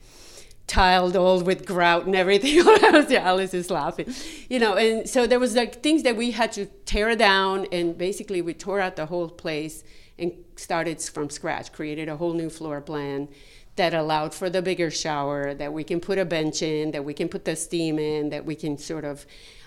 tiled 0.72 1.18
all 1.18 1.42
with 1.42 1.66
grout 1.66 2.06
and 2.06 2.16
everything. 2.16 2.58
Alice 3.18 3.54
is 3.54 3.70
laughing. 3.70 4.14
You 4.50 4.58
know, 4.58 4.76
and 4.76 5.08
so 5.08 5.28
there 5.28 5.40
was 5.40 5.54
like 5.54 5.84
things 5.84 6.04
that 6.04 6.16
we 6.16 6.32
had 6.32 6.54
to 6.54 6.66
tear 6.86 7.14
down, 7.18 7.68
and 7.74 7.98
basically 7.98 8.42
we 8.42 8.54
tore 8.54 8.80
out 8.80 8.96
the 8.96 9.06
whole 9.08 9.28
place 9.28 9.84
and 10.18 10.32
started 10.56 11.02
from 11.02 11.30
scratch, 11.30 11.74
created 11.74 12.08
a 12.08 12.16
whole 12.16 12.34
new 12.34 12.50
floor 12.50 12.80
plan 12.80 13.28
that 13.76 13.94
allowed 13.94 14.34
for 14.34 14.50
the 14.50 14.62
bigger 14.62 14.90
shower, 14.90 15.54
that 15.54 15.74
we 15.74 15.84
can 15.84 16.00
put 16.00 16.18
a 16.18 16.24
bench 16.24 16.62
in, 16.62 16.92
that 16.92 17.04
we 17.04 17.14
can 17.14 17.28
put 17.28 17.44
the 17.44 17.56
steam 17.58 18.00
in, 18.00 18.30
that 18.30 18.46
we 18.46 18.56
can 18.56 18.78
sort 18.78 19.04
of 19.04 19.26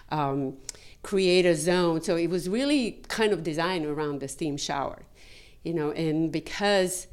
um, 0.09 0.57
create 1.03 1.45
a 1.45 1.55
zone. 1.55 2.01
So 2.01 2.17
it 2.17 2.31
was 2.31 2.49
really 2.49 3.03
kind 3.09 3.35
of 3.35 3.43
designed 3.43 3.85
around 3.85 4.21
the 4.21 4.29
steam 4.29 4.57
shower, 4.57 5.03
you 5.65 5.75
know, 5.75 5.91
and 5.91 6.33
because 6.33 7.09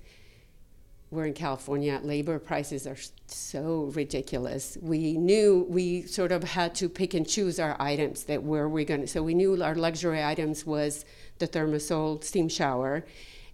we're 1.09 1.26
in 1.26 1.34
California, 1.34 1.99
labor 2.01 2.39
prices 2.39 2.88
are 2.88 2.95
so 3.33 3.91
ridiculous. 3.95 4.77
We 4.81 5.17
knew 5.17 5.65
we 5.69 6.03
sort 6.03 6.31
of 6.31 6.43
had 6.43 6.75
to 6.75 6.89
pick 6.89 7.13
and 7.13 7.27
choose 7.27 7.59
our 7.59 7.75
items 7.79 8.23
that 8.25 8.43
were 8.43 8.67
we're 8.67 8.85
going 8.85 9.01
to. 9.01 9.07
So 9.07 9.23
we 9.23 9.33
knew 9.33 9.61
our 9.63 9.75
luxury 9.75 10.23
items 10.23 10.65
was 10.65 11.05
the 11.39 11.47
ThermaSol 11.47 12.23
steam 12.23 12.49
shower, 12.49 13.05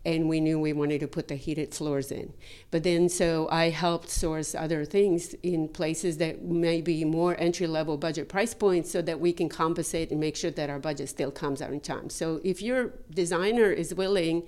and 0.05 0.29
we 0.29 0.39
knew 0.39 0.59
we 0.59 0.73
wanted 0.73 0.99
to 1.01 1.07
put 1.07 1.27
the 1.27 1.35
heated 1.35 1.73
floors 1.73 2.11
in. 2.11 2.33
But 2.71 2.83
then, 2.83 3.09
so 3.09 3.47
I 3.51 3.69
helped 3.69 4.09
source 4.09 4.55
other 4.55 4.85
things 4.85 5.33
in 5.43 5.67
places 5.67 6.17
that 6.17 6.43
may 6.43 6.81
be 6.81 7.03
more 7.03 7.35
entry 7.39 7.67
level 7.67 7.97
budget 7.97 8.29
price 8.29 8.53
points 8.53 8.91
so 8.91 9.01
that 9.01 9.19
we 9.19 9.33
can 9.33 9.49
compensate 9.49 10.11
and 10.11 10.19
make 10.19 10.35
sure 10.35 10.51
that 10.51 10.69
our 10.69 10.79
budget 10.79 11.09
still 11.09 11.31
comes 11.31 11.61
out 11.61 11.71
in 11.71 11.81
time. 11.81 12.09
So 12.09 12.39
if 12.43 12.61
your 12.61 12.93
designer 13.13 13.69
is 13.71 13.93
willing, 13.93 14.43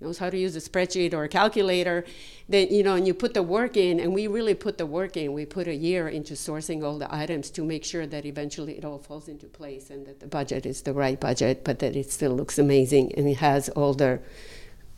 knows 0.00 0.18
how 0.18 0.28
to 0.28 0.38
use 0.38 0.54
a 0.56 0.60
spreadsheet 0.60 1.14
or 1.14 1.24
a 1.24 1.28
calculator, 1.28 2.04
then 2.48 2.68
you 2.70 2.82
know, 2.82 2.94
and 2.94 3.06
you 3.06 3.14
put 3.14 3.34
the 3.34 3.42
work 3.42 3.76
in, 3.76 3.98
and 3.98 4.12
we 4.12 4.26
really 4.26 4.54
put 4.54 4.78
the 4.78 4.86
work 4.86 5.16
in. 5.16 5.32
We 5.32 5.46
put 5.46 5.66
a 5.66 5.74
year 5.74 6.08
into 6.08 6.34
sourcing 6.34 6.84
all 6.84 6.98
the 6.98 7.12
items 7.14 7.50
to 7.50 7.64
make 7.64 7.84
sure 7.84 8.06
that 8.06 8.26
eventually 8.26 8.76
it 8.76 8.84
all 8.84 8.98
falls 8.98 9.28
into 9.28 9.46
place 9.46 9.90
and 9.90 10.06
that 10.06 10.20
the 10.20 10.26
budget 10.26 10.66
is 10.66 10.82
the 10.82 10.92
right 10.92 11.18
budget, 11.18 11.64
but 11.64 11.78
that 11.78 11.96
it 11.96 12.10
still 12.10 12.32
looks 12.32 12.58
amazing 12.58 13.12
and 13.16 13.26
it 13.26 13.38
has 13.38 13.68
all 13.70 13.94
the 13.94 14.20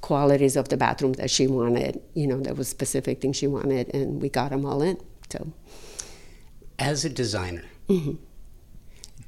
qualities 0.01 0.57
of 0.57 0.69
the 0.69 0.77
bathroom 0.77 1.13
that 1.15 1.31
she 1.31 1.47
wanted. 1.47 2.01
You 2.15 2.27
know, 2.27 2.41
there 2.41 2.55
was 2.55 2.69
specific 2.69 3.21
things 3.21 3.37
she 3.37 3.47
wanted, 3.47 3.95
and 3.95 4.21
we 4.21 4.29
got 4.29 4.51
them 4.51 4.65
all 4.65 4.83
in. 4.83 4.99
So, 5.31 5.53
as 6.79 7.05
a 7.05 7.09
designer, 7.09 7.65
mm-hmm. 7.89 8.15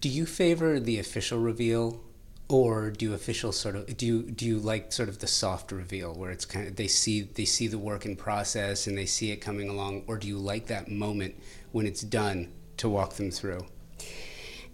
do 0.01 0.09
you 0.09 0.27
favor 0.27 0.81
the 0.81 0.99
official 0.99 1.39
reveal, 1.39 2.01
or 2.51 2.91
do 2.91 3.07
you 3.07 3.15
official 3.15 3.53
sort 3.53 3.77
of 3.77 3.97
do 3.97 4.05
you 4.05 4.23
do 4.23 4.45
you 4.45 4.59
like 4.59 4.93
sort 4.93 5.09
of 5.09 5.19
the 5.21 5.27
soft 5.27 5.71
reveal 5.71 6.13
where 6.15 6.31
it's 6.31 6.45
kind 6.45 6.67
of 6.67 6.77
they 6.77 6.89
see 6.89 7.23
they 7.23 7.45
see 7.45 7.69
the 7.69 7.79
work 7.79 8.05
in 8.05 8.17
process 8.17 8.87
and 8.87 8.99
they 8.99 9.07
see 9.07 9.31
it 9.31 9.37
coming 9.37 9.69
along, 9.69 10.03
or 10.07 10.19
do 10.19 10.27
you 10.27 10.37
like 10.37 10.67
that 10.67 10.91
moment 10.91 11.35
when 11.73 11.87
it's 11.87 12.03
done 12.03 12.53
to 12.77 12.89
walk 12.89 13.15
them 13.15 13.31
through? 13.31 13.65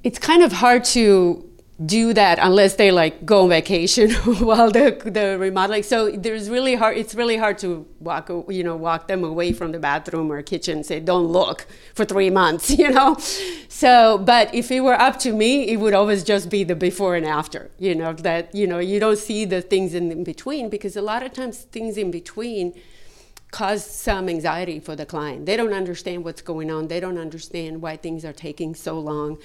It's 0.03 0.19
kind 0.19 0.43
of 0.43 0.53
hard 0.53 0.85
to 0.85 1.51
do 1.85 2.15
that 2.15 2.39
unless 2.41 2.77
they 2.77 2.91
like 2.91 3.27
go 3.27 3.43
on 3.43 3.51
vacation 3.51 4.11
while 4.41 4.71
the 4.71 4.99
the 5.05 5.37
remodeling. 5.39 5.83
So 5.83 6.11
there's 6.11 6.49
really 6.49 6.75
hard. 6.75 6.97
It's 6.97 7.15
really 7.15 7.37
hard 7.37 7.59
to 7.59 7.87
walk 8.01 8.31
you 8.49 8.65
know 8.65 8.77
walk 8.77 9.09
them 9.09 9.25
away 9.25 9.53
from 9.53 9.73
the 9.73 9.79
bathroom 9.79 10.33
or 10.33 10.41
kitchen. 10.41 10.83
Say 10.83 11.01
don't 11.01 11.27
look 11.27 11.67
for 11.95 12.05
three 12.05 12.31
months. 12.31 12.71
You 12.77 12.91
know. 12.91 13.17
So, 13.69 14.19
but 14.19 14.55
if 14.55 14.71
it 14.71 14.81
were 14.81 15.01
up 15.01 15.19
to 15.21 15.33
me, 15.33 15.69
it 15.69 15.77
would 15.77 15.95
always 15.95 16.23
just 16.23 16.51
be 16.51 16.63
the 16.63 16.77
before 16.77 17.17
and 17.17 17.27
after. 17.27 17.71
You 17.79 17.95
know 17.95 18.13
that 18.13 18.55
you 18.55 18.67
know 18.67 18.79
you 18.79 19.01
don't 19.01 19.19
see 19.19 19.45
the 19.45 19.61
things 19.61 19.93
in 19.95 20.23
between 20.25 20.69
because 20.69 20.97
a 20.97 21.03
lot 21.03 21.23
of 21.23 21.33
times 21.33 21.59
things 21.59 21.97
in 21.97 22.11
between 22.11 22.75
cause 23.51 23.85
some 23.85 24.29
anxiety 24.29 24.79
for 24.79 24.95
the 24.95 25.07
client. 25.07 25.47
They 25.47 25.57
don't 25.57 25.73
understand 25.73 26.25
what's 26.25 26.43
going 26.43 26.71
on. 26.71 26.89
They 26.89 27.01
don't 27.01 27.19
understand 27.19 27.81
why 27.81 27.97
things 27.97 28.25
are 28.25 28.33
taking 28.33 28.75
so 28.75 28.99
long 28.99 29.39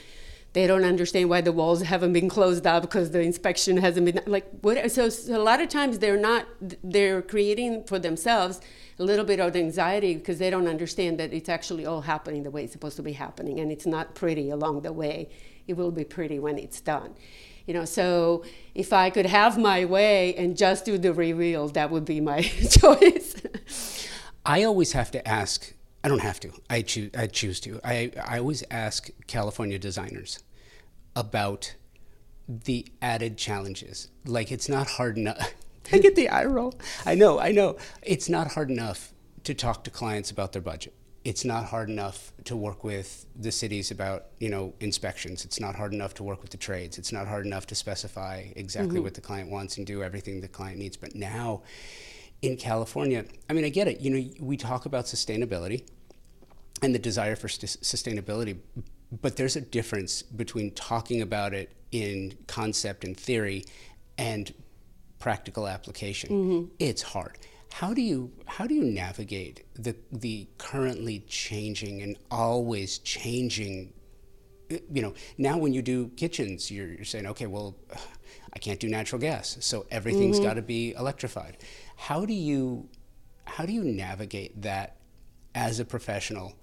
they 0.54 0.68
don't 0.68 0.84
understand 0.84 1.30
why 1.30 1.40
the 1.42 1.52
walls 1.52 1.82
haven't 1.82 2.14
been 2.14 2.28
closed 2.28 2.68
up 2.68 2.82
because 2.82 3.12
the 3.12 3.22
inspection 3.22 3.78
hasn't 3.78 4.06
been 4.06 4.22
like 4.26 4.46
what 4.62 4.92
so, 4.92 5.10
so, 5.10 5.36
a 5.36 5.40
lot 5.42 5.62
of 5.62 5.70
times 5.70 6.00
they're 6.00 6.20
not 6.20 6.46
they're 6.84 7.22
creating 7.22 7.84
for 7.86 8.00
themselves 8.00 8.60
a 9.00 9.04
little 9.04 9.26
bit 9.26 9.40
of 9.40 9.56
anxiety 9.56 10.16
because 10.16 10.40
they 10.40 10.50
don't 10.50 10.68
understand 10.68 11.20
that 11.20 11.34
it's 11.34 11.50
actually 11.50 11.86
all 11.86 12.02
happening 12.02 12.44
the 12.44 12.52
way 12.52 12.64
it's 12.64 12.74
supposed 12.74 12.98
to 12.98 13.04
be 13.04 13.14
happening 13.14 13.60
and 13.60 13.72
it's 13.72 13.86
not 13.86 14.14
pretty 14.14 14.50
along 14.50 14.82
the 14.82 14.94
way. 14.94 15.30
It 15.68 15.74
will 15.74 15.92
be 15.92 16.04
pretty 16.04 16.38
when 16.40 16.58
it's 16.58 16.82
done. 16.82 17.16
You 17.66 17.76
know 17.76 17.86
so 17.86 18.44
if 18.76 18.92
i 18.92 19.10
could 19.10 19.28
have 19.28 19.58
my 19.58 19.86
way 19.86 20.36
and 20.36 20.58
just 20.58 20.84
do 20.84 20.98
the 20.98 21.14
reveal 21.14 21.70
that 21.70 21.90
would 21.92 22.06
be 22.06 22.20
my 22.20 22.42
choice. 22.82 23.36
I 24.46 24.64
always 24.64 24.92
have 24.94 25.12
to 25.12 25.26
ask 25.28 25.74
I 26.04 26.08
don't 26.08 26.22
have 26.22 26.40
to. 26.42 26.52
I 26.70 26.82
choose. 26.82 27.12
I 27.16 27.28
choose 27.28 27.60
to. 27.62 27.80
I 27.84 28.12
I 28.26 28.40
always 28.40 28.64
ask 28.72 29.10
California 29.28 29.78
designers 29.78 30.40
about 31.16 31.76
the 32.48 32.88
added 33.02 33.38
challenges. 33.38 34.10
Like 34.26 34.52
it's 34.52 34.68
not 34.68 34.88
hard 34.88 35.18
enough. 35.18 35.54
I 35.92 36.00
get 36.00 36.16
the 36.16 36.30
eye 36.30 36.46
roll. 36.46 36.74
I 37.06 37.16
know. 37.16 37.40
I 37.40 37.52
know. 37.52 37.78
It's 38.02 38.30
not 38.30 38.54
hard 38.54 38.70
enough 38.72 39.14
to 39.44 39.54
talk 39.54 39.84
to 39.84 39.92
clients 39.92 40.32
about 40.32 40.54
their 40.54 40.62
budget. 40.62 40.94
It's 41.24 41.46
not 41.46 41.66
hard 41.66 41.90
enough 41.90 42.34
to 42.46 42.56
work 42.56 42.84
with 42.84 43.28
the 43.36 43.52
cities 43.52 43.92
about 43.92 44.26
you 44.40 44.50
know 44.50 44.74
inspections. 44.80 45.46
It's 45.46 45.60
not 45.60 45.76
hard 45.76 45.94
enough 45.94 46.16
to 46.16 46.24
work 46.24 46.42
with 46.42 46.50
the 46.50 46.58
trades. 46.58 46.98
It's 46.98 47.12
not 47.12 47.28
hard 47.28 47.46
enough 47.46 47.68
to 47.68 47.76
specify 47.76 48.48
exactly 48.56 48.96
mm-hmm. 48.96 49.04
what 49.04 49.14
the 49.14 49.22
client 49.22 49.52
wants 49.52 49.78
and 49.78 49.86
do 49.86 50.02
everything 50.02 50.42
the 50.42 50.48
client 50.48 50.80
needs. 50.80 50.98
But 50.98 51.14
now 51.14 51.62
in 52.42 52.58
California, 52.58 53.26
I 53.50 53.54
mean, 53.54 53.66
I 53.66 53.70
get 53.70 53.88
it. 53.88 54.02
You 54.02 54.10
know, 54.10 54.30
we 54.40 54.58
talk 54.58 54.86
about 54.86 55.06
sustainability 55.06 55.88
and 56.82 56.96
the 56.96 57.00
desire 57.00 57.36
for 57.36 57.48
st- 57.48 57.82
sustainability, 57.82 58.58
but 59.22 59.36
there's 59.36 59.56
a 59.56 59.62
difference 59.62 60.22
between 60.22 60.72
talking 60.72 61.22
about 61.22 61.54
it 61.54 61.72
in 61.92 62.38
concept 62.48 63.04
and 63.04 63.16
theory 63.16 63.66
and 64.18 64.54
practical 65.20 65.68
application. 65.68 66.30
Mm-hmm. 66.30 66.74
It's 66.80 67.02
hard. 67.02 67.38
How 67.74 67.94
do 67.94 68.02
you 68.02 68.32
how 68.48 68.68
do 68.68 68.74
you 68.74 68.84
navigate 68.84 69.64
the 69.76 69.96
the 70.12 70.48
currently 70.58 71.24
changing 71.28 72.02
and 72.02 72.18
always 72.30 72.98
changing 73.00 73.94
you 74.92 75.02
know, 75.02 75.14
now 75.38 75.58
when 75.58 75.74
you 75.74 75.82
do 75.82 76.10
kitchens, 76.10 76.72
you're, 76.72 76.88
you're 76.88 77.06
saying, 77.06 77.28
okay, 77.28 77.46
well, 77.46 77.76
I 78.54 78.60
can't 78.60 78.80
do 78.80 78.88
natural 78.88 79.20
gas, 79.20 79.58
so 79.60 79.86
everything's 79.92 80.38
mm-hmm. 80.38 80.46
got 80.46 80.54
to 80.56 80.62
be 80.62 80.94
electrified. 80.94 81.58
How 82.02 82.26
do 82.26 82.34
you 82.34 82.90
how 83.46 83.68
do 83.68 83.72
you 83.72 83.84
navigate 83.84 84.60
that 84.64 84.96
as 85.54 85.80
a 85.80 85.86
professional 85.86 86.54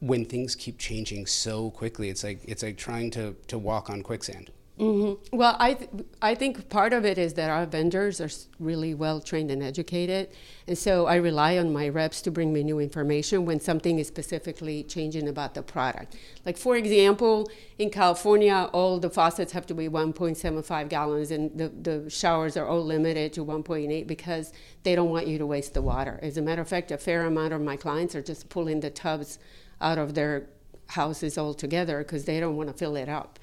when 0.00 0.24
things 0.24 0.54
keep 0.54 0.78
changing 0.78 1.26
so 1.26 1.70
quickly? 1.70 2.08
It's 2.08 2.24
like 2.24 2.40
it's 2.44 2.62
like 2.62 2.78
trying 2.78 3.10
to 3.10 3.36
to 3.48 3.58
walk 3.58 3.90
on 3.90 4.00
quicksand. 4.02 4.52
Mm-hmm. 4.78 5.34
Well, 5.34 5.56
I, 5.58 5.72
th- 5.72 5.90
I 6.20 6.34
think 6.34 6.68
part 6.68 6.92
of 6.92 7.06
it 7.06 7.16
is 7.16 7.32
that 7.34 7.48
our 7.48 7.64
vendors 7.64 8.20
are 8.20 8.28
really 8.58 8.92
well 8.92 9.20
trained 9.20 9.50
and 9.50 9.62
educated. 9.62 10.28
And 10.66 10.76
so 10.76 11.06
I 11.06 11.16
rely 11.16 11.56
on 11.56 11.72
my 11.72 11.88
reps 11.88 12.20
to 12.22 12.30
bring 12.30 12.52
me 12.52 12.62
new 12.62 12.78
information 12.78 13.46
when 13.46 13.58
something 13.58 13.98
is 13.98 14.06
specifically 14.06 14.82
changing 14.82 15.28
about 15.28 15.54
the 15.54 15.62
product. 15.62 16.16
Like, 16.44 16.58
for 16.58 16.76
example, 16.76 17.50
in 17.78 17.88
California, 17.88 18.68
all 18.74 19.00
the 19.00 19.08
faucets 19.08 19.52
have 19.52 19.64
to 19.66 19.74
be 19.74 19.88
1.75 19.88 20.90
gallons, 20.90 21.30
and 21.30 21.56
the, 21.58 21.68
the 21.68 22.10
showers 22.10 22.58
are 22.58 22.66
all 22.66 22.84
limited 22.84 23.32
to 23.34 23.44
1.8 23.46 24.06
because 24.06 24.52
they 24.82 24.94
don't 24.94 25.10
want 25.10 25.26
you 25.26 25.38
to 25.38 25.46
waste 25.46 25.72
the 25.72 25.82
water. 25.82 26.20
As 26.22 26.36
a 26.36 26.42
matter 26.42 26.60
of 26.60 26.68
fact, 26.68 26.90
a 26.90 26.98
fair 26.98 27.24
amount 27.24 27.54
of 27.54 27.62
my 27.62 27.76
clients 27.76 28.14
are 28.14 28.22
just 28.22 28.50
pulling 28.50 28.80
the 28.80 28.90
tubs 28.90 29.38
out 29.80 29.96
of 29.96 30.12
their 30.12 30.48
houses 30.88 31.38
altogether 31.38 31.98
because 31.98 32.26
they 32.26 32.40
don't 32.40 32.56
want 32.56 32.68
to 32.68 32.74
fill 32.74 32.94
it 32.94 33.08
up. 33.08 33.38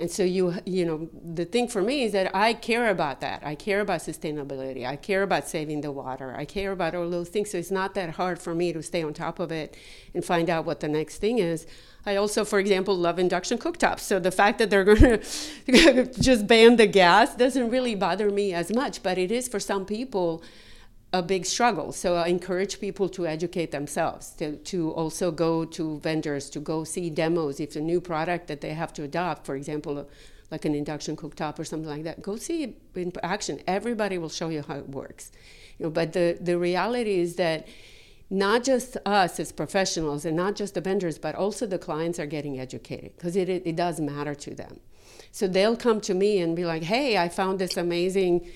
And 0.00 0.10
so 0.10 0.22
you 0.22 0.54
you 0.64 0.84
know 0.86 1.08
the 1.34 1.44
thing 1.44 1.68
for 1.68 1.82
me 1.82 2.04
is 2.04 2.12
that 2.12 2.34
I 2.34 2.54
care 2.54 2.88
about 2.90 3.20
that. 3.20 3.42
I 3.44 3.54
care 3.54 3.80
about 3.80 4.00
sustainability. 4.00 4.86
I 4.86 4.96
care 4.96 5.22
about 5.22 5.46
saving 5.46 5.82
the 5.82 5.92
water. 5.92 6.34
I 6.36 6.44
care 6.46 6.72
about 6.72 6.94
all 6.94 7.10
those 7.10 7.28
things. 7.28 7.50
So 7.50 7.58
it's 7.58 7.70
not 7.70 7.94
that 7.94 8.10
hard 8.10 8.38
for 8.38 8.54
me 8.54 8.72
to 8.72 8.82
stay 8.82 9.02
on 9.02 9.12
top 9.12 9.38
of 9.38 9.52
it 9.52 9.76
and 10.14 10.24
find 10.24 10.48
out 10.48 10.64
what 10.64 10.80
the 10.80 10.88
next 10.88 11.18
thing 11.18 11.38
is. 11.38 11.66
I 12.06 12.16
also, 12.16 12.44
for 12.46 12.58
example, 12.58 12.96
love 12.96 13.18
induction 13.18 13.58
cooktops. 13.58 14.00
So 14.00 14.18
the 14.18 14.30
fact 14.30 14.58
that 14.58 14.70
they're 14.70 14.84
going 14.84 15.00
to 15.66 16.06
just 16.06 16.46
ban 16.46 16.76
the 16.76 16.86
gas 16.86 17.34
doesn't 17.36 17.70
really 17.70 17.94
bother 17.94 18.30
me 18.30 18.54
as 18.54 18.72
much, 18.72 19.02
but 19.02 19.18
it 19.18 19.30
is 19.30 19.48
for 19.48 19.60
some 19.60 19.84
people 19.84 20.42
a 21.12 21.22
big 21.22 21.44
struggle. 21.44 21.92
So 21.92 22.14
I 22.14 22.28
encourage 22.28 22.80
people 22.80 23.08
to 23.10 23.26
educate 23.26 23.72
themselves, 23.72 24.30
to, 24.36 24.56
to 24.56 24.92
also 24.92 25.30
go 25.32 25.64
to 25.64 25.98
vendors, 26.00 26.48
to 26.50 26.60
go 26.60 26.84
see 26.84 27.10
demos. 27.10 27.58
If 27.58 27.74
a 27.76 27.80
new 27.80 28.00
product 28.00 28.46
that 28.46 28.60
they 28.60 28.74
have 28.74 28.92
to 28.94 29.02
adopt, 29.02 29.44
for 29.44 29.56
example, 29.56 30.08
like 30.50 30.64
an 30.64 30.74
induction 30.74 31.16
cooktop 31.16 31.58
or 31.58 31.64
something 31.64 31.88
like 31.88 32.04
that, 32.04 32.22
go 32.22 32.36
see 32.36 32.62
it 32.62 32.80
in 32.94 33.12
action. 33.22 33.60
Everybody 33.66 34.18
will 34.18 34.28
show 34.28 34.48
you 34.48 34.62
how 34.62 34.76
it 34.76 34.88
works. 34.88 35.32
You 35.78 35.86
know, 35.86 35.90
but 35.90 36.12
the, 36.12 36.38
the 36.40 36.58
reality 36.58 37.18
is 37.18 37.36
that 37.36 37.66
not 38.28 38.62
just 38.62 38.96
us 39.04 39.40
as 39.40 39.50
professionals 39.50 40.24
and 40.24 40.36
not 40.36 40.54
just 40.54 40.74
the 40.74 40.80
vendors, 40.80 41.18
but 41.18 41.34
also 41.34 41.66
the 41.66 41.78
clients 41.78 42.20
are 42.20 42.26
getting 42.26 42.60
educated 42.60 43.16
because 43.16 43.34
it, 43.34 43.48
it, 43.48 43.62
it 43.66 43.74
does 43.74 44.00
matter 44.00 44.36
to 44.36 44.54
them. 44.54 44.78
So 45.32 45.48
they'll 45.48 45.76
come 45.76 46.00
to 46.02 46.14
me 46.14 46.38
and 46.38 46.54
be 46.54 46.64
like, 46.64 46.84
hey, 46.84 47.18
I 47.18 47.28
found 47.28 47.58
this 47.58 47.76
amazing 47.76 48.48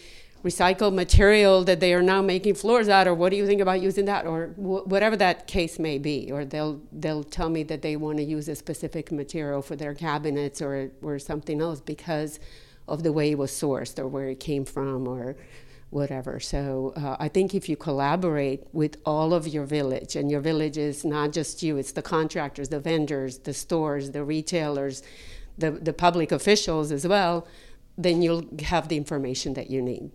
recycled 0.45 0.93
material 0.93 1.65
that 1.65 1.81
they 1.81 1.95
are 1.95 2.03
now 2.03 2.21
making 2.21 2.55
floors 2.55 2.89
out 2.89 3.07
or 3.07 3.15
what 3.15 3.31
do 3.31 3.37
you 3.37 3.47
think 3.47 3.63
about 3.63 3.81
using 3.81 4.05
that 4.05 4.27
or 4.27 4.49
wh- 4.49 4.87
whatever 4.87 5.17
that 5.17 5.47
case 5.47 5.79
may 5.79 5.97
be 5.97 6.31
or 6.31 6.45
they'll 6.45 6.81
they'll 6.93 7.25
tell 7.25 7.49
me 7.49 7.63
that 7.63 7.81
they 7.81 7.97
want 7.97 8.19
to 8.19 8.23
use 8.23 8.47
a 8.47 8.55
specific 8.55 9.11
material 9.11 9.63
for 9.63 9.75
their 9.75 9.95
cabinets 9.95 10.61
or 10.61 10.91
or 11.01 11.19
something 11.19 11.63
else 11.63 11.81
because 11.81 12.39
of 12.87 13.03
the 13.03 13.11
way 13.11 13.31
it 13.31 13.39
was 13.39 13.51
sourced 13.51 13.99
or 13.99 14.07
where 14.07 14.29
it 14.29 14.39
came 14.39 14.67
from 14.67 15.09
or 15.09 15.35
whatever. 15.89 16.39
So 16.41 16.93
uh, 16.97 17.17
i 17.19 17.29
think 17.29 17.55
if 17.55 17.69
you 17.69 17.77
collaborate 17.77 18.65
with 18.73 18.99
all 19.07 19.33
of 19.33 19.49
your 19.49 19.65
village 19.65 20.15
and 20.15 20.31
your 20.31 20.41
village 20.41 20.77
is 20.77 21.07
not 21.07 21.33
just 21.33 21.63
you 21.63 21.79
it's 21.79 21.93
the 21.93 22.03
contractors 22.03 22.69
the 22.69 22.81
vendors 22.81 23.39
the 23.39 23.55
stores 23.55 24.11
the 24.11 24.25
retailers 24.25 25.03
the, 25.57 25.71
the 25.71 25.93
public 25.93 26.33
officials 26.33 26.91
as 26.93 27.07
well 27.07 27.47
then 27.97 28.21
you'll 28.21 28.45
have 28.65 28.89
the 28.89 28.97
information 28.97 29.55
that 29.55 29.71
you 29.71 29.81
need 29.81 30.11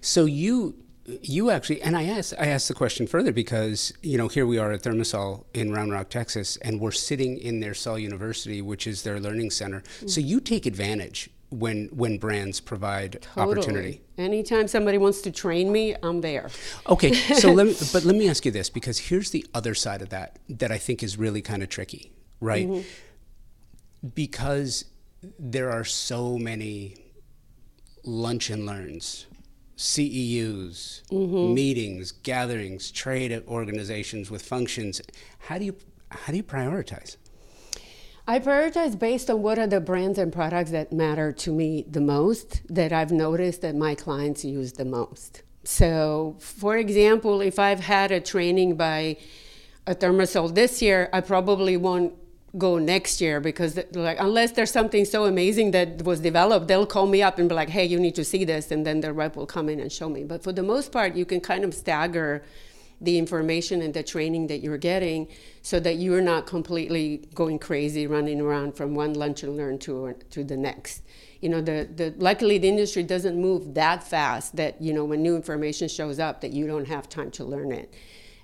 So 0.00 0.24
you 0.24 0.76
you 1.04 1.50
actually 1.50 1.82
and 1.82 1.96
I 1.96 2.04
asked 2.04 2.34
I 2.38 2.46
asked 2.46 2.68
the 2.68 2.74
question 2.74 3.06
further 3.06 3.32
because 3.32 3.92
you 4.02 4.16
know 4.16 4.28
here 4.28 4.46
we 4.46 4.58
are 4.58 4.72
at 4.72 4.82
ThermaSol 4.82 5.44
in 5.54 5.72
Round 5.72 5.92
Rock, 5.92 6.10
Texas, 6.10 6.56
and 6.58 6.80
we're 6.80 6.92
sitting 6.92 7.38
in 7.38 7.60
their 7.60 7.74
Sol 7.74 7.98
University, 7.98 8.62
which 8.62 8.86
is 8.86 9.02
their 9.02 9.18
learning 9.18 9.50
center. 9.50 9.82
Mm. 10.00 10.10
So 10.10 10.20
you 10.20 10.40
take 10.40 10.66
advantage 10.66 11.30
when 11.52 11.88
when 11.88 12.18
brands 12.18 12.60
provide 12.60 13.26
opportunity. 13.36 14.00
Anytime 14.16 14.68
somebody 14.68 14.98
wants 14.98 15.20
to 15.22 15.30
train 15.30 15.70
me, 15.70 15.94
I'm 16.02 16.20
there. 16.20 16.50
Okay, 16.88 17.12
so 17.12 17.52
let 17.52 17.66
me, 17.66 17.74
but 17.92 18.04
let 18.04 18.16
me 18.16 18.28
ask 18.28 18.44
you 18.44 18.50
this 18.50 18.70
because 18.70 18.98
here's 18.98 19.30
the 19.30 19.46
other 19.54 19.74
side 19.74 20.02
of 20.02 20.08
that 20.10 20.38
that 20.48 20.72
I 20.72 20.78
think 20.78 21.02
is 21.02 21.18
really 21.18 21.42
kind 21.42 21.62
of 21.62 21.68
tricky, 21.68 22.12
right? 22.40 22.68
Mm-hmm. 22.68 24.08
Because 24.14 24.86
there 25.38 25.70
are 25.70 25.84
so 25.84 26.36
many 26.36 26.96
lunch 28.04 28.50
and 28.50 28.66
learns, 28.66 29.26
CEUs, 29.76 31.02
mm-hmm. 31.08 31.54
meetings, 31.54 32.12
gatherings, 32.12 32.90
trade 32.90 33.42
organizations 33.48 34.30
with 34.30 34.42
functions. 34.42 35.00
How 35.38 35.58
do 35.58 35.64
you 35.64 35.76
how 36.10 36.30
do 36.30 36.36
you 36.36 36.42
prioritize? 36.42 37.16
I 38.26 38.38
prioritize 38.38 38.98
based 38.98 39.28
on 39.30 39.42
what 39.42 39.58
are 39.58 39.66
the 39.66 39.80
brands 39.80 40.18
and 40.18 40.32
products 40.32 40.70
that 40.70 40.92
matter 40.92 41.32
to 41.32 41.52
me 41.52 41.84
the 41.90 42.00
most 42.00 42.62
that 42.72 42.92
I've 42.92 43.10
noticed 43.10 43.62
that 43.62 43.74
my 43.74 43.94
clients 43.94 44.44
use 44.44 44.74
the 44.74 44.84
most. 44.84 45.42
So, 45.64 46.36
for 46.38 46.76
example, 46.76 47.40
if 47.40 47.58
I've 47.58 47.80
had 47.80 48.12
a 48.12 48.20
training 48.20 48.76
by 48.76 49.16
a 49.86 49.94
ThermaSol 49.94 50.54
this 50.54 50.80
year, 50.80 51.08
I 51.12 51.20
probably 51.20 51.76
won't 51.76 52.14
go 52.58 52.78
next 52.78 53.20
year 53.20 53.40
because 53.40 53.78
like 53.92 54.18
unless 54.20 54.52
there's 54.52 54.70
something 54.70 55.06
so 55.06 55.24
amazing 55.24 55.70
that 55.70 56.02
was 56.02 56.20
developed 56.20 56.68
they'll 56.68 56.86
call 56.86 57.06
me 57.06 57.22
up 57.22 57.38
and 57.38 57.48
be 57.48 57.54
like 57.54 57.70
hey 57.70 57.84
you 57.84 57.98
need 57.98 58.14
to 58.14 58.24
see 58.24 58.44
this 58.44 58.70
and 58.70 58.84
then 58.86 59.00
the 59.00 59.12
rep 59.12 59.36
will 59.36 59.46
come 59.46 59.68
in 59.68 59.80
and 59.80 59.90
show 59.90 60.08
me. 60.08 60.22
But 60.22 60.42
for 60.42 60.52
the 60.52 60.62
most 60.62 60.92
part 60.92 61.14
you 61.14 61.24
can 61.24 61.40
kind 61.40 61.64
of 61.64 61.72
stagger 61.72 62.44
the 63.00 63.16
information 63.18 63.80
and 63.80 63.94
the 63.94 64.02
training 64.02 64.46
that 64.46 64.58
you're 64.58 64.78
getting 64.78 65.26
so 65.62 65.80
that 65.80 65.94
you're 65.94 66.20
not 66.20 66.46
completely 66.46 67.26
going 67.34 67.58
crazy 67.58 68.06
running 68.06 68.40
around 68.40 68.76
from 68.76 68.94
one 68.94 69.14
lunch 69.14 69.42
and 69.42 69.56
learn 69.56 69.78
to 69.78 70.14
to 70.30 70.44
the 70.44 70.56
next. 70.56 71.02
You 71.40 71.48
know 71.48 71.62
the, 71.62 71.88
the 71.96 72.14
luckily 72.18 72.58
the 72.58 72.68
industry 72.68 73.02
doesn't 73.02 73.40
move 73.40 73.72
that 73.74 74.02
fast 74.02 74.56
that 74.56 74.80
you 74.80 74.92
know 74.92 75.06
when 75.06 75.22
new 75.22 75.36
information 75.36 75.88
shows 75.88 76.18
up 76.18 76.42
that 76.42 76.52
you 76.52 76.66
don't 76.66 76.86
have 76.86 77.08
time 77.08 77.30
to 77.32 77.44
learn 77.44 77.72
it. 77.72 77.94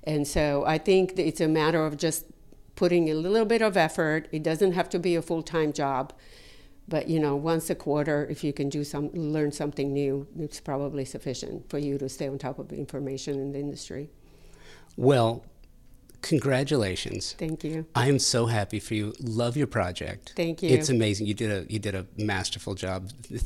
And 0.04 0.26
so 0.26 0.64
i 0.66 0.78
think 0.78 1.18
it's 1.18 1.42
a 1.42 1.48
matter 1.48 1.84
of 1.84 1.98
just 1.98 2.24
putting 2.80 3.04
a 3.10 3.14
little 3.14 3.44
bit 3.54 3.60
of 3.68 3.76
effort 3.76 4.28
it 4.30 4.42
doesn't 4.50 4.72
have 4.78 4.88
to 4.88 4.98
be 5.06 5.12
a 5.16 5.22
full-time 5.30 5.72
job 5.72 6.12
but 6.94 7.08
you 7.12 7.18
know 7.24 7.34
once 7.34 7.68
a 7.70 7.74
quarter 7.74 8.18
if 8.34 8.44
you 8.44 8.52
can 8.52 8.68
do 8.68 8.82
some 8.84 9.10
learn 9.36 9.50
something 9.50 9.92
new 9.92 10.26
it's 10.38 10.60
probably 10.60 11.04
sufficient 11.04 11.68
for 11.68 11.78
you 11.86 11.98
to 11.98 12.08
stay 12.08 12.28
on 12.28 12.38
top 12.38 12.56
of 12.58 12.72
information 12.72 13.34
in 13.44 13.48
the 13.54 13.58
industry 13.66 14.04
Well, 14.96 15.30
congratulations. 16.22 17.34
thank 17.38 17.64
you 17.64 17.86
I 17.94 18.08
am 18.08 18.18
so 18.18 18.46
happy 18.46 18.80
for 18.86 18.94
you. 18.94 19.06
Love 19.42 19.56
your 19.56 19.66
project. 19.78 20.32
Thank 20.36 20.62
you. 20.62 20.70
It's 20.70 20.88
amazing. 20.88 21.26
You 21.30 21.34
did 21.42 21.50
a 21.56 21.60
you 21.72 21.78
did 21.86 21.94
a 21.94 22.04
masterful 22.32 22.74
job. 22.84 22.98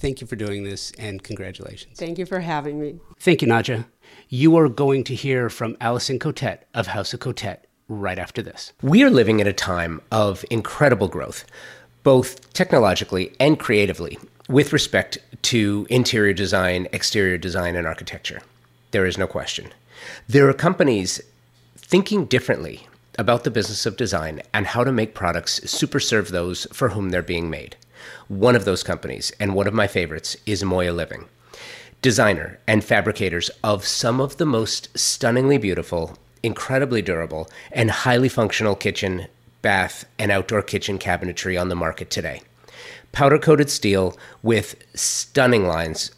Thank 0.05 0.21
you 0.21 0.27
for 0.27 0.37
doing 0.45 0.61
this 0.71 0.93
and 1.07 1.15
congratulations. 1.31 1.99
thank 2.05 2.17
you 2.21 2.27
for 2.33 2.41
having 2.55 2.77
me 2.83 2.91
Thank 3.27 3.39
you, 3.43 3.49
Nadja. 3.49 3.79
You 4.29 4.57
are 4.59 4.69
going 4.85 5.05
to 5.11 5.15
hear 5.25 5.49
from 5.59 5.71
Allison 5.89 6.19
Cotet 6.19 6.59
of 6.75 6.85
House 6.97 7.13
of 7.15 7.21
Cotet 7.21 7.59
right 8.01 8.19
after 8.19 8.43
this. 8.43 8.73
We 8.82 9.02
are 9.02 9.10
living 9.10 9.40
at 9.40 9.47
a 9.47 9.52
time 9.52 10.01
of 10.10 10.44
incredible 10.51 11.09
growth, 11.09 11.44
both 12.02 12.52
technologically 12.52 13.35
and 13.39 13.59
creatively, 13.59 14.19
with 14.48 14.73
respect 14.73 15.19
to 15.43 15.86
interior 15.90 16.32
design, 16.32 16.89
exterior 16.93 17.39
design, 17.39 17.77
and 17.77 17.86
architecture. 17.86 18.43
There 18.90 19.06
is 19.06 19.19
no 19.19 19.27
question. 19.27 19.73
There 20.28 20.48
are 20.48 20.55
companies 20.55 21.20
thinking 21.77 22.24
differently 22.24 22.86
about 23.19 23.44
the 23.44 23.51
business 23.51 23.86
of 23.86 23.97
design 23.97 24.43
and 24.55 24.66
how 24.66 24.85
to 24.85 24.93
make 24.93 25.14
products 25.14 25.60
super 25.70 26.01
serve 26.01 26.31
those 26.31 26.66
for 26.73 26.90
whom 26.90 27.10
they're 27.10 27.23
being 27.23 27.51
made. 27.51 27.77
One 28.28 28.56
of 28.56 28.64
those 28.64 28.82
companies, 28.82 29.32
and 29.39 29.55
one 29.55 29.66
of 29.66 29.74
my 29.74 29.86
favorites, 29.86 30.36
is 30.47 30.64
Moya 30.64 30.93
Living. 30.93 31.27
Designer 32.01 32.59
and 32.66 32.82
fabricators 32.82 33.51
of 33.62 33.86
some 33.86 34.20
of 34.20 34.39
the 34.39 34.47
most 34.47 34.97
stunningly 34.98 35.59
beautiful, 35.59 36.16
incredibly 36.43 37.02
durable, 37.02 37.48
and 37.70 37.90
highly 37.90 38.28
functional 38.28 38.74
kitchen, 38.74 39.27
bath, 39.62 40.05
and 40.19 40.31
outdoor 40.31 40.62
kitchen 40.62 40.98
cabinetry 40.98 41.60
on 41.60 41.69
the 41.69 41.77
market 41.77 42.10
today. 42.10 42.43
Powder 43.12 43.39
coated 43.39 43.70
steel 43.70 44.16
with 44.43 44.74
stunning 44.94 45.66
lines, 45.66 46.10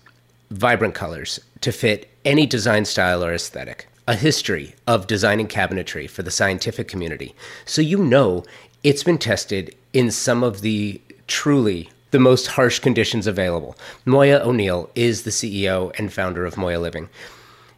vibrant 0.51 0.95
colors 0.95 1.41
to 1.61 1.73
fit 1.73 2.11
any 2.25 2.47
design 2.47 2.85
style 2.85 3.25
or 3.25 3.35
aesthetic 3.35 3.89
a 4.07 4.15
history 4.15 4.75
of 4.87 5.07
designing 5.07 5.49
cabinetry 5.49 6.09
for 6.09 6.23
the 6.23 6.31
scientific 6.31 6.89
community. 6.89 7.35
So 7.65 7.81
you 7.81 7.99
know 7.99 8.45
it's 8.83 9.03
been 9.03 9.19
tested 9.19 9.75
in 9.93 10.11
some 10.11 10.43
of 10.43 10.61
the 10.61 11.01
truly 11.27 11.91
the 12.11 12.19
most 12.19 12.49
harsh 12.49 12.79
conditions 12.79 13.27
available. 13.27 13.77
Moya 14.05 14.41
O'Neill 14.45 14.91
is 14.95 15.23
the 15.23 15.31
CEO 15.31 15.93
and 15.99 16.13
founder 16.13 16.45
of 16.45 16.57
Moya 16.57 16.79
Living. 16.79 17.09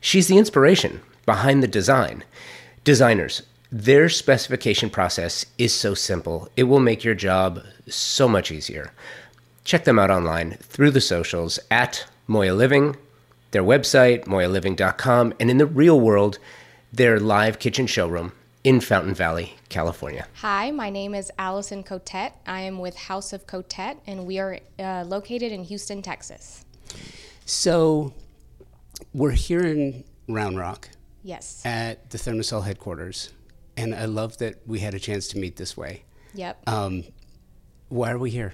She's 0.01 0.29
the 0.29 0.37
inspiration 0.37 1.01
behind 1.27 1.63
the 1.63 1.69
design. 1.69 2.25
Designers, 2.85 3.43
their 3.71 4.09
specification 4.09 4.89
process 4.89 5.45
is 5.59 5.75
so 5.75 5.93
simple, 5.93 6.49
it 6.57 6.63
will 6.63 6.81
make 6.81 7.05
your 7.05 7.17
job 7.17 7.63
so 7.89 8.29
much 8.29 8.53
easier. 8.53 8.93
Check 9.65 9.85
them 9.85 9.99
out 9.99 10.11
online 10.11 10.53
through 10.61 10.93
the 10.93 11.01
socials 11.01 11.59
at 11.71 12.07
Moya 12.29 12.55
Living, 12.55 12.97
their 13.51 13.65
website, 13.65 14.25
moyaliving.com, 14.25 15.35
and 15.41 15.51
in 15.51 15.59
the 15.59 15.67
real 15.67 15.99
world, 15.99 16.39
their 16.93 17.19
live 17.19 17.59
kitchen 17.59 17.87
showroom 17.87 18.33
in 18.63 18.81
Fountain 18.81 19.15
Valley, 19.15 19.55
California. 19.69 20.27
Hi, 20.35 20.71
my 20.71 20.91
name 20.91 21.15
is 21.15 21.31
Allison 21.39 21.83
Cotet. 21.83 22.33
I 22.47 22.61
am 22.61 22.79
with 22.79 22.97
House 22.97 23.33
of 23.33 23.47
Cotet, 23.47 23.99
and 24.07 24.27
we 24.27 24.39
are 24.39 24.59
uh, 24.79 25.05
located 25.07 25.53
in 25.53 25.65
Houston, 25.65 26.03
Texas. 26.03 26.65
So, 27.45 28.13
we're 29.13 29.31
here 29.33 29.65
in 29.65 30.05
Round 30.29 30.59
Rock. 30.59 30.89
Yes. 31.27 31.61
At 31.65 32.11
the 32.11 32.19
Thermasol 32.19 32.65
headquarters, 32.65 33.33
and 33.77 33.95
I 33.95 34.05
love 34.05 34.39
that 34.39 34.61
we 34.65 34.79
had 34.79 34.95
a 34.95 35.01
chance 35.01 35.27
to 35.29 35.39
meet 35.39 35.57
this 35.57 35.77
way. 35.77 36.05
Yep. 36.35 36.63
Um, 36.69 37.03
why 37.89 38.13
are 38.13 38.19
we 38.19 38.31
here? 38.31 38.53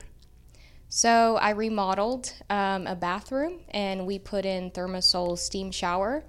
So 0.88 1.36
I 1.36 1.50
remodeled 1.50 2.32
um, 2.48 2.86
a 2.86 2.96
bathroom 2.96 3.60
and 3.70 4.06
we 4.06 4.18
put 4.18 4.44
in 4.44 4.70
ThermaSol 4.70 5.38
steam 5.38 5.70
shower. 5.70 6.24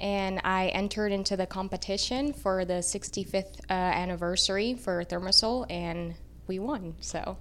And 0.00 0.40
I 0.44 0.68
entered 0.68 1.10
into 1.10 1.36
the 1.36 1.46
competition 1.46 2.32
for 2.32 2.64
the 2.64 2.74
65th 2.74 3.60
uh, 3.68 3.72
anniversary 3.72 4.74
for 4.74 5.04
ThermaSol 5.04 5.66
and 5.68 6.14
we 6.46 6.60
won. 6.60 6.94
So 7.00 7.38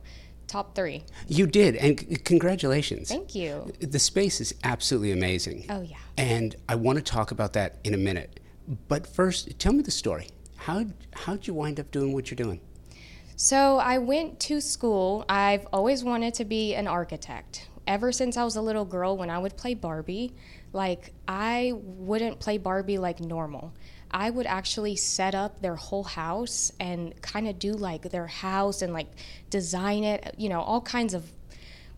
top 0.48 0.76
three. 0.76 1.04
You 1.28 1.46
did, 1.46 1.76
and 1.76 2.00
c- 2.00 2.16
congratulations. 2.18 3.10
Thank 3.10 3.36
you. 3.36 3.72
The 3.80 4.00
space 4.00 4.42
is 4.42 4.56
absolutely 4.64 5.12
amazing. 5.12 5.66
Oh, 5.70 5.82
yeah. 5.82 5.98
And 6.18 6.56
I 6.68 6.76
want 6.76 6.98
to 6.98 7.04
talk 7.04 7.32
about 7.32 7.54
that 7.54 7.78
in 7.84 7.94
a 7.94 7.98
minute. 7.98 8.40
But 8.68 9.08
first, 9.08 9.58
tell 9.60 9.74
me 9.74 9.82
the 9.82 9.92
story. 9.92 10.28
How 10.58 10.86
how'd 11.14 11.48
you 11.48 11.54
wind 11.54 11.80
up 11.80 11.92
doing 11.92 12.14
what 12.14 12.30
you're 12.30 12.36
doing? 12.36 12.60
So 13.38 13.78
I 13.78 14.00
went 14.00 14.40
to 14.42 14.60
school. 14.60 15.24
I've 15.30 15.68
always 15.72 16.04
wanted 16.04 16.34
to 16.36 16.46
be 16.46 16.76
an 16.76 16.88
architect. 16.88 17.70
Ever 17.86 18.12
since 18.12 18.36
I 18.36 18.44
was 18.44 18.58
a 18.58 18.62
little 18.62 18.84
girl, 18.84 19.16
when 19.16 19.30
I 19.30 19.38
would 19.38 19.56
play 19.56 19.74
Barbie, 19.74 20.34
like 20.74 21.14
I 21.28 21.74
wouldn't 21.76 22.40
play 22.40 22.58
Barbie 22.58 22.98
like 22.98 23.22
normal. 23.22 23.74
I 24.12 24.30
would 24.30 24.46
actually 24.46 24.96
set 24.96 25.36
up 25.36 25.62
their 25.62 25.76
whole 25.76 26.04
house 26.04 26.72
and 26.80 27.20
kind 27.22 27.48
of 27.48 27.60
do 27.60 27.74
like 27.74 28.10
their 28.10 28.28
house 28.28 28.82
and 28.82 28.92
like 28.92 29.08
design 29.50 30.04
it, 30.04 30.36
you 30.38 30.50
know, 30.50 30.62
all 30.62 30.82
kinds 30.82 31.14
of 31.14 31.32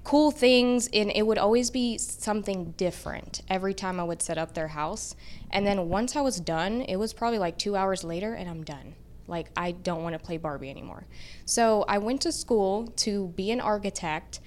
cool 0.04 0.32
things 0.32 0.90
and 0.94 1.12
it 1.14 1.26
would 1.26 1.38
always 1.38 1.70
be 1.70 1.98
something 1.98 2.72
different 2.78 3.42
every 3.50 3.74
time 3.74 4.00
I 4.00 4.04
would 4.04 4.22
set 4.22 4.38
up 4.38 4.54
their 4.54 4.70
house. 4.70 5.16
And 5.52 5.66
then 5.66 5.90
once 5.90 6.16
I 6.16 6.22
was 6.22 6.40
done, 6.40 6.82
it 6.82 6.96
was 6.96 7.14
probably 7.14 7.40
like 7.40 7.58
2 7.58 7.76
hours 7.76 8.04
later 8.04 8.34
and 8.34 8.50
I'm 8.50 8.64
done. 8.64 8.96
Like, 9.30 9.52
I 9.56 9.72
don't 9.72 10.04
want 10.04 10.14
to 10.14 10.20
play 10.20 10.38
Barbie 10.38 10.70
anymore. 10.72 11.06
So 11.46 11.86
I 11.88 12.00
went 12.00 12.22
to 12.22 12.32
school 12.32 12.88
to 12.98 13.28
be 13.30 13.52
an 13.52 13.62
architect. 13.62 14.40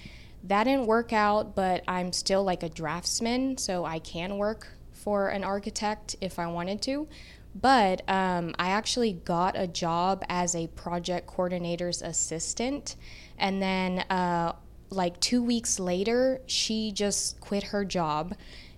That 0.43 0.65
didn't 0.65 0.87
work 0.87 1.13
out, 1.13 1.55
but 1.55 1.83
I'm 1.87 2.11
still 2.11 2.43
like 2.43 2.63
a 2.63 2.69
draftsman, 2.69 3.57
so 3.57 3.85
I 3.85 3.99
can 3.99 4.37
work 4.37 4.67
for 4.91 5.29
an 5.29 5.43
architect 5.43 6.17
if 6.19 6.37
I 6.37 6.47
wanted 6.47 6.81
to. 6.83 7.07
But 7.55 8.01
um, 8.09 8.53
I 8.59 8.69
actually 8.69 9.13
got 9.13 9.57
a 9.57 9.67
job 9.67 10.25
as 10.27 10.53
a 10.55 10.67
project 10.67 11.27
coordinator's 11.27 12.01
assistant. 12.01 12.97
And 13.37 13.61
then, 13.61 13.99
uh, 14.09 14.53
like 14.89 15.19
two 15.19 15.43
weeks 15.43 15.79
later, 15.79 16.41
she 16.45 16.91
just 16.91 17.39
quit 17.41 17.63
her 17.63 17.83
job. 17.85 18.35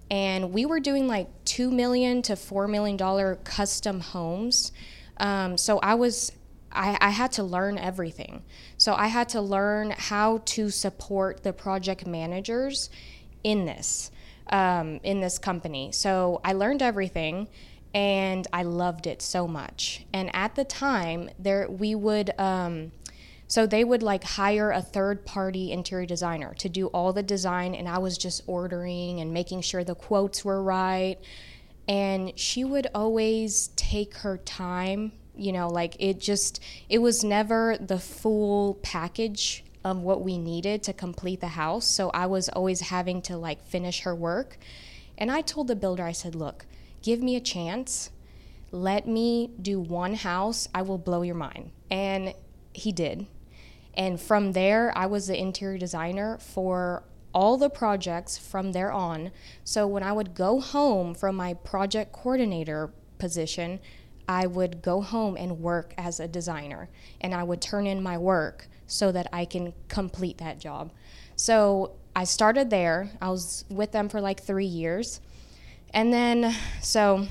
And 0.09 0.53
we 0.53 0.65
were 0.65 0.79
doing 0.79 1.07
like 1.07 1.27
2 1.45 1.71
million 1.71 2.21
to 2.23 2.33
$4 2.33 2.69
million 2.69 3.37
custom 3.43 3.99
homes. 3.99 4.71
Um, 5.17 5.57
so 5.57 5.79
I 5.79 5.95
was, 5.95 6.31
I, 6.71 6.97
I 7.01 7.09
had 7.09 7.31
to 7.33 7.43
learn 7.43 7.77
everything. 7.77 8.43
So 8.77 8.93
I 8.93 9.07
had 9.07 9.29
to 9.29 9.41
learn 9.41 9.91
how 9.91 10.41
to 10.45 10.69
support 10.69 11.43
the 11.43 11.53
project 11.53 12.05
managers 12.05 12.89
in 13.43 13.65
this, 13.65 14.11
um, 14.51 14.99
in 15.03 15.21
this 15.21 15.39
company. 15.39 15.91
So 15.91 16.39
I 16.43 16.53
learned 16.53 16.81
everything 16.81 17.47
and 17.93 18.45
I 18.51 18.63
loved 18.63 19.07
it 19.07 19.21
so 19.21 19.47
much. 19.47 20.05
And 20.13 20.29
at 20.35 20.55
the 20.55 20.65
time, 20.65 21.29
there 21.39 21.67
we 21.69 21.95
would, 21.95 22.37
um, 22.37 22.91
so 23.47 23.65
they 23.67 23.83
would 23.83 24.01
like 24.01 24.23
hire 24.23 24.71
a 24.71 24.81
third 24.81 25.25
party 25.25 25.71
interior 25.71 26.05
designer 26.05 26.53
to 26.55 26.69
do 26.69 26.87
all 26.87 27.13
the 27.13 27.23
design, 27.23 27.75
and 27.75 27.87
I 27.87 27.99
was 27.99 28.17
just 28.17 28.41
ordering 28.47 29.19
and 29.19 29.33
making 29.33 29.61
sure 29.61 29.83
the 29.83 29.95
quotes 29.95 30.43
were 30.43 30.61
right. 30.61 31.17
And 31.87 32.37
she 32.37 32.63
would 32.63 32.87
always 32.95 33.69
take 33.75 34.15
her 34.15 34.37
time 34.37 35.11
you 35.37 35.51
know 35.51 35.67
like 35.67 35.95
it 35.99 36.19
just 36.19 36.61
it 36.89 36.99
was 36.99 37.23
never 37.23 37.77
the 37.79 37.99
full 37.99 38.75
package 38.75 39.63
of 39.83 39.99
what 39.99 40.23
we 40.23 40.37
needed 40.37 40.81
to 40.83 40.93
complete 40.93 41.41
the 41.41 41.47
house. 41.49 41.85
So 41.85 42.09
i 42.09 42.25
was 42.25 42.49
always 42.49 42.81
having 42.81 43.21
to 43.23 43.37
like 43.37 43.63
finish 43.63 44.01
her 44.01 44.15
work. 44.15 44.57
And 45.17 45.31
i 45.31 45.41
told 45.41 45.67
the 45.67 45.75
builder 45.75 46.03
i 46.03 46.11
said 46.11 46.35
look 46.35 46.65
give 47.01 47.21
me 47.21 47.35
a 47.35 47.41
chance. 47.41 48.09
Let 48.71 49.07
me 49.07 49.51
do 49.61 49.79
one 49.79 50.15
house. 50.15 50.67
I 50.73 50.81
will 50.81 50.97
blow 50.97 51.21
your 51.21 51.35
mind. 51.35 51.71
And 51.91 52.33
he 52.73 52.91
did 52.91 53.27
and 53.97 54.19
from 54.19 54.51
there 54.51 54.91
i 54.97 55.05
was 55.05 55.27
the 55.27 55.39
interior 55.39 55.77
designer 55.77 56.37
for 56.39 57.03
all 57.35 57.57
the 57.57 57.69
projects 57.69 58.37
from 58.37 58.71
there 58.71 58.93
on. 58.93 59.29
So 59.65 59.85
when 59.85 60.03
I 60.03 60.13
would 60.13 60.33
go 60.33 60.61
home 60.61 61.13
from 61.13 61.35
my 61.35 61.53
project 61.53 62.13
coordinator 62.13 62.91
position, 63.19 63.81
I 64.27 64.47
would 64.47 64.81
go 64.81 65.01
home 65.01 65.35
and 65.35 65.59
work 65.59 65.93
as 65.97 66.21
a 66.21 66.29
designer 66.29 66.87
and 67.19 67.35
I 67.35 67.43
would 67.43 67.61
turn 67.61 67.85
in 67.85 68.01
my 68.01 68.17
work 68.17 68.69
so 68.87 69.11
that 69.11 69.27
I 69.33 69.43
can 69.43 69.73
complete 69.89 70.37
that 70.37 70.59
job. 70.59 70.93
So 71.35 71.97
I 72.15 72.23
started 72.23 72.69
there. 72.69 73.11
I 73.21 73.29
was 73.29 73.65
with 73.69 73.91
them 73.91 74.07
for 74.07 74.21
like 74.21 74.41
three 74.41 74.65
years. 74.65 75.19
And 75.93 76.13
then, 76.13 76.55
so 76.81 77.27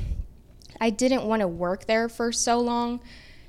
I 0.83 0.91
didn't 0.91 1.25
want 1.25 1.41
to 1.41 1.49
work 1.49 1.87
there 1.87 2.11
for 2.11 2.31
so 2.31 2.61
long 2.61 3.01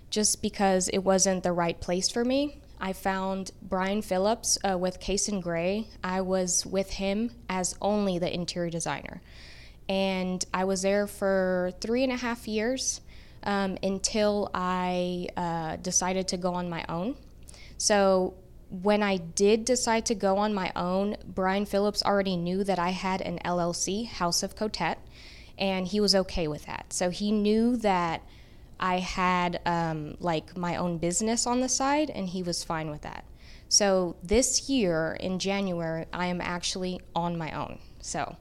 just 0.09 0.41
because 0.41 0.87
it 0.87 0.99
wasn't 0.99 1.43
the 1.43 1.51
right 1.51 1.79
place 1.81 2.09
for 2.09 2.23
me. 2.23 2.61
I 2.79 2.93
found 2.93 3.51
Brian 3.61 4.01
Phillips 4.01 4.57
uh, 4.63 4.77
with 4.77 4.99
Case 4.99 5.27
and 5.27 5.41
Gray. 5.41 5.87
I 6.03 6.21
was 6.21 6.65
with 6.65 6.89
him 6.89 7.31
as 7.49 7.75
only 7.81 8.19
the 8.19 8.33
interior 8.33 8.69
designer. 8.69 9.21
And 9.87 10.43
I 10.53 10.65
was 10.65 10.81
there 10.81 11.07
for 11.07 11.71
three 11.79 12.03
and 12.03 12.11
a 12.11 12.17
half 12.17 12.47
years 12.47 13.01
um, 13.43 13.77
until 13.83 14.49
I 14.53 15.27
uh, 15.37 15.75
decided 15.77 16.27
to 16.29 16.37
go 16.37 16.53
on 16.55 16.69
my 16.69 16.85
own. 16.89 17.15
So 17.77 18.33
when 18.69 19.03
I 19.03 19.17
did 19.17 19.65
decide 19.65 20.07
to 20.07 20.15
go 20.15 20.37
on 20.37 20.53
my 20.53 20.71
own, 20.75 21.17
Brian 21.25 21.65
Phillips 21.65 22.03
already 22.03 22.35
knew 22.35 22.63
that 22.63 22.79
I 22.79 22.89
had 22.89 23.21
an 23.21 23.39
LLC, 23.45 24.07
House 24.07 24.43
of 24.43 24.55
Cotet, 24.55 24.97
and 25.57 25.87
he 25.87 25.99
was 25.99 26.15
okay 26.15 26.47
with 26.47 26.65
that. 26.65 26.91
So 26.91 27.09
he 27.09 27.31
knew 27.31 27.77
that 27.77 28.21
I 28.79 28.99
had 28.99 29.61
um, 29.65 30.17
like 30.19 30.57
my 30.57 30.75
own 30.75 30.97
business 30.97 31.47
on 31.47 31.61
the 31.61 31.69
side, 31.69 32.09
and 32.09 32.27
he 32.27 32.43
was 32.43 32.63
fine 32.63 32.89
with 32.89 33.01
that. 33.01 33.25
So 33.69 34.15
this 34.23 34.69
year 34.69 35.17
in 35.19 35.39
January, 35.39 36.05
I 36.13 36.27
am 36.27 36.41
actually 36.41 37.01
on 37.15 37.37
my 37.37 37.51
own. 37.51 37.79
So, 37.99 38.35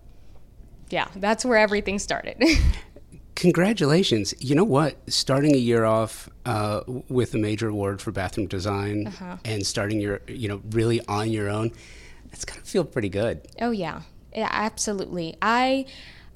yeah, 0.91 1.09
that's 1.17 1.45
where 1.45 1.59
everything 1.59 1.99
started. 1.99 2.43
Congratulations. 3.35 4.35
You 4.39 4.55
know 4.55 4.65
what? 4.65 4.97
Starting 5.11 5.55
a 5.55 5.59
year 5.59 5.85
off 5.85 6.29
uh, 6.47 6.83
with 7.09 7.35
a 7.35 7.39
major 7.39 7.69
award 7.69 8.01
for 8.01 8.13
bathroom 8.13 8.47
design 8.47 9.09
uh-huh. 9.09 9.39
and 9.45 9.67
starting 9.67 10.01
your, 10.01 10.21
you 10.29 10.49
know, 10.49 10.63
really 10.71 11.01
on 11.07 11.31
your 11.31 11.49
own, 11.49 11.73
that's 12.31 12.45
going 12.45 12.61
to 12.61 12.67
feel 12.67 12.85
pretty 12.85 13.09
good. 13.09 13.49
Oh, 13.61 13.71
yeah. 13.71 14.03
yeah. 14.35 14.49
Absolutely. 14.53 15.37
I 15.43 15.87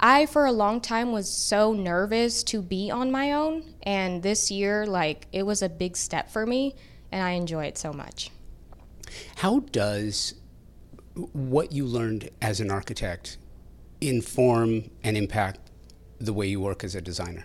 I, 0.00 0.26
for 0.26 0.46
a 0.46 0.52
long 0.52 0.80
time, 0.80 1.12
was 1.12 1.28
so 1.30 1.72
nervous 1.72 2.42
to 2.44 2.62
be 2.62 2.90
on 2.90 3.10
my 3.10 3.32
own. 3.32 3.64
And 3.82 4.22
this 4.22 4.50
year, 4.50 4.86
like, 4.86 5.26
it 5.32 5.44
was 5.44 5.62
a 5.62 5.68
big 5.68 5.96
step 5.96 6.30
for 6.30 6.46
me, 6.46 6.74
and 7.10 7.22
I 7.22 7.32
enjoy 7.32 7.64
it 7.64 7.78
so 7.78 7.92
much. 7.92 8.30
How 9.36 9.60
does 9.60 10.34
what 11.32 11.72
you 11.72 11.84
learned 11.84 12.30
as 12.40 12.60
an 12.60 12.70
architect 12.70 13.38
inform 14.00 14.90
and 15.02 15.16
impact 15.16 15.60
the 16.20 16.32
way 16.32 16.46
you 16.46 16.60
work 16.60 16.84
as 16.84 16.94
a 16.94 17.00
designer? 17.00 17.44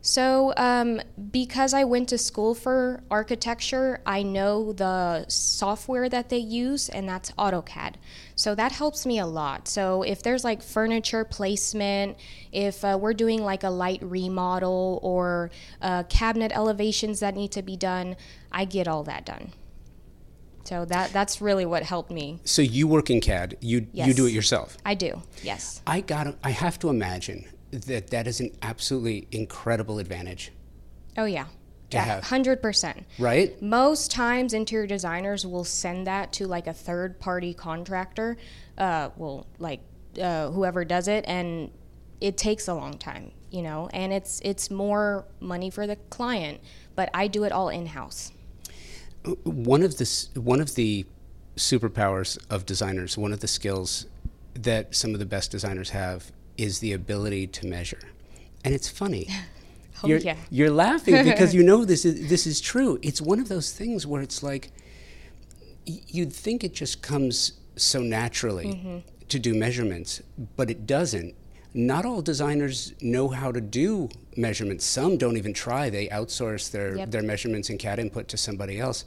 So, 0.00 0.54
um, 0.56 1.00
because 1.32 1.74
I 1.74 1.84
went 1.84 2.08
to 2.10 2.18
school 2.18 2.54
for 2.54 3.02
architecture, 3.10 4.00
I 4.06 4.22
know 4.22 4.72
the 4.72 5.26
software 5.28 6.08
that 6.08 6.28
they 6.28 6.38
use, 6.38 6.88
and 6.88 7.08
that's 7.08 7.32
AutoCAD. 7.32 7.94
So, 8.38 8.54
that 8.54 8.72
helps 8.72 9.04
me 9.04 9.18
a 9.18 9.26
lot. 9.26 9.66
So, 9.66 10.02
if 10.02 10.22
there's 10.22 10.44
like 10.44 10.62
furniture 10.62 11.24
placement, 11.24 12.16
if 12.52 12.84
uh, 12.84 12.96
we're 13.00 13.12
doing 13.14 13.42
like 13.42 13.64
a 13.64 13.70
light 13.70 14.00
remodel 14.02 15.00
or 15.02 15.50
uh, 15.82 16.04
cabinet 16.04 16.52
elevations 16.54 17.20
that 17.20 17.34
need 17.34 17.52
to 17.52 17.62
be 17.62 17.76
done, 17.76 18.16
I 18.52 18.64
get 18.64 18.86
all 18.86 19.02
that 19.04 19.26
done. 19.26 19.52
So 20.68 20.84
that 20.84 21.14
that's 21.14 21.40
really 21.40 21.64
what 21.64 21.82
helped 21.82 22.10
me. 22.10 22.40
So 22.44 22.60
you 22.60 22.86
work 22.86 23.08
in 23.08 23.22
CAD. 23.22 23.56
You 23.62 23.86
you 23.94 24.12
do 24.12 24.26
it 24.26 24.32
yourself. 24.32 24.76
I 24.84 24.94
do. 24.94 25.22
Yes. 25.42 25.80
I 25.86 26.02
got. 26.02 26.36
I 26.44 26.50
have 26.50 26.78
to 26.80 26.90
imagine 26.90 27.46
that 27.70 28.10
that 28.10 28.26
is 28.26 28.40
an 28.40 28.50
absolutely 28.60 29.28
incredible 29.32 29.98
advantage, 29.98 30.52
Oh 31.16 31.24
yeah. 31.24 31.46
To 31.90 31.96
Yeah, 31.96 32.04
have. 32.04 32.24
hundred 32.24 32.60
percent. 32.60 33.06
right? 33.18 33.60
Most 33.62 34.10
times, 34.10 34.52
interior 34.52 34.86
designers 34.86 35.46
will 35.46 35.64
send 35.64 36.06
that 36.06 36.32
to 36.34 36.46
like 36.46 36.66
a 36.66 36.72
third 36.74 37.18
party 37.18 37.54
contractor, 37.54 38.36
uh, 38.76 39.10
well, 39.16 39.46
like 39.58 39.80
uh, 40.20 40.50
whoever 40.50 40.84
does 40.84 41.08
it, 41.08 41.24
and 41.26 41.70
it 42.20 42.36
takes 42.36 42.68
a 42.68 42.74
long 42.74 42.98
time, 42.98 43.30
you 43.50 43.62
know, 43.62 43.88
and 43.94 44.12
it's 44.12 44.40
it's 44.44 44.70
more 44.70 45.24
money 45.40 45.70
for 45.70 45.86
the 45.86 45.96
client. 46.10 46.60
But 46.94 47.08
I 47.14 47.26
do 47.28 47.44
it 47.44 47.52
all 47.52 47.68
in 47.70 47.86
house. 47.86 48.32
one 49.44 49.82
of 49.82 49.96
the 49.98 50.28
one 50.34 50.60
of 50.60 50.74
the 50.74 51.06
superpowers 51.56 52.38
of 52.50 52.66
designers, 52.66 53.16
one 53.18 53.32
of 53.32 53.40
the 53.40 53.48
skills 53.48 54.06
that 54.54 54.94
some 54.94 55.12
of 55.14 55.18
the 55.20 55.26
best 55.26 55.50
designers 55.50 55.90
have 55.90 56.32
is 56.56 56.80
the 56.80 56.92
ability 56.92 57.46
to 57.46 57.66
measure. 57.66 58.00
And 58.64 58.74
it's 58.74 58.88
funny. 58.88 59.28
Oh, 60.02 60.08
you're, 60.08 60.18
yeah. 60.18 60.36
you're 60.50 60.70
laughing 60.70 61.24
because 61.24 61.54
you 61.54 61.62
know 61.70 61.84
this 61.84 62.04
is 62.04 62.28
this 62.28 62.46
is 62.46 62.60
true. 62.60 62.98
It's 63.02 63.20
one 63.20 63.40
of 63.40 63.48
those 63.48 63.72
things 63.72 64.06
where 64.06 64.22
it's 64.22 64.42
like 64.42 64.70
y- 65.86 66.00
you'd 66.06 66.32
think 66.32 66.64
it 66.64 66.72
just 66.74 67.02
comes 67.02 67.52
so 67.76 68.00
naturally 68.00 68.66
Mm-hmm. 68.66 68.98
to 69.28 69.38
do 69.38 69.54
measurements, 69.54 70.22
but 70.56 70.70
it 70.70 70.86
doesn't. 70.86 71.34
Not 71.74 72.04
all 72.06 72.22
designers 72.22 72.94
know 73.00 73.28
how 73.28 73.52
to 73.52 73.60
do 73.60 74.08
measurements. 74.36 74.84
Some 74.86 75.16
don't 75.18 75.36
even 75.36 75.52
try. 75.52 75.90
They 75.90 76.08
outsource 76.08 76.70
their, 76.70 76.96
Yep. 76.96 77.10
their 77.10 77.22
measurements 77.22 77.68
and 77.70 77.78
CAD 77.78 77.98
input 77.98 78.26
to 78.28 78.36
somebody 78.36 78.80
else. 78.80 79.04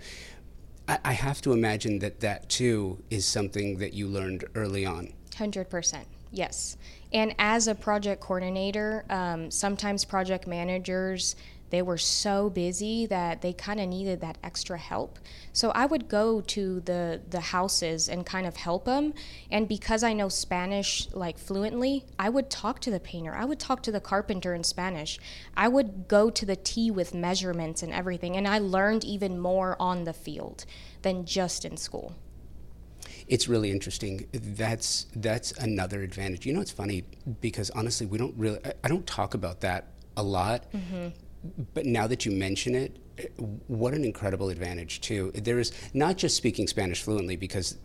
I, 0.88 1.00
I 1.04 1.14
have 1.14 1.42
to 1.42 1.54
imagine 1.54 2.00
that 2.00 2.20
that 2.20 2.50
too 2.50 3.04
is 3.10 3.26
something 3.26 3.78
that 3.80 3.94
you 3.94 4.08
learned 4.08 4.46
early 4.56 4.86
on. 4.86 5.14
Hundred 5.36 5.70
percent, 5.70 6.08
yes. 6.32 6.78
And 7.14 7.36
as 7.40 7.68
a 7.68 7.76
project 7.76 8.22
coordinator, 8.22 9.06
um, 9.10 9.52
sometimes 9.52 10.06
project 10.06 10.48
managers 10.48 11.36
they 11.72 11.82
were 11.82 11.98
so 11.98 12.50
busy 12.50 13.06
that 13.08 13.42
they 13.42 13.54
kind 13.54 13.80
of 13.80 13.88
needed 13.88 14.20
that 14.22 14.38
extra 14.44 14.78
help. 14.78 15.18
So 15.54 15.72
I 15.72 15.86
would 15.86 16.10
go 16.10 16.42
to 16.42 16.82
the 16.82 17.22
the 17.30 17.40
houses 17.40 18.10
and 18.10 18.26
kind 18.26 18.46
of 18.46 18.58
help 18.58 18.86
them. 18.86 19.14
And 19.50 19.68
because 19.68 20.04
I 20.04 20.14
know 20.14 20.30
Spanish 20.30 21.10
like 21.14 21.40
fluently, 21.40 22.06
I 22.20 22.30
would 22.30 22.50
talk 22.50 22.82
to 22.82 22.92
the 22.92 23.00
painter. 23.00 23.34
I 23.34 23.46
would 23.46 23.60
talk 23.60 23.82
to 23.84 23.92
the 23.92 24.02
carpenter 24.02 24.54
in 24.54 24.64
Spanish. 24.64 25.18
I 25.56 25.70
would 25.70 26.10
go 26.10 26.30
to 26.30 26.46
the 26.46 26.58
T 26.58 26.92
with 26.92 27.14
measurements 27.14 27.82
and 27.82 27.94
everything. 27.94 28.36
And 28.36 28.48
I 28.48 28.60
learned 28.60 29.06
even 29.06 29.40
more 29.40 29.78
on 29.80 30.04
the 30.04 30.14
field 30.14 30.66
than 31.02 31.26
just 31.26 31.64
in 31.64 31.78
school. 31.78 32.14
It's 33.32 33.48
really 33.48 33.72
interesting. 33.72 34.28
That's 34.34 35.06
that's 35.16 35.54
another 35.54 36.04
advantage. 36.04 36.46
You 36.46 36.52
know, 36.54 36.60
it's 36.60 36.70
funny 36.84 37.06
because 37.40 37.70
honestly, 37.72 38.06
we 38.06 38.18
don't 38.18 38.36
really. 38.38 38.60
I, 38.66 38.74
I 38.84 38.88
don't 38.90 39.08
talk 39.08 39.34
about 39.34 39.62
that 39.62 39.88
a 40.18 40.22
lot. 40.24 40.66
But 41.74 41.86
now 41.86 42.06
that 42.08 42.26
you 42.26 42.32
mention 42.34 42.76
it, 42.76 42.98
what 43.68 43.94
an 43.94 44.04
incredible 44.04 44.50
advantage 44.50 45.00
too. 45.02 45.32
There 45.34 45.60
is 45.60 45.72
not 45.94 46.18
just 46.18 46.36
speaking 46.36 46.68
Spanish 46.68 47.02
fluently 47.02 47.38
because 47.38 47.78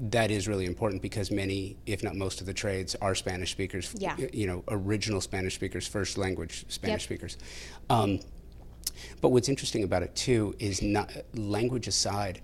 that 0.00 0.32
is 0.32 0.48
really 0.48 0.66
important 0.66 1.00
because 1.00 1.30
many, 1.30 1.76
if 1.86 2.02
not 2.02 2.16
most 2.16 2.40
of 2.40 2.46
the 2.46 2.52
trades 2.52 2.96
are 2.96 3.14
Spanish 3.14 3.52
speakers. 3.52 3.94
Yeah. 3.96 4.16
You 4.32 4.48
know, 4.48 4.64
original 4.68 5.20
Spanish 5.20 5.54
speakers, 5.54 5.86
first 5.86 6.18
language 6.18 6.64
Spanish 6.68 7.02
Yep. 7.02 7.08
speakers. 7.08 7.36
Um, 7.88 8.18
but 9.20 9.28
what's 9.28 9.48
interesting 9.48 9.84
about 9.84 10.02
it 10.02 10.14
too 10.16 10.54
is 10.58 10.82
not 10.82 11.12
language 11.34 11.86
aside, 11.86 12.40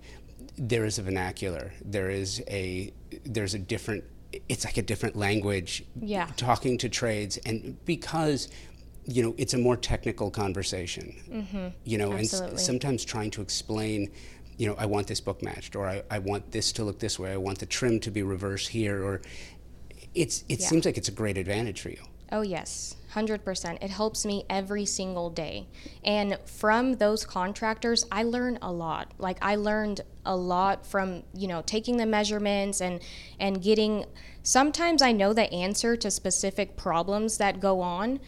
there 0.57 0.85
is 0.85 0.97
a 0.99 1.01
vernacular. 1.03 1.71
There 1.83 2.09
is 2.09 2.41
a 2.47 2.93
there's 3.23 3.53
a 3.53 3.59
different. 3.59 4.03
It's 4.49 4.65
like 4.65 4.77
a 4.77 4.81
different 4.81 5.15
language. 5.15 5.83
Yeah. 5.99 6.27
Talking 6.37 6.77
to 6.79 6.89
trades 6.89 7.37
and 7.45 7.77
because. 7.85 8.49
You 9.07 9.21
know, 9.21 9.35
it's 9.37 9.53
a 9.53 9.59
more 9.59 9.77
technical 9.77 10.31
conversation. 10.31 11.15
Mm-hmm. 11.29 11.67
You 11.83 11.99
know, 11.99 12.13
and 12.13 12.21
s- 12.21 12.41
sometimes 12.55 13.05
trying 13.05 13.29
to 13.31 13.41
explain, 13.43 14.11
you 14.57 14.67
know, 14.67 14.73
I 14.79 14.87
want 14.87 15.05
this 15.05 15.21
book 15.21 15.43
matched, 15.43 15.75
or 15.75 15.87
I, 15.87 16.01
I 16.09 16.17
want 16.17 16.49
this 16.51 16.71
to 16.71 16.83
look 16.83 16.97
this 16.97 17.19
way. 17.19 17.31
I 17.31 17.37
want 17.37 17.59
the 17.59 17.67
trim 17.67 17.99
to 17.99 18.09
be 18.09 18.23
reversed 18.23 18.69
here, 18.69 19.03
or 19.03 19.21
it's 20.15 20.43
it 20.49 20.59
Yeah. 20.59 20.67
seems 20.69 20.85
like 20.85 20.97
it's 20.97 21.07
a 21.07 21.11
great 21.11 21.37
advantage 21.37 21.81
for 21.81 21.89
you. 21.89 22.01
Oh, 22.35 22.41
yes, 22.41 22.97
100%. 23.13 23.81
It 23.81 23.89
helps 23.89 24.25
me 24.25 24.43
every 24.49 24.83
single 24.83 25.29
day. 25.29 25.67
And 26.03 26.37
from 26.43 26.95
those 26.95 27.23
contractors, 27.25 28.05
I 28.11 28.23
learn 28.23 28.59
a 28.61 28.73
lot. 28.73 29.13
Like 29.17 29.37
I 29.41 29.55
learned 29.55 30.01
a 30.25 30.35
lot 30.35 30.85
from, 30.85 31.23
you 31.33 31.47
know, 31.47 31.61
taking 31.61 31.95
the 31.95 32.05
measurements 32.05 32.81
and 32.81 32.99
and 33.39 33.63
getting 33.63 34.03
sometimes 34.43 35.01
I 35.01 35.13
know 35.13 35.31
the 35.31 35.49
answer 35.53 35.95
to 35.95 36.11
specific 36.11 36.75
problems 36.75 37.37
that 37.37 37.61
go 37.61 37.79
on 37.79 38.19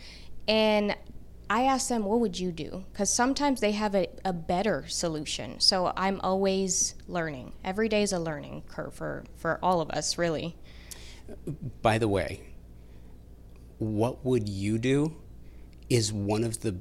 and 0.47 0.95
I 1.49 1.63
ask 1.63 1.89
them, 1.89 2.05
what 2.05 2.21
would 2.21 2.39
you 2.39 2.53
do? 2.53 2.85
Because 2.93 3.09
sometimes 3.09 3.59
they 3.59 3.73
have 3.73 3.93
a, 3.93 4.07
a 4.23 4.31
better 4.31 4.85
solution. 4.87 5.59
So 5.59 5.91
I'm 5.97 6.21
always 6.21 6.95
learning. 7.09 7.51
Every 7.61 7.89
day 7.89 8.03
is 8.03 8.13
a 8.13 8.19
learning 8.19 8.63
curve 8.69 8.93
for, 8.93 9.25
for 9.35 9.59
all 9.61 9.81
of 9.81 9.89
us, 9.89 10.17
really. 10.17 10.55
By 11.81 11.97
the 11.97 12.07
way, 12.07 12.46
what 13.77 14.25
would 14.25 14.47
you 14.49 14.77
do 14.77 15.15
is 15.89 16.11
one 16.11 16.43
of 16.43 16.61
the 16.61 16.75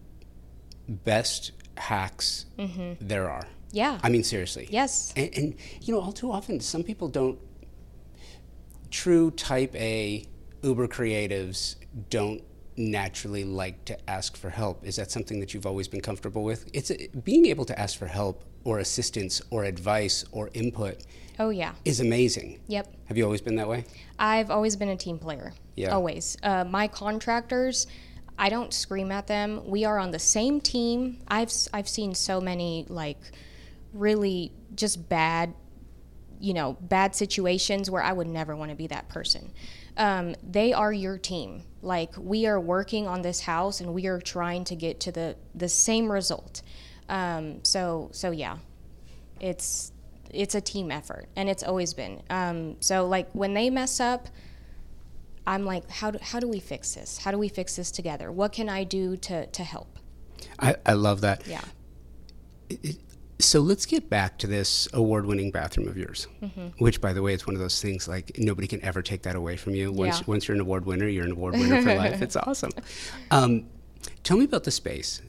best 0.88 1.52
hacks 1.76 2.46
mm-hmm. 2.58 2.92
there 3.00 3.30
are. 3.30 3.46
Yeah. 3.72 3.98
I 4.02 4.08
mean, 4.08 4.24
seriously. 4.24 4.68
Yes. 4.70 5.12
And, 5.16 5.30
and, 5.36 5.54
you 5.82 5.94
know, 5.94 6.00
all 6.00 6.12
too 6.12 6.32
often, 6.32 6.60
some 6.60 6.82
people 6.82 7.08
don't, 7.08 7.38
true 8.90 9.30
type 9.32 9.74
A 9.74 10.26
Uber 10.62 10.88
creatives 10.88 11.76
don't 12.08 12.42
naturally 12.76 13.44
like 13.44 13.84
to 13.86 14.10
ask 14.10 14.36
for 14.36 14.50
help. 14.50 14.86
Is 14.86 14.96
that 14.96 15.10
something 15.10 15.40
that 15.40 15.54
you've 15.54 15.66
always 15.66 15.88
been 15.88 16.00
comfortable 16.00 16.44
with? 16.44 16.68
It's 16.72 16.90
a, 16.90 17.08
being 17.24 17.46
able 17.46 17.64
to 17.66 17.78
ask 17.78 17.98
for 17.98 18.06
help 18.06 18.44
or 18.64 18.78
assistance 18.78 19.42
or 19.50 19.64
advice 19.64 20.24
or 20.32 20.50
input 20.54 21.02
Oh, 21.38 21.50
yeah. 21.50 21.72
is 21.84 22.00
amazing. 22.00 22.60
Yep. 22.68 22.92
Have 23.06 23.16
you 23.16 23.24
always 23.24 23.40
been 23.40 23.56
that 23.56 23.68
way? 23.68 23.84
I've 24.18 24.50
always 24.50 24.76
been 24.76 24.88
a 24.88 24.96
team 24.96 25.18
player. 25.18 25.52
Yeah. 25.74 25.90
Always. 25.90 26.36
Uh, 26.42 26.64
my 26.64 26.88
contractors, 26.88 27.86
I 28.38 28.48
don't 28.48 28.72
scream 28.72 29.12
at 29.12 29.26
them. 29.26 29.66
We 29.66 29.84
are 29.84 29.98
on 29.98 30.10
the 30.10 30.18
same 30.18 30.60
team. 30.60 31.22
I've 31.28 31.52
I've 31.72 31.88
seen 31.88 32.14
so 32.14 32.40
many 32.40 32.86
like 32.88 33.18
really 33.92 34.52
just 34.74 35.08
bad, 35.08 35.54
you 36.40 36.54
know, 36.54 36.76
bad 36.80 37.14
situations 37.14 37.90
where 37.90 38.02
I 38.02 38.12
would 38.12 38.26
never 38.26 38.54
want 38.54 38.70
to 38.70 38.76
be 38.76 38.86
that 38.88 39.08
person. 39.08 39.52
Um, 39.96 40.34
they 40.42 40.72
are 40.72 40.92
your 40.92 41.16
team. 41.18 41.62
Like 41.80 42.12
we 42.18 42.46
are 42.46 42.60
working 42.60 43.06
on 43.06 43.22
this 43.22 43.40
house 43.40 43.80
and 43.80 43.94
we 43.94 44.06
are 44.06 44.20
trying 44.20 44.64
to 44.64 44.76
get 44.76 45.00
to 45.00 45.12
the 45.12 45.36
the 45.54 45.68
same 45.68 46.10
result. 46.10 46.62
Um, 47.08 47.64
so 47.64 48.10
so 48.12 48.30
yeah, 48.32 48.58
it's 49.40 49.92
it's 50.36 50.54
a 50.54 50.60
team 50.60 50.90
effort 50.90 51.26
and 51.36 51.48
it's 51.48 51.62
always 51.62 51.94
been 51.94 52.22
um, 52.30 52.76
so 52.80 53.06
like 53.06 53.28
when 53.32 53.54
they 53.54 53.70
mess 53.70 53.98
up 54.00 54.28
i'm 55.46 55.64
like 55.64 55.88
how 55.90 56.10
do, 56.10 56.18
how 56.22 56.38
do 56.40 56.48
we 56.48 56.60
fix 56.60 56.94
this 56.94 57.18
how 57.18 57.30
do 57.30 57.38
we 57.38 57.48
fix 57.48 57.76
this 57.76 57.90
together 57.90 58.30
what 58.30 58.52
can 58.52 58.68
i 58.68 58.84
do 58.84 59.16
to, 59.16 59.46
to 59.46 59.62
help 59.64 59.98
I, 60.58 60.76
I 60.84 60.92
love 60.92 61.20
that. 61.22 61.46
yeah 61.46 61.62
So 63.38 63.60
let's 63.60 63.84
get 63.84 64.08
back 64.08 64.38
to 64.38 64.46
this 64.46 64.88
award 64.94 65.26
winning 65.26 65.50
bathroom 65.50 65.88
of 65.88 65.96
yours, 65.98 66.26
Mm-hmm. 66.42 66.68
which, 66.82 67.00
by 67.02 67.12
the 67.12 67.20
way, 67.20 67.34
it's 67.34 67.46
one 67.46 67.54
of 67.54 67.60
those 67.60 67.80
things 67.82 68.08
like 68.08 68.32
nobody 68.38 68.66
can 68.66 68.82
ever 68.82 69.02
take 69.02 69.22
that 69.22 69.36
away 69.36 69.56
from 69.58 69.74
you. 69.74 69.92
Once, 69.92 70.20
Yeah. 70.20 70.24
once 70.26 70.48
you're 70.48 70.54
an 70.54 70.60
award 70.62 70.86
winner, 70.86 71.06
you're 71.06 71.26
an 71.26 71.32
award 71.32 71.54
winner 71.58 71.82
for 71.82 71.94
life. 71.94 72.22
It's 72.22 72.36
awesome. 72.36 72.70
Um, 73.30 73.66
tell 74.24 74.38
me 74.38 74.44
about 74.46 74.64
the 74.64 74.70
space. 74.70 75.20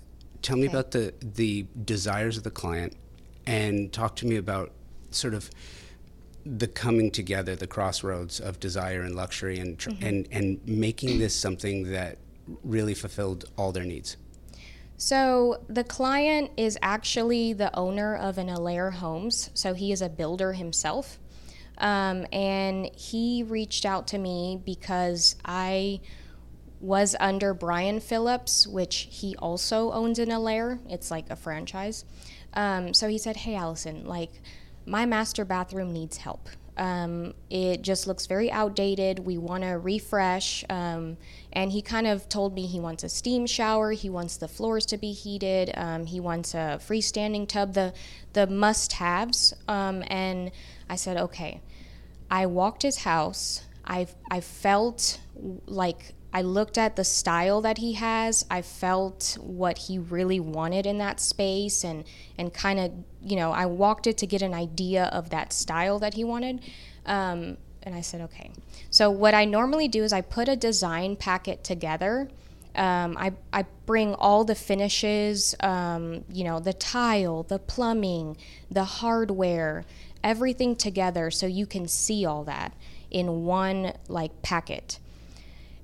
Tell 0.42 0.56
me 0.56 0.68
Okay. 0.68 0.74
about 0.78 0.92
the, 0.92 1.14
the 1.22 1.66
desires 1.84 2.38
of 2.38 2.44
the 2.44 2.52
client 2.52 2.96
and 3.46 3.92
talk 3.92 4.16
to 4.18 4.26
me 4.26 4.38
about 4.38 4.72
sort 5.12 5.34
of 5.34 5.50
the 6.46 6.68
coming 6.68 7.12
together, 7.12 7.56
the 7.56 7.68
crossroads 7.68 8.40
of 8.40 8.60
desire 8.60 9.02
and 9.02 9.16
luxury, 9.16 9.60
and 9.60 9.78
tr- 9.78 9.92
and 10.02 10.28
and 10.32 10.60
making 10.66 11.20
this 11.20 11.36
something 11.36 11.92
that 11.92 12.18
really 12.64 12.94
fulfilled 12.94 13.46
all 13.58 13.72
their 13.72 13.84
needs? 13.84 14.18
So 14.98 15.64
the 15.70 15.84
client 15.84 16.52
is 16.58 16.78
actually 16.82 17.54
the 17.54 17.76
owner 17.76 18.16
of 18.16 18.38
an 18.38 18.48
Alair 18.48 18.94
Homes. 18.94 19.52
So 19.54 19.74
he 19.74 19.92
is 19.92 20.02
a 20.02 20.10
builder 20.10 20.54
himself. 20.54 21.20
Um, 21.78 22.26
and 22.32 22.90
he 22.96 23.44
reached 23.44 23.86
out 23.86 24.08
to 24.08 24.18
me 24.18 24.60
because 24.66 25.36
I 25.46 26.02
was 26.80 27.16
under 27.20 27.54
Brian 27.54 28.00
Phillips, 28.00 28.66
which 28.66 29.08
he 29.12 29.36
also 29.38 29.92
owns 29.92 30.18
an 30.18 30.30
Alair. 30.30 30.80
It's 30.90 31.12
like 31.12 31.30
a 31.30 31.36
franchise. 31.36 32.04
Um, 32.54 32.96
so 32.96 33.08
he 33.08 33.20
said, 33.20 33.38
Hey, 33.38 33.54
Allison, 33.54 34.08
like 34.08 34.42
my 34.88 35.06
master 35.06 35.46
bathroom 35.46 35.92
needs 35.92 36.18
help. 36.18 36.50
Um, 36.78 37.34
it 37.50 37.82
just 37.82 38.08
looks 38.08 38.28
very 38.28 38.52
outdated. 38.52 39.20
We 39.20 39.38
want 39.38 39.64
to 39.64 39.72
refresh. 39.72 40.64
Um, 40.70 41.18
and 41.52 41.72
he 41.72 41.82
kind 41.82 42.06
of 42.06 42.30
told 42.30 42.54
me 42.54 42.68
he 42.68 42.80
wants 42.80 43.04
a 43.04 43.10
steam 43.10 43.48
shower. 43.48 43.92
He 43.92 44.10
wants 44.10 44.38
the 44.38 44.48
floors 44.48 44.86
to 44.88 44.98
be 44.98 45.12
heated. 45.12 45.72
Um, 45.76 46.06
he 46.06 46.20
wants 46.20 46.54
a 46.54 46.80
freestanding 46.80 47.48
tub. 47.48 47.74
The 47.74 47.94
the 48.34 48.48
must 48.48 48.94
haves. 48.94 49.54
Um, 49.68 50.04
and 50.08 50.52
I 50.90 50.96
said, 50.96 51.18
okay. 51.18 51.62
I 52.30 52.46
walked 52.46 52.84
his 52.84 52.98
house. 52.98 53.64
I 53.86 54.08
I 54.30 54.42
felt 54.42 55.20
like 55.66 56.14
I 56.34 56.42
looked 56.42 56.78
at 56.78 56.96
the 56.96 57.04
style 57.04 57.62
that 57.62 57.78
he 57.78 57.94
has. 57.94 58.46
I 58.52 58.62
felt 58.62 59.38
what 59.40 59.78
he 59.78 59.98
really 59.98 60.40
wanted 60.40 60.86
in 60.86 60.98
that 60.98 61.20
space 61.20 61.84
and 61.84 62.04
and 62.38 62.54
kind 62.54 62.80
of, 62.80 62.92
you 63.22 63.36
know, 63.36 63.52
I 63.52 63.66
walked 63.66 64.08
it 64.08 64.18
to 64.20 64.28
get 64.28 64.42
an 64.42 64.54
idea 64.54 65.06
of 65.06 65.30
that 65.30 65.54
style 65.54 66.00
that 66.00 66.14
he 66.14 66.24
wanted. 66.24 66.62
Um, 67.06 67.58
and 67.84 67.96
I 67.96 68.02
said, 68.02 68.22
okay. 68.22 68.52
So 68.90 69.10
what 69.10 69.34
I 69.34 69.46
normally 69.46 69.88
do 69.88 70.04
is 70.04 70.12
I 70.12 70.22
put 70.22 70.50
a 70.50 70.56
design 70.58 71.16
packet 71.16 71.64
together. 71.64 72.30
Um, 72.76 73.18
I, 73.18 73.34
I 73.54 73.66
bring 73.86 74.14
all 74.14 74.44
the 74.44 74.54
finishes, 74.54 75.56
um, 75.62 76.26
you 76.30 76.44
know, 76.44 76.60
the 76.60 76.74
tile, 76.74 77.44
the 77.44 77.58
plumbing, 77.58 78.38
the 78.70 78.84
hardware, 78.84 79.86
everything 80.24 80.76
together 80.76 81.32
so 81.32 81.48
you 81.48 81.66
can 81.66 81.88
see 81.88 82.26
all 82.26 82.44
that 82.44 82.74
in 83.10 83.46
one 83.46 83.94
like 84.10 84.42
packet 84.42 85.00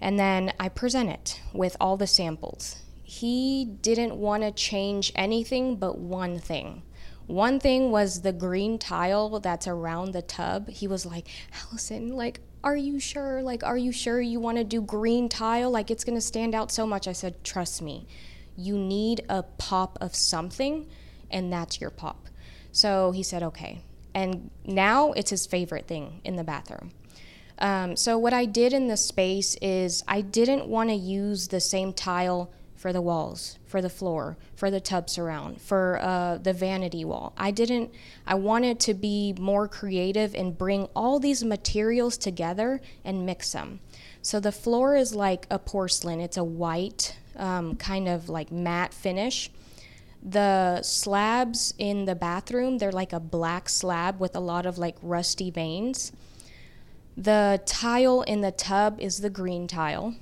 and 0.03 0.19
then 0.19 0.51
I 0.59 0.67
present 0.67 1.09
it 1.09 1.39
with 1.53 1.77
all 1.80 1.95
the 1.95 2.07
samples. 2.07 2.75
He 3.03 3.63
didn't 3.63 4.17
want 4.17 4.43
to 4.43 4.51
change 4.51 5.13
anything 5.15 5.77
but 5.77 5.97
one 5.97 6.39
thing. 6.39 6.84
One 7.25 7.57
thing 7.57 7.89
was 7.89 8.21
the 8.21 8.34
green 8.34 8.77
tile 8.77 9.39
that's 9.39 9.65
around 9.65 10.11
the 10.11 10.21
tub. 10.21 10.67
He 10.67 10.89
was 10.89 11.05
like, 11.05 11.30
Allison, 11.63 12.09
like, 12.17 12.41
are 12.65 12.75
you 12.75 12.99
sure? 12.99 13.41
Like, 13.41 13.63
are 13.63 13.77
you 13.77 13.93
sure 13.93 14.19
you 14.19 14.41
want 14.41 14.57
to 14.57 14.65
do 14.65 14.81
green 14.81 15.30
tile? 15.30 15.71
Like, 15.71 15.89
it's 15.89 16.03
going 16.03 16.17
to 16.17 16.21
stand 16.21 16.53
out 16.53 16.69
so 16.69 16.85
much. 16.85 17.07
I 17.07 17.13
said, 17.13 17.41
trust 17.45 17.81
me, 17.81 18.05
you 18.57 18.77
need 18.77 19.21
a 19.30 19.43
pop 19.43 19.97
of 20.01 20.15
something, 20.15 20.85
and 21.31 21.51
that's 21.51 21.80
your 21.80 21.89
pop. 21.89 22.27
So 22.73 23.11
he 23.11 23.23
said, 23.23 23.41
okay. 23.41 23.80
And 24.13 24.51
now 24.65 25.13
it's 25.13 25.30
his 25.30 25.45
favorite 25.45 25.88
thing 25.88 26.19
in 26.25 26.35
the 26.35 26.43
bathroom. 26.43 26.91
Um, 27.64 27.95
so 27.95 28.18
what 28.18 28.34
I 28.34 28.44
did 28.44 28.73
in 28.73 28.90
the 28.90 28.98
space 28.98 29.56
is 29.61 30.03
I 30.06 30.19
didn't 30.19 30.68
want 30.68 30.90
to 30.90 30.95
use 30.95 31.48
the 31.48 31.61
same 31.61 31.94
tile 31.94 32.52
for 32.76 32.91
the 32.91 33.02
walls, 33.02 33.57
for 33.65 33.81
the 33.81 33.90
floor, 33.90 34.35
for 34.53 34.69
the 34.69 34.81
tub 34.81 35.10
surround, 35.10 35.61
for 35.61 35.98
uh, 36.02 36.40
the 36.40 36.52
vanity 36.52 37.06
wall. 37.06 37.31
I 37.38 37.52
didn't. 37.52 37.91
I 38.27 38.35
wanted 38.35 38.81
to 38.81 38.94
be 38.94 39.34
more 39.40 39.69
creative 39.69 40.35
and 40.35 40.57
bring 40.57 40.90
all 40.94 41.22
these 41.22 41.45
materials 41.45 42.18
together 42.18 42.81
and 43.06 43.26
mix 43.26 43.53
them. 43.53 43.80
So 44.22 44.41
the 44.41 44.52
floor 44.52 44.98
is 44.98 45.15
like 45.15 45.48
a 45.49 45.57
porcelain. 45.57 46.19
It's 46.19 46.35
a 46.35 46.44
white 46.44 47.15
um, 47.38 47.77
kind 47.77 48.10
of 48.10 48.27
like 48.27 48.52
matte 48.52 48.94
finish. 48.94 49.49
The 50.22 50.81
slabs 50.81 51.73
in 51.77 52.03
the 52.03 52.15
bathroom, 52.15 52.80
they're 52.80 52.91
like 52.91 53.14
a 53.14 53.22
black 53.22 53.69
slab 53.69 54.19
with 54.19 54.35
a 54.35 54.41
lot 54.41 54.65
of 54.65 54.77
like 54.77 54.98
rusty 55.02 55.49
veins. 55.49 56.11
The 57.15 57.61
tile 57.65 58.22
in 58.23 58.41
the 58.41 58.52
tub 58.52 58.99
is 58.99 59.19
the 59.19 59.30
green 59.30 59.68
tile. 59.68 60.15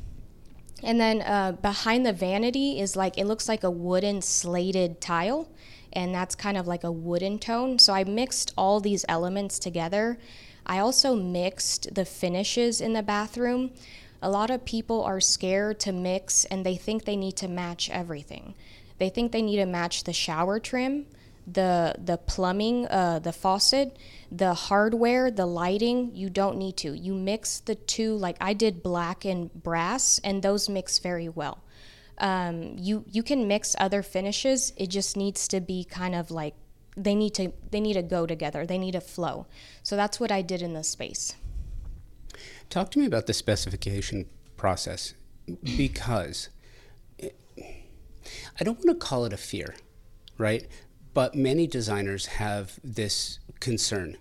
And 0.84 1.00
then 1.00 1.22
uh, 1.22 1.54
behind 1.54 2.06
the 2.06 2.14
vanity 2.14 2.80
is 2.80 2.96
like, 2.96 3.18
it 3.18 3.26
looks 3.26 3.48
like 3.48 3.64
a 3.64 3.70
wooden 3.70 4.22
slated 4.22 5.00
tile. 5.00 5.50
And 5.94 6.14
that's 6.14 6.36
kind 6.36 6.58
of 6.58 6.68
like 6.68 6.84
a 6.84 6.92
wooden 6.92 7.38
tone. 7.40 7.78
So 7.80 7.94
I 7.94 8.04
mixed 8.04 8.54
all 8.58 8.80
these 8.80 9.06
elements 9.08 9.60
together. 9.60 10.18
I 10.66 10.80
also 10.80 11.16
mixed 11.16 11.94
the 11.94 12.06
finishes 12.06 12.82
in 12.82 12.94
the 12.94 13.04
bathroom. 13.04 13.72
A 14.22 14.30
lot 14.30 14.50
of 14.50 14.66
people 14.66 15.04
are 15.04 15.20
scared 15.20 15.80
to 15.82 15.92
mix 15.92 16.46
and 16.46 16.66
they 16.66 16.76
think 16.76 17.06
they 17.06 17.16
need 17.16 17.36
to 17.38 17.48
match 17.48 17.90
everything. 17.90 18.54
They 19.00 19.10
think 19.10 19.32
they 19.32 19.42
need 19.42 19.58
to 19.58 19.66
match 19.66 20.04
the 20.04 20.14
shower 20.14 20.60
trim, 20.60 21.08
the 21.52 21.96
the 21.98 22.18
plumbing, 22.18 22.88
uh, 22.88 23.18
the 23.18 23.34
faucet, 23.34 23.98
the 24.32 24.54
hardware, 24.54 25.30
the 25.30 25.46
lighting. 25.46 26.16
You 26.16 26.30
don't 26.30 26.58
need 26.58 26.78
to. 26.78 26.94
You 26.94 27.14
mix 27.14 27.60
the 27.60 27.76
two. 27.76 28.16
Like 28.16 28.38
I 28.40 28.54
did 28.54 28.82
black 28.82 29.26
and 29.26 29.54
brass, 29.54 30.20
and 30.24 30.42
those 30.42 30.70
mix 30.70 31.00
very 31.00 31.30
well. 31.30 31.64
Um, 32.18 32.76
you 32.78 33.04
you 33.10 33.24
can 33.24 33.48
mix 33.48 33.76
other 33.78 34.02
finishes. 34.02 34.74
It 34.78 34.88
just 34.88 35.18
needs 35.18 35.48
to 35.50 35.60
be 35.60 35.84
kind 35.84 36.16
of 36.16 36.32
like 36.32 36.56
they 36.96 37.16
need 37.16 37.34
to 37.36 37.52
they 37.70 37.82
need 37.82 37.94
to 37.94 38.04
go 38.04 38.26
together. 38.26 38.66
They 38.66 38.78
need 38.78 38.94
to 38.94 39.02
flow. 39.02 39.48
So 39.84 39.96
that's 39.96 40.20
what 40.20 40.32
I 40.32 40.42
did 40.42 40.62
in 40.62 40.74
this 40.74 40.90
space. 40.90 41.36
Talk 42.70 42.92
to 42.92 43.00
me 43.00 43.06
about 43.06 43.28
the 43.28 43.34
specification 43.34 44.28
process 44.56 45.14
because 45.76 46.50
I 48.60 48.64
don't 48.64 48.78
want 48.78 49.00
to 49.00 49.06
call 49.06 49.26
it 49.26 49.34
a 49.34 49.38
fear, 49.38 49.76
right? 50.38 50.68
But 51.14 51.36
many 51.36 51.68
designers 51.68 52.26
have 52.28 52.80
this 52.84 53.40
concern, 53.62 54.18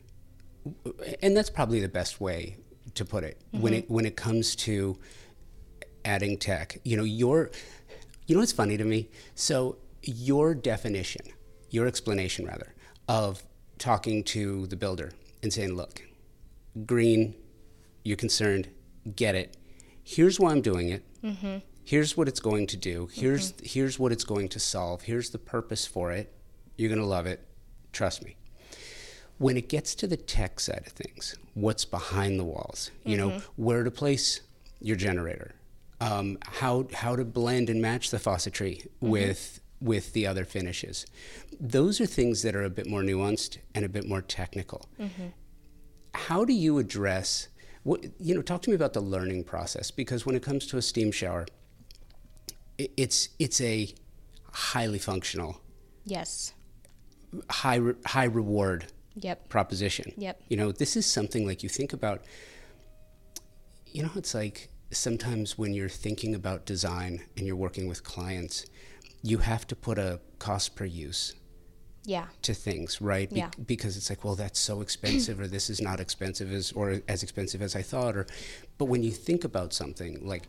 and 1.21 1.37
that's 1.37 1.51
probably 1.51 1.81
the 1.81 1.89
best 1.89 2.21
way 2.21 2.59
to 2.95 3.05
put 3.05 3.25
it 3.25 3.43
mm-hmm. 3.53 3.63
when 3.63 3.75
it 3.75 3.91
when 3.91 4.07
it 4.07 4.17
comes 4.17 4.55
to 4.55 4.97
adding 6.05 6.39
tech. 6.39 6.79
You 6.85 6.97
know, 6.97 7.05
your 7.05 7.51
you 8.27 8.37
know 8.37 8.41
what's 8.41 8.53
funny 8.53 8.77
to 8.77 8.85
me? 8.85 9.09
So 9.35 9.79
your 10.03 10.55
definition, 10.55 11.23
your 11.71 11.87
explanation 11.87 12.47
rather, 12.47 12.75
of 13.09 13.43
talking 13.79 14.23
to 14.23 14.67
the 14.69 14.77
builder 14.77 15.11
and 15.43 15.53
saying, 15.53 15.75
look, 15.75 16.03
green, 16.87 17.35
you're 18.05 18.17
concerned, 18.17 18.69
get 19.17 19.35
it. 19.35 19.57
Here's 20.05 20.39
why 20.39 20.53
I'm 20.53 20.61
doing 20.61 20.91
it. 20.91 21.05
Mm-hmm. 21.23 21.59
Here's 21.83 22.17
what 22.17 22.29
it's 22.29 22.41
going 22.41 22.67
to 22.69 22.77
do. 22.77 23.09
Here's 23.13 23.53
mm-hmm. 23.53 23.67
here's 23.67 23.99
what 23.99 24.13
it's 24.13 24.25
going 24.25 24.49
to 24.51 24.61
solve. 24.61 25.03
Here's 25.03 25.31
the 25.31 25.39
purpose 25.39 25.87
for 25.87 26.13
it. 26.13 26.33
You're 26.77 26.89
going 26.89 27.01
to 27.01 27.07
love 27.07 27.27
it. 27.27 27.47
Trust 27.93 28.25
me. 28.25 28.37
When 29.41 29.57
it 29.57 29.69
gets 29.69 29.95
to 29.97 30.07
the 30.07 30.19
tech 30.19 30.61
side 30.61 30.85
of 30.87 30.93
things, 30.93 31.35
what's 31.55 31.87
behind 31.87 32.39
the 32.39 32.45
walls? 32.45 32.91
You 33.05 33.17
mm-hmm. 33.17 33.29
know, 33.29 33.43
where 33.57 33.85
to 33.85 33.91
place 33.91 34.43
your 34.81 34.97
generator, 34.97 35.55
um, 36.01 36.39
how 36.43 36.89
how 36.93 37.17
to 37.17 37.25
blend 37.25 37.71
and 37.71 37.81
match 37.81 38.11
the 38.11 38.19
faucetry 38.19 38.83
mm-hmm. 38.83 39.09
with 39.09 39.61
with 39.81 40.13
the 40.13 40.27
other 40.27 40.45
finishes. 40.45 41.07
Those 41.59 42.03
are 42.03 42.07
things 42.07 42.43
that 42.43 42.55
are 42.55 42.65
a 42.65 42.71
bit 42.71 42.87
more 42.87 43.01
nuanced 43.01 43.59
and 43.75 43.85
a 43.85 43.89
bit 43.89 44.07
more 44.07 44.21
technical. 44.21 44.87
Mm-hmm. 45.01 45.29
How 46.15 46.45
do 46.45 46.53
you 46.53 46.79
address 46.79 47.49
what 47.83 48.05
you 48.19 48.35
know? 48.35 48.43
Talk 48.43 48.61
to 48.63 48.71
me 48.71 48.77
about 48.77 48.93
the 48.93 49.01
learning 49.01 49.45
process 49.45 49.91
because 49.91 50.27
when 50.27 50.37
it 50.37 50.43
comes 50.43 50.67
to 50.67 50.77
a 50.77 50.83
steam 50.83 51.11
shower, 51.11 51.47
it's 52.77 53.31
it's 53.39 53.61
a 53.63 53.95
highly 54.53 54.99
functional. 54.99 55.63
Yes 56.05 56.53
high 57.49 57.77
re- 57.77 57.95
high 58.07 58.25
reward 58.25 58.87
yep. 59.15 59.49
proposition. 59.49 60.13
Yep. 60.17 60.43
You 60.49 60.57
know, 60.57 60.73
this 60.73 60.97
is 60.97 61.07
something 61.07 61.47
like 61.47 61.63
you 61.63 61.69
think 61.69 61.93
about. 61.93 62.23
You 63.87 64.03
know, 64.05 64.11
it's 64.15 64.35
like 64.35 64.69
sometimes 64.91 65.59
when 65.59 65.75
you're 65.75 65.89
thinking 65.89 66.35
about 66.35 66.67
design 66.67 67.23
and 67.37 67.47
you're 67.47 67.57
working 67.57 67.89
with 67.89 68.05
clients, 68.05 68.67
you 69.23 69.39
have 69.39 69.67
to 69.69 69.77
put 69.77 69.99
a 69.99 70.21
cost 70.39 70.77
per 70.77 70.85
use. 70.85 71.35
Yeah. 72.05 72.27
To 72.43 72.55
things, 72.55 73.01
right? 73.01 73.29
Be- 73.29 73.37
yeah. 73.37 73.51
Because 73.67 73.97
it's 73.97 74.09
like, 74.09 74.25
well, 74.25 74.35
that's 74.35 74.59
so 74.59 74.81
expensive, 74.81 75.39
or 75.39 75.47
this 75.47 75.69
is 75.69 75.81
not 75.83 76.01
expensive 76.01 76.51
as, 76.51 76.73
or 76.73 77.03
as 77.09 77.23
expensive 77.23 77.61
as 77.61 77.77
I 77.77 77.83
thought, 77.83 78.17
or. 78.17 78.27
But 78.79 78.87
when 78.87 79.03
you 79.03 79.11
think 79.11 79.45
about 79.45 79.75
something 79.75 80.27
like, 80.27 80.49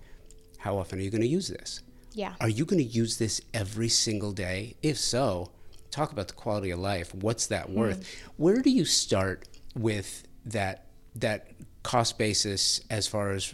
how 0.58 0.78
often 0.78 1.00
are 1.00 1.02
you 1.02 1.10
going 1.10 1.22
to 1.22 1.28
use 1.28 1.50
this? 1.50 1.82
Yeah. 2.14 2.36
Are 2.40 2.50
you 2.50 2.66
going 2.66 2.82
to 2.82 2.90
use 2.90 3.18
this 3.18 3.42
every 3.54 3.90
single 3.90 4.32
day? 4.32 4.76
If 4.82 4.98
so, 4.98 5.52
talk 5.92 6.12
about 6.12 6.28
the 6.28 6.34
quality 6.34 6.72
of 6.72 6.80
life. 6.80 7.14
What's 7.14 7.48
that 7.48 7.68
hmm. 7.68 7.76
worth? 7.76 8.02
Mm. 8.02 8.30
Where 8.38 8.62
do 8.62 8.70
you 8.70 8.86
start 8.86 9.48
with 9.76 10.28
that 10.46 10.86
that 11.16 11.48
cost 11.84 12.18
basis 12.18 12.82
as 12.90 13.08
far 13.08 13.32
as 13.32 13.54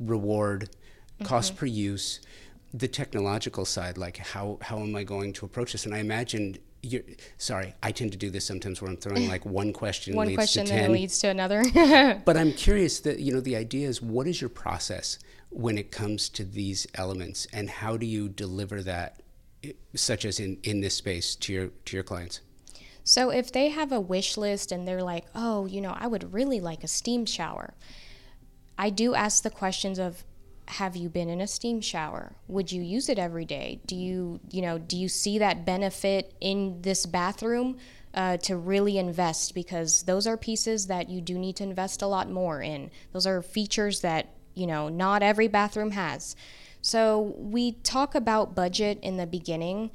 reward, 0.00 0.70
mm-hmm. 0.70 1.24
cost 1.24 1.56
per 1.56 1.66
use? 1.66 2.20
the 2.74 2.88
technological 2.88 3.64
side, 3.64 3.96
like 3.96 4.18
how 4.18 4.58
how 4.60 4.78
am 4.80 4.94
I 4.94 5.04
going 5.04 5.32
to 5.34 5.46
approach 5.46 5.72
this? 5.72 5.86
And 5.86 5.94
I 5.94 5.98
imagined 5.98 6.58
you're 6.82 7.02
sorry, 7.38 7.74
I 7.82 7.90
tend 7.90 8.12
to 8.12 8.18
do 8.18 8.30
this 8.30 8.44
sometimes 8.44 8.80
where 8.80 8.90
I'm 8.90 8.96
throwing 8.96 9.28
like 9.34 9.46
one 9.46 9.72
question 9.72 10.14
One 10.14 10.28
leads 10.28 10.36
question 10.36 10.66
to 10.66 10.72
ten. 10.72 10.92
leads 10.92 11.18
to 11.20 11.28
another. 11.28 11.64
But 12.24 12.36
I'm 12.36 12.52
curious 12.52 13.00
that 13.06 13.20
you 13.20 13.32
know 13.32 13.40
the 13.40 13.56
idea 13.56 13.88
is 13.88 14.02
what 14.02 14.26
is 14.26 14.40
your 14.40 14.50
process 14.50 15.18
when 15.50 15.78
it 15.78 15.90
comes 15.90 16.28
to 16.30 16.44
these 16.44 16.86
elements, 16.94 17.46
and 17.52 17.70
how 17.70 17.96
do 17.96 18.04
you 18.04 18.28
deliver 18.28 18.82
that, 18.82 19.22
such 19.94 20.24
as 20.24 20.40
in 20.40 20.58
in 20.62 20.80
this 20.80 20.94
space 20.94 21.34
to 21.36 21.52
your 21.52 21.68
to 21.84 21.96
your 21.96 22.04
clients? 22.04 22.40
So 23.04 23.30
if 23.30 23.52
they 23.52 23.68
have 23.68 23.92
a 23.92 24.00
wish 24.00 24.36
list 24.36 24.72
and 24.72 24.86
they're 24.86 25.02
like, 25.02 25.26
"Oh, 25.34 25.66
you 25.66 25.80
know, 25.80 25.94
I 25.96 26.06
would 26.06 26.32
really 26.32 26.60
like 26.60 26.82
a 26.84 26.88
steam 26.88 27.24
shower." 27.26 27.74
I 28.78 28.90
do 28.90 29.14
ask 29.14 29.42
the 29.42 29.50
questions 29.50 29.98
of 29.98 30.24
have 30.68 30.96
you 30.96 31.08
been 31.08 31.28
in 31.28 31.40
a 31.40 31.46
steam 31.46 31.80
shower? 31.80 32.32
Would 32.48 32.72
you 32.72 32.82
use 32.82 33.08
it 33.08 33.18
every 33.18 33.44
day? 33.44 33.80
Do 33.86 33.94
you, 33.94 34.40
you 34.50 34.62
know, 34.62 34.78
do 34.78 34.96
you 34.96 35.08
see 35.08 35.38
that 35.38 35.64
benefit 35.64 36.34
in 36.40 36.82
this 36.82 37.06
bathroom 37.06 37.78
uh, 38.14 38.38
to 38.38 38.56
really 38.56 38.98
invest? 38.98 39.54
Because 39.54 40.02
those 40.02 40.26
are 40.26 40.36
pieces 40.36 40.88
that 40.88 41.08
you 41.08 41.20
do 41.20 41.38
need 41.38 41.56
to 41.56 41.64
invest 41.64 42.02
a 42.02 42.06
lot 42.06 42.30
more 42.30 42.60
in. 42.60 42.90
Those 43.12 43.26
are 43.26 43.42
features 43.42 44.00
that, 44.00 44.34
you 44.54 44.66
know, 44.66 44.88
not 44.88 45.22
every 45.22 45.48
bathroom 45.48 45.92
has. 45.92 46.34
So 46.86 47.34
we 47.36 47.72
talk 47.72 48.14
about 48.14 48.54
budget 48.54 49.00
in 49.02 49.16
the 49.16 49.26
beginning 49.26 49.90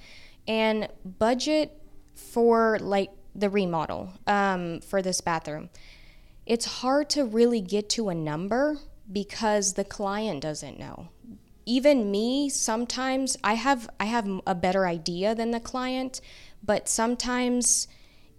and 0.46 0.90
budget 1.06 1.72
for 2.16 2.80
like 2.82 3.12
the 3.34 3.50
remodel 3.50 4.12
um, 4.28 4.82
for 4.82 5.02
this 5.02 5.22
bathroom. 5.22 5.70
It's 6.46 6.66
hard 6.66 7.10
to 7.12 7.24
really 7.24 7.62
get 7.62 7.88
to 7.92 8.10
a 8.10 8.14
number 8.14 8.76
because 9.10 9.76
the 9.76 9.86
client 9.86 10.42
doesn't 10.42 10.78
know. 10.78 11.08
Even 11.66 12.12
me 12.12 12.50
sometimes 12.50 13.38
i 13.44 13.54
have 13.54 13.88
i 14.00 14.06
have 14.06 14.28
a 14.48 14.56
better 14.56 14.86
idea 14.88 15.36
than 15.36 15.52
the 15.52 15.60
client 15.60 16.20
but 16.64 16.90
sometimes 16.90 17.88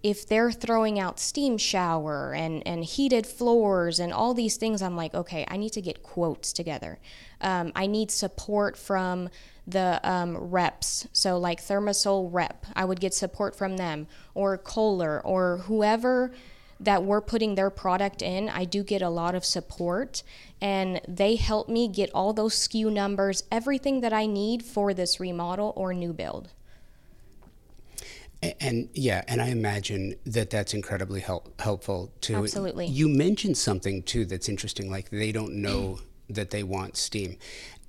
if 0.03 0.27
they're 0.27 0.51
throwing 0.51 0.99
out 0.99 1.19
steam 1.19 1.57
shower 1.57 2.33
and, 2.33 2.61
and 2.67 2.83
heated 2.83 3.25
floors 3.25 3.97
and 3.97 4.11
all 4.11 4.33
these 4.33 4.57
things 4.57 4.81
i'm 4.81 4.97
like 4.97 5.15
okay 5.15 5.45
i 5.47 5.55
need 5.55 5.71
to 5.71 5.81
get 5.81 6.03
quotes 6.03 6.51
together 6.51 6.99
um, 7.43 7.71
i 7.75 7.85
need 7.85 8.09
support 8.11 8.77
from 8.77 9.29
the 9.65 9.99
um, 10.03 10.37
reps 10.37 11.07
so 11.13 11.37
like 11.37 11.61
ThermaSol 11.61 12.29
rep 12.31 12.65
i 12.75 12.83
would 12.83 12.99
get 12.99 13.13
support 13.13 13.55
from 13.55 13.77
them 13.77 14.07
or 14.33 14.57
kohler 14.57 15.21
or 15.25 15.57
whoever 15.67 16.31
that 16.79 17.03
we're 17.03 17.21
putting 17.21 17.55
their 17.55 17.69
product 17.69 18.21
in, 18.21 18.49
I 18.49 18.65
do 18.65 18.83
get 18.83 19.01
a 19.01 19.07
lot 19.07 19.35
of 19.35 19.45
support 19.45 20.21
and 20.59 20.99
they 21.07 21.35
help 21.35 21.69
me 21.69 21.87
get 21.87 22.09
all 22.13 22.33
those 22.33 22.55
SKU 22.55 22.91
numbers, 22.91 23.43
everything 23.49 24.01
that 24.01 24.11
I 24.11 24.25
need 24.25 24.63
for 24.63 24.93
this 24.93 25.17
remodel 25.17 25.71
or 25.77 25.93
new 25.93 26.11
build. 26.11 26.49
A- 28.41 28.61
And 28.61 28.89
yeah, 28.93 29.23
and 29.29 29.41
I 29.41 29.47
imagine 29.47 30.15
that 30.25 30.49
that's 30.49 30.73
incredibly 30.73 31.21
help, 31.21 31.61
helpful 31.61 32.11
too. 32.19 32.35
Absolutely. 32.35 32.87
You 32.87 33.07
mentioned 33.07 33.57
something 33.57 34.03
too 34.03 34.25
that's 34.25 34.49
interesting, 34.49 34.91
like 34.91 35.09
they 35.09 35.31
don't 35.31 35.53
know 35.61 35.99
that 36.29 36.49
they 36.51 36.63
want 36.63 36.97
steam. 36.97 37.37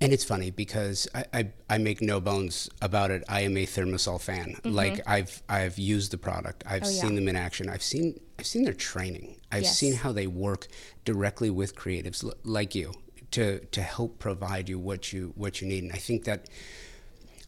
And 0.00 0.12
it's 0.12 0.24
funny 0.24 0.50
because 0.50 1.08
I, 1.14 1.24
I, 1.32 1.48
I 1.70 1.78
make 1.78 2.02
no 2.02 2.20
bones 2.20 2.68
about 2.82 3.10
it. 3.10 3.22
I 3.28 3.42
am 3.42 3.56
a 3.56 3.64
ThermaSol 3.64 4.20
fan. 4.20 4.56
Like 4.64 5.00
I've 5.06 5.42
I've 5.48 5.78
used 5.78 6.10
the 6.10 6.18
product. 6.18 6.64
I've 6.66 6.82
Mm-hmm. 6.82 6.86
Oh, 6.86 6.90
yeah. 6.94 7.00
seen 7.02 7.14
them 7.14 7.28
in 7.28 7.36
action. 7.36 7.70
I've 7.70 7.82
seen 7.82 8.20
I've 8.38 8.46
seen 8.46 8.64
their 8.64 8.74
training. 8.74 9.36
I've 9.52 9.62
Yes. 9.62 9.78
seen 9.78 9.94
how 9.94 10.12
they 10.12 10.26
work 10.26 10.66
directly 11.04 11.48
with 11.48 11.76
creatives 11.76 12.24
l- 12.24 12.34
like 12.42 12.74
you 12.74 12.92
to 13.30 13.60
to 13.60 13.82
help 13.82 14.18
provide 14.18 14.68
you 14.68 14.78
what 14.78 15.12
you 15.12 15.32
what 15.36 15.60
you 15.62 15.68
need. 15.68 15.84
And 15.84 15.92
I 15.92 15.98
think 15.98 16.24
that 16.24 16.48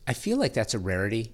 I 0.08 0.12
feel 0.12 0.38
like 0.38 0.54
that's 0.54 0.72
a 0.72 0.78
rarity 0.78 1.32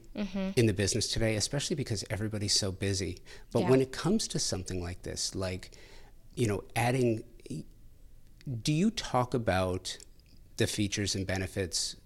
in 0.57 0.65
the 0.67 0.73
business 0.73 1.07
today, 1.09 1.37
especially 1.37 1.77
because 1.77 2.05
everybody's 2.09 2.55
so 2.55 2.73
busy. 2.73 3.19
But 3.53 3.61
Yeah. 3.61 3.71
when 3.71 3.83
it 3.83 3.93
comes 3.93 4.27
to 4.29 4.39
something 4.39 4.83
like 4.83 5.03
this, 5.03 5.35
like, 5.35 5.73
you 6.35 6.47
know, 6.47 6.65
adding, 6.75 7.23
do 8.63 8.73
you 8.73 8.91
talk 8.91 9.35
about 9.35 9.99
the 10.57 10.67
features 10.67 11.15
and 11.15 11.27
benefits 11.27 11.97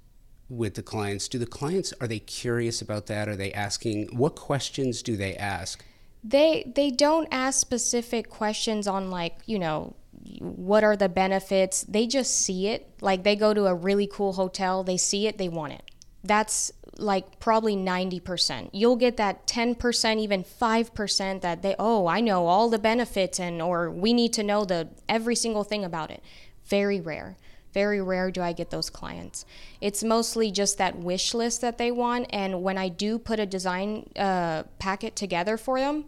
with 0.49 0.75
the 0.75 0.83
clients? 0.83 1.29
Do 1.29 1.39
the 1.39 1.47
clients, 1.47 1.93
are 2.01 2.07
they 2.07 2.19
curious 2.19 2.81
about 2.81 3.07
that? 3.07 3.29
Are 3.29 3.37
they 3.37 3.53
asking, 3.53 4.17
what 4.17 4.37
questions 4.37 5.03
do 5.03 5.17
they 5.17 5.37
ask? 5.37 5.85
They 6.23 6.73
they 6.75 6.91
don't 6.91 7.29
ask 7.31 7.61
specific 7.61 8.29
questions 8.31 8.89
on 8.89 9.11
like, 9.11 9.39
you 9.47 9.61
know, 9.61 9.95
what 10.41 10.83
are 10.83 10.97
the 10.97 11.09
benefits? 11.09 11.83
They 11.85 12.07
just 12.07 12.35
see 12.35 12.69
it. 12.69 12.91
Like 13.01 13.23
they 13.23 13.37
go 13.37 13.55
to 13.55 13.67
a 13.67 13.75
really 13.75 14.09
cool 14.09 14.33
hotel, 14.33 14.83
they 14.83 14.97
see 14.97 15.27
it, 15.29 15.39
they 15.39 15.49
want 15.49 15.75
it. 15.75 15.83
That's 16.25 16.73
like 16.99 17.39
probably 17.39 17.77
90%. 17.77 18.71
You'll 18.73 18.97
get 18.97 19.17
that 19.17 19.47
10%, 19.47 20.19
even 20.19 20.45
5% 20.45 21.41
that 21.41 21.63
they 21.63 21.75
oh, 21.79 22.07
I 22.07 22.21
know 22.21 22.47
all 22.47 22.69
the 22.69 22.79
benefits 22.79 23.39
and 23.39 23.61
or 23.61 23.91
we 23.91 24.13
need 24.13 24.33
to 24.35 24.43
know 24.43 24.65
the 24.65 24.89
every 25.09 25.37
single 25.37 25.65
thing 25.65 25.85
about 25.85 26.11
it. 26.11 26.23
Very 26.67 27.01
rare. 27.01 27.37
Very 27.73 28.01
rare 28.01 28.31
do 28.31 28.41
I 28.41 28.53
get 28.53 28.71
those 28.71 28.89
clients. 28.89 29.45
It's 29.83 30.03
mostly 30.03 30.51
just 30.51 30.79
that 30.79 30.97
wish 30.97 31.35
list 31.35 31.61
that 31.61 31.77
they 31.77 31.91
want. 31.91 32.27
And 32.31 32.63
when 32.63 32.79
I 32.79 32.89
do 32.89 33.19
put 33.19 33.39
a 33.39 33.45
design 33.45 34.09
uh, 34.17 34.63
packet 34.79 35.15
together 35.15 35.59
for 35.59 35.79
them, 35.79 36.07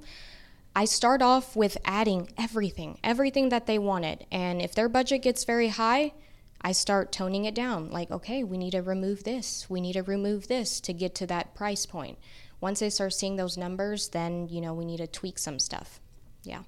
I 0.75 0.87
start 0.87 1.21
off 1.21 1.57
with 1.57 1.77
adding 1.85 2.31
everything, 2.39 2.99
everything 3.05 3.51
that 3.51 3.67
they 3.67 3.79
wanted. 3.79 4.25
And 4.31 4.63
if 4.63 4.75
their 4.75 4.89
budget 4.89 5.23
gets 5.23 5.45
very 5.45 5.69
high, 5.69 6.13
I 6.61 6.73
start 6.73 7.13
toning 7.13 7.45
it 7.45 7.55
down. 7.55 7.91
Like, 7.91 8.11
okay, 8.11 8.43
we 8.45 8.59
need 8.59 8.73
to 8.73 8.83
remove 8.83 9.25
this, 9.25 9.67
we 9.71 9.81
need 9.81 9.93
to 9.95 10.03
remove 10.03 10.49
this 10.49 10.81
to 10.83 10.93
get 10.93 11.15
to 11.17 11.27
that 11.29 11.55
price 11.55 11.87
point. 11.87 12.19
Once 12.61 12.83
I 12.83 12.89
start 12.89 13.13
seeing 13.13 13.37
those 13.37 13.57
numbers, 13.57 14.09
then, 14.09 14.49
you 14.49 14.61
know, 14.61 14.75
we 14.75 14.85
need 14.85 14.97
to 14.97 15.07
tweak 15.07 15.39
some 15.39 15.61
stuff. 15.61 16.01
Yeah. 16.43 16.63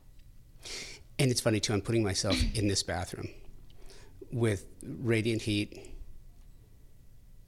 And 1.18 1.30
it's 1.30 1.40
funny 1.40 1.58
too, 1.60 1.72
I'm 1.72 1.80
putting 1.80 2.04
myself 2.04 2.36
in 2.54 2.68
this 2.68 2.82
bathroom 2.84 3.28
with 4.32 4.64
radiant 4.82 5.42
heat, 5.42 5.76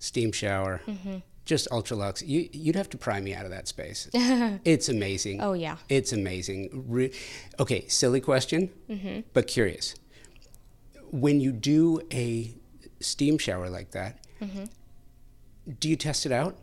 steam 0.01 0.33
shower, 0.33 0.81
Mm-hmm. 0.87 1.19
just 1.45 1.69
ultra 1.71 1.97
lux. 1.97 2.23
You, 2.23 2.49
you'd 2.53 2.75
have 2.77 2.91
to 2.91 2.99
pry 2.99 3.21
me 3.21 3.35
out 3.35 3.45
of 3.45 3.53
that 3.53 3.69
space. 3.69 4.09
it's 4.15 4.89
amazing. 4.89 5.41
Oh, 5.41 5.53
yeah. 5.53 5.77
It's 5.89 6.13
amazing. 6.13 6.85
Re- 6.89 7.13
okay, 7.61 7.87
silly 7.89 8.21
question, 8.21 8.71
Mm-hmm. 8.91 9.21
but 9.33 9.47
curious. 9.47 9.95
When 11.13 11.41
you 11.41 11.53
do 11.53 12.01
a 12.13 12.55
steam 13.01 13.39
shower 13.39 13.69
like 13.71 13.93
that, 13.93 14.19
Mm-hmm. 14.41 14.65
do 15.79 15.89
you 15.89 15.95
test 15.95 16.27
it 16.27 16.33
out? 16.33 16.57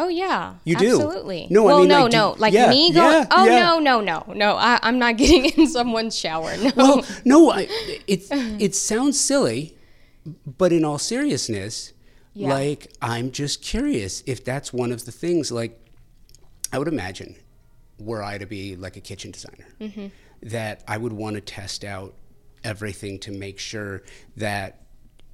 Oh 0.00 0.08
yeah, 0.08 0.54
You 0.64 0.74
do? 0.76 0.94
absolutely. 1.00 1.46
No, 1.50 1.62
I 1.62 1.66
well, 1.66 1.78
mean, 1.80 1.88
no, 1.88 2.02
like, 2.02 2.10
do- 2.10 2.16
no, 2.16 2.34
like 2.38 2.52
yeah, 2.54 2.70
me 2.70 2.92
going. 2.92 3.12
yeah, 3.12 3.26
oh 3.30 3.44
yeah. 3.46 3.62
no, 3.62 3.78
no, 3.78 4.00
no, 4.00 4.32
no. 4.34 4.56
I, 4.56 4.78
I'm 4.82 4.98
not 4.98 5.16
getting 5.22 5.44
in 5.46 5.66
someone's 5.68 6.16
shower. 6.18 6.56
No. 6.56 6.72
Well, 6.76 7.04
no, 7.24 7.50
I, 7.52 7.66
it 8.08 8.26
it 8.60 8.74
sounds 8.74 9.18
silly, 9.18 9.76
but 10.58 10.72
in 10.72 10.84
all 10.84 10.98
seriousness, 10.98 11.92
like 12.34 12.92
I'm 13.02 13.30
just 13.32 13.60
curious 13.62 14.22
if 14.26 14.44
that's 14.44 14.72
one 14.72 14.90
of 14.92 15.04
the 15.04 15.12
things. 15.12 15.50
Like, 15.52 15.78
I 16.72 16.78
would 16.78 16.88
imagine, 16.88 17.34
were 17.98 18.22
I 18.22 18.38
to 18.38 18.46
be 18.46 18.76
like 18.76 18.96
a 18.96 19.00
kitchen 19.00 19.30
designer, 19.32 19.66
Mm-hmm. 19.80 20.06
that 20.42 20.82
I 20.88 20.96
would 20.96 21.12
want 21.12 21.34
to 21.36 21.40
test 21.40 21.84
out 21.84 22.14
everything 22.64 23.18
to 23.20 23.32
make 23.32 23.58
sure 23.58 24.02
that 24.36 24.82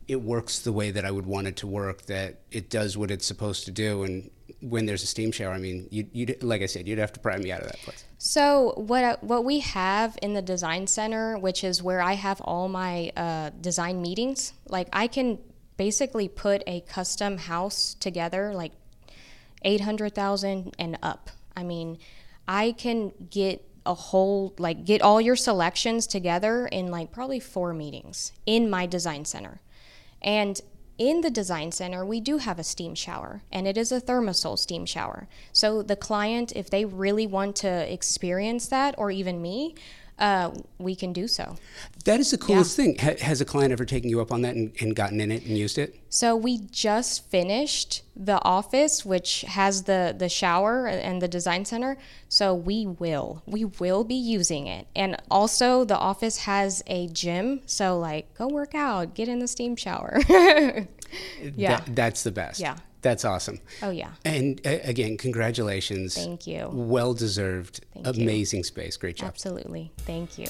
it 0.07 0.21
works 0.21 0.61
the 0.61 0.73
way 0.73 0.91
that 0.91 1.05
I 1.05 1.11
would 1.11 1.27
want 1.27 1.47
it 1.47 1.57
to 1.57 1.67
work, 1.67 2.07
that 2.07 2.41
it 2.51 2.69
does 2.69 2.97
what 2.97 3.11
it's 3.11 3.27
supposed 3.27 3.65
to 3.65 3.71
do, 3.71 4.03
and 4.03 4.31
when 4.61 4.87
there's 4.87 5.03
a 5.03 5.07
steam 5.07 5.33
shower, 5.33 5.53
I 5.53 5.59
mean, 5.59 5.89
you 5.91 6.07
you 6.13 6.35
like 6.41 6.63
I 6.63 6.67
said, 6.67 6.87
you'd 6.87 6.99
have 6.99 7.13
to 7.15 7.21
pry 7.21 7.37
me 7.37 7.53
out 7.53 7.61
of 7.61 7.67
that 7.67 7.79
place. 7.79 8.05
So 8.19 8.73
what 8.77 9.23
what 9.23 9.45
we 9.45 9.61
have 9.61 10.19
in 10.23 10.35
the 10.35 10.43
design 10.43 10.87
center, 10.87 11.39
which 11.39 11.65
is 11.65 11.83
where 11.83 12.01
I 12.01 12.15
have 12.15 12.41
all 12.41 12.69
my 12.69 13.13
uh, 13.17 13.51
design 13.61 14.01
meetings, 14.01 14.53
like 14.69 14.89
I 14.93 15.07
can 15.07 15.39
basically 15.77 16.29
put 16.29 16.63
a 16.67 16.81
custom 16.83 17.37
house 17.39 17.95
together, 17.95 18.55
like 18.55 18.73
eight 19.63 19.81
hundred 19.83 20.15
thousand 20.15 20.75
and 20.79 20.99
up. 21.03 21.31
I 21.57 21.63
mean, 21.63 21.99
I 22.49 22.73
can 22.73 23.13
get 23.31 23.67
a 23.86 23.94
whole 23.94 24.55
like 24.59 24.85
get 24.85 25.02
all 25.02 25.20
your 25.20 25.36
selections 25.36 26.06
together 26.06 26.66
in 26.66 26.90
like 26.90 27.12
probably 27.12 27.40
four 27.40 27.73
meetings 27.73 28.32
in 28.47 28.70
my 28.70 28.86
design 28.86 29.24
center. 29.24 29.61
And 30.23 30.61
in 30.97 31.23
the 31.23 31.31
design 31.31 31.73
center, 31.73 32.05
we 32.06 32.20
do 32.20 32.39
have 32.39 32.59
a 32.59 32.65
steam 32.65 32.94
shower, 32.94 33.43
and 33.51 33.66
it 33.66 33.77
is 33.77 33.90
a 33.90 34.01
ThermaSol 34.01 34.56
steam 34.56 34.86
shower. 34.86 35.27
So 35.52 35.82
the 35.82 35.97
client, 35.97 36.52
if 36.55 36.70
they 36.70 36.85
really 36.85 37.27
want 37.27 37.56
to 37.56 37.93
experience 37.93 38.69
that, 38.69 38.94
or 38.97 39.11
even 39.11 39.43
me, 39.43 39.74
uh, 40.19 40.51
we 40.78 40.95
can 40.95 41.12
do 41.12 41.27
so. 41.27 41.57
That 42.05 42.20
is 42.20 42.31
the 42.31 42.39
coolest 42.39 42.77
thing. 42.77 42.97
Ha- 42.99 43.19
has 43.20 43.41
a 43.41 43.45
client 43.45 43.73
ever 43.73 43.85
taken 43.85 44.09
you 44.11 44.20
up 44.20 44.31
on 44.31 44.43
that 44.43 44.55
and, 44.55 44.73
and 44.81 44.95
gotten 44.95 45.20
in 45.20 45.32
it 45.32 45.45
and 45.45 45.59
used 45.59 45.78
it? 45.78 46.01
So 46.09 46.36
we 46.36 46.59
just 46.59 47.28
finished 47.31 48.03
the 48.15 48.41
office, 48.45 49.05
which 49.05 49.43
has 49.43 49.85
the 49.85 50.15
the 50.16 50.28
shower 50.28 50.86
and 50.86 51.20
the 51.20 51.28
design 51.28 51.65
center. 51.65 51.97
So 52.28 52.55
we 52.55 52.86
will 52.86 53.43
we 53.47 53.65
will 53.65 54.05
be 54.05 54.15
using 54.15 54.66
it, 54.66 54.86
and 54.95 55.16
also 55.31 55.85
the 55.85 55.99
office 55.99 56.39
has 56.39 56.82
a 56.86 57.09
gym. 57.09 57.62
So 57.66 57.99
like, 57.99 58.32
go 58.35 58.47
work 58.47 58.74
out, 58.74 59.15
get 59.15 59.28
in 59.28 59.41
the 59.41 59.49
steam 59.49 59.77
shower. 59.77 60.20
Yeah. 61.57 61.81
That, 61.81 61.97
that's 61.97 62.23
the 62.24 62.32
best. 62.32 62.61
Yeah. 62.61 62.77
That's 63.05 63.27
awesome. 63.27 63.61
Oh, 63.83 63.91
yeah. 63.91 64.13
And 64.25 64.63
uh, 64.67 64.79
again, 64.83 65.19
congratulations. 65.19 66.15
Thank 66.15 66.47
you. 66.47 66.71
Well 66.73 67.13
deserved. 67.13 67.85
Thank 67.93 68.17
you. 68.17 68.23
Amazing 68.23 68.65
space. 68.65 68.97
Great 68.97 69.17
job. 69.17 69.29
Absolutely. 69.29 69.93
Thank 69.99 70.39
you. 70.39 70.47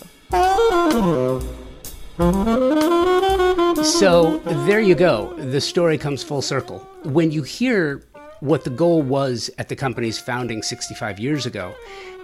So 3.82 4.38
there 4.68 4.80
you 4.80 4.94
go. 4.94 5.34
The 5.34 5.60
story 5.60 5.98
comes 5.98 6.22
full 6.22 6.42
circle. 6.42 6.78
When 7.02 7.32
you 7.32 7.42
hear 7.42 8.04
what 8.38 8.62
the 8.62 8.70
goal 8.70 9.02
was 9.02 9.50
at 9.58 9.68
the 9.68 9.74
company's 9.74 10.20
founding 10.20 10.62
65 10.62 11.18
years 11.18 11.46
ago 11.46 11.74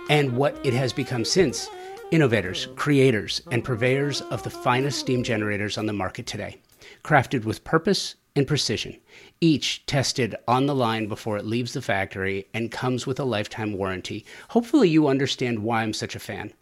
and 0.08 0.36
what 0.36 0.56
it 0.64 0.74
has 0.74 0.92
become 0.92 1.24
since, 1.24 1.68
innovators, 2.12 2.68
creators, 2.76 3.42
and 3.50 3.64
purveyors 3.64 4.20
of 4.30 4.44
the 4.44 4.50
finest 4.50 5.00
steam 5.00 5.24
generators 5.24 5.76
on 5.76 5.86
the 5.86 5.92
market 5.92 6.26
today, 6.26 6.60
crafted 7.02 7.44
with 7.44 7.64
purpose 7.64 8.14
and 8.36 8.46
precision, 8.46 8.96
each 9.40 9.84
tested 9.86 10.36
on 10.46 10.66
the 10.66 10.74
line 10.74 11.06
before 11.06 11.36
it 11.38 11.46
leaves 11.46 11.72
the 11.72 11.80
factory 11.82 12.46
and 12.52 12.70
comes 12.70 13.06
with 13.06 13.18
a 13.18 13.24
lifetime 13.24 13.72
warranty. 13.72 14.24
Hopefully, 14.50 14.88
you 14.88 15.08
understand 15.08 15.60
why 15.60 15.82
I'm 15.82 15.92
such 15.92 16.14
a 16.14 16.20
fan. 16.20 16.52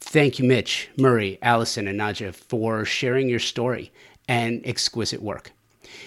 Thank 0.00 0.38
you, 0.38 0.44
Mitch, 0.44 0.88
Murray, 0.96 1.38
Allison, 1.42 1.86
and 1.86 1.98
Naja, 1.98 2.34
for 2.34 2.84
sharing 2.84 3.28
your 3.28 3.38
story 3.38 3.92
and 4.28 4.60
exquisite 4.64 5.22
work. 5.22 5.52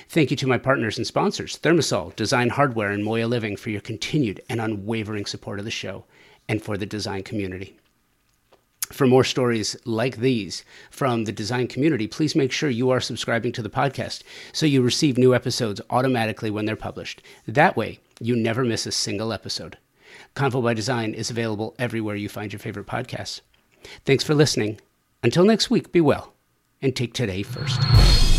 Thank 0.09 0.31
you 0.31 0.37
to 0.37 0.47
my 0.47 0.57
partners 0.57 0.97
and 0.97 1.05
sponsors, 1.05 1.57
ThermaSol, 1.57 2.15
Design 2.15 2.49
Hardware, 2.49 2.91
and 2.91 3.03
Moya 3.03 3.27
Living, 3.27 3.55
for 3.55 3.69
your 3.69 3.81
continued 3.81 4.41
and 4.49 4.59
unwavering 4.59 5.25
support 5.25 5.59
of 5.59 5.65
the 5.65 5.71
show 5.71 6.05
and 6.49 6.61
for 6.61 6.77
the 6.77 6.85
design 6.85 7.23
community. 7.23 7.77
For 8.91 9.05
more 9.05 9.23
stories 9.23 9.75
like 9.85 10.17
these 10.17 10.63
from 10.89 11.25
the 11.25 11.31
design 11.31 11.67
community, 11.67 12.07
please 12.07 12.35
make 12.35 12.51
sure 12.51 12.69
you 12.69 12.89
are 12.89 13.01
subscribing 13.01 13.51
to 13.53 13.61
the 13.61 13.69
podcast 13.69 14.23
so 14.53 14.65
you 14.65 14.81
receive 14.81 15.17
new 15.17 15.35
episodes 15.35 15.81
automatically 15.89 16.49
when 16.49 16.65
they're 16.65 16.75
published. 16.75 17.21
That 17.47 17.75
way, 17.75 17.99
you 18.19 18.35
never 18.35 18.63
miss 18.63 18.85
a 18.85 18.91
single 18.91 19.33
episode. 19.33 19.77
Convo 20.35 20.63
by 20.63 20.73
Design 20.73 21.13
is 21.13 21.29
available 21.29 21.75
everywhere 21.77 22.15
you 22.15 22.29
find 22.29 22.51
your 22.53 22.59
favorite 22.59 22.87
podcasts. 22.87 23.41
Thanks 24.05 24.23
for 24.23 24.33
listening. 24.33 24.79
Until 25.21 25.45
next 25.45 25.69
week, 25.69 25.91
be 25.91 26.01
well 26.01 26.33
and 26.81 26.95
take 26.95 27.13
today 27.13 27.43
first. 27.43 28.36